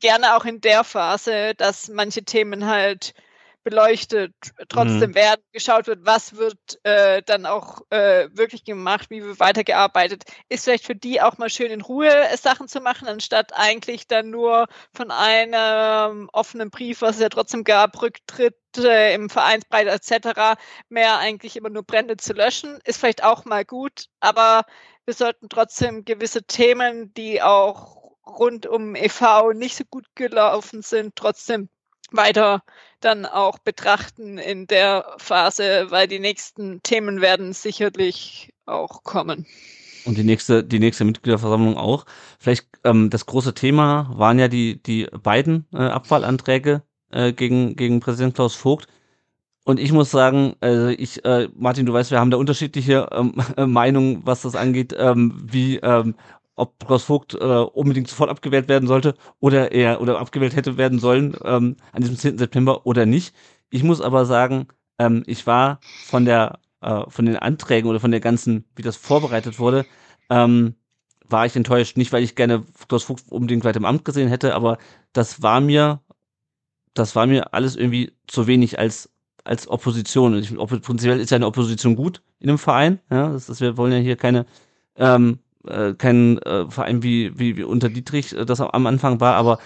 gerne 0.00 0.36
auch 0.36 0.44
in 0.44 0.60
der 0.60 0.84
Phase, 0.84 1.54
dass 1.56 1.88
manche 1.88 2.24
Themen 2.24 2.66
halt 2.66 3.14
beleuchtet 3.64 4.34
trotzdem 4.68 5.10
mhm. 5.10 5.14
werden, 5.14 5.42
geschaut 5.52 5.86
wird, 5.86 6.00
was 6.04 6.36
wird 6.36 6.56
äh, 6.82 7.22
dann 7.22 7.46
auch 7.46 7.80
äh, 7.90 8.28
wirklich 8.32 8.64
gemacht, 8.64 9.10
wie 9.10 9.22
wird 9.22 9.40
weitergearbeitet. 9.40 10.24
Ist 10.48 10.64
vielleicht 10.64 10.84
für 10.84 10.94
die 10.94 11.20
auch 11.20 11.38
mal 11.38 11.50
schön 11.50 11.70
in 11.70 11.80
Ruhe 11.80 12.08
äh, 12.08 12.36
Sachen 12.36 12.68
zu 12.68 12.80
machen, 12.80 13.08
anstatt 13.08 13.52
eigentlich 13.54 14.06
dann 14.06 14.30
nur 14.30 14.66
von 14.94 15.10
einem 15.10 16.28
offenen 16.32 16.70
Brief, 16.70 17.02
was 17.02 17.16
es 17.16 17.22
ja 17.22 17.28
trotzdem 17.28 17.64
gab, 17.64 18.00
Rücktritte 18.00 18.90
im 19.14 19.30
Vereinsbreit 19.30 19.86
etc., 19.86 20.60
mehr 20.88 21.18
eigentlich 21.18 21.56
immer 21.56 21.70
nur 21.70 21.84
Brände 21.84 22.16
zu 22.16 22.32
löschen. 22.32 22.78
Ist 22.84 22.98
vielleicht 22.98 23.22
auch 23.22 23.44
mal 23.44 23.64
gut, 23.64 24.06
aber 24.20 24.64
wir 25.04 25.14
sollten 25.14 25.48
trotzdem 25.48 26.04
gewisse 26.04 26.44
Themen, 26.44 27.12
die 27.14 27.42
auch 27.42 28.02
rund 28.26 28.66
um 28.66 28.94
EV 28.94 29.52
nicht 29.54 29.76
so 29.76 29.84
gut 29.84 30.06
gelaufen 30.14 30.82
sind, 30.82 31.16
trotzdem 31.16 31.68
weiter 32.14 32.62
dann 33.00 33.26
auch 33.26 33.58
betrachten 33.58 34.38
in 34.38 34.66
der 34.66 35.04
Phase, 35.18 35.86
weil 35.90 36.06
die 36.08 36.20
nächsten 36.20 36.82
Themen 36.82 37.20
werden 37.20 37.52
sicherlich 37.52 38.52
auch 38.66 39.02
kommen. 39.02 39.46
Und 40.04 40.18
die 40.18 40.24
nächste, 40.24 40.64
die 40.64 40.78
nächste 40.78 41.04
Mitgliederversammlung 41.04 41.76
auch. 41.76 42.06
Vielleicht 42.38 42.66
ähm, 42.84 43.10
das 43.10 43.26
große 43.26 43.54
Thema 43.54 44.10
waren 44.14 44.38
ja 44.38 44.48
die, 44.48 44.82
die 44.82 45.06
beiden 45.22 45.66
äh, 45.72 45.78
Abwahlanträge 45.78 46.82
äh, 47.10 47.32
gegen, 47.32 47.76
gegen 47.76 48.00
Präsident 48.00 48.34
Klaus 48.34 48.54
Vogt. 48.54 48.88
Und 49.64 49.78
ich 49.78 49.92
muss 49.92 50.10
sagen, 50.10 50.56
also 50.60 50.88
ich, 50.88 51.24
äh, 51.24 51.48
Martin, 51.54 51.86
du 51.86 51.92
weißt, 51.92 52.10
wir 52.10 52.18
haben 52.18 52.32
da 52.32 52.36
unterschiedliche 52.36 53.08
ähm, 53.12 53.34
Meinungen, 53.72 54.22
was 54.24 54.42
das 54.42 54.56
angeht, 54.56 54.94
ähm, 54.98 55.40
wie 55.44 55.76
ähm, 55.76 56.16
ob 56.62 56.86
Klaus 56.86 57.04
Vogt 57.04 57.34
äh, 57.34 57.38
unbedingt 57.38 58.08
sofort 58.08 58.30
abgewählt 58.30 58.68
werden 58.68 58.86
sollte 58.86 59.14
oder 59.40 59.72
er 59.72 60.00
oder 60.00 60.18
abgewählt 60.18 60.56
hätte 60.56 60.76
werden 60.76 60.98
sollen 60.98 61.36
ähm, 61.44 61.76
an 61.92 62.02
diesem 62.02 62.16
10. 62.16 62.38
September 62.38 62.86
oder 62.86 63.04
nicht. 63.04 63.34
Ich 63.70 63.82
muss 63.82 64.00
aber 64.00 64.24
sagen, 64.24 64.68
ähm, 64.98 65.24
ich 65.26 65.46
war 65.46 65.80
von 66.06 66.24
der 66.24 66.60
äh, 66.80 67.02
von 67.08 67.26
den 67.26 67.36
Anträgen 67.36 67.90
oder 67.90 68.00
von 68.00 68.10
der 68.10 68.20
ganzen, 68.20 68.64
wie 68.76 68.82
das 68.82 68.96
vorbereitet 68.96 69.58
wurde, 69.58 69.84
ähm, 70.30 70.74
war 71.28 71.46
ich 71.46 71.56
enttäuscht. 71.56 71.96
Nicht, 71.96 72.12
weil 72.12 72.22
ich 72.22 72.36
gerne 72.36 72.64
Klaus 72.88 73.04
Vogt 73.04 73.24
unbedingt 73.30 73.64
weiter 73.64 73.78
im 73.78 73.84
Amt 73.84 74.04
gesehen 74.04 74.28
hätte, 74.28 74.54
aber 74.54 74.78
das 75.12 75.42
war 75.42 75.60
mir, 75.60 76.00
das 76.94 77.16
war 77.16 77.26
mir 77.26 77.54
alles 77.54 77.76
irgendwie 77.76 78.12
zu 78.26 78.46
wenig 78.46 78.78
als 78.78 79.10
als 79.44 79.68
Opposition. 79.68 80.34
Und 80.34 80.40
ich, 80.40 80.82
prinzipiell 80.82 81.20
ist 81.20 81.30
ja 81.30 81.36
eine 81.36 81.46
Opposition 81.46 81.96
gut 81.96 82.22
in 82.38 82.48
einem 82.48 82.58
Verein. 82.58 83.00
Ja, 83.10 83.32
das 83.32 83.48
ist, 83.48 83.60
wir 83.60 83.76
wollen 83.76 83.92
ja 83.92 83.98
hier 83.98 84.16
keine 84.16 84.46
ähm, 84.96 85.38
äh, 85.66 85.94
kein 85.94 86.38
äh, 86.38 86.70
Verein 86.70 87.02
wie, 87.02 87.38
wie, 87.38 87.56
wie 87.56 87.62
unter 87.62 87.88
Dietrich 87.88 88.36
äh, 88.36 88.44
das 88.44 88.60
am 88.60 88.86
Anfang 88.86 89.20
war, 89.20 89.34
aber 89.34 89.58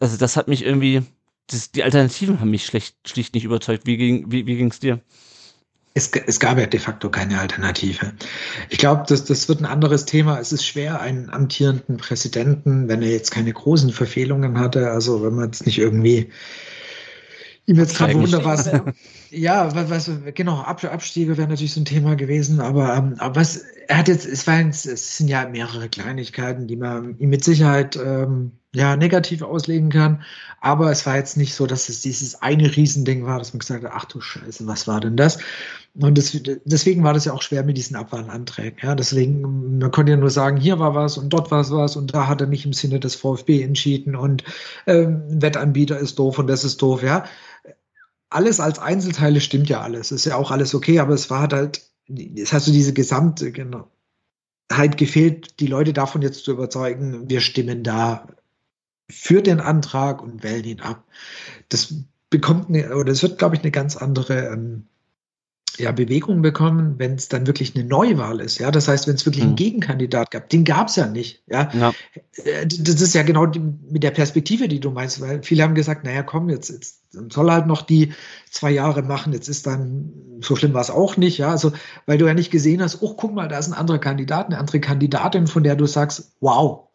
also 0.00 0.16
das 0.16 0.36
hat 0.36 0.48
mich 0.48 0.64
irgendwie, 0.64 1.02
das, 1.48 1.70
die 1.70 1.82
Alternativen 1.82 2.40
haben 2.40 2.50
mich 2.50 2.66
schlecht, 2.66 2.96
schlicht 3.08 3.34
nicht 3.34 3.44
überzeugt. 3.44 3.86
Wie 3.86 3.96
ging 3.96 4.30
wie, 4.30 4.46
wie 4.46 4.68
dir? 4.80 5.00
Es, 5.94 6.10
es 6.12 6.40
gab 6.40 6.58
ja 6.58 6.66
de 6.66 6.78
facto 6.78 7.08
keine 7.08 7.40
Alternative. 7.40 8.12
Ich 8.68 8.76
glaube, 8.76 9.04
das, 9.08 9.24
das 9.24 9.48
wird 9.48 9.60
ein 9.60 9.64
anderes 9.64 10.04
Thema. 10.04 10.38
Es 10.38 10.52
ist 10.52 10.66
schwer, 10.66 11.00
einen 11.00 11.30
amtierenden 11.30 11.96
Präsidenten, 11.96 12.88
wenn 12.88 13.00
er 13.00 13.10
jetzt 13.10 13.30
keine 13.30 13.52
großen 13.52 13.90
Verfehlungen 13.92 14.58
hatte, 14.58 14.90
also 14.90 15.22
wenn 15.22 15.34
man 15.34 15.46
jetzt 15.46 15.64
nicht 15.64 15.78
irgendwie 15.78 16.30
ihm 17.66 17.76
jetzt 17.76 17.96
gerade 17.96 18.14
wunderbar. 18.14 18.56
ja, 19.30 19.74
was, 19.74 19.90
was, 19.90 20.10
genau, 20.34 20.60
Abstiege 20.60 21.36
wäre 21.36 21.48
natürlich 21.48 21.74
so 21.74 21.80
ein 21.80 21.84
Thema 21.84 22.16
gewesen, 22.16 22.60
aber, 22.60 22.96
ähm, 22.96 23.14
aber 23.18 23.36
was, 23.36 23.64
er 23.88 23.98
hat 23.98 24.08
jetzt, 24.08 24.26
es, 24.26 24.46
waren, 24.46 24.70
es 24.70 25.16
sind 25.16 25.28
ja 25.28 25.48
mehrere 25.48 25.88
Kleinigkeiten, 25.88 26.66
die 26.66 26.76
man 26.76 27.18
ihm 27.18 27.28
mit 27.28 27.44
Sicherheit 27.44 27.96
ähm, 27.96 28.52
ja, 28.74 28.96
negativ 28.96 29.42
auslegen 29.42 29.90
kann. 29.90 30.22
Aber 30.60 30.90
es 30.90 31.06
war 31.06 31.16
jetzt 31.16 31.36
nicht 31.36 31.54
so, 31.54 31.66
dass 31.66 31.88
es 31.88 32.02
dieses 32.02 32.42
eine 32.42 32.76
Riesending 32.76 33.24
war, 33.24 33.38
dass 33.38 33.52
man 33.52 33.60
gesagt 33.60 33.84
hat, 33.84 33.92
ach 33.94 34.04
du 34.04 34.20
Scheiße, 34.20 34.66
was 34.66 34.86
war 34.86 35.00
denn 35.00 35.16
das? 35.16 35.38
Und 35.98 36.18
das, 36.18 36.38
deswegen 36.64 37.02
war 37.04 37.14
das 37.14 37.24
ja 37.24 37.32
auch 37.32 37.42
schwer 37.42 37.64
mit 37.64 37.76
diesen 37.76 37.96
Abwahlanträgen. 37.96 38.78
Ja, 38.82 38.94
deswegen, 38.94 39.78
man 39.78 39.90
konnte 39.90 40.12
ja 40.12 40.18
nur 40.18 40.30
sagen, 40.30 40.58
hier 40.58 40.78
war 40.78 40.94
was 40.94 41.16
und 41.16 41.30
dort 41.30 41.50
war 41.50 41.68
was 41.70 41.96
und 41.96 42.12
da 42.12 42.26
hat 42.26 42.40
er 42.40 42.46
nicht 42.46 42.66
im 42.66 42.72
Sinne 42.72 43.00
des 43.00 43.14
VfB 43.14 43.62
entschieden 43.62 44.14
und 44.14 44.44
ähm, 44.86 45.22
Wettanbieter 45.28 45.98
ist 45.98 46.18
doof 46.18 46.38
und 46.38 46.48
das 46.48 46.64
ist 46.64 46.82
doof, 46.82 47.02
ja. 47.02 47.24
Alles 48.28 48.60
als 48.60 48.78
Einzelteile 48.78 49.40
stimmt 49.40 49.68
ja 49.68 49.80
alles. 49.80 50.12
Ist 50.12 50.26
ja 50.26 50.36
auch 50.36 50.50
alles 50.50 50.74
okay, 50.74 50.98
aber 50.98 51.14
es 51.14 51.30
war 51.30 51.50
halt 51.50 51.80
es 52.08 52.52
hast 52.52 52.68
du 52.68 52.72
diese 52.72 52.92
gesamte, 52.92 53.52
genau, 53.52 53.90
halt 54.72 54.96
gefehlt, 54.96 55.60
die 55.60 55.66
Leute 55.66 55.92
davon 55.92 56.22
jetzt 56.22 56.44
zu 56.44 56.52
überzeugen, 56.52 57.28
wir 57.28 57.40
stimmen 57.40 57.82
da 57.82 58.26
für 59.10 59.42
den 59.42 59.60
Antrag 59.60 60.22
und 60.22 60.42
wählen 60.42 60.64
ihn 60.64 60.80
ab. 60.80 61.04
Das 61.68 61.94
bekommt 62.30 62.68
eine, 62.68 62.96
oder 62.96 63.12
es 63.12 63.22
wird, 63.22 63.38
glaube 63.38 63.56
ich, 63.56 63.62
eine 63.62 63.70
ganz 63.70 63.96
andere 63.96 64.48
ähm, 64.48 64.86
ja, 65.78 65.92
Bewegung 65.92 66.42
bekommen, 66.42 66.94
wenn 66.98 67.14
es 67.14 67.28
dann 67.28 67.46
wirklich 67.46 67.74
eine 67.74 67.84
Neuwahl 67.84 68.40
ist. 68.40 68.58
Ja, 68.58 68.70
das 68.70 68.88
heißt, 68.88 69.06
wenn 69.06 69.14
es 69.14 69.26
wirklich 69.26 69.42
einen 69.42 69.52
hm. 69.52 69.56
Gegenkandidat 69.56 70.30
gab, 70.30 70.48
den 70.48 70.64
gab 70.64 70.88
es 70.88 70.96
ja 70.96 71.06
nicht. 71.06 71.42
Ja? 71.46 71.70
ja? 71.72 71.92
Äh, 72.44 72.66
das 72.66 73.00
ist 73.00 73.14
ja 73.14 73.22
genau 73.22 73.46
die, 73.46 73.60
mit 73.60 74.02
der 74.02 74.10
Perspektive, 74.10 74.68
die 74.68 74.80
du 74.80 74.90
meinst, 74.90 75.20
weil 75.20 75.42
viele 75.42 75.62
haben 75.62 75.74
gesagt, 75.74 76.04
naja, 76.04 76.22
komm, 76.22 76.48
jetzt, 76.48 76.70
jetzt 76.70 77.02
soll 77.30 77.50
halt 77.50 77.66
noch 77.66 77.82
die 77.82 78.12
zwei 78.50 78.70
Jahre 78.70 79.02
machen, 79.02 79.32
jetzt 79.32 79.48
ist 79.48 79.66
dann, 79.66 80.12
so 80.40 80.56
schlimm 80.56 80.74
war 80.74 80.82
es 80.82 80.90
auch 80.90 81.16
nicht, 81.16 81.38
ja, 81.38 81.50
also, 81.50 81.72
weil 82.06 82.18
du 82.18 82.26
ja 82.26 82.34
nicht 82.34 82.50
gesehen 82.50 82.82
hast, 82.82 83.02
oh, 83.02 83.14
guck 83.14 83.34
mal, 83.34 83.48
da 83.48 83.58
ist 83.58 83.68
ein 83.68 83.74
anderer 83.74 83.98
Kandidat, 83.98 84.46
eine 84.46 84.58
andere 84.58 84.80
Kandidatin, 84.80 85.46
von 85.46 85.62
der 85.62 85.76
du 85.76 85.86
sagst, 85.86 86.32
wow, 86.40 86.88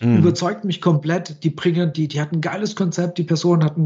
mhm. 0.00 0.18
überzeugt 0.18 0.64
mich 0.64 0.80
komplett, 0.80 1.42
die 1.44 1.50
bringen, 1.50 1.92
die, 1.92 2.08
die 2.08 2.20
hat 2.20 2.32
ein 2.32 2.40
geiles 2.40 2.76
Konzept, 2.76 3.18
die 3.18 3.24
Person 3.24 3.64
hat, 3.64 3.76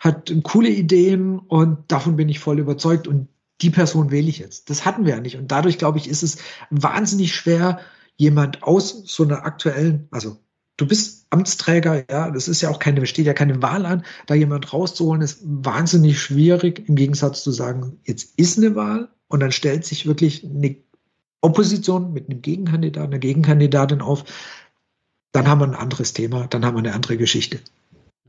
hat 0.00 0.32
coole 0.42 0.68
Ideen 0.68 1.38
und 1.38 1.78
davon 1.90 2.16
bin 2.16 2.28
ich 2.28 2.38
voll 2.38 2.58
überzeugt 2.58 3.06
und 3.06 3.28
die 3.60 3.70
Person 3.70 4.10
wähle 4.10 4.28
ich 4.28 4.38
jetzt. 4.38 4.70
Das 4.70 4.84
hatten 4.84 5.04
wir 5.04 5.14
ja 5.14 5.20
nicht. 5.20 5.36
Und 5.36 5.52
dadurch, 5.52 5.78
glaube 5.78 5.98
ich, 5.98 6.08
ist 6.08 6.22
es 6.22 6.38
wahnsinnig 6.70 7.34
schwer, 7.34 7.80
jemand 8.16 8.62
aus 8.62 9.04
so 9.06 9.22
einer 9.22 9.44
aktuellen, 9.44 10.08
also 10.10 10.38
du 10.76 10.86
bist 10.86 11.26
Amtsträger, 11.30 12.04
ja, 12.10 12.30
das 12.30 12.48
ist 12.48 12.60
ja 12.60 12.70
auch 12.70 12.78
keine, 12.78 13.06
steht 13.06 13.26
ja 13.26 13.34
keine 13.34 13.62
Wahl 13.62 13.86
an, 13.86 14.04
da 14.26 14.34
jemand 14.34 14.72
rauszuholen, 14.72 15.22
ist 15.22 15.40
wahnsinnig 15.44 16.20
schwierig, 16.20 16.88
im 16.88 16.96
Gegensatz 16.96 17.42
zu 17.42 17.52
sagen, 17.52 18.00
jetzt 18.04 18.38
ist 18.38 18.58
eine 18.58 18.74
Wahl 18.74 19.08
und 19.28 19.40
dann 19.40 19.52
stellt 19.52 19.84
sich 19.84 20.06
wirklich 20.06 20.44
eine 20.44 20.76
Opposition 21.40 22.12
mit 22.12 22.28
einem 22.28 22.42
Gegenkandidaten, 22.42 23.10
einer 23.10 23.18
Gegenkandidatin 23.18 24.00
auf, 24.00 24.24
dann 25.32 25.48
haben 25.48 25.60
wir 25.60 25.66
ein 25.66 25.74
anderes 25.74 26.12
Thema, 26.12 26.46
dann 26.48 26.64
haben 26.64 26.74
wir 26.74 26.80
eine 26.80 26.94
andere 26.94 27.16
Geschichte. 27.16 27.60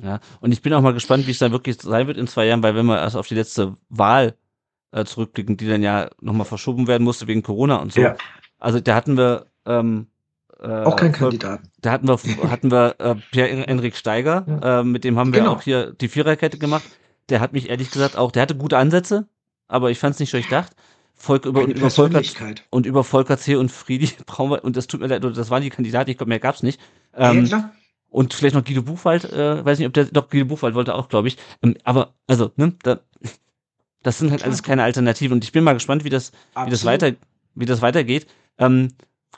Ja, 0.02 0.20
und 0.42 0.52
ich 0.52 0.62
bin 0.62 0.74
auch 0.74 0.82
mal 0.82 0.94
gespannt, 0.94 1.28
wie 1.28 1.32
es 1.32 1.38
dann 1.38 1.52
wirklich 1.52 1.80
sein 1.80 2.08
wird 2.08 2.18
in 2.18 2.28
zwei 2.28 2.46
Jahren, 2.46 2.64
weil 2.64 2.76
wenn 2.76 2.86
wir 2.86 3.00
erst 3.00 3.16
auf 3.16 3.28
die 3.28 3.36
letzte 3.36 3.78
Wahl 3.90 4.36
äh, 4.92 5.06
zurückblicken, 5.06 5.58
die 5.58 5.68
dann 5.68 5.84
ja 5.84 6.10
nochmal 6.20 6.46
verschoben 6.46 6.88
werden 6.88 7.04
musste 7.04 7.28
wegen 7.28 7.44
Corona 7.44 7.78
und 7.78 7.94
so. 7.94 8.02
Ja. 8.02 8.16
Also 8.58 8.80
da 8.80 8.96
hatten 8.96 9.18
wir 9.18 9.48
ähm, 9.66 10.08
äh, 10.60 10.84
auch 10.84 10.96
kein 10.96 11.12
Kandidat. 11.12 11.62
Da 11.82 11.92
hatten 11.92 12.08
wir 12.08 12.18
hatten 12.50 12.72
wir 12.72 12.96
äh, 13.00 13.16
Pierre-Enrik 13.32 13.96
Steiger, 13.96 14.46
ja. 14.48 14.80
äh, 14.80 14.84
mit 14.84 15.04
dem 15.04 15.18
haben 15.18 15.34
wir 15.34 15.42
genau. 15.42 15.54
auch 15.54 15.62
hier 15.62 15.94
die 15.94 16.08
Viererkette 16.08 16.58
gemacht. 16.58 16.84
Der 17.30 17.40
hat 17.40 17.54
mich 17.54 17.70
ehrlich 17.70 17.92
gesagt 17.92 18.18
auch, 18.18 18.32
der 18.32 18.42
hatte 18.42 18.56
gute 18.56 18.78
Ansätze, 18.78 19.28
aber 19.68 19.92
ich 19.92 20.00
fand 20.00 20.16
es 20.16 20.20
nicht 20.20 20.32
so 20.32 20.38
durchdacht. 20.38 20.74
Volk 21.24 21.46
über, 21.46 21.64
und 21.64 21.72
über 21.72 21.90
Volker 21.90 22.22
und 22.70 22.86
über 22.86 23.06
Volker 23.06 23.38
C. 23.38 23.56
und 23.56 23.72
Friedi 23.72 24.12
brauchen 24.26 24.52
wir, 24.52 24.64
und 24.66 24.76
das 24.76 24.88
tut 24.88 25.00
mir 25.00 25.08
leid, 25.08 25.24
das 25.24 25.50
waren 25.50 25.64
die 25.64 25.70
Kandidaten, 25.70 26.12
ich 26.12 26.18
glaube, 26.18 26.28
mehr 26.28 26.40
gab's 26.40 26.64
nicht. 26.64 26.82
Ähm, 27.16 27.46
ja, 27.46 27.72
und 28.10 28.34
vielleicht 28.34 28.56
noch 28.56 28.66
Guido 28.66 28.82
Buchwald, 28.82 29.24
äh, 29.32 29.64
weiß 29.64 29.80
nicht, 29.80 29.88
ob 29.88 29.94
der, 29.94 30.04
doch, 30.06 30.30
Guido 30.30 30.46
Buchwald 30.46 30.76
wollte 30.76 30.96
auch, 30.96 31.08
glaube 31.08 31.30
ich. 31.30 31.38
Ähm, 31.62 31.78
aber, 31.86 32.14
also, 32.28 32.52
ne, 32.58 32.74
da, 32.84 33.00
das 34.04 34.20
sind 34.20 34.32
halt 34.32 34.44
alles 34.44 34.64
keine 34.64 34.84
Alternativen. 34.84 35.36
Und 35.36 35.46
ich 35.46 35.54
bin 35.54 35.64
mal 35.64 35.72
gespannt, 35.72 36.04
wie 36.04 36.10
das, 36.10 36.34
wie 36.66 36.70
das 36.70 36.84
weiter, 36.84 37.14
wie 37.56 37.66
das 37.66 37.82
weitergeht. 37.82 38.28
Ähm, 38.58 38.90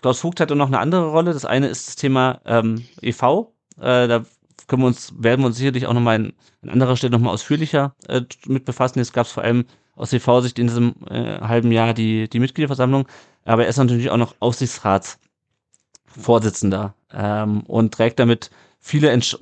Klaus 0.02 0.22
Vogt 0.22 0.40
hatte 0.40 0.56
noch 0.56 0.68
eine 0.68 0.80
andere 0.80 1.06
Rolle. 1.10 1.34
Das 1.34 1.46
eine 1.46 1.68
ist 1.68 1.88
das 1.88 1.96
Thema 1.98 2.42
ähm, 2.46 2.84
EV. 3.02 3.54
Äh, 3.78 4.08
da 4.08 4.26
können 4.66 4.82
wir 4.82 4.88
uns, 4.88 5.14
werden 5.20 5.42
wir 5.42 5.48
uns 5.48 5.58
sicherlich 5.58 5.86
auch 5.86 5.94
nochmal 5.94 6.16
an, 6.16 6.34
an 6.64 6.70
anderer 6.72 6.98
Stelle 6.98 7.12
nochmal 7.12 7.34
ausführlicher 7.34 7.96
äh, 8.08 8.22
mit 8.48 8.66
befassen. 8.66 8.98
Jetzt 8.98 9.14
gab 9.14 9.28
es 9.28 9.32
vor 9.32 9.44
allem 9.44 9.66
aus 9.96 10.14
EV-Sicht 10.14 10.60
in 10.60 10.68
diesem 10.68 10.94
äh, 11.10 11.40
halben 11.40 11.72
Jahr 11.72 11.94
die, 11.94 12.30
die 12.30 12.40
Mitgliederversammlung. 12.40 13.08
Aber 13.46 13.64
er 13.64 13.70
ist 13.70 13.78
natürlich 13.78 14.10
auch 14.10 14.18
noch 14.18 14.36
Aufsichtsratsvorsitzender 14.40 16.94
ähm, 17.14 17.62
und 17.62 17.94
trägt 17.94 18.20
damit 18.20 18.52
viele 18.80 19.10
Entsch 19.10 19.38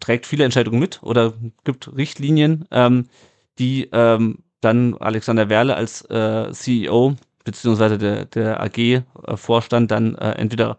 trägt 0.00 0.26
viele 0.26 0.44
Entscheidungen 0.44 0.80
mit 0.80 1.02
oder 1.02 1.32
gibt 1.64 1.96
Richtlinien, 1.96 2.66
ähm, 2.70 3.06
die 3.58 3.88
ähm, 3.92 4.40
dann 4.60 4.96
Alexander 4.98 5.48
Werle 5.48 5.74
als 5.76 6.02
äh, 6.10 6.52
CEO 6.52 7.14
beziehungsweise 7.44 7.96
der, 7.96 8.26
der 8.26 8.60
AG-Vorstand 8.60 9.90
dann 9.90 10.16
äh, 10.16 10.32
entweder 10.32 10.76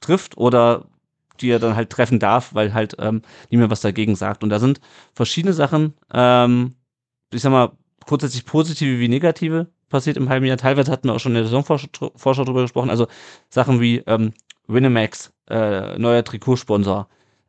trifft 0.00 0.38
oder 0.38 0.86
die 1.40 1.50
er 1.50 1.58
dann 1.58 1.76
halt 1.76 1.90
treffen 1.90 2.18
darf, 2.18 2.54
weil 2.54 2.72
halt 2.72 2.96
ähm, 2.98 3.20
niemand 3.50 3.70
was 3.70 3.82
dagegen 3.82 4.16
sagt. 4.16 4.42
Und 4.42 4.48
da 4.50 4.58
sind 4.58 4.80
verschiedene 5.12 5.52
Sachen, 5.52 5.92
ähm, 6.12 6.76
ich 7.30 7.42
sag 7.42 7.50
mal, 7.50 7.72
grundsätzlich 8.06 8.44
positive 8.44 8.98
wie 8.98 9.08
negative 9.08 9.68
passiert 9.88 10.16
im 10.16 10.28
halben 10.28 10.46
Jahr. 10.46 10.56
Teilweise 10.56 10.90
hatten 10.90 11.08
wir 11.08 11.14
auch 11.14 11.20
schon 11.20 11.32
in 11.32 11.36
der 11.36 11.44
Saisonvorschau 11.44 12.44
drüber 12.44 12.62
gesprochen. 12.62 12.90
Also 12.90 13.06
Sachen 13.48 13.80
wie 13.80 13.98
ähm, 14.06 14.32
Winamax, 14.66 15.32
äh, 15.48 15.98
neuer 15.98 16.24
Trikotsponsor, 16.24 17.08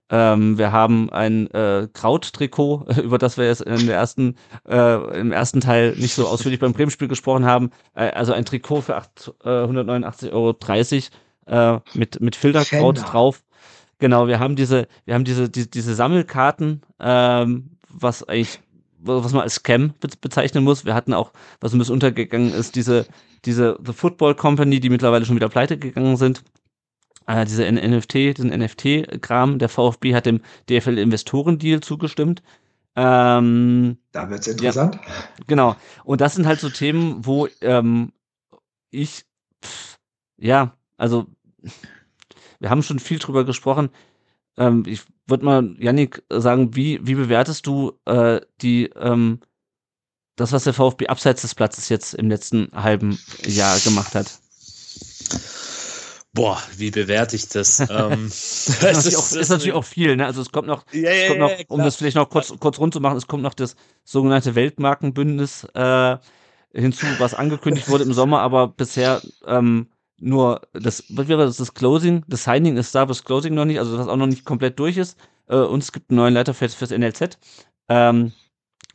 ähm, 0.10 0.58
wir 0.58 0.72
haben 0.72 1.10
ein 1.10 1.51
äh, 1.51 1.88
Kraut-Trikot, 1.91 2.86
über 3.03 3.18
das 3.18 3.38
wir 3.38 3.45
jetzt 3.45 3.62
in 3.62 3.88
der 3.88 3.97
ersten, 3.97 4.36
äh, 4.68 5.20
im 5.20 5.32
ersten 5.32 5.60
Teil 5.60 5.95
nicht 5.97 6.14
so 6.14 6.28
ausführlich 6.28 6.60
beim 6.60 6.74
Bremen-Spiel 6.74 7.08
gesprochen 7.08 7.45
haben. 7.45 7.72
Äh, 7.93 8.12
also 8.12 8.34
ein 8.34 8.45
Trikot 8.45 8.82
für 8.82 8.95
8, 8.95 9.34
äh, 9.43 9.49
189,30 9.49 10.32
Euro 10.32 11.76
äh, 11.76 11.80
mit, 11.93 12.22
mit 12.22 12.36
Filterkraut 12.36 12.97
Schänder. 12.97 13.12
drauf. 13.12 13.43
Genau, 13.99 14.28
wir 14.28 14.39
haben 14.39 14.55
diese, 14.55 14.88
wir 15.05 15.16
haben 15.16 15.26
diese, 15.26 15.49
die, 15.49 15.70
diese 15.70 15.95
Sammelkarten, 15.95 16.82
ähm, 16.99 17.72
was 17.89 18.24
eigentlich, 18.24 18.60
was 19.08 19.34
man 19.34 19.43
als 19.43 19.55
Scam 19.55 19.93
be 19.99 20.10
bezeichnen 20.22 20.64
muss. 20.64 20.86
Wir 20.86 20.93
hatten 20.93 21.14
auch, 21.14 21.32
was 21.60 21.74
ein 21.74 21.80
bisschen 21.80 21.93
untergegangen 21.93 22.53
ist, 22.53 22.76
diese, 22.76 23.05
diese 23.45 23.78
The 23.86 23.93
Football 23.93 24.36
Company, 24.36 24.80
die 24.80 24.89
mittlerweile 24.89 25.26
schon 25.26 25.36
wieder 25.36 25.49
pleite 25.49 25.78
gegangen 25.78 26.18
sind 26.18 26.43
äh, 27.28 27.45
diese 27.45 27.70
NFT, 27.72 28.14
diesen 28.38 28.49
NFT-Kram. 28.49 29.60
Der 29.60 29.70
VfB 29.70 30.16
hat 30.16 30.26
dem 30.26 30.41
DFL-Investoren-Deal 30.70 31.82
zugestimmt. 31.82 32.41
Ähm, 32.95 33.97
da 34.12 34.30
wird's 34.30 34.47
interessant. 34.47 34.95
Ja, 34.95 35.01
genau. 35.45 35.76
Und 36.03 36.22
das 36.22 36.34
sind 36.34 36.47
halt 36.47 36.60
so 36.60 36.70
Themen, 36.70 37.26
wo 37.26 37.47
ähm, 37.62 38.12
ich, 38.89 39.26
pff, 39.64 39.99
ja, 40.38 40.74
also 40.97 41.28
wir 42.60 42.72
haben 42.72 42.82
schon 42.82 42.97
viel 42.97 43.20
drüber 43.20 43.45
gesprochen. 43.45 43.89
Ähm, 44.58 44.84
ich 44.88 45.01
würde 45.28 45.45
mal, 45.45 45.76
Yannick, 45.78 46.24
sagen, 46.30 46.76
wie, 46.76 46.99
wie 47.05 47.16
bewertest 47.16 47.68
du 47.68 47.93
äh, 48.05 48.41
die 48.62 48.86
ähm, 48.95 49.39
das, 50.38 50.51
was 50.51 50.64
der 50.64 50.74
VfB 50.74 51.08
abseits 51.08 51.41
des 51.41 51.55
Platzes 51.55 51.89
jetzt 51.89 52.14
im 52.14 52.30
letzten 52.30 52.70
halben 52.74 53.20
Jahr 53.43 53.80
gemacht 53.80 54.16
hat? 54.16 54.39
Boah, 56.34 56.62
wie 56.76 56.91
bewerte 56.91 57.36
ich 57.36 57.49
das? 57.49 57.80
ähm, 57.89 58.28
das, 58.30 59.05
ist, 59.05 59.16
auch, 59.16 59.32
ist, 59.32 59.49
natürlich 59.49 59.74
auch 59.74 59.84
viel, 59.84 60.16
ne? 60.16 60.28
Also 60.28 60.41
es 60.41 60.51
kommt 60.51 60.68
noch, 60.68 60.86
ja, 60.91 61.01
ja, 61.01 61.10
es 61.12 61.28
kommt 61.30 61.39
noch 61.39 61.49
ja, 61.49 61.66
um 61.68 61.82
das 61.82 61.95
vielleicht 61.95 62.16
noch 62.16 62.30
kurz, 62.30 62.53
kurz 62.60 62.78
rund 62.78 62.93
zu 62.93 63.01
machen, 63.01 63.18
es 63.18 63.26
kommt 63.26 63.41
noch 63.41 63.55
das 63.55 63.76
sogenannte 64.03 64.53
Weltmarkenbündnis 64.53 65.64
äh, 65.74 66.18
hinzu, 66.72 67.08
was 67.18 67.34
angekündigt 67.34 67.89
wurde 67.89 68.03
im 68.03 68.14
Sommer, 68.14 68.41
aber 68.41 68.68
bisher 68.68 69.22
ähm, 69.47 69.88
nur 70.20 70.61
das, 70.74 71.03
was 71.09 71.28
wäre 71.28 71.45
das, 71.45 71.57
das 71.57 71.74
Closing, 71.74 72.24
das 72.28 72.43
Signing 72.43 72.78
ist 72.78 72.93
da, 72.95 73.03
aber 73.03 73.09
das 73.09 73.24
Closing 73.24 73.53
noch 73.53 73.65
nicht, 73.65 73.80
also 73.80 73.97
was 73.97 74.07
auch 74.07 74.15
noch 74.15 74.28
nicht 74.28 74.45
komplett 74.45 74.80
durch 74.80 74.97
ist. 74.97 75.18
Äh, 75.47 75.57
und 75.57 75.84
es 75.84 75.91
gibt 75.91 76.09
einen 76.09 76.18
neuen 76.18 76.34
Leiter 76.34 76.53
fürs, 76.53 76.74
fürs 76.74 76.91
NLZ. 76.91 77.38
Ähm, 77.89 78.34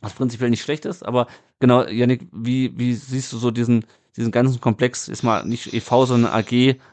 was 0.01 0.13
prinzipiell 0.13 0.49
nicht 0.49 0.61
schlecht 0.61 0.85
ist, 0.85 1.03
aber 1.03 1.27
genau, 1.59 1.85
Janik, 1.85 2.27
wie, 2.33 2.77
wie 2.77 2.93
siehst 2.93 3.31
du 3.31 3.37
so 3.37 3.51
diesen, 3.51 3.85
diesen 4.17 4.31
ganzen 4.31 4.59
Komplex, 4.59 5.07
ist 5.07 5.23
mal 5.23 5.45
nicht 5.45 5.73
e.V., 5.73 6.05
sondern 6.05 6.33
AG, 6.33 6.51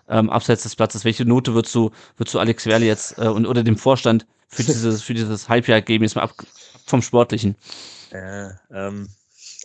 ähm, 0.08 0.30
abseits 0.30 0.62
des 0.62 0.76
Platzes. 0.76 1.04
Welche 1.04 1.24
Note 1.24 1.54
würdest 1.54 1.74
du, 1.74 1.90
würdest 2.16 2.34
du 2.34 2.38
Alex 2.38 2.66
Werle 2.66 2.86
jetzt 2.86 3.18
äh, 3.18 3.26
und 3.26 3.46
oder 3.46 3.64
dem 3.64 3.76
Vorstand 3.76 4.26
für 4.46 4.62
dieses, 4.62 5.02
für 5.02 5.14
dieses 5.14 5.48
Halbjahr 5.48 5.82
geben, 5.82 6.04
jetzt 6.04 6.14
mal 6.14 6.22
ab 6.22 6.34
vom 6.86 7.02
Sportlichen? 7.02 7.56
Äh, 8.12 8.50
ähm, 8.72 9.08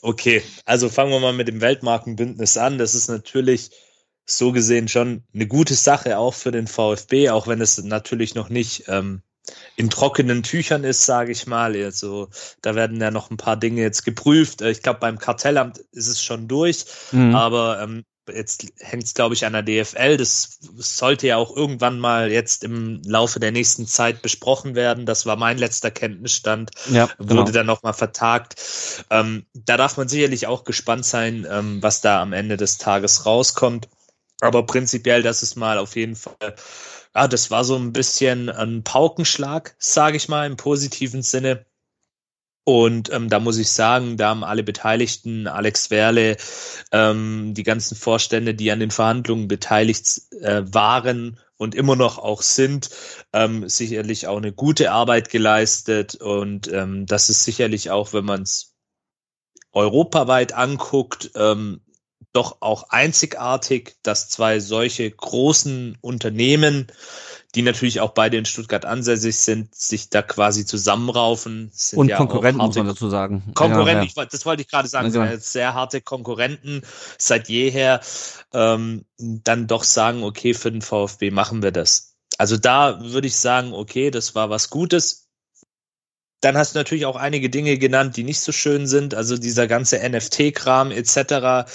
okay, 0.01 0.41
also 0.65 0.89
fangen 0.89 1.11
wir 1.11 1.19
mal 1.19 1.33
mit 1.33 1.47
dem 1.47 1.61
Weltmarkenbündnis 1.61 2.57
an. 2.57 2.79
Das 2.79 2.95
ist 2.95 3.09
natürlich 3.09 3.69
so 4.25 4.51
gesehen 4.51 4.87
schon 4.87 5.23
eine 5.33 5.47
gute 5.47 5.75
Sache 5.75 6.17
auch 6.17 6.33
für 6.33 6.51
den 6.51 6.67
VfB, 6.67 7.29
auch 7.29 7.47
wenn 7.47 7.61
es 7.61 7.81
natürlich 7.83 8.35
noch 8.35 8.49
nicht 8.49 8.85
ähm, 8.87 9.21
in 9.75 9.89
trockenen 9.89 10.43
Tüchern 10.43 10.83
ist, 10.83 11.05
sage 11.05 11.31
ich 11.31 11.47
mal. 11.47 11.75
Also 11.75 12.29
da 12.61 12.75
werden 12.75 12.99
ja 12.99 13.11
noch 13.11 13.29
ein 13.29 13.37
paar 13.37 13.57
Dinge 13.57 13.81
jetzt 13.81 14.03
geprüft. 14.03 14.61
Äh, 14.61 14.71
ich 14.71 14.81
glaube, 14.81 14.99
beim 14.99 15.19
Kartellamt 15.19 15.79
ist 15.91 16.07
es 16.07 16.21
schon 16.21 16.47
durch, 16.47 16.85
mhm. 17.11 17.35
aber 17.35 17.81
ähm, 17.81 18.03
jetzt 18.33 18.65
hängt 18.79 19.03
es, 19.03 19.13
glaube 19.13 19.35
ich, 19.35 19.45
an 19.45 19.53
der 19.53 19.61
DFL. 19.61 20.17
Das 20.17 20.59
sollte 20.77 21.27
ja 21.27 21.37
auch 21.37 21.55
irgendwann 21.55 21.99
mal 21.99 22.31
jetzt 22.31 22.63
im 22.63 23.01
Laufe 23.05 23.39
der 23.39 23.51
nächsten 23.51 23.85
Zeit 23.85 24.21
besprochen 24.21 24.75
werden. 24.75 25.05
Das 25.05 25.25
war 25.25 25.35
mein 25.35 25.57
letzter 25.57 25.91
Kenntnisstand. 25.91 26.71
Ja, 26.89 27.07
genau. 27.17 27.41
Wurde 27.41 27.51
dann 27.51 27.67
nochmal 27.67 27.93
vertagt. 27.93 28.55
Ähm, 29.09 29.45
da 29.53 29.77
darf 29.77 29.97
man 29.97 30.07
sicherlich 30.07 30.47
auch 30.47 30.63
gespannt 30.63 31.05
sein, 31.05 31.45
ähm, 31.49 31.83
was 31.83 32.01
da 32.01 32.21
am 32.21 32.33
Ende 32.33 32.57
des 32.57 32.77
Tages 32.77 33.25
rauskommt. 33.25 33.87
Aber 34.41 34.65
prinzipiell, 34.65 35.23
das 35.23 35.43
ist 35.43 35.55
mal 35.55 35.77
auf 35.77 35.95
jeden 35.95 36.15
Fall 36.15 36.55
ja, 37.15 37.27
das 37.29 37.49
war 37.49 37.63
so 37.63 37.77
ein 37.77 37.93
bisschen 37.93 38.49
ein 38.49 38.83
Paukenschlag, 38.83 39.75
sage 39.79 40.17
ich 40.17 40.27
mal, 40.27 40.45
im 40.45 40.57
positiven 40.57 41.21
Sinne. 41.21 41.65
Und 42.65 43.11
ähm, 43.13 43.29
da 43.29 43.39
muss 43.39 43.57
ich 43.57 43.69
sagen, 43.69 44.17
da 44.17 44.29
haben 44.29 44.43
alle 44.43 44.63
Beteiligten, 44.63 45.47
Alex 45.47 45.91
Werle, 45.91 46.35
ähm, 46.91 47.53
die 47.53 47.63
ganzen 47.63 47.95
Vorstände, 47.95 48.55
die 48.55 48.71
an 48.71 48.79
den 48.79 48.91
Verhandlungen 48.91 49.47
beteiligt 49.47 50.23
äh, 50.41 50.63
waren 50.65 51.39
und 51.57 51.75
immer 51.75 51.95
noch 51.95 52.17
auch 52.17 52.41
sind, 52.41 52.89
ähm, 53.33 53.69
sicherlich 53.69 54.27
auch 54.27 54.37
eine 54.37 54.51
gute 54.51 54.91
Arbeit 54.91 55.29
geleistet. 55.29 56.15
Und 56.15 56.67
ähm, 56.73 57.05
das 57.05 57.29
ist 57.29 57.45
sicherlich 57.45 57.91
auch, 57.91 58.13
wenn 58.13 58.25
man 58.25 58.41
es 58.41 58.75
europaweit 59.71 60.53
anguckt, 60.53 61.31
ähm, 61.35 61.84
doch 62.35 62.57
auch 62.61 62.89
einzigartig, 62.89 63.95
dass 64.03 64.29
zwei 64.29 64.59
solche 64.59 65.09
großen 65.09 65.97
Unternehmen 66.01 66.87
die 67.55 67.61
natürlich 67.61 68.01
auch 68.01 68.11
beide 68.11 68.37
in 68.37 68.45
Stuttgart 68.45 68.85
ansässig 68.85 69.37
sind, 69.37 69.73
sich 69.73 70.09
da 70.09 70.21
quasi 70.21 70.65
zusammenraufen. 70.65 71.71
Und 71.93 72.09
ja 72.09 72.17
Konkurrenten, 72.17 72.61
muss 72.61 72.75
man 72.75 72.87
dazu 72.87 73.09
sagen. 73.09 73.43
Konkurrenten, 73.55 74.07
ja, 74.13 74.23
ja. 74.23 74.25
das 74.29 74.45
wollte 74.45 74.61
ich 74.61 74.67
gerade 74.67 74.89
sagen, 74.89 75.13
ja, 75.13 75.37
sehr 75.37 75.73
harte 75.73 76.01
Konkurrenten 76.01 76.81
seit 77.17 77.47
jeher, 77.47 78.01
ähm, 78.53 79.05
dann 79.17 79.67
doch 79.67 79.85
sagen, 79.85 80.23
okay, 80.23 80.53
für 80.53 80.71
den 80.71 80.81
VfB 80.81 81.31
machen 81.31 81.63
wir 81.63 81.71
das. 81.71 82.15
Also 82.37 82.57
da 82.57 82.99
würde 83.01 83.27
ich 83.27 83.37
sagen, 83.37 83.73
okay, 83.73 84.11
das 84.11 84.35
war 84.35 84.49
was 84.49 84.69
Gutes. 84.69 85.29
Dann 86.41 86.57
hast 86.57 86.75
du 86.75 86.79
natürlich 86.79 87.05
auch 87.05 87.15
einige 87.15 87.49
Dinge 87.49 87.77
genannt, 87.77 88.17
die 88.17 88.23
nicht 88.23 88.41
so 88.41 88.51
schön 88.51 88.85
sind. 88.85 89.15
Also 89.15 89.37
dieser 89.37 89.67
ganze 89.67 89.97
NFT-Kram 89.97 90.91
etc. 90.91 91.69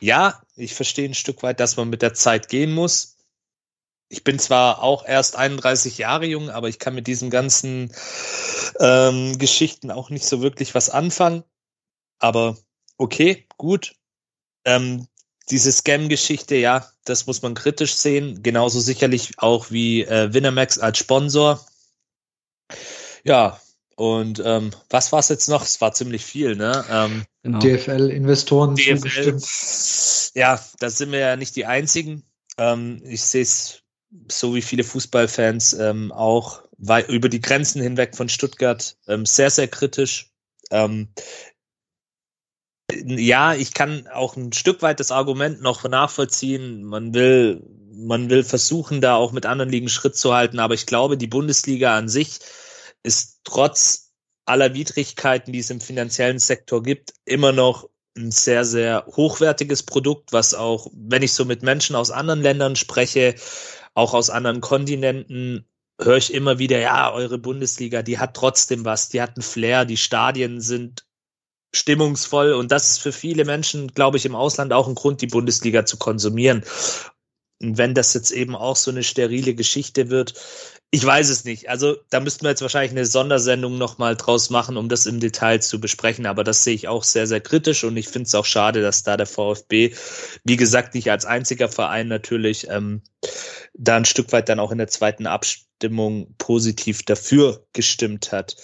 Ja, 0.00 0.40
ich 0.56 0.74
verstehe 0.74 1.08
ein 1.08 1.14
Stück 1.14 1.42
weit, 1.42 1.60
dass 1.60 1.76
man 1.76 1.88
mit 1.88 2.02
der 2.02 2.14
Zeit 2.14 2.48
gehen 2.48 2.72
muss 2.72 3.18
ich 4.08 4.24
bin 4.24 4.38
zwar 4.38 4.82
auch 4.82 5.04
erst 5.04 5.36
31 5.36 5.98
Jahre 5.98 6.26
jung, 6.26 6.50
aber 6.50 6.68
ich 6.68 6.78
kann 6.78 6.94
mit 6.94 7.06
diesen 7.06 7.30
ganzen 7.30 7.92
ähm, 8.80 9.38
Geschichten 9.38 9.90
auch 9.90 10.10
nicht 10.10 10.24
so 10.24 10.40
wirklich 10.40 10.74
was 10.74 10.90
anfangen. 10.90 11.44
Aber 12.18 12.56
okay, 12.96 13.46
gut. 13.58 13.94
Ähm, 14.64 15.06
diese 15.50 15.72
Scam-Geschichte, 15.72 16.56
ja, 16.56 16.90
das 17.04 17.26
muss 17.26 17.42
man 17.42 17.54
kritisch 17.54 17.94
sehen. 17.94 18.42
Genauso 18.42 18.80
sicherlich 18.80 19.38
auch 19.38 19.70
wie 19.70 20.02
äh, 20.02 20.32
Winamax 20.32 20.78
als 20.78 20.98
Sponsor. 20.98 21.64
Ja, 23.24 23.60
und 23.96 24.42
ähm, 24.44 24.70
was 24.90 25.12
war 25.12 25.20
es 25.20 25.28
jetzt 25.28 25.48
noch? 25.48 25.62
Es 25.62 25.80
war 25.80 25.92
ziemlich 25.92 26.24
viel, 26.24 26.56
ne? 26.56 26.84
Ähm, 26.90 27.24
genau. 27.52 27.58
DFL-Investoren 27.58 28.74
DFL, 28.74 29.38
Ja, 30.34 30.60
da 30.78 30.90
sind 30.90 31.12
wir 31.12 31.18
ja 31.18 31.36
nicht 31.36 31.56
die 31.56 31.66
einzigen. 31.66 32.24
Ähm, 32.58 33.02
ich 33.04 33.22
sehe 33.22 33.42
es 33.42 33.82
so 34.30 34.54
wie 34.54 34.62
viele 34.62 34.84
Fußballfans 34.84 35.74
ähm, 35.74 36.12
auch 36.12 36.62
weit 36.78 37.08
über 37.08 37.28
die 37.28 37.40
Grenzen 37.40 37.82
hinweg 37.82 38.16
von 38.16 38.28
Stuttgart 38.28 38.96
ähm, 39.06 39.26
sehr, 39.26 39.50
sehr 39.50 39.68
kritisch. 39.68 40.32
Ähm, 40.70 41.08
ja, 42.90 43.54
ich 43.54 43.74
kann 43.74 44.06
auch 44.08 44.36
ein 44.36 44.52
Stück 44.52 44.80
weit 44.80 45.00
das 45.00 45.10
Argument 45.10 45.60
noch 45.60 45.84
nachvollziehen. 45.84 46.84
Man 46.84 47.12
will, 47.12 47.62
man 47.92 48.30
will 48.30 48.44
versuchen, 48.44 49.00
da 49.00 49.16
auch 49.16 49.32
mit 49.32 49.44
anderen 49.44 49.70
Ligen 49.70 49.88
Schritt 49.88 50.16
zu 50.16 50.32
halten, 50.32 50.58
aber 50.58 50.74
ich 50.74 50.86
glaube, 50.86 51.18
die 51.18 51.26
Bundesliga 51.26 51.96
an 51.96 52.08
sich 52.08 52.38
ist 53.02 53.40
trotz 53.44 54.07
aller 54.48 54.74
Widrigkeiten, 54.74 55.52
die 55.52 55.58
es 55.60 55.70
im 55.70 55.80
finanziellen 55.80 56.38
Sektor 56.38 56.82
gibt, 56.82 57.12
immer 57.24 57.52
noch 57.52 57.88
ein 58.16 58.30
sehr, 58.30 58.64
sehr 58.64 59.06
hochwertiges 59.06 59.82
Produkt, 59.82 60.32
was 60.32 60.54
auch, 60.54 60.88
wenn 60.92 61.22
ich 61.22 61.32
so 61.32 61.44
mit 61.44 61.62
Menschen 61.62 61.94
aus 61.94 62.10
anderen 62.10 62.42
Ländern 62.42 62.76
spreche, 62.76 63.34
auch 63.94 64.14
aus 64.14 64.30
anderen 64.30 64.60
Kontinenten 64.60 65.66
höre 66.00 66.16
ich 66.16 66.32
immer 66.32 66.58
wieder, 66.58 66.78
ja, 66.78 67.12
eure 67.12 67.38
Bundesliga, 67.38 68.02
die 68.02 68.18
hat 68.18 68.34
trotzdem 68.34 68.84
was, 68.84 69.08
die 69.08 69.20
hat 69.20 69.36
einen 69.36 69.42
Flair, 69.42 69.84
die 69.84 69.96
Stadien 69.96 70.60
sind 70.60 71.04
stimmungsvoll 71.74 72.52
und 72.52 72.72
das 72.72 72.90
ist 72.90 72.98
für 72.98 73.12
viele 73.12 73.44
Menschen, 73.44 73.88
glaube 73.88 74.16
ich, 74.16 74.24
im 74.24 74.34
Ausland 74.34 74.72
auch 74.72 74.88
ein 74.88 74.94
Grund, 74.94 75.20
die 75.20 75.26
Bundesliga 75.26 75.84
zu 75.84 75.96
konsumieren. 75.98 76.64
Wenn 77.60 77.94
das 77.94 78.14
jetzt 78.14 78.30
eben 78.30 78.54
auch 78.54 78.76
so 78.76 78.90
eine 78.90 79.02
sterile 79.02 79.54
Geschichte 79.54 80.10
wird, 80.10 80.34
ich 80.90 81.04
weiß 81.04 81.28
es 81.28 81.44
nicht. 81.44 81.68
Also 81.68 81.96
da 82.08 82.20
müssten 82.20 82.44
wir 82.44 82.50
jetzt 82.50 82.62
wahrscheinlich 82.62 82.92
eine 82.92 83.04
Sondersendung 83.04 83.76
nochmal 83.76 84.16
draus 84.16 84.48
machen, 84.48 84.78
um 84.78 84.88
das 84.88 85.04
im 85.04 85.20
Detail 85.20 85.60
zu 85.60 85.80
besprechen. 85.80 86.24
Aber 86.24 86.44
das 86.44 86.64
sehe 86.64 86.74
ich 86.74 86.88
auch 86.88 87.04
sehr, 87.04 87.26
sehr 87.26 87.42
kritisch 87.42 87.84
und 87.84 87.96
ich 87.98 88.08
finde 88.08 88.26
es 88.26 88.34
auch 88.34 88.46
schade, 88.46 88.80
dass 88.80 89.02
da 89.02 89.18
der 89.18 89.26
VfB, 89.26 89.94
wie 90.44 90.56
gesagt, 90.56 90.94
nicht 90.94 91.10
als 91.10 91.26
einziger 91.26 91.68
Verein 91.68 92.08
natürlich 92.08 92.68
ähm, 92.70 93.02
da 93.74 93.96
ein 93.96 94.06
Stück 94.06 94.32
weit 94.32 94.48
dann 94.48 94.60
auch 94.60 94.72
in 94.72 94.78
der 94.78 94.88
zweiten 94.88 95.26
Abstimmung 95.26 96.34
positiv 96.38 97.02
dafür 97.02 97.66
gestimmt 97.74 98.32
hat. 98.32 98.56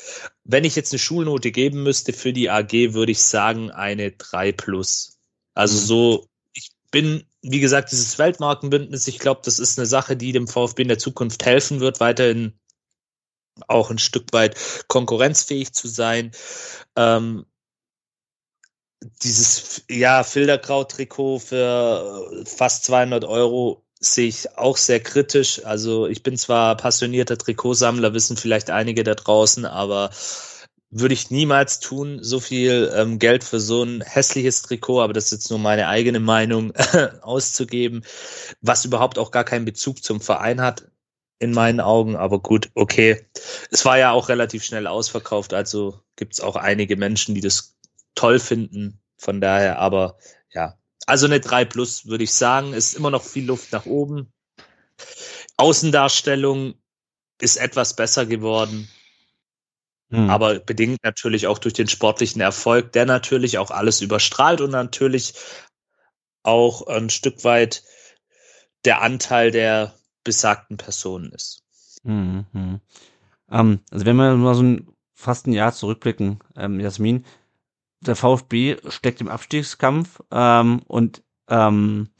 Wenn 0.45 0.65
ich 0.65 0.77
jetzt 0.77 0.93
eine 0.93 0.99
Schulnote 1.01 1.53
geben 1.53 1.83
müsste 1.83 2.15
für 2.15 2.33
die 2.33 2.49
AG, 2.49 2.73
würde 2.95 3.13
ich 3.13 3.21
sagen 3.21 3.71
eine 3.71 4.13
3 4.13 4.53
plus. 4.53 5.19
Also 5.53 5.77
mhm. 5.77 5.85
so, 5.85 6.29
ich 6.55 6.71
bin 6.91 7.27
wie 7.47 7.61
gesagt, 7.61 7.93
dieses 7.93 8.19
Weltmarkenbündnis, 8.19 9.07
ich 9.07 9.19
glaube, 9.19 9.43
das 9.45 9.59
ist 9.59 9.79
eine 9.79 9.87
Sache, 9.87 10.17
die 10.17 10.33
dem 10.33 10.49
VfB 10.49 10.83
in 10.83 10.89
der 10.89 10.99
Zukunft 10.99 11.45
helfen 11.45 11.81
wird, 11.81 12.01
weiterhin 12.01 12.59
auch 13.69 13.91
ein 13.91 13.99
Stück 13.99 14.33
weit 14.33 14.57
konkurrenzfähig 14.89 15.75
zu 15.75 15.87
sein. 15.87 16.33
Ähm, 16.97 17.45
dieses 19.23 19.85
ja 19.91 20.23
Filterkraut-Trikot 20.25 21.39
für 21.41 22.45
fast 22.47 22.85
200 22.87 23.27
Euro 23.27 23.85
sehe 24.01 24.29
ich 24.29 24.57
auch 24.57 24.79
sehr 24.79 25.01
kritisch. 25.01 25.65
Also 25.67 26.07
ich 26.07 26.23
bin 26.23 26.39
zwar 26.39 26.77
passionierter 26.79 27.37
Trikotsammler, 27.37 28.15
wissen 28.15 28.39
vielleicht 28.39 28.71
einige 28.71 29.05
da 29.05 29.15
draußen, 29.15 29.67
aber 29.67 30.11
würde 30.97 31.15
ich 31.15 31.31
niemals 31.31 31.81
tun, 31.81 32.21
so 32.23 32.39
viel 32.39 32.93
ähm, 32.95 33.19
Geld 33.19 33.43
für 33.43 33.59
so 33.59 33.83
ein 33.83 34.01
hässliches 34.01 34.63
Trikot, 34.63 35.03
aber 35.03 35.13
das 35.13 35.25
ist 35.25 35.33
jetzt 35.33 35.51
nur 35.51 35.59
meine 35.59 35.89
eigene 35.89 36.21
Meinung, 36.21 36.73
auszugeben, 37.23 38.05
was 38.61 38.85
überhaupt 38.85 39.19
auch 39.19 39.33
gar 39.33 39.43
keinen 39.43 39.65
Bezug 39.65 40.05
zum 40.05 40.21
Verein 40.21 40.61
hat, 40.61 40.87
in 41.41 41.53
meinen 41.53 41.81
Augen. 41.81 42.15
Aber 42.15 42.39
gut, 42.39 42.71
okay. 42.75 43.27
Es 43.73 43.85
war 43.85 43.99
ja 43.99 44.13
auch 44.13 44.29
relativ 44.29 44.63
schnell 44.63 44.87
ausverkauft, 44.87 45.53
also 45.53 46.01
gibt 46.15 46.35
es 46.35 46.41
auch 46.41 46.55
einige 46.55 46.97
Menschen, 46.97 47.35
die 47.35 47.41
das 47.41 47.77
toll 48.15 48.39
finden. 48.39 49.01
Von 49.17 49.41
daher, 49.41 49.81
aber 49.81 50.17
ja. 50.53 50.79
Also 51.07 51.27
eine 51.27 51.41
3 51.41 51.65
Plus 51.65 52.07
würde 52.07 52.25
ich 52.25 52.33
sagen, 52.33 52.73
ist 52.73 52.95
immer 52.95 53.11
noch 53.11 53.25
viel 53.25 53.47
Luft 53.47 53.73
nach 53.73 53.87
oben. 53.87 54.33
Außendarstellung 55.57 56.75
ist 57.41 57.57
etwas 57.57 57.97
besser 57.97 58.27
geworden 58.27 58.89
Mhm. 60.09 60.31
Aber 60.31 60.59
bedingt 60.61 61.03
natürlich 61.03 61.47
auch 61.47 61.59
durch 61.59 61.75
den 61.75 61.89
sportlichen 61.89 62.41
Erfolg, 62.41 62.93
der 62.93 63.07
natürlich 63.07 63.59
auch 63.59 63.71
alles 63.71 64.01
überstrahlt 64.01 64.61
und 64.61 64.71
natürlich 64.71 65.35
auch 66.43 66.87
ein 66.87 67.11
Stück 67.11 67.45
weit 67.45 67.83
der 68.85 69.01
Anteil 69.01 69.51
der 69.51 69.95
besagten 70.25 70.77
Personen 70.77 71.33
ist. 71.33 71.63
Mhm. 72.03 72.81
Ähm, 73.51 73.81
also 73.91 74.07
wenn 74.07 74.17
wir 74.17 74.35
mal 74.37 74.55
so 74.55 74.63
ein, 74.63 74.89
fast 75.15 75.47
ein 75.47 75.53
Jahr 75.53 75.73
zurückblicken, 75.73 76.41
ähm, 76.57 76.81
Jasmin, 76.81 77.25
der 78.01 78.17
VfB 78.17 78.77
steckt 78.89 79.21
im 79.21 79.29
Abstiegskampf 79.29 80.21
ähm, 80.31 80.83
und 80.87 81.23
ähm, 81.49 82.11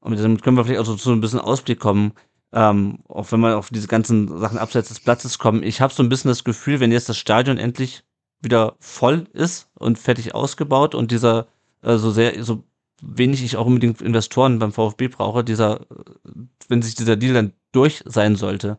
und 0.00 0.18
damit 0.18 0.42
können 0.42 0.56
wir 0.56 0.64
vielleicht 0.64 0.80
auch 0.80 0.86
so 0.86 0.96
zu 0.96 1.12
ein 1.12 1.20
bisschen 1.20 1.40
Ausblick 1.40 1.78
kommen 1.78 2.14
ähm, 2.52 2.98
auch 3.08 3.30
wenn 3.32 3.40
wir 3.40 3.56
auf 3.56 3.70
diese 3.70 3.88
ganzen 3.88 4.38
Sachen 4.38 4.58
abseits 4.58 4.88
des 4.88 5.00
Platzes 5.00 5.38
kommen, 5.38 5.62
ich 5.62 5.80
habe 5.80 5.94
so 5.94 6.02
ein 6.02 6.08
bisschen 6.08 6.30
das 6.30 6.44
Gefühl, 6.44 6.80
wenn 6.80 6.92
jetzt 6.92 7.08
das 7.08 7.18
Stadion 7.18 7.58
endlich 7.58 8.02
wieder 8.40 8.76
voll 8.80 9.28
ist 9.32 9.68
und 9.74 9.98
fertig 9.98 10.34
ausgebaut 10.34 10.94
und 10.94 11.10
dieser 11.10 11.46
äh, 11.82 11.96
so 11.96 12.10
sehr, 12.10 12.42
so 12.42 12.64
wenig 13.02 13.42
ich 13.44 13.56
auch 13.56 13.66
unbedingt 13.66 14.02
Investoren 14.02 14.58
beim 14.58 14.72
VfB 14.72 15.08
brauche, 15.08 15.44
dieser, 15.44 15.86
wenn 16.68 16.82
sich 16.82 16.94
dieser 16.94 17.16
Deal 17.16 17.34
dann 17.34 17.52
durch 17.72 18.02
sein 18.04 18.36
sollte, 18.36 18.78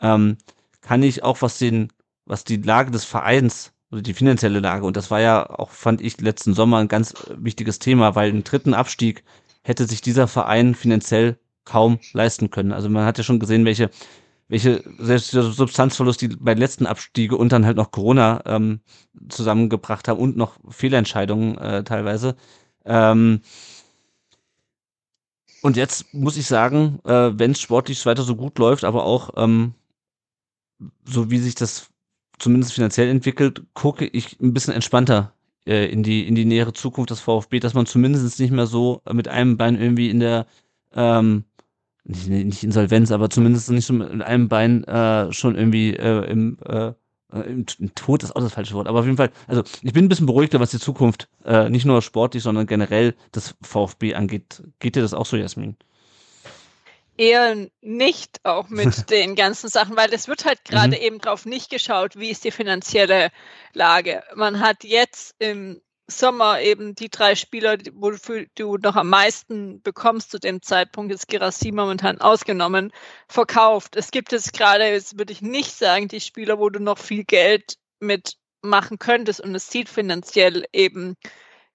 ähm, 0.00 0.36
kann 0.80 1.02
ich 1.02 1.22
auch 1.22 1.40
was 1.40 1.58
den, 1.58 1.92
was 2.26 2.44
die 2.44 2.56
Lage 2.56 2.90
des 2.90 3.04
Vereins 3.04 3.72
oder 3.90 4.02
die 4.02 4.14
finanzielle 4.14 4.60
Lage, 4.60 4.84
und 4.84 4.96
das 4.96 5.10
war 5.10 5.20
ja 5.20 5.48
auch, 5.48 5.70
fand 5.70 6.00
ich, 6.00 6.20
letzten 6.20 6.54
Sommer 6.54 6.78
ein 6.78 6.88
ganz 6.88 7.14
wichtiges 7.36 7.78
Thema, 7.78 8.14
weil 8.14 8.30
im 8.30 8.44
dritten 8.44 8.74
Abstieg 8.74 9.24
hätte 9.62 9.86
sich 9.86 10.00
dieser 10.02 10.28
Verein 10.28 10.74
finanziell 10.74 11.38
kaum 11.64 11.98
leisten 12.12 12.50
können. 12.50 12.72
Also 12.72 12.88
man 12.88 13.04
hat 13.04 13.18
ja 13.18 13.24
schon 13.24 13.40
gesehen, 13.40 13.64
welche 13.64 13.90
welche 14.48 14.84
selbst 14.98 15.32
der 15.32 15.42
Substanzverlust 15.42 16.20
die 16.20 16.28
bei 16.28 16.54
den 16.54 16.60
letzten 16.60 16.86
Abstiege 16.86 17.36
und 17.36 17.50
dann 17.52 17.64
halt 17.64 17.76
noch 17.76 17.90
Corona 17.90 18.42
ähm, 18.44 18.80
zusammengebracht 19.28 20.06
haben 20.06 20.20
und 20.20 20.36
noch 20.36 20.58
Fehlentscheidungen 20.68 21.56
äh, 21.58 21.82
teilweise. 21.82 22.36
Ähm, 22.84 23.40
und 25.62 25.76
jetzt 25.78 26.12
muss 26.12 26.36
ich 26.36 26.46
sagen, 26.46 27.00
äh, 27.04 27.30
wenn 27.38 27.52
es 27.52 27.60
sportlich 27.60 28.04
weiter 28.04 28.22
so 28.22 28.36
gut 28.36 28.58
läuft, 28.58 28.84
aber 28.84 29.04
auch 29.04 29.30
ähm, 29.36 29.74
so 31.04 31.30
wie 31.30 31.38
sich 31.38 31.54
das 31.54 31.88
zumindest 32.38 32.74
finanziell 32.74 33.08
entwickelt, 33.08 33.62
gucke 33.72 34.06
ich 34.06 34.38
ein 34.40 34.52
bisschen 34.52 34.74
entspannter 34.74 35.32
äh, 35.66 35.86
in 35.90 36.02
die 36.02 36.26
in 36.28 36.34
die 36.34 36.44
nähere 36.44 36.74
Zukunft 36.74 37.10
des 37.10 37.20
VfB, 37.20 37.60
dass 37.60 37.72
man 37.72 37.86
zumindest 37.86 38.38
nicht 38.38 38.50
mehr 38.50 38.66
so 38.66 39.00
mit 39.10 39.28
einem 39.28 39.56
Bein 39.56 39.80
irgendwie 39.80 40.10
in 40.10 40.20
der 40.20 40.46
ähm, 40.94 41.44
nicht, 42.04 42.28
nicht 42.28 42.64
Insolvenz, 42.64 43.10
aber 43.10 43.30
zumindest 43.30 43.70
nicht 43.70 43.86
so 43.86 43.94
mit 43.94 44.22
einem 44.22 44.48
Bein 44.48 44.84
äh, 44.84 45.32
schon 45.32 45.56
irgendwie 45.56 45.94
äh, 45.94 46.30
im, 46.30 46.58
äh, 46.66 46.92
äh, 47.34 47.64
Tod 47.94 48.22
ist 48.22 48.36
auch 48.36 48.40
das 48.40 48.52
falsche 48.52 48.74
Wort, 48.74 48.86
aber 48.86 49.00
auf 49.00 49.06
jeden 49.06 49.16
Fall, 49.16 49.30
also 49.46 49.62
ich 49.82 49.92
bin 49.92 50.04
ein 50.04 50.08
bisschen 50.08 50.26
beruhigter, 50.26 50.60
was 50.60 50.70
die 50.70 50.78
Zukunft 50.78 51.28
äh, 51.44 51.68
nicht 51.68 51.84
nur 51.84 52.02
sportlich, 52.02 52.42
sondern 52.42 52.66
generell 52.66 53.14
das 53.32 53.54
VfB 53.62 54.14
angeht. 54.14 54.62
Geht 54.78 54.96
dir 54.96 55.02
das 55.02 55.14
auch 55.14 55.26
so, 55.26 55.36
Jasmin? 55.36 55.76
Eher 57.16 57.68
nicht 57.80 58.40
auch 58.44 58.68
mit 58.68 59.10
den 59.10 59.34
ganzen 59.34 59.68
Sachen, 59.68 59.96
weil 59.96 60.12
es 60.12 60.28
wird 60.28 60.44
halt 60.44 60.64
gerade 60.64 60.96
mhm. 60.96 61.02
eben 61.02 61.18
drauf 61.18 61.46
nicht 61.46 61.70
geschaut, 61.70 62.16
wie 62.16 62.30
ist 62.30 62.44
die 62.44 62.50
finanzielle 62.50 63.30
Lage. 63.72 64.22
Man 64.34 64.60
hat 64.60 64.84
jetzt 64.84 65.34
im 65.38 65.80
Sommer 66.06 66.60
eben 66.60 66.94
die 66.94 67.08
drei 67.08 67.34
Spieler, 67.34 67.78
wofür 67.94 68.46
du 68.54 68.76
noch 68.76 68.96
am 68.96 69.08
meisten 69.08 69.80
bekommst 69.82 70.30
zu 70.30 70.38
dem 70.38 70.60
Zeitpunkt, 70.60 71.12
ist 71.12 71.28
Gerassi 71.28 71.72
momentan 71.72 72.20
ausgenommen, 72.20 72.92
verkauft. 73.28 73.96
Es 73.96 74.10
gibt 74.10 74.32
jetzt 74.32 74.52
gerade, 74.52 74.84
jetzt 74.84 75.18
würde 75.18 75.32
ich 75.32 75.40
nicht 75.40 75.72
sagen, 75.72 76.08
die 76.08 76.20
Spieler, 76.20 76.58
wo 76.58 76.68
du 76.68 76.80
noch 76.80 76.98
viel 76.98 77.24
Geld 77.24 77.78
mitmachen 78.00 78.98
könntest 78.98 79.40
und 79.40 79.54
es 79.54 79.70
sieht 79.70 79.88
finanziell 79.88 80.66
eben 80.72 81.16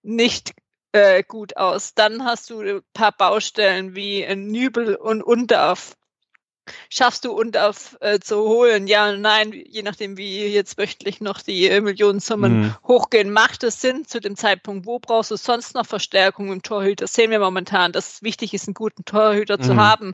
nicht 0.03 0.53
äh, 0.91 1.23
gut 1.23 1.57
aus. 1.57 1.93
Dann 1.95 2.23
hast 2.23 2.49
du 2.49 2.61
ein 2.61 2.81
paar 2.93 3.11
Baustellen 3.11 3.95
wie 3.95 4.25
Nübel 4.35 4.95
und 4.95 5.23
Undarf, 5.23 5.95
schaffst 6.89 7.25
du 7.25 7.31
und 7.31 7.57
auf 7.57 7.97
äh, 8.01 8.19
zu 8.19 8.37
holen. 8.37 8.87
Ja, 8.87 9.11
nein, 9.13 9.51
je 9.53 9.83
nachdem, 9.83 10.17
wie 10.17 10.47
jetzt 10.47 10.77
wöchentlich 10.77 11.21
noch 11.21 11.41
die 11.41 11.67
äh, 11.67 11.81
Millionensummen 11.81 12.61
mhm. 12.61 12.75
hochgehen, 12.87 13.31
macht 13.31 13.63
es 13.63 13.81
Sinn 13.81 14.05
zu 14.05 14.19
dem 14.19 14.35
Zeitpunkt, 14.35 14.85
wo 14.85 14.99
brauchst 14.99 15.31
du 15.31 15.35
sonst 15.35 15.75
noch 15.75 15.85
Verstärkung 15.85 16.51
im 16.51 16.61
Torhüter? 16.61 17.05
Das 17.05 17.13
sehen 17.13 17.31
wir 17.31 17.39
momentan, 17.39 17.91
dass 17.91 18.13
es 18.13 18.23
wichtig 18.23 18.53
ist, 18.53 18.67
einen 18.67 18.73
guten 18.73 19.05
Torhüter 19.05 19.57
mhm. 19.57 19.63
zu 19.63 19.75
haben. 19.75 20.13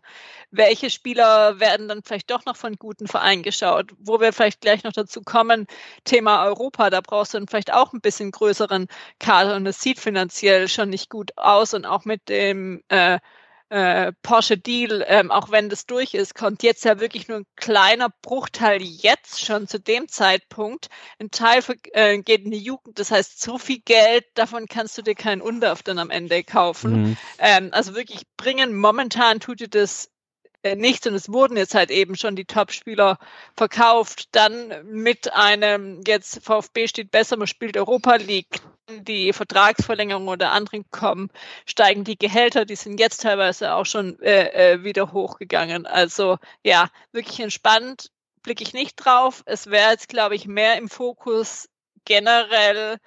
Welche 0.52 0.90
Spieler 0.90 1.60
werden 1.60 1.88
dann 1.88 2.04
vielleicht 2.04 2.32
doch 2.32 2.46
noch 2.46 2.56
von 2.56 2.76
guten 2.76 3.08
Vereinen 3.08 3.44
geschaut? 3.44 3.92
Wo 4.00 4.20
wir 4.20 4.34
vielleicht 4.34 4.62
gleich 4.62 4.84
noch 4.84 4.94
dazu 4.94 5.22
kommen, 5.22 5.68
Thema 6.04 6.46
Europa, 6.46 6.90
da 6.90 7.02
brauchst 7.02 7.34
du 7.34 7.38
dann 7.38 7.48
vielleicht 7.48 7.74
auch 7.74 7.94
ein 7.94 8.02
bisschen 8.02 8.32
größeren 8.32 8.88
Kader 9.20 9.56
und 9.56 9.66
es 9.66 9.82
sieht 9.82 10.00
finanziell 10.00 10.68
schon 10.68 10.90
nicht 10.90 11.10
gut 11.10 11.32
aus 11.38 11.74
und 11.74 11.86
auch 11.86 12.06
mit 12.06 12.30
dem 12.30 12.84
äh, 12.90 13.20
äh, 13.70 14.14
Porsche 14.22 14.58
Deal, 14.58 15.04
ähm, 15.08 15.32
auch 15.32 15.50
wenn 15.50 15.70
das 15.70 15.86
durch 15.86 16.14
ist, 16.14 16.36
kommt 16.36 16.64
jetzt 16.64 16.86
ja 16.86 17.00
wirklich 17.00 17.28
nur 17.28 17.40
ein 17.40 17.48
kleiner 17.56 18.10
Bruchteil 18.22 18.82
jetzt 18.82 19.44
schon 19.44 19.68
zu 19.68 19.80
dem 19.80 20.08
Zeitpunkt. 20.08 20.90
Ein 21.20 21.32
Teil 21.32 21.62
für, 21.62 21.76
äh, 21.94 22.18
geht 22.20 22.46
in 22.46 22.52
die 22.52 22.60
Jugend, 22.60 23.00
das 23.00 23.12
heißt, 23.12 23.42
so 23.42 23.58
viel 23.58 23.80
Geld, 23.80 24.26
davon 24.36 24.68
kannst 24.68 24.98
du 24.98 25.02
dir 25.02 25.16
keinen 25.16 25.42
Undorf 25.42 25.82
dann 25.84 26.00
am 26.00 26.12
Ende 26.12 26.44
kaufen. 26.44 27.02
Mhm. 27.02 27.18
Ähm, 27.40 27.70
also 27.72 27.96
wirklich 27.96 28.28
bringen, 28.38 28.76
momentan 28.78 29.40
tut 29.40 29.60
dir 29.60 29.68
das 29.68 30.10
äh, 30.62 30.76
nichts 30.76 31.06
und 31.08 31.14
es 31.14 31.30
wurden 31.30 31.58
jetzt 31.58 31.76
halt 31.76 31.92
eben 31.92 32.16
schon 32.16 32.36
die 32.36 32.46
Top-Spieler 32.46 33.20
verkauft. 33.56 34.30
Dann 34.32 34.74
mit 34.86 35.34
einem, 35.34 36.02
jetzt 36.06 36.44
VfB 36.44 36.88
steht 36.88 37.12
besser, 37.12 37.38
man 37.38 37.48
spielt 37.48 37.78
Europa 37.78 38.16
League, 38.16 38.62
die 38.90 39.34
Vertragsverlängerung 39.34 40.28
oder 40.28 40.52
anderen 40.52 40.86
kommen, 40.92 41.30
steigen 41.66 42.04
die 42.04 42.18
Gehälter, 42.18 42.66
die 42.66 42.76
sind 42.76 43.00
jetzt 43.00 43.22
teilweise 43.22 43.74
auch 43.74 43.86
schon 43.86 44.20
äh, 44.22 44.74
äh, 44.74 44.84
wieder 44.84 45.12
hochgegangen. 45.12 45.86
Also 45.86 46.38
ja, 46.64 46.90
wirklich 47.12 47.40
entspannt 47.40 48.12
blicke 48.44 48.64
ich 48.64 48.74
nicht 48.74 48.96
drauf. 48.98 49.44
Es 49.46 49.68
wäre 49.68 49.92
jetzt, 49.92 50.10
glaube 50.10 50.36
ich, 50.36 50.48
mehr 50.48 50.78
im 50.78 50.90
Fokus 50.90 51.68
generell, 52.06 52.98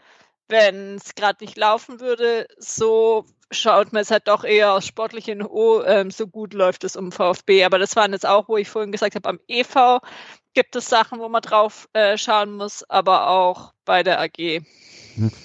wenn 0.48 0.96
es 0.96 1.14
gerade 1.14 1.44
nicht 1.44 1.56
laufen 1.56 2.00
würde, 2.00 2.48
so 2.58 3.24
schaut 3.50 3.92
man 3.92 4.02
es 4.02 4.10
halt 4.10 4.28
doch 4.28 4.44
eher 4.44 4.72
aus 4.72 4.86
sportlichen, 4.86 5.42
oh, 5.42 5.82
ähm, 5.82 6.10
so 6.10 6.26
gut 6.26 6.54
läuft 6.54 6.84
es 6.84 6.96
um 6.96 7.12
VfB. 7.12 7.64
Aber 7.64 7.78
das 7.78 7.96
waren 7.96 8.12
jetzt 8.12 8.26
auch, 8.26 8.48
wo 8.48 8.56
ich 8.56 8.68
vorhin 8.68 8.92
gesagt 8.92 9.14
habe, 9.14 9.28
am 9.28 9.40
EV 9.46 10.00
gibt 10.54 10.76
es 10.76 10.88
Sachen, 10.88 11.20
wo 11.20 11.28
man 11.28 11.42
drauf 11.42 11.88
äh, 11.92 12.18
schauen 12.18 12.52
muss, 12.52 12.82
aber 12.90 13.30
auch 13.30 13.72
bei 13.84 14.02
der 14.02 14.20
AG. 14.20 14.62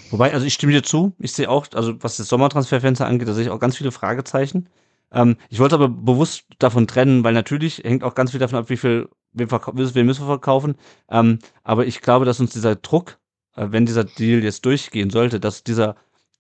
Wobei, 0.10 0.34
also 0.34 0.46
ich 0.46 0.54
stimme 0.54 0.74
dir 0.74 0.84
zu. 0.84 1.14
Ich 1.20 1.34
sehe 1.34 1.50
auch, 1.50 1.68
also 1.74 2.02
was 2.02 2.18
das 2.18 2.28
Sommertransferfenster 2.28 3.06
angeht, 3.06 3.28
da 3.28 3.34
sehe 3.34 3.46
ich 3.46 3.50
auch 3.50 3.60
ganz 3.60 3.78
viele 3.78 3.92
Fragezeichen. 3.92 4.70
Ähm, 5.12 5.38
ich 5.50 5.60
wollte 5.60 5.76
aber 5.76 5.90
bewusst 5.90 6.46
davon 6.60 6.88
trennen, 6.88 7.24
weil 7.24 7.34
natürlich 7.34 7.80
hängt 7.80 8.04
auch 8.04 8.16
ganz 8.16 8.32
viel 8.32 8.40
davon 8.40 8.60
ab, 8.60 8.70
wie 8.70 8.78
viel 8.78 9.10
wir, 9.32 9.50
wir 9.50 10.04
müssen 10.04 10.22
wir 10.22 10.28
verkaufen. 10.28 10.76
Ähm, 11.10 11.40
aber 11.64 11.86
ich 11.86 12.02
glaube, 12.02 12.26
dass 12.26 12.40
uns 12.40 12.52
dieser 12.54 12.76
Druck, 12.76 13.20
äh, 13.56 13.68
wenn 13.70 13.86
dieser 13.86 14.04
Deal 14.04 14.44
jetzt 14.44 14.66
durchgehen 14.66 15.10
sollte, 15.10 15.40
dass 15.40 15.64
dieser 15.64 15.96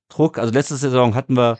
Druck. 0.09 0.37
Also 0.37 0.53
letzte 0.53 0.75
Saison 0.75 1.15
hatten 1.15 1.35
wir, 1.35 1.57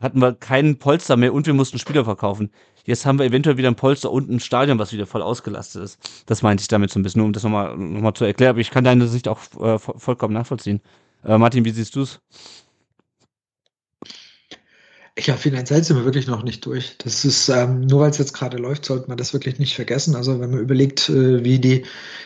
hatten 0.00 0.20
wir 0.20 0.34
keinen 0.34 0.78
Polster 0.78 1.16
mehr 1.16 1.32
und 1.32 1.46
wir 1.46 1.54
mussten 1.54 1.78
Spieler 1.78 2.04
verkaufen. 2.04 2.50
Jetzt 2.84 3.06
haben 3.06 3.18
wir 3.18 3.26
eventuell 3.26 3.56
wieder 3.56 3.68
ein 3.68 3.76
Polster 3.76 4.10
und 4.10 4.30
ein 4.30 4.40
Stadion, 4.40 4.78
was 4.78 4.92
wieder 4.92 5.06
voll 5.06 5.22
ausgelastet 5.22 5.82
ist. 5.82 6.24
Das 6.26 6.42
meinte 6.42 6.60
ich 6.62 6.68
damit 6.68 6.90
so 6.90 7.00
ein 7.00 7.02
bisschen, 7.02 7.22
um 7.22 7.32
das 7.32 7.42
nochmal 7.42 7.76
noch 7.78 8.02
mal 8.02 8.14
zu 8.14 8.26
erklären. 8.26 8.50
Aber 8.50 8.60
ich 8.60 8.70
kann 8.70 8.84
deine 8.84 9.06
Sicht 9.06 9.26
auch 9.26 9.40
äh, 9.58 9.78
vollkommen 9.78 10.34
nachvollziehen. 10.34 10.82
Äh, 11.24 11.38
Martin, 11.38 11.64
wie 11.64 11.70
siehst 11.70 11.96
du 11.96 12.02
es? 12.02 12.20
Ja, 15.16 15.36
finanziell 15.36 15.84
sind 15.84 15.96
wir 15.96 16.04
wirklich 16.04 16.26
noch 16.26 16.42
nicht 16.42 16.66
durch. 16.66 16.96
Das 16.98 17.24
ist, 17.24 17.48
ähm, 17.48 17.82
nur 17.82 18.00
weil 18.00 18.10
es 18.10 18.18
jetzt 18.18 18.32
gerade 18.32 18.56
läuft, 18.56 18.84
sollte 18.84 19.06
man 19.06 19.16
das 19.16 19.32
wirklich 19.32 19.60
nicht 19.60 19.76
vergessen. 19.76 20.16
Also 20.16 20.40
wenn 20.40 20.50
man 20.50 20.58
überlegt, 20.58 21.08
äh, 21.08 21.44
wie 21.44 21.60
die, 21.60 21.84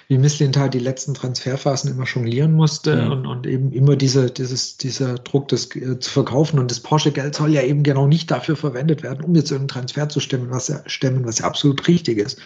wie 0.09 0.17
Misslintal 0.17 0.71
die 0.71 0.79
letzten 0.79 1.13
Transferphasen 1.13 1.91
immer 1.91 2.05
jonglieren 2.05 2.55
musste 2.55 2.93
ja. 2.93 3.09
und, 3.11 3.27
und 3.27 3.47
eben 3.47 3.73
immer 3.73 3.95
diese, 3.95 4.31
dieses, 4.31 4.79
dieser 4.79 5.17
Druck, 5.17 5.49
das 5.49 5.67
äh, 5.77 5.99
zu 5.99 6.11
verkaufen 6.11 6.59
und 6.59 6.71
das 6.71 6.81
Porsche-Geld 6.81 7.35
soll 7.35 7.53
ja 7.53 7.61
eben 7.61 7.83
genau 7.83 8.07
nicht 8.07 8.31
dafür 8.31 8.57
verwendet 8.57 9.03
werden, 9.03 9.23
um 9.23 9.35
jetzt 9.35 9.51
irgendeinen 9.51 9.83
Transfer 9.83 10.09
zu 10.09 10.21
stemmen, 10.21 10.51
was 10.51 10.69
ja, 10.69 10.81
stemmen, 10.87 11.27
was 11.27 11.41
ja 11.41 11.45
absolut 11.45 11.87
richtig 11.89 12.17
ist. 12.17 12.41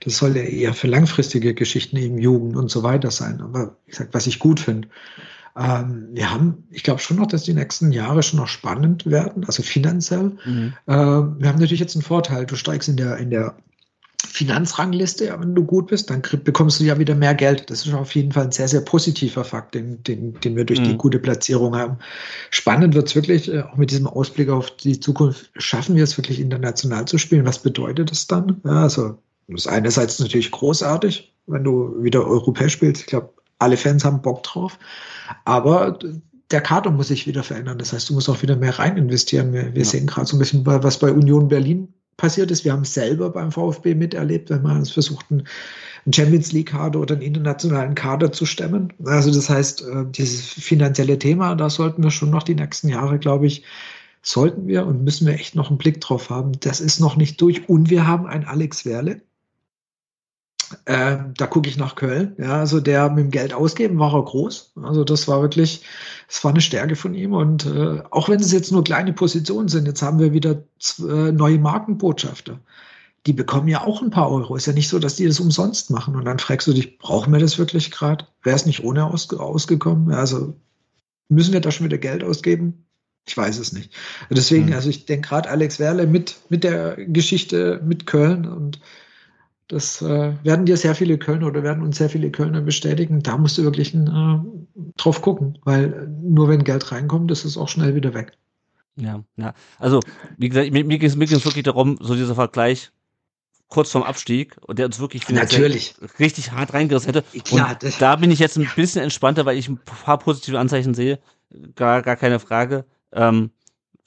Das 0.00 0.16
soll 0.16 0.36
ja 0.36 0.42
eher 0.42 0.74
für 0.74 0.88
langfristige 0.88 1.54
Geschichten 1.54 1.98
eben 1.98 2.18
Jugend 2.18 2.56
und 2.56 2.68
so 2.68 2.82
weiter 2.82 3.12
sein. 3.12 3.40
Aber 3.40 3.76
ich 3.86 3.94
sag, 3.94 4.08
was 4.10 4.26
ich 4.26 4.40
gut 4.40 4.58
finde. 4.58 4.88
Ähm, 5.56 6.08
wir 6.12 6.30
haben, 6.30 6.64
ich 6.70 6.82
glaube 6.82 7.00
schon 7.00 7.16
noch, 7.16 7.26
dass 7.26 7.44
die 7.44 7.54
nächsten 7.54 7.92
Jahre 7.92 8.22
schon 8.22 8.40
noch 8.40 8.48
spannend 8.48 9.06
werden, 9.06 9.44
also 9.44 9.62
finanziell. 9.62 10.32
Mhm. 10.44 10.72
Ähm, 10.88 11.36
wir 11.38 11.48
haben 11.48 11.58
natürlich 11.58 11.80
jetzt 11.80 11.94
einen 11.94 12.02
Vorteil. 12.02 12.46
Du 12.46 12.56
steigst 12.56 12.88
in 12.88 12.96
der, 12.96 13.18
in 13.18 13.30
der 13.30 13.54
Finanzrangliste, 14.26 15.26
ja, 15.26 15.40
wenn 15.40 15.54
du 15.54 15.64
gut 15.64 15.86
bist, 15.86 16.10
dann 16.10 16.22
bekommst 16.42 16.80
du 16.80 16.84
ja 16.84 16.98
wieder 16.98 17.14
mehr 17.14 17.34
Geld. 17.34 17.70
Das 17.70 17.86
ist 17.86 17.94
auf 17.94 18.14
jeden 18.16 18.32
Fall 18.32 18.44
ein 18.44 18.52
sehr, 18.52 18.66
sehr 18.66 18.80
positiver 18.80 19.44
Fakt, 19.44 19.76
den, 19.76 20.02
den, 20.02 20.34
den 20.40 20.56
wir 20.56 20.64
durch 20.64 20.80
mhm. 20.80 20.84
die 20.84 20.96
gute 20.96 21.20
Platzierung 21.20 21.76
haben. 21.76 21.98
Spannend 22.50 22.94
wird 22.94 23.08
es 23.08 23.14
wirklich, 23.14 23.52
äh, 23.52 23.62
auch 23.62 23.76
mit 23.76 23.92
diesem 23.92 24.08
Ausblick 24.08 24.48
auf 24.48 24.72
die 24.76 24.98
Zukunft, 24.98 25.50
schaffen 25.56 25.94
wir 25.94 26.02
es 26.02 26.18
wirklich 26.18 26.40
international 26.40 27.04
zu 27.04 27.16
spielen? 27.18 27.46
Was 27.46 27.60
bedeutet 27.60 28.10
das 28.10 28.26
dann? 28.26 28.60
Ja, 28.64 28.82
also, 28.82 29.18
das 29.46 29.66
ist 29.66 29.68
einerseits 29.68 30.18
natürlich 30.18 30.50
großartig, 30.50 31.32
wenn 31.46 31.62
du 31.62 32.02
wieder 32.02 32.26
europäisch 32.26 32.72
spielst. 32.72 33.02
Ich 33.02 33.06
glaube, 33.06 33.30
alle 33.58 33.76
Fans 33.76 34.04
haben 34.04 34.22
Bock 34.22 34.42
drauf. 34.42 34.78
Aber 35.44 35.98
der 36.50 36.60
Kader 36.60 36.90
muss 36.90 37.08
sich 37.08 37.26
wieder 37.26 37.42
verändern. 37.42 37.78
Das 37.78 37.92
heißt, 37.92 38.10
du 38.10 38.14
musst 38.14 38.28
auch 38.28 38.42
wieder 38.42 38.56
mehr 38.56 38.78
rein 38.78 38.96
investieren. 38.96 39.52
Wir, 39.52 39.74
wir 39.74 39.82
ja. 39.82 39.88
sehen 39.88 40.06
gerade 40.06 40.26
so 40.26 40.36
ein 40.36 40.38
bisschen, 40.38 40.64
was 40.66 40.98
bei 40.98 41.12
Union 41.12 41.48
Berlin 41.48 41.92
passiert 42.16 42.50
ist. 42.50 42.64
Wir 42.64 42.72
haben 42.72 42.82
es 42.82 42.94
selber 42.94 43.30
beim 43.30 43.50
VfB 43.50 43.94
miterlebt, 43.94 44.50
wenn 44.50 44.62
man 44.62 44.82
es 44.82 44.92
versucht, 44.92 45.26
einen 45.30 45.44
Champions 46.12 46.52
League 46.52 46.68
Kader 46.68 47.00
oder 47.00 47.14
einen 47.14 47.22
internationalen 47.22 47.94
Kader 47.94 48.30
zu 48.30 48.46
stemmen. 48.46 48.92
Also 49.04 49.32
das 49.32 49.48
heißt, 49.48 49.82
äh, 49.82 50.04
dieses 50.10 50.42
finanzielle 50.42 51.18
Thema, 51.18 51.54
da 51.54 51.70
sollten 51.70 52.02
wir 52.02 52.10
schon 52.10 52.30
noch 52.30 52.42
die 52.42 52.54
nächsten 52.54 52.88
Jahre, 52.88 53.18
glaube 53.18 53.46
ich, 53.46 53.64
sollten 54.22 54.66
wir 54.66 54.86
und 54.86 55.04
müssen 55.04 55.26
wir 55.26 55.34
echt 55.34 55.54
noch 55.54 55.68
einen 55.68 55.78
Blick 55.78 56.00
drauf 56.00 56.30
haben. 56.30 56.52
Das 56.60 56.80
ist 56.80 57.00
noch 57.00 57.16
nicht 57.16 57.40
durch. 57.40 57.68
Und 57.68 57.90
wir 57.90 58.06
haben 58.06 58.26
einen 58.26 58.44
Alex 58.44 58.86
Werle, 58.86 59.20
äh, 60.84 61.18
da 61.36 61.46
gucke 61.46 61.68
ich 61.68 61.76
nach 61.76 61.96
Köln. 61.96 62.34
Ja, 62.38 62.60
also 62.60 62.80
der 62.80 63.10
mit 63.10 63.24
dem 63.24 63.30
Geld 63.30 63.52
ausgeben 63.52 63.98
war 63.98 64.14
er 64.14 64.24
groß. 64.24 64.72
Also 64.82 65.04
das 65.04 65.28
war 65.28 65.42
wirklich, 65.42 65.82
das 66.28 66.42
war 66.44 66.50
eine 66.50 66.60
Stärke 66.60 66.96
von 66.96 67.14
ihm. 67.14 67.32
Und 67.32 67.66
äh, 67.66 68.02
auch 68.10 68.28
wenn 68.28 68.40
es 68.40 68.52
jetzt 68.52 68.72
nur 68.72 68.84
kleine 68.84 69.12
Positionen 69.12 69.68
sind, 69.68 69.86
jetzt 69.86 70.02
haben 70.02 70.18
wir 70.18 70.32
wieder 70.32 70.62
äh, 70.98 71.32
neue 71.32 71.58
Markenbotschafter. 71.58 72.60
Die 73.26 73.32
bekommen 73.32 73.68
ja 73.68 73.82
auch 73.82 74.02
ein 74.02 74.10
paar 74.10 74.30
Euro. 74.30 74.56
Ist 74.56 74.66
ja 74.66 74.72
nicht 74.72 74.88
so, 74.88 74.98
dass 74.98 75.16
die 75.16 75.26
das 75.26 75.40
umsonst 75.40 75.90
machen. 75.90 76.16
Und 76.16 76.24
dann 76.24 76.38
fragst 76.38 76.66
du 76.66 76.72
dich, 76.72 76.98
brauchen 76.98 77.32
wir 77.32 77.40
das 77.40 77.58
wirklich 77.58 77.90
gerade? 77.90 78.26
Wäre 78.42 78.56
es 78.56 78.66
nicht 78.66 78.84
ohne 78.84 79.06
ausge 79.06 79.40
ausgekommen? 79.40 80.12
Also 80.12 80.54
müssen 81.28 81.52
wir 81.52 81.60
da 81.60 81.70
schon 81.70 81.86
wieder 81.86 81.98
Geld 81.98 82.22
ausgeben? 82.22 82.84
Ich 83.26 83.36
weiß 83.36 83.58
es 83.58 83.72
nicht. 83.72 83.90
Deswegen, 84.30 84.66
mhm. 84.66 84.72
also 84.74 84.90
ich 84.90 85.06
denke 85.06 85.28
gerade 85.28 85.48
Alex 85.48 85.78
Werle 85.78 86.06
mit, 86.06 86.36
mit 86.50 86.62
der 86.62 86.96
Geschichte 86.96 87.80
mit 87.84 88.06
Köln 88.06 88.46
und 88.46 88.80
das 89.68 90.02
äh, 90.02 90.32
werden 90.42 90.66
dir 90.66 90.76
sehr 90.76 90.94
viele 90.94 91.18
Kölner 91.18 91.46
oder 91.46 91.62
werden 91.62 91.82
uns 91.82 91.96
sehr 91.96 92.10
viele 92.10 92.30
Kölner 92.30 92.60
bestätigen. 92.60 93.22
Da 93.22 93.38
musst 93.38 93.56
du 93.58 93.62
wirklich 93.62 93.94
äh, 93.94 94.38
drauf 94.96 95.22
gucken, 95.22 95.58
weil 95.64 96.08
nur 96.22 96.48
wenn 96.48 96.64
Geld 96.64 96.90
reinkommt, 96.92 97.30
ist 97.30 97.44
es 97.44 97.56
auch 97.56 97.68
schnell 97.68 97.94
wieder 97.94 98.14
weg. 98.14 98.32
Ja, 98.96 99.24
ja. 99.36 99.54
Also, 99.78 100.00
wie 100.36 100.48
gesagt, 100.48 100.70
mir, 100.72 100.84
mir 100.84 100.98
geht 100.98 101.10
es 101.10 101.18
wirklich 101.18 101.64
darum, 101.64 101.98
so 102.00 102.14
dieser 102.14 102.34
Vergleich 102.34 102.92
kurz 103.68 103.90
vorm 103.90 104.04
Abstieg 104.04 104.56
und 104.60 104.78
der 104.78 104.86
uns 104.86 105.00
wirklich 105.00 105.28
Natürlich. 105.28 105.96
richtig 106.20 106.52
hart 106.52 106.74
reingerissen 106.74 107.12
hätte. 107.12 107.24
Klar, 107.42 107.76
und 107.82 108.00
da 108.00 108.16
bin 108.16 108.30
ich 108.30 108.38
jetzt 108.38 108.56
ein 108.56 108.70
bisschen 108.76 109.02
entspannter, 109.02 109.46
weil 109.46 109.56
ich 109.56 109.68
ein 109.68 109.78
paar 109.78 110.18
positive 110.18 110.58
Anzeichen 110.58 110.94
sehe. 110.94 111.18
Gar, 111.74 112.02
gar 112.02 112.16
keine 112.16 112.38
Frage. 112.38 112.84
Ähm, 113.12 113.50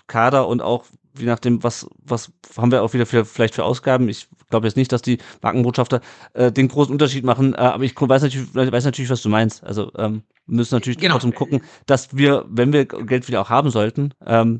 Kader 0.06 0.48
und 0.48 0.62
auch 0.62 0.86
je 1.18 1.26
nachdem, 1.26 1.64
was, 1.64 1.88
was 2.04 2.32
haben 2.58 2.72
wir 2.72 2.84
auch 2.84 2.94
wieder 2.94 3.06
für, 3.06 3.26
vielleicht 3.26 3.56
für 3.56 3.64
Ausgaben. 3.64 4.10
Ich 4.10 4.28
glaube 4.50 4.68
jetzt 4.68 4.78
nicht, 4.78 4.92
dass 4.92 5.02
die 5.02 5.18
Markenbotschafter 5.42 6.02
äh, 6.34 6.52
den 6.52 6.68
großen 6.68 6.92
Unterschied 6.92 7.24
machen, 7.24 7.54
äh, 7.54 7.58
aber 7.58 7.84
ich 7.84 8.00
weiß 8.00 8.22
natürlich, 8.22 8.54
weiß 8.54 8.86
natürlich, 8.86 9.10
was 9.10 9.22
du 9.22 9.30
meinst. 9.30 9.64
Also 9.64 9.92
ähm, 9.98 10.24
müssen 10.46 10.76
natürlich 10.76 10.98
genau. 10.98 11.14
trotzdem 11.14 11.36
gucken, 11.36 11.62
dass 11.86 12.16
wir, 12.16 12.46
wenn 12.48 12.74
wir 12.74 12.86
Geld 12.86 13.28
wieder 13.28 13.42
auch 13.42 13.50
haben 13.50 13.70
sollten, 13.70 14.14
ähm, 14.26 14.60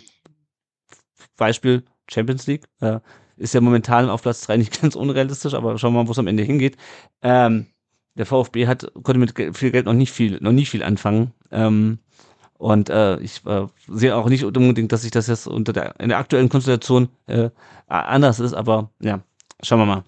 Beispiel 1.38 1.84
Champions 2.10 2.48
League, 2.48 2.66
äh, 2.82 3.00
ist 3.38 3.54
ja 3.54 3.62
momentan 3.62 4.10
auf 4.10 4.24
Platz 4.24 4.42
3 4.42 4.58
nicht 4.58 4.82
ganz 4.82 4.96
unrealistisch, 4.96 5.54
aber 5.54 5.78
schauen 5.78 5.94
wir 5.94 6.04
mal, 6.04 6.08
wo 6.08 6.12
es 6.12 6.20
am 6.20 6.28
Ende 6.28 6.44
hingeht. 6.44 6.78
Ähm, 7.22 7.68
der 8.16 8.26
VfB 8.26 8.66
hat, 8.66 8.92
konnte 9.04 9.20
mit 9.20 9.56
viel 9.56 9.72
Geld 9.72 9.86
noch 9.86 9.94
nicht 9.94 10.12
viel, 10.12 10.40
noch 10.42 10.52
nicht 10.52 10.72
viel 10.72 10.84
anfangen. 10.84 11.34
Ähm, 11.52 12.00
und 12.58 12.90
äh, 12.90 13.20
ich 13.20 13.46
äh, 13.46 13.68
sehe 13.88 14.16
auch 14.16 14.30
nicht 14.30 14.44
unbedingt, 14.44 14.92
dass 14.92 15.04
sich 15.04 15.12
das 15.12 15.28
jetzt 15.28 15.48
unter 15.48 15.74
der, 15.74 16.00
in 16.00 16.10
der 16.10 16.18
aktuellen 16.18 16.50
Konstellation 16.50 17.10
äh, 17.28 17.50
anders 17.88 18.40
ist, 18.40 18.54
aber 18.54 18.90
ja, 19.00 19.22
schauen 19.62 19.80
wir 19.80 19.86
mal. 19.86 20.04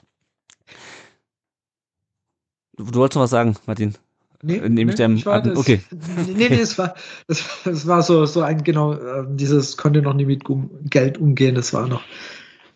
Du, 2.75 2.85
du 2.85 2.99
wolltest 2.99 3.15
noch 3.15 3.23
was 3.23 3.29
sagen, 3.29 3.55
Martin? 3.65 3.95
Nee, 4.41 4.57
äh, 4.57 4.69
Nehme 4.69 4.85
nee, 4.85 4.91
ich 4.91 4.95
dem 4.95 5.25
war 5.25 5.41
das, 5.41 5.57
okay. 5.57 5.81
Nee, 6.27 6.49
nee, 6.49 6.59
es 6.59 6.77
war, 6.77 6.95
es, 7.27 7.43
es 7.65 7.87
war 7.87 8.01
so, 8.01 8.25
so 8.25 8.41
ein, 8.41 8.63
genau, 8.63 8.93
äh, 8.93 9.25
dieses 9.29 9.77
konnte 9.77 10.01
noch 10.01 10.13
nie 10.13 10.25
mit 10.25 10.43
Geld 10.89 11.17
umgehen, 11.17 11.55
das 11.55 11.73
war 11.73 11.87
noch, 11.87 12.01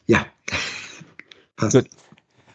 ja. 0.05 0.25
Passt. 1.55 1.75
Gut. 1.75 1.89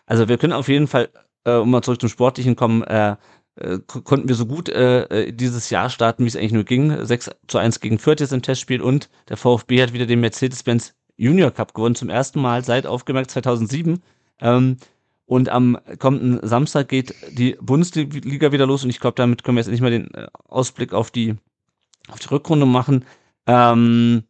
Also 0.06 0.28
wir 0.28 0.38
können 0.38 0.52
auf 0.52 0.68
jeden 0.68 0.86
Fall, 0.86 1.08
äh, 1.44 1.54
um 1.54 1.70
mal 1.70 1.82
zurück 1.82 2.00
zum 2.00 2.08
Sportlichen 2.08 2.56
kommen, 2.56 2.82
äh, 2.82 3.16
äh, 3.60 3.78
konnten 3.86 4.28
wir 4.28 4.35
so 4.35 4.47
gut 4.47 4.68
äh, 4.68 5.02
äh, 5.02 5.32
dieses 5.32 5.70
Jahr 5.70 5.90
starten, 5.90 6.24
wie 6.24 6.28
es 6.28 6.36
eigentlich 6.36 6.52
nur 6.52 6.64
ging. 6.64 7.05
6 7.05 7.30
zu 7.47 7.59
1 7.59 7.80
gegen 7.80 7.98
Fürth 7.98 8.20
jetzt 8.20 8.32
im 8.32 8.43
Testspiel 8.43 8.80
und 8.80 9.10
der 9.28 9.36
VfB 9.36 9.82
hat 9.82 9.93
wieder 9.93 10.06
den 10.06 10.20
Mercedes-Benz 10.20 10.94
Junior 11.16 11.51
Cup 11.51 11.74
gewonnen, 11.74 11.94
zum 11.94 12.09
ersten 12.09 12.40
Mal 12.40 12.64
seit 12.64 12.86
aufgemerkt 12.86 13.30
2007. 13.30 14.02
Ähm, 14.40 14.76
und 15.26 15.48
am 15.51 15.76
kommenden 15.98 16.47
Samstag 16.47 16.89
geht 16.89 17.14
die 17.30 17.56
Bundesliga 17.60 18.52
wieder 18.52 18.66
los 18.66 18.85
und 18.85 18.90
ich 18.90 19.01
glaube, 19.01 19.16
damit 19.16 19.44
können 19.44 19.56
wir 19.56 19.60
jetzt 19.60 19.70
nicht 19.70 19.82
mal 19.82 19.90
den 19.90 20.14
äh, 20.14 20.28
Ausblick 20.48 20.94
auf 20.94 21.10
die, 21.10 21.35
auf 22.09 22.18
die 22.20 22.28
Rückrunde 22.28 22.64
machen. 22.64 23.05
Ähm, 23.47 24.22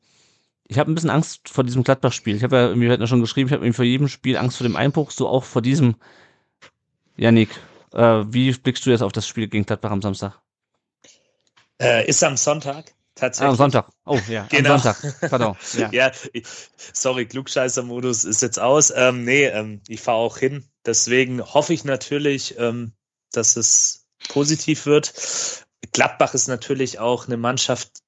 ich 0.66 0.78
habe 0.78 0.90
ein 0.90 0.94
bisschen 0.94 1.10
Angst 1.10 1.48
vor 1.48 1.64
diesem 1.64 1.84
Gladbach-Spiel. 1.84 2.36
Ich 2.36 2.42
habe 2.42 2.56
ja 2.56 2.68
irgendwie 2.68 2.90
heute 2.90 3.06
schon 3.06 3.20
geschrieben, 3.20 3.48
ich 3.48 3.54
habe 3.54 3.72
vor 3.72 3.84
jedem 3.84 4.08
Spiel 4.08 4.36
Angst 4.36 4.56
vor 4.56 4.66
dem 4.66 4.76
Einbruch, 4.76 5.10
so 5.10 5.28
auch 5.28 5.44
vor 5.44 5.62
diesem. 5.62 5.94
Janik, 7.16 7.48
wie 7.92 8.52
blickst 8.52 8.84
du 8.86 8.90
jetzt 8.90 9.02
auf 9.02 9.12
das 9.12 9.26
Spiel 9.26 9.48
gegen 9.48 9.64
Gladbach 9.64 9.90
am 9.90 10.02
Samstag? 10.02 10.40
Äh, 11.80 12.08
ist 12.08 12.22
am 12.24 12.36
Sonntag. 12.36 12.94
Tatsächlich. 13.14 13.46
Ah, 13.46 13.50
am 13.50 13.56
Sonntag. 13.56 13.90
Oh 14.04 14.18
ja, 14.28 14.46
genau. 14.50 14.74
am 14.74 14.80
Sonntag. 14.80 15.30
Pardon. 15.30 15.56
Ja, 15.76 15.90
ja 15.92 16.12
sorry, 16.92 17.26
Klugscheißer-Modus 17.26 18.24
ist 18.24 18.42
jetzt 18.42 18.60
aus. 18.60 18.92
Ähm, 18.94 19.24
nee, 19.24 19.46
ähm, 19.46 19.80
ich 19.88 20.00
fahre 20.00 20.18
auch 20.18 20.38
hin. 20.38 20.64
Deswegen 20.86 21.42
hoffe 21.42 21.72
ich 21.72 21.84
natürlich, 21.84 22.58
ähm, 22.58 22.92
dass 23.32 23.56
es 23.56 24.06
positiv 24.28 24.86
wird. 24.86 25.12
Gladbach 25.92 26.34
ist 26.34 26.48
natürlich 26.48 26.98
auch 26.98 27.26
eine 27.26 27.36
Mannschaft, 27.36 28.02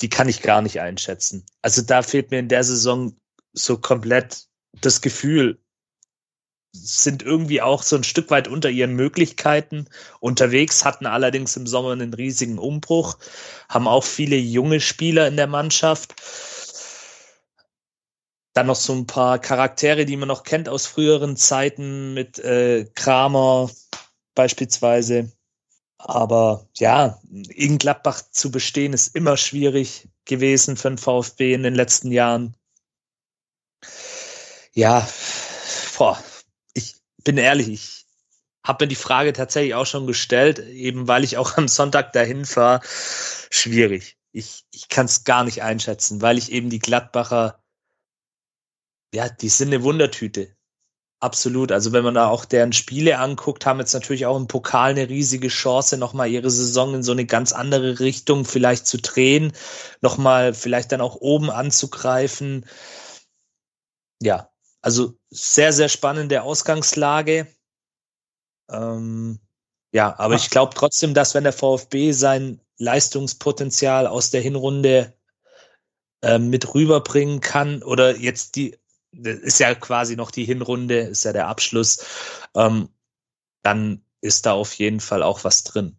die 0.00 0.08
kann 0.08 0.28
ich 0.28 0.42
gar 0.42 0.62
nicht 0.62 0.80
einschätzen. 0.80 1.44
Also 1.62 1.82
da 1.82 2.02
fehlt 2.02 2.30
mir 2.30 2.38
in 2.38 2.48
der 2.48 2.64
Saison 2.64 3.16
so 3.52 3.78
komplett 3.78 4.46
das 4.80 5.00
Gefühl, 5.00 5.58
sind 6.84 7.22
irgendwie 7.22 7.62
auch 7.62 7.82
so 7.82 7.96
ein 7.96 8.04
Stück 8.04 8.30
weit 8.30 8.48
unter 8.48 8.70
ihren 8.70 8.94
Möglichkeiten 8.94 9.86
unterwegs, 10.20 10.84
hatten 10.84 11.06
allerdings 11.06 11.56
im 11.56 11.66
Sommer 11.66 11.92
einen 11.92 12.14
riesigen 12.14 12.58
Umbruch, 12.58 13.18
haben 13.68 13.88
auch 13.88 14.04
viele 14.04 14.36
junge 14.36 14.80
Spieler 14.80 15.28
in 15.28 15.36
der 15.36 15.46
Mannschaft. 15.46 16.14
Dann 18.54 18.66
noch 18.66 18.76
so 18.76 18.92
ein 18.94 19.06
paar 19.06 19.38
Charaktere, 19.38 20.04
die 20.04 20.16
man 20.16 20.28
noch 20.28 20.42
kennt 20.42 20.68
aus 20.68 20.86
früheren 20.86 21.36
Zeiten 21.36 22.14
mit 22.14 22.38
äh, 22.38 22.86
Kramer 22.94 23.70
beispielsweise. 24.34 25.30
Aber 25.98 26.68
ja, 26.76 27.20
in 27.30 27.78
Gladbach 27.78 28.22
zu 28.30 28.50
bestehen 28.50 28.92
ist 28.92 29.14
immer 29.16 29.36
schwierig 29.36 30.08
gewesen 30.24 30.76
für 30.76 30.90
den 30.90 30.98
VfB 30.98 31.54
in 31.54 31.64
den 31.64 31.74
letzten 31.74 32.12
Jahren. 32.12 32.54
Ja, 34.72 35.08
boah, 35.96 36.22
bin 37.28 37.36
ehrlich, 37.36 37.68
ich 37.68 38.06
habe 38.64 38.84
mir 38.84 38.88
die 38.88 38.94
Frage 38.94 39.34
tatsächlich 39.34 39.74
auch 39.74 39.84
schon 39.84 40.06
gestellt, 40.06 40.60
eben 40.60 41.08
weil 41.08 41.24
ich 41.24 41.36
auch 41.36 41.58
am 41.58 41.68
Sonntag 41.68 42.14
dahin 42.14 42.46
fahre. 42.46 42.80
Schwierig. 43.50 44.16
Ich, 44.32 44.64
ich 44.72 44.88
kann 44.88 45.04
es 45.04 45.24
gar 45.24 45.44
nicht 45.44 45.62
einschätzen, 45.62 46.22
weil 46.22 46.38
ich 46.38 46.50
eben 46.50 46.70
die 46.70 46.78
Gladbacher, 46.78 47.62
ja, 49.14 49.28
die 49.28 49.50
sind 49.50 49.68
eine 49.68 49.82
Wundertüte. 49.82 50.56
Absolut. 51.20 51.70
Also 51.70 51.92
wenn 51.92 52.02
man 52.02 52.14
da 52.14 52.28
auch 52.28 52.46
deren 52.46 52.72
Spiele 52.72 53.18
anguckt, 53.18 53.66
haben 53.66 53.78
jetzt 53.78 53.92
natürlich 53.92 54.24
auch 54.24 54.38
im 54.38 54.46
Pokal 54.46 54.92
eine 54.92 55.10
riesige 55.10 55.48
Chance, 55.48 55.98
nochmal 55.98 56.30
ihre 56.30 56.50
Saison 56.50 56.94
in 56.94 57.02
so 57.02 57.12
eine 57.12 57.26
ganz 57.26 57.52
andere 57.52 58.00
Richtung 58.00 58.46
vielleicht 58.46 58.86
zu 58.86 58.96
drehen, 58.96 59.52
nochmal 60.00 60.54
vielleicht 60.54 60.92
dann 60.92 61.02
auch 61.02 61.16
oben 61.16 61.50
anzugreifen. 61.50 62.64
Ja, 64.22 64.50
also 64.80 65.18
sehr, 65.30 65.72
sehr 65.72 65.88
spannende 65.88 66.42
Ausgangslage. 66.42 67.46
Ähm, 68.70 69.40
ja, 69.92 70.18
aber 70.18 70.34
Ach. 70.34 70.38
ich 70.38 70.50
glaube 70.50 70.74
trotzdem, 70.74 71.14
dass 71.14 71.34
wenn 71.34 71.44
der 71.44 71.52
VfB 71.52 72.12
sein 72.12 72.60
Leistungspotenzial 72.76 74.06
aus 74.06 74.30
der 74.30 74.40
Hinrunde 74.40 75.14
äh, 76.22 76.38
mit 76.38 76.74
rüberbringen 76.74 77.40
kann 77.40 77.82
oder 77.82 78.16
jetzt 78.16 78.56
die, 78.56 78.78
ist 79.12 79.58
ja 79.58 79.74
quasi 79.74 80.16
noch 80.16 80.30
die 80.30 80.44
Hinrunde, 80.44 81.00
ist 81.00 81.24
ja 81.24 81.32
der 81.32 81.48
Abschluss, 81.48 82.04
ähm, 82.54 82.88
dann 83.62 84.04
ist 84.20 84.46
da 84.46 84.52
auf 84.52 84.74
jeden 84.74 85.00
Fall 85.00 85.22
auch 85.22 85.44
was 85.44 85.64
drin. 85.64 85.98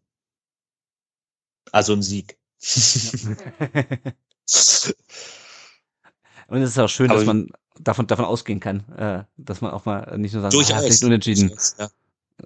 Also 1.72 1.94
ein 1.94 2.02
Sieg. 2.02 2.38
Und 6.48 6.64
es 6.64 6.72
ist 6.72 6.80
auch 6.80 6.90
schön, 6.90 7.12
aber 7.12 7.20
dass 7.20 7.28
man 7.28 7.52
davon, 7.80 8.08
davon 8.08 8.26
ausgehen 8.26 8.60
kann, 8.60 8.84
äh, 8.98 9.24
dass 9.38 9.62
man 9.62 9.72
auch 9.72 9.86
mal 9.86 10.18
nicht 10.18 10.34
nur 10.34 10.42
sagt, 10.42 10.54
Durchaus. 10.54 10.84
ah, 10.84 10.88
nicht 10.88 11.04
unentschieden, 11.04 11.52
ja. 11.78 11.90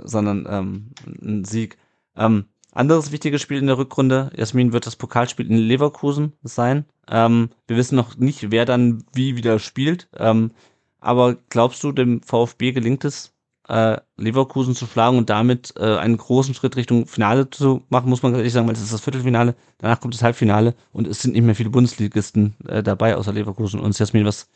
sondern 0.03 0.47
ähm, 0.49 0.91
ein 1.21 1.43
Sieg. 1.43 1.77
Ähm, 2.15 2.45
anderes 2.71 3.11
wichtiges 3.11 3.41
Spiel 3.41 3.57
in 3.57 3.67
der 3.67 3.77
Rückrunde, 3.77 4.31
Jasmin, 4.35 4.73
wird 4.73 4.87
das 4.87 4.95
Pokalspiel 4.95 5.49
in 5.49 5.57
Leverkusen 5.57 6.33
sein. 6.43 6.85
Ähm, 7.07 7.49
wir 7.67 7.77
wissen 7.77 7.95
noch 7.95 8.17
nicht, 8.17 8.51
wer 8.51 8.65
dann 8.65 9.03
wie 9.13 9.35
wieder 9.35 9.59
spielt. 9.59 10.07
Ähm, 10.17 10.51
aber 10.99 11.35
glaubst 11.49 11.83
du, 11.83 11.91
dem 11.91 12.21
VfB 12.21 12.71
gelingt 12.71 13.05
es, 13.05 13.33
äh, 13.67 13.97
Leverkusen 14.17 14.75
zu 14.75 14.85
schlagen 14.85 15.17
und 15.17 15.29
damit 15.29 15.73
äh, 15.77 15.97
einen 15.97 16.17
großen 16.17 16.53
Schritt 16.53 16.75
Richtung 16.75 17.05
Finale 17.05 17.49
zu 17.49 17.83
machen, 17.89 18.09
muss 18.09 18.23
man 18.23 18.35
ehrlich 18.35 18.53
sagen, 18.53 18.67
weil 18.67 18.75
es 18.75 18.81
ist 18.81 18.93
das 18.93 19.01
Viertelfinale, 19.01 19.55
danach 19.77 19.99
kommt 19.99 20.13
das 20.13 20.23
Halbfinale 20.23 20.75
und 20.91 21.07
es 21.07 21.21
sind 21.21 21.33
nicht 21.33 21.43
mehr 21.43 21.55
viele 21.55 21.69
Bundesligisten 21.69 22.55
äh, 22.67 22.83
dabei, 22.83 23.15
außer 23.15 23.31
Leverkusen. 23.33 23.79
Und 23.79 23.97
Jasmin, 23.97 24.25
was 24.25 24.49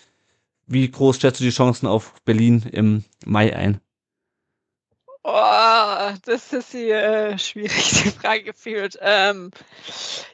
wie 0.67 0.89
groß 0.91 1.19
schätzt 1.19 1.39
du 1.39 1.45
die 1.45 1.49
Chancen 1.49 1.87
auf 1.87 2.13
Berlin 2.25 2.63
im 2.71 3.03
Mai 3.25 3.55
ein? 3.55 3.81
Oh, 5.23 6.13
das 6.23 6.53
ist 6.53 6.71
die 6.71 6.89
äh, 6.89 7.37
schwierigste 7.37 8.11
Frage 8.21 8.43
gefühlt. 8.43 8.97
Ähm, 9.01 9.51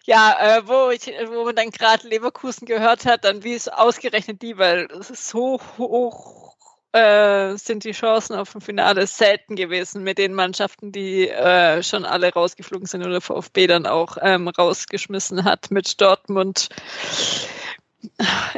ja, 0.06 0.36
äh, 0.40 0.68
wo, 0.68 0.92
ich, 0.92 1.12
wo 1.32 1.46
man 1.46 1.56
dann 1.56 1.72
gerade 1.72 2.08
Leverkusen 2.08 2.68
gehört 2.68 3.06
hat, 3.06 3.24
dann 3.24 3.44
wie 3.44 3.54
ist 3.54 3.74
ausgerechnet 3.74 4.44
die, 4.44 4.60
weil 4.60 4.88
es 4.92 5.30
so 5.30 5.60
hoch 5.80 6.56
äh, 6.92 7.56
sind 7.56 7.86
die 7.86 7.94
Chancen 7.94 8.36
auf 8.36 8.54
ein 8.54 8.62
Finale 8.62 9.08
selten 9.08 9.56
gewesen 9.56 10.04
mit 10.04 10.20
den 10.20 10.36
Mannschaften, 10.36 10.92
die 10.92 11.28
äh, 11.28 11.82
schon 11.82 12.06
alle 12.06 12.32
rausgeflogen 12.32 12.86
sind 12.86 13.04
oder 13.04 13.20
VfB 13.20 13.66
dann 13.66 13.88
auch 13.88 14.18
ähm, 14.22 14.48
rausgeschmissen 14.48 15.44
hat 15.44 15.72
mit 15.72 16.00
Dortmund. 16.02 16.70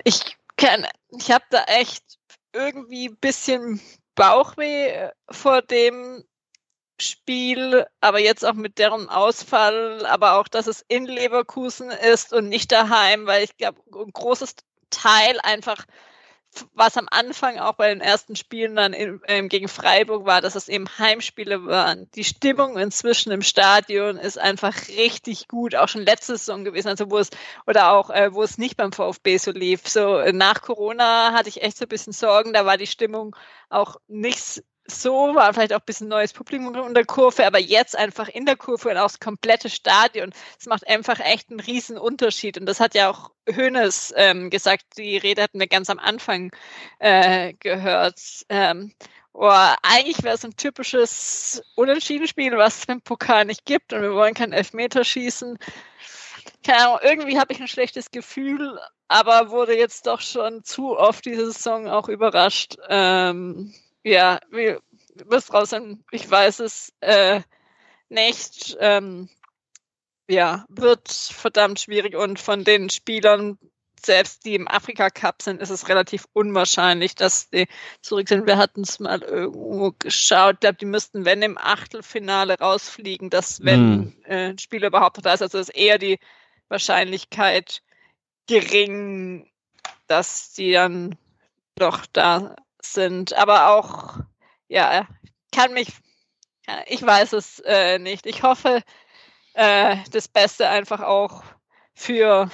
Ich 0.04 0.36
kann, 0.58 0.86
ich 1.10 1.32
habe 1.32 1.46
da 1.50 1.64
echt 1.64 2.04
irgendwie 2.54 3.10
ein 3.10 3.18
bisschen 3.18 3.82
Bauchweh 4.16 4.88
äh, 4.88 5.12
vor 5.30 5.62
dem 5.62 6.24
Spiel, 7.00 7.86
aber 8.00 8.20
jetzt 8.20 8.46
auch 8.46 8.54
mit 8.54 8.78
deren 8.78 9.10
Ausfall, 9.10 10.06
aber 10.06 10.40
auch, 10.40 10.48
dass 10.48 10.68
es 10.68 10.86
in 10.88 11.06
Leverkusen 11.06 11.92
ist 11.92 12.32
und 12.32 12.48
nicht 12.48 12.72
daheim, 12.72 13.26
weil 13.26 13.44
ich 13.44 13.58
glaube, 13.58 13.82
ein 13.94 14.12
großes 14.14 14.56
Teil 14.90 15.40
einfach 15.42 15.86
was 16.74 16.98
am 16.98 17.08
Anfang 17.12 17.58
auch 17.60 17.74
bei 17.74 17.90
den 17.90 18.02
ersten 18.02 18.36
Spielen 18.36 18.76
dann 18.76 18.94
in, 18.94 19.22
ähm, 19.28 19.50
gegen 19.50 19.68
Freiburg 19.68 20.26
war, 20.26 20.42
dass 20.42 20.56
es 20.56 20.68
eben 20.68 20.88
Heimspiele 20.98 21.66
waren. 21.66 22.10
Die 22.16 22.24
Stimmung 22.24 22.78
inzwischen 22.78 23.32
im 23.32 23.42
Stadion 23.42 24.18
ist 24.18 24.38
einfach 24.38 24.88
richtig 24.88 25.48
gut, 25.48 25.76
auch 25.76 25.88
schon 25.88 26.04
letzte 26.04 26.38
Saison 26.38 26.64
gewesen, 26.64 26.90
also 26.90 27.10
wo 27.12 27.18
es, 27.18 27.30
oder 27.68 27.92
auch, 27.92 28.10
äh, 28.10 28.34
wo 28.34 28.44
es 28.44 28.58
nicht 28.58 28.78
beim 28.78 28.92
VfB 28.92 29.38
so 29.38 29.52
lief. 29.52 29.88
So 29.88 30.18
äh, 30.18 30.34
nach 30.34 30.62
Corona 30.62 31.34
hatte 31.34 31.50
ich 31.50 31.62
echt 31.64 31.78
so 31.78 31.86
ein 31.86 31.90
bisschen 31.90 32.14
Sorgen, 32.14 32.54
da 32.54 32.66
war 32.66 32.78
die 32.78 32.88
Stimmung 32.88 33.36
auch 33.70 33.98
nicht 34.08 34.64
so, 34.88 35.34
war 35.34 35.54
vielleicht 35.54 35.74
auch 35.74 35.80
ein 35.80 35.86
bisschen 35.86 36.08
neues 36.08 36.34
Publikum 36.34 36.76
in 36.76 36.94
der 36.94 37.06
Kurve, 37.06 37.46
aber 37.46 37.60
jetzt 37.60 37.96
einfach 37.98 38.28
in 38.30 38.46
der 38.46 38.56
Kurve 38.56 38.90
und 38.90 38.98
auch 38.98 39.08
das 39.08 39.20
komplette 39.20 39.70
Stadion. 39.70 40.32
Das 40.58 40.68
macht 40.68 40.88
einfach 40.88 41.20
echt 41.20 41.50
einen 41.50 41.60
riesen 41.60 41.98
Unterschied. 41.98 42.58
Und 42.58 42.68
das 42.68 42.80
hat 42.80 42.94
ja 42.94 43.10
auch 43.10 43.32
Hönes 43.50 44.14
ähm, 44.16 44.50
gesagt, 44.50 44.84
die 44.98 45.18
Rede 45.18 45.42
hatten 45.42 45.60
wir 45.60 45.68
ganz 45.68 45.90
am 45.90 45.98
Anfang 45.98 46.52
äh, 47.00 47.54
gehört. 47.54 48.20
Ähm, 48.50 48.94
oh, 49.34 49.50
eigentlich 49.82 50.24
wäre 50.24 50.36
es 50.36 50.46
ein 50.46 50.56
typisches 50.56 51.64
Unentschieden-Spiel, 51.76 52.56
was 52.58 52.80
es 52.80 52.86
im 52.86 53.02
Pokal 53.02 53.46
nicht 53.46 53.66
gibt 53.66 53.92
und 53.92 54.02
wir 54.04 54.14
wollen 54.14 54.36
kein 54.36 54.54
Elfmeter 54.54 55.04
schießen. 55.04 55.58
Keine 56.64 56.88
Ahnung, 56.88 57.00
irgendwie 57.02 57.40
habe 57.40 57.54
ich 57.54 57.60
ein 57.60 57.68
schlechtes 57.68 58.12
Gefühl, 58.12 58.80
aber 59.08 59.50
wurde 59.50 59.78
jetzt 59.78 60.06
doch 60.06 60.22
schon 60.22 60.64
zu 60.64 60.98
oft 60.98 61.26
diese 61.26 61.52
Saison 61.52 61.88
auch 61.88 62.08
überrascht. 62.08 62.78
Ähm, 62.88 63.74
ja, 64.06 64.40
wie 64.52 64.78
wirst 65.26 65.54
raus 65.54 65.72
sein, 65.72 66.04
ich 66.12 66.30
weiß 66.30 66.60
es 66.60 66.94
äh, 67.02 67.42
nicht. 68.10 68.78
Ähm, 68.80 69.30
ja, 70.28 70.66
wird 70.70 71.12
verdammt 71.12 71.80
schwierig 71.80 72.16
und 72.16 72.40
von 72.40 72.64
den 72.64 72.90
Spielern 72.90 73.58
selbst 74.04 74.46
die 74.46 74.56
im 74.56 74.68
Afrika 74.68 75.10
Cup 75.10 75.42
sind, 75.42 75.62
ist 75.62 75.72
es 75.72 75.90
relativ 75.90 76.28
unwahrscheinlich, 76.34 77.16
dass 77.16 77.50
die 77.50 77.68
zurück 78.02 78.30
sind. 78.30 78.46
Wir 78.46 78.58
hatten 78.58 78.82
es 78.82 79.00
mal 79.00 79.22
irgendwo 79.22 79.94
geschaut. 79.98 80.56
Ich 80.56 80.60
glaube, 80.60 80.78
die 80.78 80.86
müssten, 80.86 81.26
wenn 81.26 81.42
im 81.42 81.58
Achtelfinale 81.58 82.60
rausfliegen, 82.60 83.32
dass 83.32 83.64
wenn 83.64 83.98
mm. 83.98 84.14
äh, 84.26 84.50
ein 84.50 84.60
Spieler 84.60 84.88
überhaupt 84.88 85.26
da 85.26 85.34
ist, 85.34 85.42
also 85.42 85.58
ist 85.58 85.70
eher 85.70 85.98
die 85.98 86.20
Wahrscheinlichkeit 86.68 87.82
gering, 88.48 89.50
dass 90.08 90.54
die 90.54 90.74
dann 90.74 91.18
doch 91.76 92.06
da 92.14 92.56
sind. 92.94 93.34
Aber 93.34 93.72
auch, 93.72 94.20
ja, 94.68 95.08
kann 95.52 95.74
mich, 95.74 95.90
ich 96.88 97.06
weiß 97.06 97.34
es 97.34 97.60
äh, 97.66 98.00
nicht. 98.00 98.26
Ich 98.26 98.44
hoffe 98.44 98.82
äh, 99.54 99.98
das 100.12 100.28
Beste 100.28 100.70
einfach 100.70 101.02
auch 101.02 101.44
für 101.94 102.50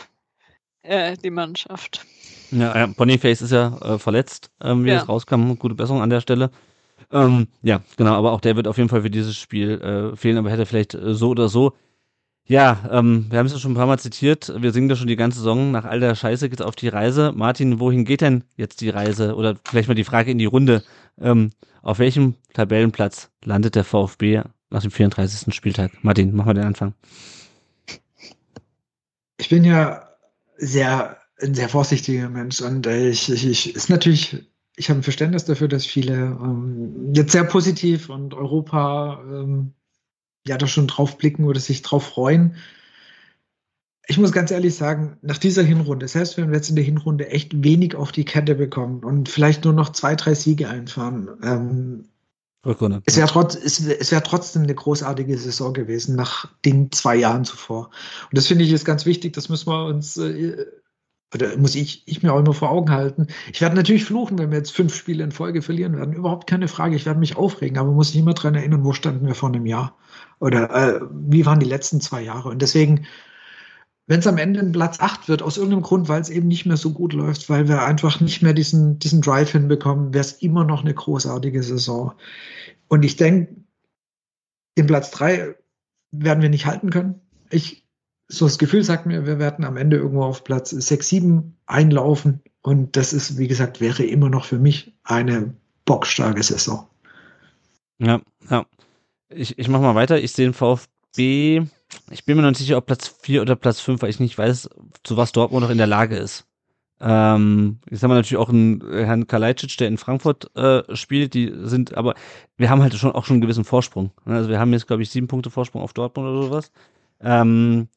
äh, 0.83 1.17
die 1.17 1.31
Mannschaft. 1.31 2.05
Ja, 2.51 2.77
ja 2.77 2.85
Boniface 2.87 3.41
ist 3.41 3.51
ja 3.51 3.77
äh, 3.81 3.99
verletzt, 3.99 4.51
ähm, 4.61 4.85
wie 4.85 4.89
ja. 4.89 5.01
es 5.01 5.09
rauskam. 5.09 5.53
Gute 5.55 5.75
Besserung 5.75 6.01
an 6.01 6.09
der 6.09 6.21
Stelle. 6.21 6.51
Ähm, 7.11 7.47
ja, 7.61 7.81
genau, 7.97 8.13
aber 8.13 8.31
auch 8.31 8.41
der 8.41 8.55
wird 8.55 8.67
auf 8.67 8.77
jeden 8.77 8.89
Fall 8.89 9.01
für 9.01 9.09
dieses 9.09 9.37
Spiel 9.37 9.81
äh, 9.81 10.15
fehlen, 10.15 10.37
aber 10.37 10.49
hätte 10.49 10.65
vielleicht 10.65 10.93
äh, 10.93 11.13
so 11.13 11.29
oder 11.29 11.49
so. 11.49 11.73
Ja, 12.45 12.89
ähm, 12.91 13.27
wir 13.29 13.39
haben 13.39 13.45
es 13.45 13.53
ja 13.53 13.59
schon 13.59 13.71
ein 13.71 13.75
paar 13.75 13.85
Mal 13.87 13.99
zitiert. 13.99 14.51
Wir 14.57 14.73
singen 14.73 14.89
da 14.89 14.95
schon 14.95 15.07
die 15.07 15.15
ganze 15.15 15.39
Saison. 15.39 15.71
Nach 15.71 15.85
all 15.85 15.99
der 15.99 16.15
Scheiße 16.15 16.49
geht's 16.49 16.61
auf 16.61 16.75
die 16.75 16.89
Reise. 16.89 17.31
Martin, 17.33 17.79
wohin 17.79 18.03
geht 18.03 18.21
denn 18.21 18.43
jetzt 18.57 18.81
die 18.81 18.89
Reise? 18.89 19.35
Oder 19.35 19.55
vielleicht 19.65 19.87
mal 19.87 19.93
die 19.93 20.03
Frage 20.03 20.31
in 20.31 20.37
die 20.37 20.45
Runde. 20.45 20.83
Ähm, 21.19 21.51
auf 21.81 21.99
welchem 21.99 22.35
Tabellenplatz 22.53 23.29
landet 23.43 23.75
der 23.75 23.83
VfB 23.83 24.41
nach 24.69 24.81
dem 24.81 24.91
34. 24.91 25.53
Spieltag? 25.53 25.91
Martin, 26.03 26.35
machen 26.35 26.49
wir 26.49 26.53
den 26.55 26.65
Anfang. 26.65 26.93
Ich 29.37 29.49
bin 29.49 29.63
ja 29.63 30.09
sehr, 30.57 31.17
ein 31.41 31.55
sehr 31.55 31.69
vorsichtiger 31.69 32.29
Mensch 32.29 32.61
und 32.61 32.85
äh, 32.85 33.09
ich, 33.09 33.31
ich, 33.31 33.47
ich 33.47 33.75
ist 33.75 33.89
natürlich, 33.89 34.45
ich 34.75 34.89
habe 34.89 34.99
ein 34.99 35.03
Verständnis 35.03 35.45
dafür, 35.45 35.67
dass 35.67 35.85
viele 35.85 36.13
ähm, 36.13 37.11
jetzt 37.15 37.31
sehr 37.31 37.43
positiv 37.43 38.09
und 38.09 38.33
Europa 38.33 39.21
ähm, 39.25 39.73
ja 40.47 40.57
da 40.57 40.67
schon 40.67 40.87
drauf 40.87 41.17
blicken 41.17 41.45
oder 41.45 41.59
sich 41.59 41.81
drauf 41.81 42.05
freuen. 42.05 42.55
Ich 44.07 44.17
muss 44.17 44.31
ganz 44.31 44.51
ehrlich 44.51 44.75
sagen, 44.75 45.17
nach 45.21 45.37
dieser 45.37 45.63
Hinrunde, 45.63 46.07
selbst 46.07 46.37
wenn 46.37 46.49
wir 46.49 46.55
jetzt 46.55 46.69
in 46.69 46.75
der 46.75 46.83
Hinrunde 46.83 47.29
echt 47.29 47.63
wenig 47.63 47.95
auf 47.95 48.11
die 48.11 48.25
Kette 48.25 48.55
bekommen 48.55 49.03
und 49.03 49.29
vielleicht 49.29 49.63
nur 49.63 49.73
noch 49.73 49.89
zwei, 49.89 50.15
drei 50.15 50.33
Siege 50.33 50.67
einfahren, 50.67 51.29
ähm, 51.43 52.05
Rückrunde. 52.65 53.01
Es 53.05 53.17
wäre 53.17 53.27
trotz, 53.27 53.55
es, 53.55 53.79
es 53.79 54.11
wär 54.11 54.23
trotzdem 54.23 54.63
eine 54.63 54.75
großartige 54.75 55.35
Saison 55.37 55.73
gewesen 55.73 56.15
nach 56.15 56.47
den 56.63 56.91
zwei 56.91 57.15
Jahren 57.15 57.43
zuvor. 57.43 57.89
Und 58.29 58.37
das 58.37 58.47
finde 58.47 58.63
ich 58.63 58.71
ist 58.71 58.85
ganz 58.85 59.05
wichtig, 59.05 59.33
das 59.33 59.49
müssen 59.49 59.67
wir 59.67 59.85
uns, 59.85 60.17
äh, 60.17 60.65
oder 61.33 61.57
muss 61.57 61.75
ich, 61.75 62.03
ich 62.05 62.21
mir 62.21 62.33
auch 62.33 62.39
immer 62.39 62.53
vor 62.53 62.69
Augen 62.69 62.91
halten. 62.91 63.27
Ich 63.51 63.61
werde 63.61 63.75
natürlich 63.75 64.05
fluchen, 64.05 64.37
wenn 64.37 64.51
wir 64.51 64.57
jetzt 64.57 64.73
fünf 64.73 64.93
Spiele 64.93 65.23
in 65.23 65.31
Folge 65.31 65.61
verlieren 65.61 65.95
werden. 65.95 66.13
Überhaupt 66.13 66.47
keine 66.47 66.67
Frage. 66.67 66.95
Ich 66.95 67.05
werde 67.05 67.19
mich 67.19 67.35
aufregen, 67.35 67.79
aber 67.79 67.91
muss 67.91 68.09
ich 68.09 68.17
immer 68.17 68.33
dran 68.33 68.53
erinnern, 68.53 68.83
wo 68.83 68.93
standen 68.93 69.25
wir 69.25 69.35
vor 69.35 69.49
einem 69.49 69.65
Jahr? 69.65 69.97
Oder 70.41 70.71
äh, 70.71 71.01
wie 71.11 71.45
waren 71.45 71.59
die 71.59 71.67
letzten 71.67 72.01
zwei 72.01 72.23
Jahre? 72.23 72.49
Und 72.49 72.63
deswegen, 72.63 73.05
wenn 74.07 74.19
es 74.19 74.27
am 74.27 74.39
Ende 74.39 74.59
ein 74.59 74.71
Platz 74.71 74.99
8 74.99 75.29
wird, 75.29 75.43
aus 75.43 75.57
irgendeinem 75.57 75.83
Grund, 75.83 76.09
weil 76.09 76.19
es 76.19 76.31
eben 76.31 76.47
nicht 76.47 76.65
mehr 76.65 76.77
so 76.77 76.91
gut 76.91 77.13
läuft, 77.13 77.47
weil 77.47 77.67
wir 77.67 77.83
einfach 77.83 78.19
nicht 78.19 78.41
mehr 78.41 78.53
diesen, 78.53 78.97
diesen 78.97 79.21
Drive 79.21 79.51
hinbekommen, 79.51 80.15
wäre 80.15 80.25
es 80.25 80.33
immer 80.33 80.65
noch 80.65 80.81
eine 80.81 80.95
großartige 80.95 81.61
Saison. 81.61 82.13
Und 82.87 83.03
ich 83.03 83.17
denke, 83.17 83.55
den 84.79 84.87
Platz 84.87 85.11
3 85.11 85.55
werden 86.09 86.41
wir 86.41 86.49
nicht 86.49 86.65
halten 86.65 86.89
können. 86.89 87.21
Ich, 87.51 87.85
so 88.27 88.45
das 88.45 88.57
Gefühl 88.57 88.83
sagt 88.83 89.05
mir, 89.05 89.27
wir 89.27 89.37
werden 89.37 89.63
am 89.63 89.77
Ende 89.77 89.97
irgendwo 89.97 90.23
auf 90.23 90.43
Platz 90.43 90.71
6, 90.71 91.07
7 91.07 91.57
einlaufen. 91.67 92.41
Und 92.63 92.97
das 92.97 93.13
ist, 93.13 93.37
wie 93.37 93.47
gesagt, 93.47 93.79
wäre 93.79 94.03
immer 94.03 94.29
noch 94.29 94.45
für 94.45 94.57
mich 94.57 94.97
eine 95.03 95.53
bockstarke 95.85 96.41
Saison. 96.41 96.87
Ja, 97.99 98.21
ja. 98.49 98.65
Ich, 99.33 99.57
ich 99.57 99.67
mache 99.67 99.81
mal 99.81 99.95
weiter. 99.95 100.21
Ich 100.21 100.33
sehe 100.33 100.47
den 100.47 100.53
VfB 100.53 101.63
ich 102.09 102.25
bin 102.25 102.35
mir 102.35 102.43
noch 102.43 102.49
nicht 102.49 102.59
sicher, 102.59 102.77
ob 102.77 102.85
Platz 102.85 103.07
4 103.07 103.41
oder 103.41 103.55
Platz 103.55 103.79
5, 103.81 104.01
weil 104.01 104.09
ich 104.09 104.19
nicht 104.19 104.37
weiß, 104.37 104.69
zu 105.03 105.17
was 105.17 105.31
Dortmund 105.31 105.63
noch 105.63 105.69
in 105.69 105.77
der 105.77 105.87
Lage 105.87 106.17
ist. 106.17 106.47
Ähm, 106.99 107.79
jetzt 107.89 108.03
haben 108.03 108.11
wir 108.11 108.15
natürlich 108.15 108.37
auch 108.37 108.49
einen 108.49 108.81
Herrn 108.91 109.27
Kalajdzic, 109.27 109.75
der 109.77 109.87
in 109.87 109.97
Frankfurt 109.97 110.55
äh, 110.55 110.95
spielt, 110.95 111.33
die 111.33 111.51
sind, 111.63 111.95
aber 111.95 112.13
wir 112.57 112.69
haben 112.69 112.81
halt 112.81 112.93
schon 112.93 113.11
auch 113.11 113.25
schon 113.25 113.35
einen 113.35 113.41
gewissen 113.41 113.63
Vorsprung. 113.63 114.11
Ne? 114.25 114.35
Also 114.35 114.49
wir 114.49 114.59
haben 114.59 114.71
jetzt, 114.71 114.87
glaube 114.87 115.01
ich, 115.01 115.09
sieben 115.09 115.27
Punkte 115.27 115.49
Vorsprung 115.49 115.81
auf 115.81 115.93
Dortmund 115.93 116.29
oder 116.29 116.43
sowas. 116.43 116.71
Ähm, 117.19 117.87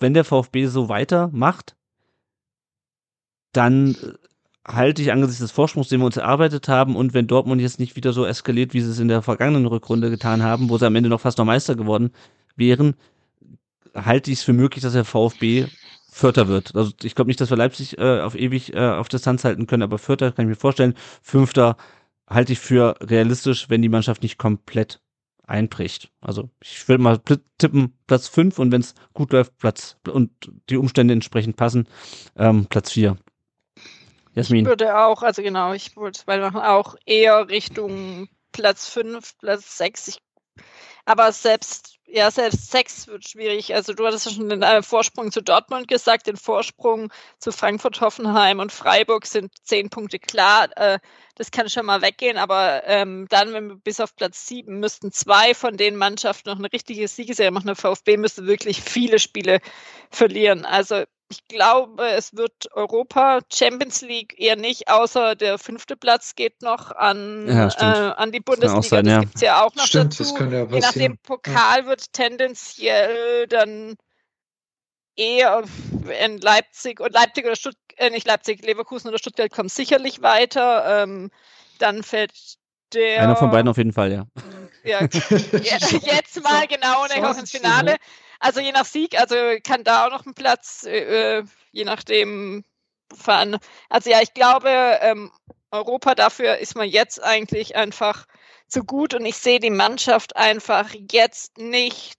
wenn 0.00 0.14
der 0.14 0.24
VfB 0.24 0.66
so 0.66 0.88
weitermacht, 0.88 1.76
dann 3.52 3.94
äh, 3.94 4.12
halte 4.66 5.02
ich 5.02 5.12
angesichts 5.12 5.40
des 5.40 5.50
Vorsprungs, 5.50 5.88
den 5.88 6.00
wir 6.00 6.06
uns 6.06 6.16
erarbeitet 6.16 6.68
haben, 6.68 6.96
und 6.96 7.14
wenn 7.14 7.26
Dortmund 7.26 7.60
jetzt 7.60 7.80
nicht 7.80 7.96
wieder 7.96 8.12
so 8.12 8.24
eskaliert, 8.24 8.74
wie 8.74 8.80
sie 8.80 8.90
es 8.90 8.98
in 8.98 9.08
der 9.08 9.22
vergangenen 9.22 9.66
Rückrunde 9.66 10.10
getan 10.10 10.42
haben, 10.42 10.68
wo 10.68 10.78
sie 10.78 10.86
am 10.86 10.96
Ende 10.96 11.08
noch 11.08 11.20
fast 11.20 11.38
noch 11.38 11.44
Meister 11.44 11.74
geworden 11.74 12.12
wären, 12.56 12.94
halte 13.94 14.30
ich 14.30 14.38
es 14.38 14.44
für 14.44 14.52
möglich, 14.52 14.82
dass 14.82 14.92
der 14.92 15.04
VfB 15.04 15.66
Vierter 16.14 16.46
wird. 16.46 16.76
Also 16.76 16.92
ich 17.02 17.14
glaube 17.14 17.30
nicht, 17.30 17.40
dass 17.40 17.48
wir 17.48 17.56
Leipzig 17.56 17.96
äh, 17.96 18.20
auf 18.20 18.34
ewig 18.34 18.74
äh, 18.74 18.78
auf 18.78 19.08
Distanz 19.08 19.44
halten 19.44 19.66
können, 19.66 19.82
aber 19.82 19.96
Vierter 19.96 20.30
kann 20.30 20.44
ich 20.44 20.50
mir 20.50 20.60
vorstellen. 20.60 20.94
Fünfter 21.22 21.78
halte 22.28 22.52
ich 22.52 22.58
für 22.58 22.96
realistisch, 23.00 23.70
wenn 23.70 23.80
die 23.80 23.88
Mannschaft 23.88 24.22
nicht 24.22 24.36
komplett 24.36 25.00
einbricht. 25.46 26.12
Also 26.20 26.50
ich 26.62 26.86
würde 26.86 27.02
mal 27.02 27.18
tippen 27.56 27.94
Platz 28.06 28.28
fünf 28.28 28.58
und 28.58 28.72
wenn 28.72 28.82
es 28.82 28.94
gut 29.14 29.32
läuft, 29.32 29.56
Platz 29.56 29.96
und 30.06 30.30
die 30.68 30.76
Umstände 30.76 31.14
entsprechend 31.14 31.56
passen, 31.56 31.88
ähm, 32.36 32.66
Platz 32.66 32.92
vier. 32.92 33.16
Jasmin. 34.34 34.60
Ich 34.60 34.66
würde 34.66 34.98
auch, 34.98 35.22
also 35.22 35.42
genau, 35.42 35.72
ich 35.72 35.96
würde 35.96 36.20
auch 36.68 36.96
eher 37.06 37.48
Richtung 37.48 38.28
Platz 38.52 38.88
fünf, 38.88 39.36
Platz 39.38 39.76
sechs. 39.76 40.08
Ich 40.08 40.18
aber 41.04 41.32
selbst, 41.32 41.98
ja, 42.06 42.30
selbst 42.30 42.70
sechs 42.70 43.08
wird 43.08 43.28
schwierig. 43.28 43.74
Also 43.74 43.92
du 43.92 44.06
hattest 44.06 44.26
ja 44.26 44.32
schon 44.32 44.48
den 44.48 44.62
äh, 44.62 44.82
Vorsprung 44.82 45.32
zu 45.32 45.42
Dortmund 45.42 45.88
gesagt, 45.88 46.28
den 46.28 46.36
Vorsprung 46.36 47.12
zu 47.38 47.50
Frankfurt, 47.50 48.00
Hoffenheim 48.00 48.60
und 48.60 48.70
Freiburg 48.70 49.26
sind 49.26 49.52
zehn 49.64 49.90
Punkte 49.90 50.20
klar. 50.20 50.68
Äh, 50.76 51.00
das 51.34 51.50
kann 51.50 51.68
schon 51.68 51.86
mal 51.86 52.02
weggehen, 52.02 52.36
aber 52.36 52.82
ähm, 52.86 53.26
dann, 53.30 53.52
wenn 53.52 53.68
wir 53.68 53.76
bis 53.76 53.98
auf 53.98 54.14
Platz 54.14 54.46
sieben 54.46 54.78
müssten 54.78 55.10
zwei 55.10 55.54
von 55.54 55.76
den 55.76 55.96
Mannschaften 55.96 56.50
noch 56.50 56.58
eine 56.58 56.72
richtige 56.72 57.08
Siegeserie 57.08 57.50
machen. 57.50 57.66
Der 57.66 57.76
VfB 57.76 58.16
müsste 58.16 58.46
wirklich 58.46 58.80
viele 58.80 59.18
Spiele 59.18 59.60
verlieren. 60.10 60.64
Also 60.64 61.02
ich 61.32 61.48
glaube, 61.48 62.10
es 62.10 62.36
wird 62.36 62.70
Europa, 62.72 63.40
Champions 63.50 64.02
League 64.02 64.38
eher 64.38 64.56
nicht, 64.56 64.88
außer 64.88 65.34
der 65.34 65.58
fünfte 65.58 65.96
Platz 65.96 66.34
geht 66.34 66.60
noch 66.60 66.90
an, 66.90 67.48
ja, 67.48 67.68
äh, 67.68 68.12
an 68.14 68.32
die 68.32 68.40
Bundesliga. 68.40 68.82
Sein, 68.82 69.04
das 69.06 69.12
ja. 69.12 69.20
gibt 69.20 69.34
es 69.36 69.40
ja 69.40 69.64
auch 69.64 69.74
noch 69.74 69.86
stimmt, 69.86 70.12
dazu. 70.12 70.24
Das 70.24 70.34
könnte 70.34 70.56
ja 70.56 70.64
Je 70.64 70.80
nachdem 70.80 71.18
Pokal 71.18 71.80
ja. 71.80 71.86
wird 71.86 72.12
tendenziell 72.12 73.46
dann 73.46 73.96
eher 75.16 75.62
in 76.22 76.38
Leipzig 76.38 77.00
und 77.00 77.12
Leipzig 77.14 77.46
oder 77.46 77.56
Stuttgart, 77.56 77.96
äh, 77.96 78.10
nicht 78.10 78.26
Leipzig, 78.26 78.62
Leverkusen 78.62 79.08
oder 79.08 79.18
Stuttgart 79.18 79.50
kommen 79.50 79.70
sicherlich 79.70 80.20
weiter. 80.20 81.02
Ähm, 81.02 81.30
dann 81.78 82.02
fällt 82.02 82.32
der. 82.92 83.22
Einer 83.22 83.36
von 83.36 83.50
beiden 83.50 83.68
auf 83.68 83.78
jeden 83.78 83.92
Fall, 83.94 84.12
ja. 84.12 84.26
Ja, 84.84 85.00
jetzt 85.00 86.42
mal 86.42 86.66
genau, 86.66 87.02
und 87.02 87.10
dann 87.10 87.38
ins 87.38 87.50
Finale. 87.50 87.96
Also 88.42 88.58
je 88.58 88.72
nach 88.72 88.84
Sieg, 88.84 89.18
also 89.18 89.36
kann 89.62 89.84
da 89.84 90.04
auch 90.04 90.10
noch 90.10 90.26
ein 90.26 90.34
Platz, 90.34 90.84
äh, 90.84 91.38
äh, 91.38 91.44
je 91.70 91.84
nachdem 91.84 92.64
fahren. 93.14 93.56
Also 93.88 94.10
ja, 94.10 94.20
ich 94.20 94.34
glaube, 94.34 94.68
ähm, 95.00 95.30
Europa 95.70 96.16
dafür 96.16 96.58
ist 96.58 96.74
man 96.74 96.88
jetzt 96.88 97.22
eigentlich 97.22 97.76
einfach 97.76 98.26
zu 98.66 98.82
gut 98.82 99.14
und 99.14 99.24
ich 99.24 99.36
sehe 99.36 99.60
die 99.60 99.70
Mannschaft 99.70 100.34
einfach 100.34 100.90
jetzt 101.12 101.56
nicht, 101.56 102.14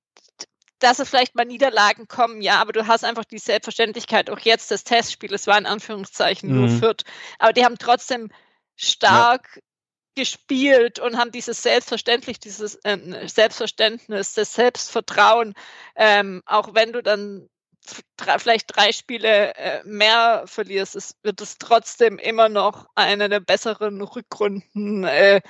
dass 0.80 1.00
es 1.00 1.10
vielleicht 1.10 1.36
mal 1.36 1.44
Niederlagen 1.44 2.08
kommen, 2.08 2.42
ja, 2.42 2.62
aber 2.62 2.72
du 2.72 2.88
hast 2.88 3.04
einfach 3.04 3.26
die 3.26 3.38
Selbstverständlichkeit, 3.38 4.30
auch 4.30 4.40
jetzt 4.40 4.72
das 4.72 4.86
Testspiel, 4.86 5.34
es 5.34 5.46
war 5.48 5.58
in 5.58 5.66
Anführungszeichen 5.66 6.50
mhm. 6.50 6.56
nur 6.56 6.70
Fürth, 6.70 7.04
aber 7.38 7.52
die 7.52 7.66
haben 7.66 7.78
trotzdem 7.78 8.32
stark 8.78 9.56
ja 9.56 9.62
gespielt 10.16 11.00
und 11.00 11.18
haben 11.18 11.32
dieses 11.32 11.64
Selbstverständlich, 11.64 12.40
dieses 12.40 12.76
äh, 12.84 13.28
Selbstverständnis, 13.28 14.34
das 14.34 14.54
Selbstvertrauen, 14.54 15.54
ähm, 15.96 16.42
auch 16.46 16.74
wenn 16.74 16.94
du 16.94 17.02
dann 17.02 17.50
vielleicht 18.38 18.76
drei 18.76 18.92
Spiele 18.92 19.56
äh, 19.56 19.82
mehr 19.84 20.44
verlierst, 20.46 20.96
es 20.96 21.16
wird 21.24 21.42
es 21.42 21.58
trotzdem 21.58 22.18
immer 22.18 22.50
noch 22.50 22.88
eine 22.96 23.28
der 23.30 23.40
besseren 23.40 24.02
Rückrunden 24.02 25.04
äh, 25.04 25.42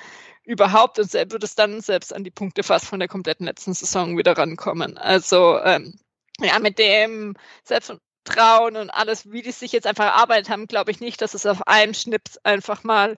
überhaupt 0.44 0.99
und 0.99 1.14
wird 1.14 1.44
es 1.44 1.56
dann 1.56 1.81
selbst 1.81 2.14
an 2.14 2.23
die 2.23 2.31
Punkte 2.31 2.64
fast 2.64 2.85
von 2.85 2.99
der 2.99 3.07
kompletten 3.07 3.45
letzten 3.45 3.73
Saison 3.73 4.18
wieder 4.18 4.38
rankommen. 4.38 4.98
Also 4.98 5.60
ähm, 5.60 5.99
ja, 6.40 6.60
mit 6.60 6.80
dem 6.80 7.35
Selbstvertrauen 7.64 8.76
und 8.76 8.90
alles, 8.90 9.31
wie 9.31 9.41
die 9.41 9.52
sich 9.52 9.72
jetzt 9.72 9.88
einfach 9.88 10.06
erarbeitet 10.06 10.49
haben, 10.49 10.68
glaube 10.68 10.91
ich 10.91 10.99
nicht, 10.99 11.22
dass 11.22 11.34
es 11.34 11.45
auf 11.45 11.68
einem 11.68 11.94
Schnips 11.94 12.38
einfach 12.38 12.84
mal 12.84 13.18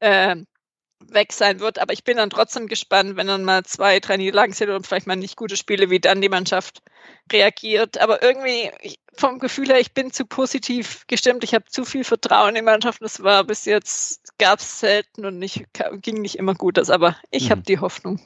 äh, 0.00 0.36
weg 1.00 1.32
sein 1.32 1.60
wird. 1.60 1.78
Aber 1.78 1.92
ich 1.92 2.04
bin 2.04 2.16
dann 2.16 2.30
trotzdem 2.30 2.66
gespannt, 2.66 3.16
wenn 3.16 3.26
dann 3.26 3.44
mal 3.44 3.64
zwei, 3.64 4.00
drei 4.00 4.16
Niederlagen 4.16 4.52
sind 4.52 4.70
und 4.70 4.86
vielleicht 4.86 5.06
mal 5.06 5.16
nicht 5.16 5.36
gute 5.36 5.56
Spiele, 5.56 5.90
wie 5.90 6.00
dann 6.00 6.20
die 6.20 6.28
Mannschaft 6.28 6.82
reagiert. 7.32 7.98
Aber 7.98 8.22
irgendwie 8.22 8.70
vom 9.14 9.38
Gefühl 9.38 9.68
her, 9.68 9.80
ich 9.80 9.92
bin 9.92 10.12
zu 10.12 10.26
positiv 10.26 11.04
gestimmt. 11.06 11.44
Ich 11.44 11.54
habe 11.54 11.64
zu 11.66 11.84
viel 11.84 12.04
Vertrauen 12.04 12.50
in 12.50 12.54
die 12.56 12.62
Mannschaft. 12.62 13.02
Das 13.02 13.22
war 13.22 13.44
bis 13.44 13.64
jetzt, 13.64 14.38
gab 14.38 14.60
es 14.60 14.80
selten 14.80 15.24
und 15.24 15.38
nicht, 15.38 15.64
ging 16.02 16.20
nicht 16.20 16.36
immer 16.36 16.54
gut. 16.54 16.76
Das, 16.76 16.90
aber 16.90 17.16
ich 17.30 17.46
mhm. 17.46 17.50
habe 17.50 17.62
die 17.62 17.78
Hoffnung. 17.78 18.20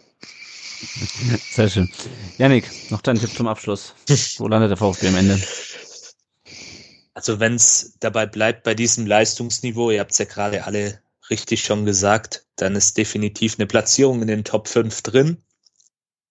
Sehr 1.50 1.68
schön. 1.68 1.90
Janik, 2.38 2.68
noch 2.90 3.02
dein 3.02 3.18
Tipp 3.18 3.32
zum 3.34 3.46
Abschluss. 3.46 3.94
Wo 4.38 4.48
landet 4.48 4.70
der 4.70 4.76
VfB 4.76 5.08
am 5.08 5.16
Ende? 5.16 5.40
Also 7.14 7.40
wenn 7.40 7.54
es 7.54 7.96
dabei 8.00 8.26
bleibt 8.26 8.64
bei 8.64 8.74
diesem 8.74 9.06
Leistungsniveau, 9.06 9.90
ihr 9.90 10.00
habt 10.00 10.12
es 10.12 10.18
ja 10.18 10.24
gerade 10.24 10.64
alle 10.64 11.00
richtig 11.30 11.62
schon 11.62 11.84
gesagt, 11.84 12.41
dann 12.62 12.76
ist 12.76 12.96
definitiv 12.96 13.56
eine 13.58 13.66
Platzierung 13.66 14.22
in 14.22 14.28
den 14.28 14.44
Top 14.44 14.68
5 14.68 15.02
drin. 15.02 15.42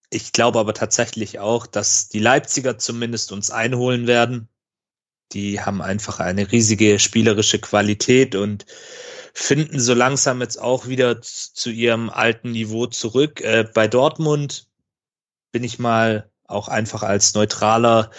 Ich 0.10 0.32
glaube 0.34 0.60
aber 0.60 0.74
tatsächlich 0.74 1.40
auch, 1.40 1.68
dass 1.68 2.10
die 2.10 2.20
Leipziger 2.20 2.78
zumindest 2.78 3.32
uns 3.32 3.52
einholen 3.52 4.08
werden. 4.08 4.50
Die 5.32 5.62
haben 5.62 5.82
einfach 5.82 6.20
eine 6.20 6.52
riesige 6.52 7.00
spielerische 7.00 7.60
Qualität 7.60 8.36
und 8.36 8.66
finden 9.34 9.80
so 9.80 9.94
langsam 9.94 10.42
jetzt 10.42 10.60
auch 10.60 10.88
wieder 10.88 11.22
zu 11.22 11.70
ihrem 11.70 12.10
alten 12.10 12.52
Niveau 12.52 12.88
zurück. 12.88 13.40
Äh, 13.42 13.70
bei 13.74 13.88
Dortmund 13.88 14.68
bin 15.52 15.64
ich 15.64 15.80
mal 15.80 16.30
auch 16.48 16.68
einfach 16.68 17.04
als 17.04 17.34
neutraler 17.34 18.12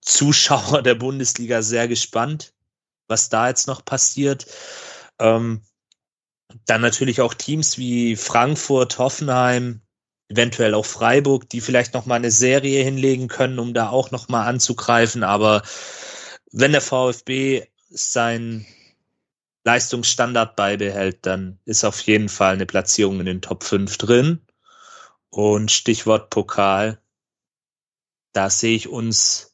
Zuschauer 0.00 0.82
der 0.84 0.96
Bundesliga 0.96 1.62
sehr 1.62 1.86
gespannt, 1.86 2.54
was 3.06 3.28
da 3.28 3.48
jetzt 3.48 3.68
noch 3.68 3.84
passiert. 3.84 4.46
Ähm, 5.20 5.62
dann 6.66 6.80
natürlich 6.80 7.20
auch 7.20 7.34
Teams 7.34 7.78
wie 7.78 8.16
Frankfurt, 8.16 8.98
Hoffenheim, 8.98 9.80
eventuell 10.28 10.74
auch 10.74 10.86
Freiburg, 10.86 11.48
die 11.48 11.60
vielleicht 11.60 11.94
noch 11.94 12.06
mal 12.06 12.16
eine 12.16 12.30
Serie 12.30 12.82
hinlegen 12.82 13.28
können, 13.28 13.58
um 13.58 13.74
da 13.74 13.90
auch 13.90 14.10
noch 14.10 14.28
mal 14.28 14.46
anzugreifen. 14.46 15.22
Aber 15.22 15.62
wenn 16.52 16.72
der 16.72 16.80
VfB 16.80 17.66
seinen 17.88 18.66
Leistungsstandard 19.64 20.56
beibehält, 20.56 21.26
dann 21.26 21.58
ist 21.64 21.84
auf 21.84 22.00
jeden 22.02 22.28
Fall 22.28 22.54
eine 22.54 22.66
Platzierung 22.66 23.20
in 23.20 23.26
den 23.26 23.42
Top 23.42 23.64
5 23.64 23.98
drin. 23.98 24.40
Und 25.30 25.70
Stichwort 25.70 26.30
Pokal, 26.30 27.00
da 28.32 28.48
sehe 28.48 28.76
ich 28.76 28.88
uns 28.88 29.45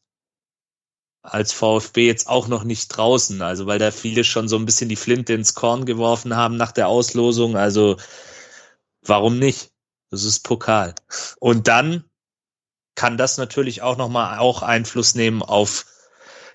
als 1.22 1.52
VfB 1.52 2.06
jetzt 2.06 2.28
auch 2.28 2.48
noch 2.48 2.64
nicht 2.64 2.88
draußen, 2.88 3.40
also 3.42 3.66
weil 3.66 3.78
da 3.78 3.92
viele 3.92 4.24
schon 4.24 4.48
so 4.48 4.56
ein 4.56 4.66
bisschen 4.66 4.88
die 4.88 4.96
Flinte 4.96 5.32
ins 5.32 5.54
Korn 5.54 5.86
geworfen 5.86 6.36
haben 6.36 6.56
nach 6.56 6.72
der 6.72 6.88
Auslosung. 6.88 7.56
Also 7.56 7.96
warum 9.02 9.38
nicht? 9.38 9.70
Das 10.10 10.24
ist 10.24 10.40
Pokal. 10.40 10.94
Und 11.38 11.68
dann 11.68 12.04
kann 12.94 13.16
das 13.16 13.38
natürlich 13.38 13.80
auch 13.82 13.96
nochmal 13.96 14.38
auch 14.38 14.62
Einfluss 14.62 15.14
nehmen 15.14 15.42
auf 15.42 15.86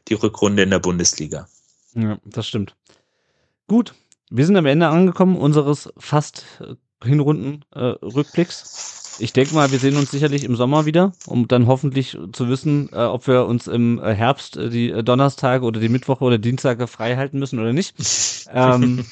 die 0.09 0.13
Rückrunde 0.13 0.63
in 0.63 0.69
der 0.69 0.79
Bundesliga. 0.79 1.47
Ja, 1.95 2.19
das 2.25 2.47
stimmt. 2.47 2.75
Gut, 3.67 3.95
wir 4.29 4.45
sind 4.45 4.57
am 4.57 4.65
Ende 4.65 4.87
angekommen 4.87 5.37
unseres 5.37 5.89
fast 5.97 6.45
Hinrunden-Rückblicks. 7.03 9.06
Ich 9.19 9.33
denke 9.33 9.55
mal, 9.55 9.71
wir 9.71 9.79
sehen 9.79 9.97
uns 9.97 10.11
sicherlich 10.11 10.43
im 10.43 10.55
Sommer 10.55 10.85
wieder, 10.85 11.11
um 11.25 11.47
dann 11.47 11.67
hoffentlich 11.67 12.17
zu 12.31 12.49
wissen, 12.49 12.89
äh, 12.91 12.97
ob 12.97 13.27
wir 13.27 13.45
uns 13.45 13.67
im 13.67 13.99
äh, 13.99 14.13
Herbst 14.13 14.57
äh, 14.57 14.69
die 14.69 14.91
äh, 14.91 15.03
Donnerstage 15.03 15.65
oder 15.65 15.79
die 15.79 15.89
Mittwoche 15.89 16.23
oder 16.23 16.37
Dienstage 16.37 16.87
frei 16.87 17.15
halten 17.15 17.39
müssen 17.39 17.59
oder 17.59 17.73
nicht. 17.73 17.95
ähm, 18.51 19.05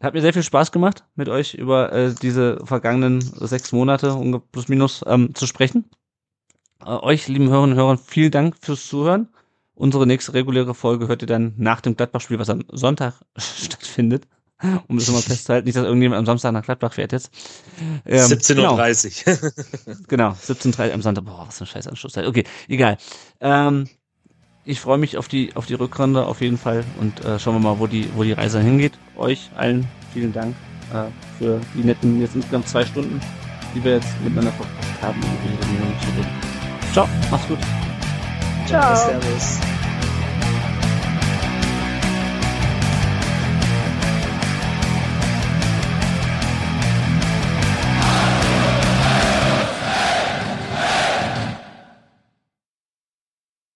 hat 0.00 0.14
mir 0.14 0.20
sehr 0.20 0.32
viel 0.32 0.42
Spaß 0.42 0.72
gemacht, 0.72 1.04
mit 1.16 1.28
euch 1.28 1.54
über 1.54 1.92
äh, 1.92 2.14
diese 2.20 2.64
vergangenen 2.64 3.20
sechs 3.20 3.72
Monate 3.72 4.16
plus 4.52 4.68
minus 4.68 5.02
ähm, 5.06 5.34
zu 5.34 5.46
sprechen. 5.46 5.84
Euch, 6.84 7.26
lieben 7.26 7.48
Hörerinnen 7.48 7.76
und 7.76 7.82
Hörer, 7.82 7.98
vielen 7.98 8.30
Dank 8.30 8.56
fürs 8.60 8.86
Zuhören. 8.86 9.28
Unsere 9.74 10.06
nächste 10.06 10.34
reguläre 10.34 10.74
Folge 10.74 11.08
hört 11.08 11.22
ihr 11.22 11.28
dann 11.28 11.54
nach 11.56 11.80
dem 11.80 11.96
Gladbach-Spiel, 11.96 12.38
was 12.38 12.50
am 12.50 12.64
Sonntag 12.70 13.14
stattfindet 13.36 14.26
um 14.88 14.98
das 14.98 15.08
mal 15.10 15.22
festzuhalten. 15.22 15.66
Nicht, 15.66 15.76
dass 15.76 15.84
irgendjemand 15.84 16.18
am 16.18 16.26
Samstag 16.26 16.52
nach 16.52 16.64
Gladbach 16.64 16.92
fährt 16.92 17.12
jetzt. 17.12 17.30
Ähm, 18.06 18.26
17.30 18.26 19.26
Uhr. 19.26 19.52
Genau, 20.08 20.30
17.30 20.46 20.88
Uhr 20.88 20.94
am 20.94 21.02
Sonntag. 21.02 21.24
Boah, 21.24 21.44
was 21.46 21.58
für 21.58 21.64
ein 21.64 21.68
scheiß 21.68 21.86
Anschlusszeit. 21.86 22.26
Okay, 22.26 22.44
egal. 22.68 22.96
Ähm, 23.40 23.88
ich 24.64 24.80
freue 24.80 24.98
mich 24.98 25.16
auf 25.16 25.28
die, 25.28 25.54
auf 25.56 25.66
die 25.66 25.74
Rückrunde 25.74 26.26
auf 26.26 26.40
jeden 26.40 26.58
Fall 26.58 26.84
und 27.00 27.24
äh, 27.24 27.38
schauen 27.38 27.54
wir 27.54 27.60
mal, 27.60 27.78
wo 27.78 27.86
die, 27.86 28.10
wo 28.14 28.22
die 28.22 28.32
Reise 28.32 28.60
hingeht. 28.60 28.92
Euch 29.16 29.50
allen 29.56 29.86
vielen 30.12 30.32
Dank 30.32 30.54
äh, 30.92 31.04
für 31.38 31.60
die 31.74 31.84
netten, 31.84 32.20
jetzt 32.20 32.34
insgesamt 32.34 32.68
zwei 32.68 32.84
Stunden, 32.84 33.20
die 33.74 33.82
wir 33.82 33.92
jetzt 33.94 34.08
miteinander 34.22 34.52
verbracht 34.52 35.02
haben. 35.02 35.20
Ciao, 36.92 37.08
mach's 37.30 37.46
gut. 37.48 37.58
Ciao. 38.66 38.94
Servus. 38.94 39.77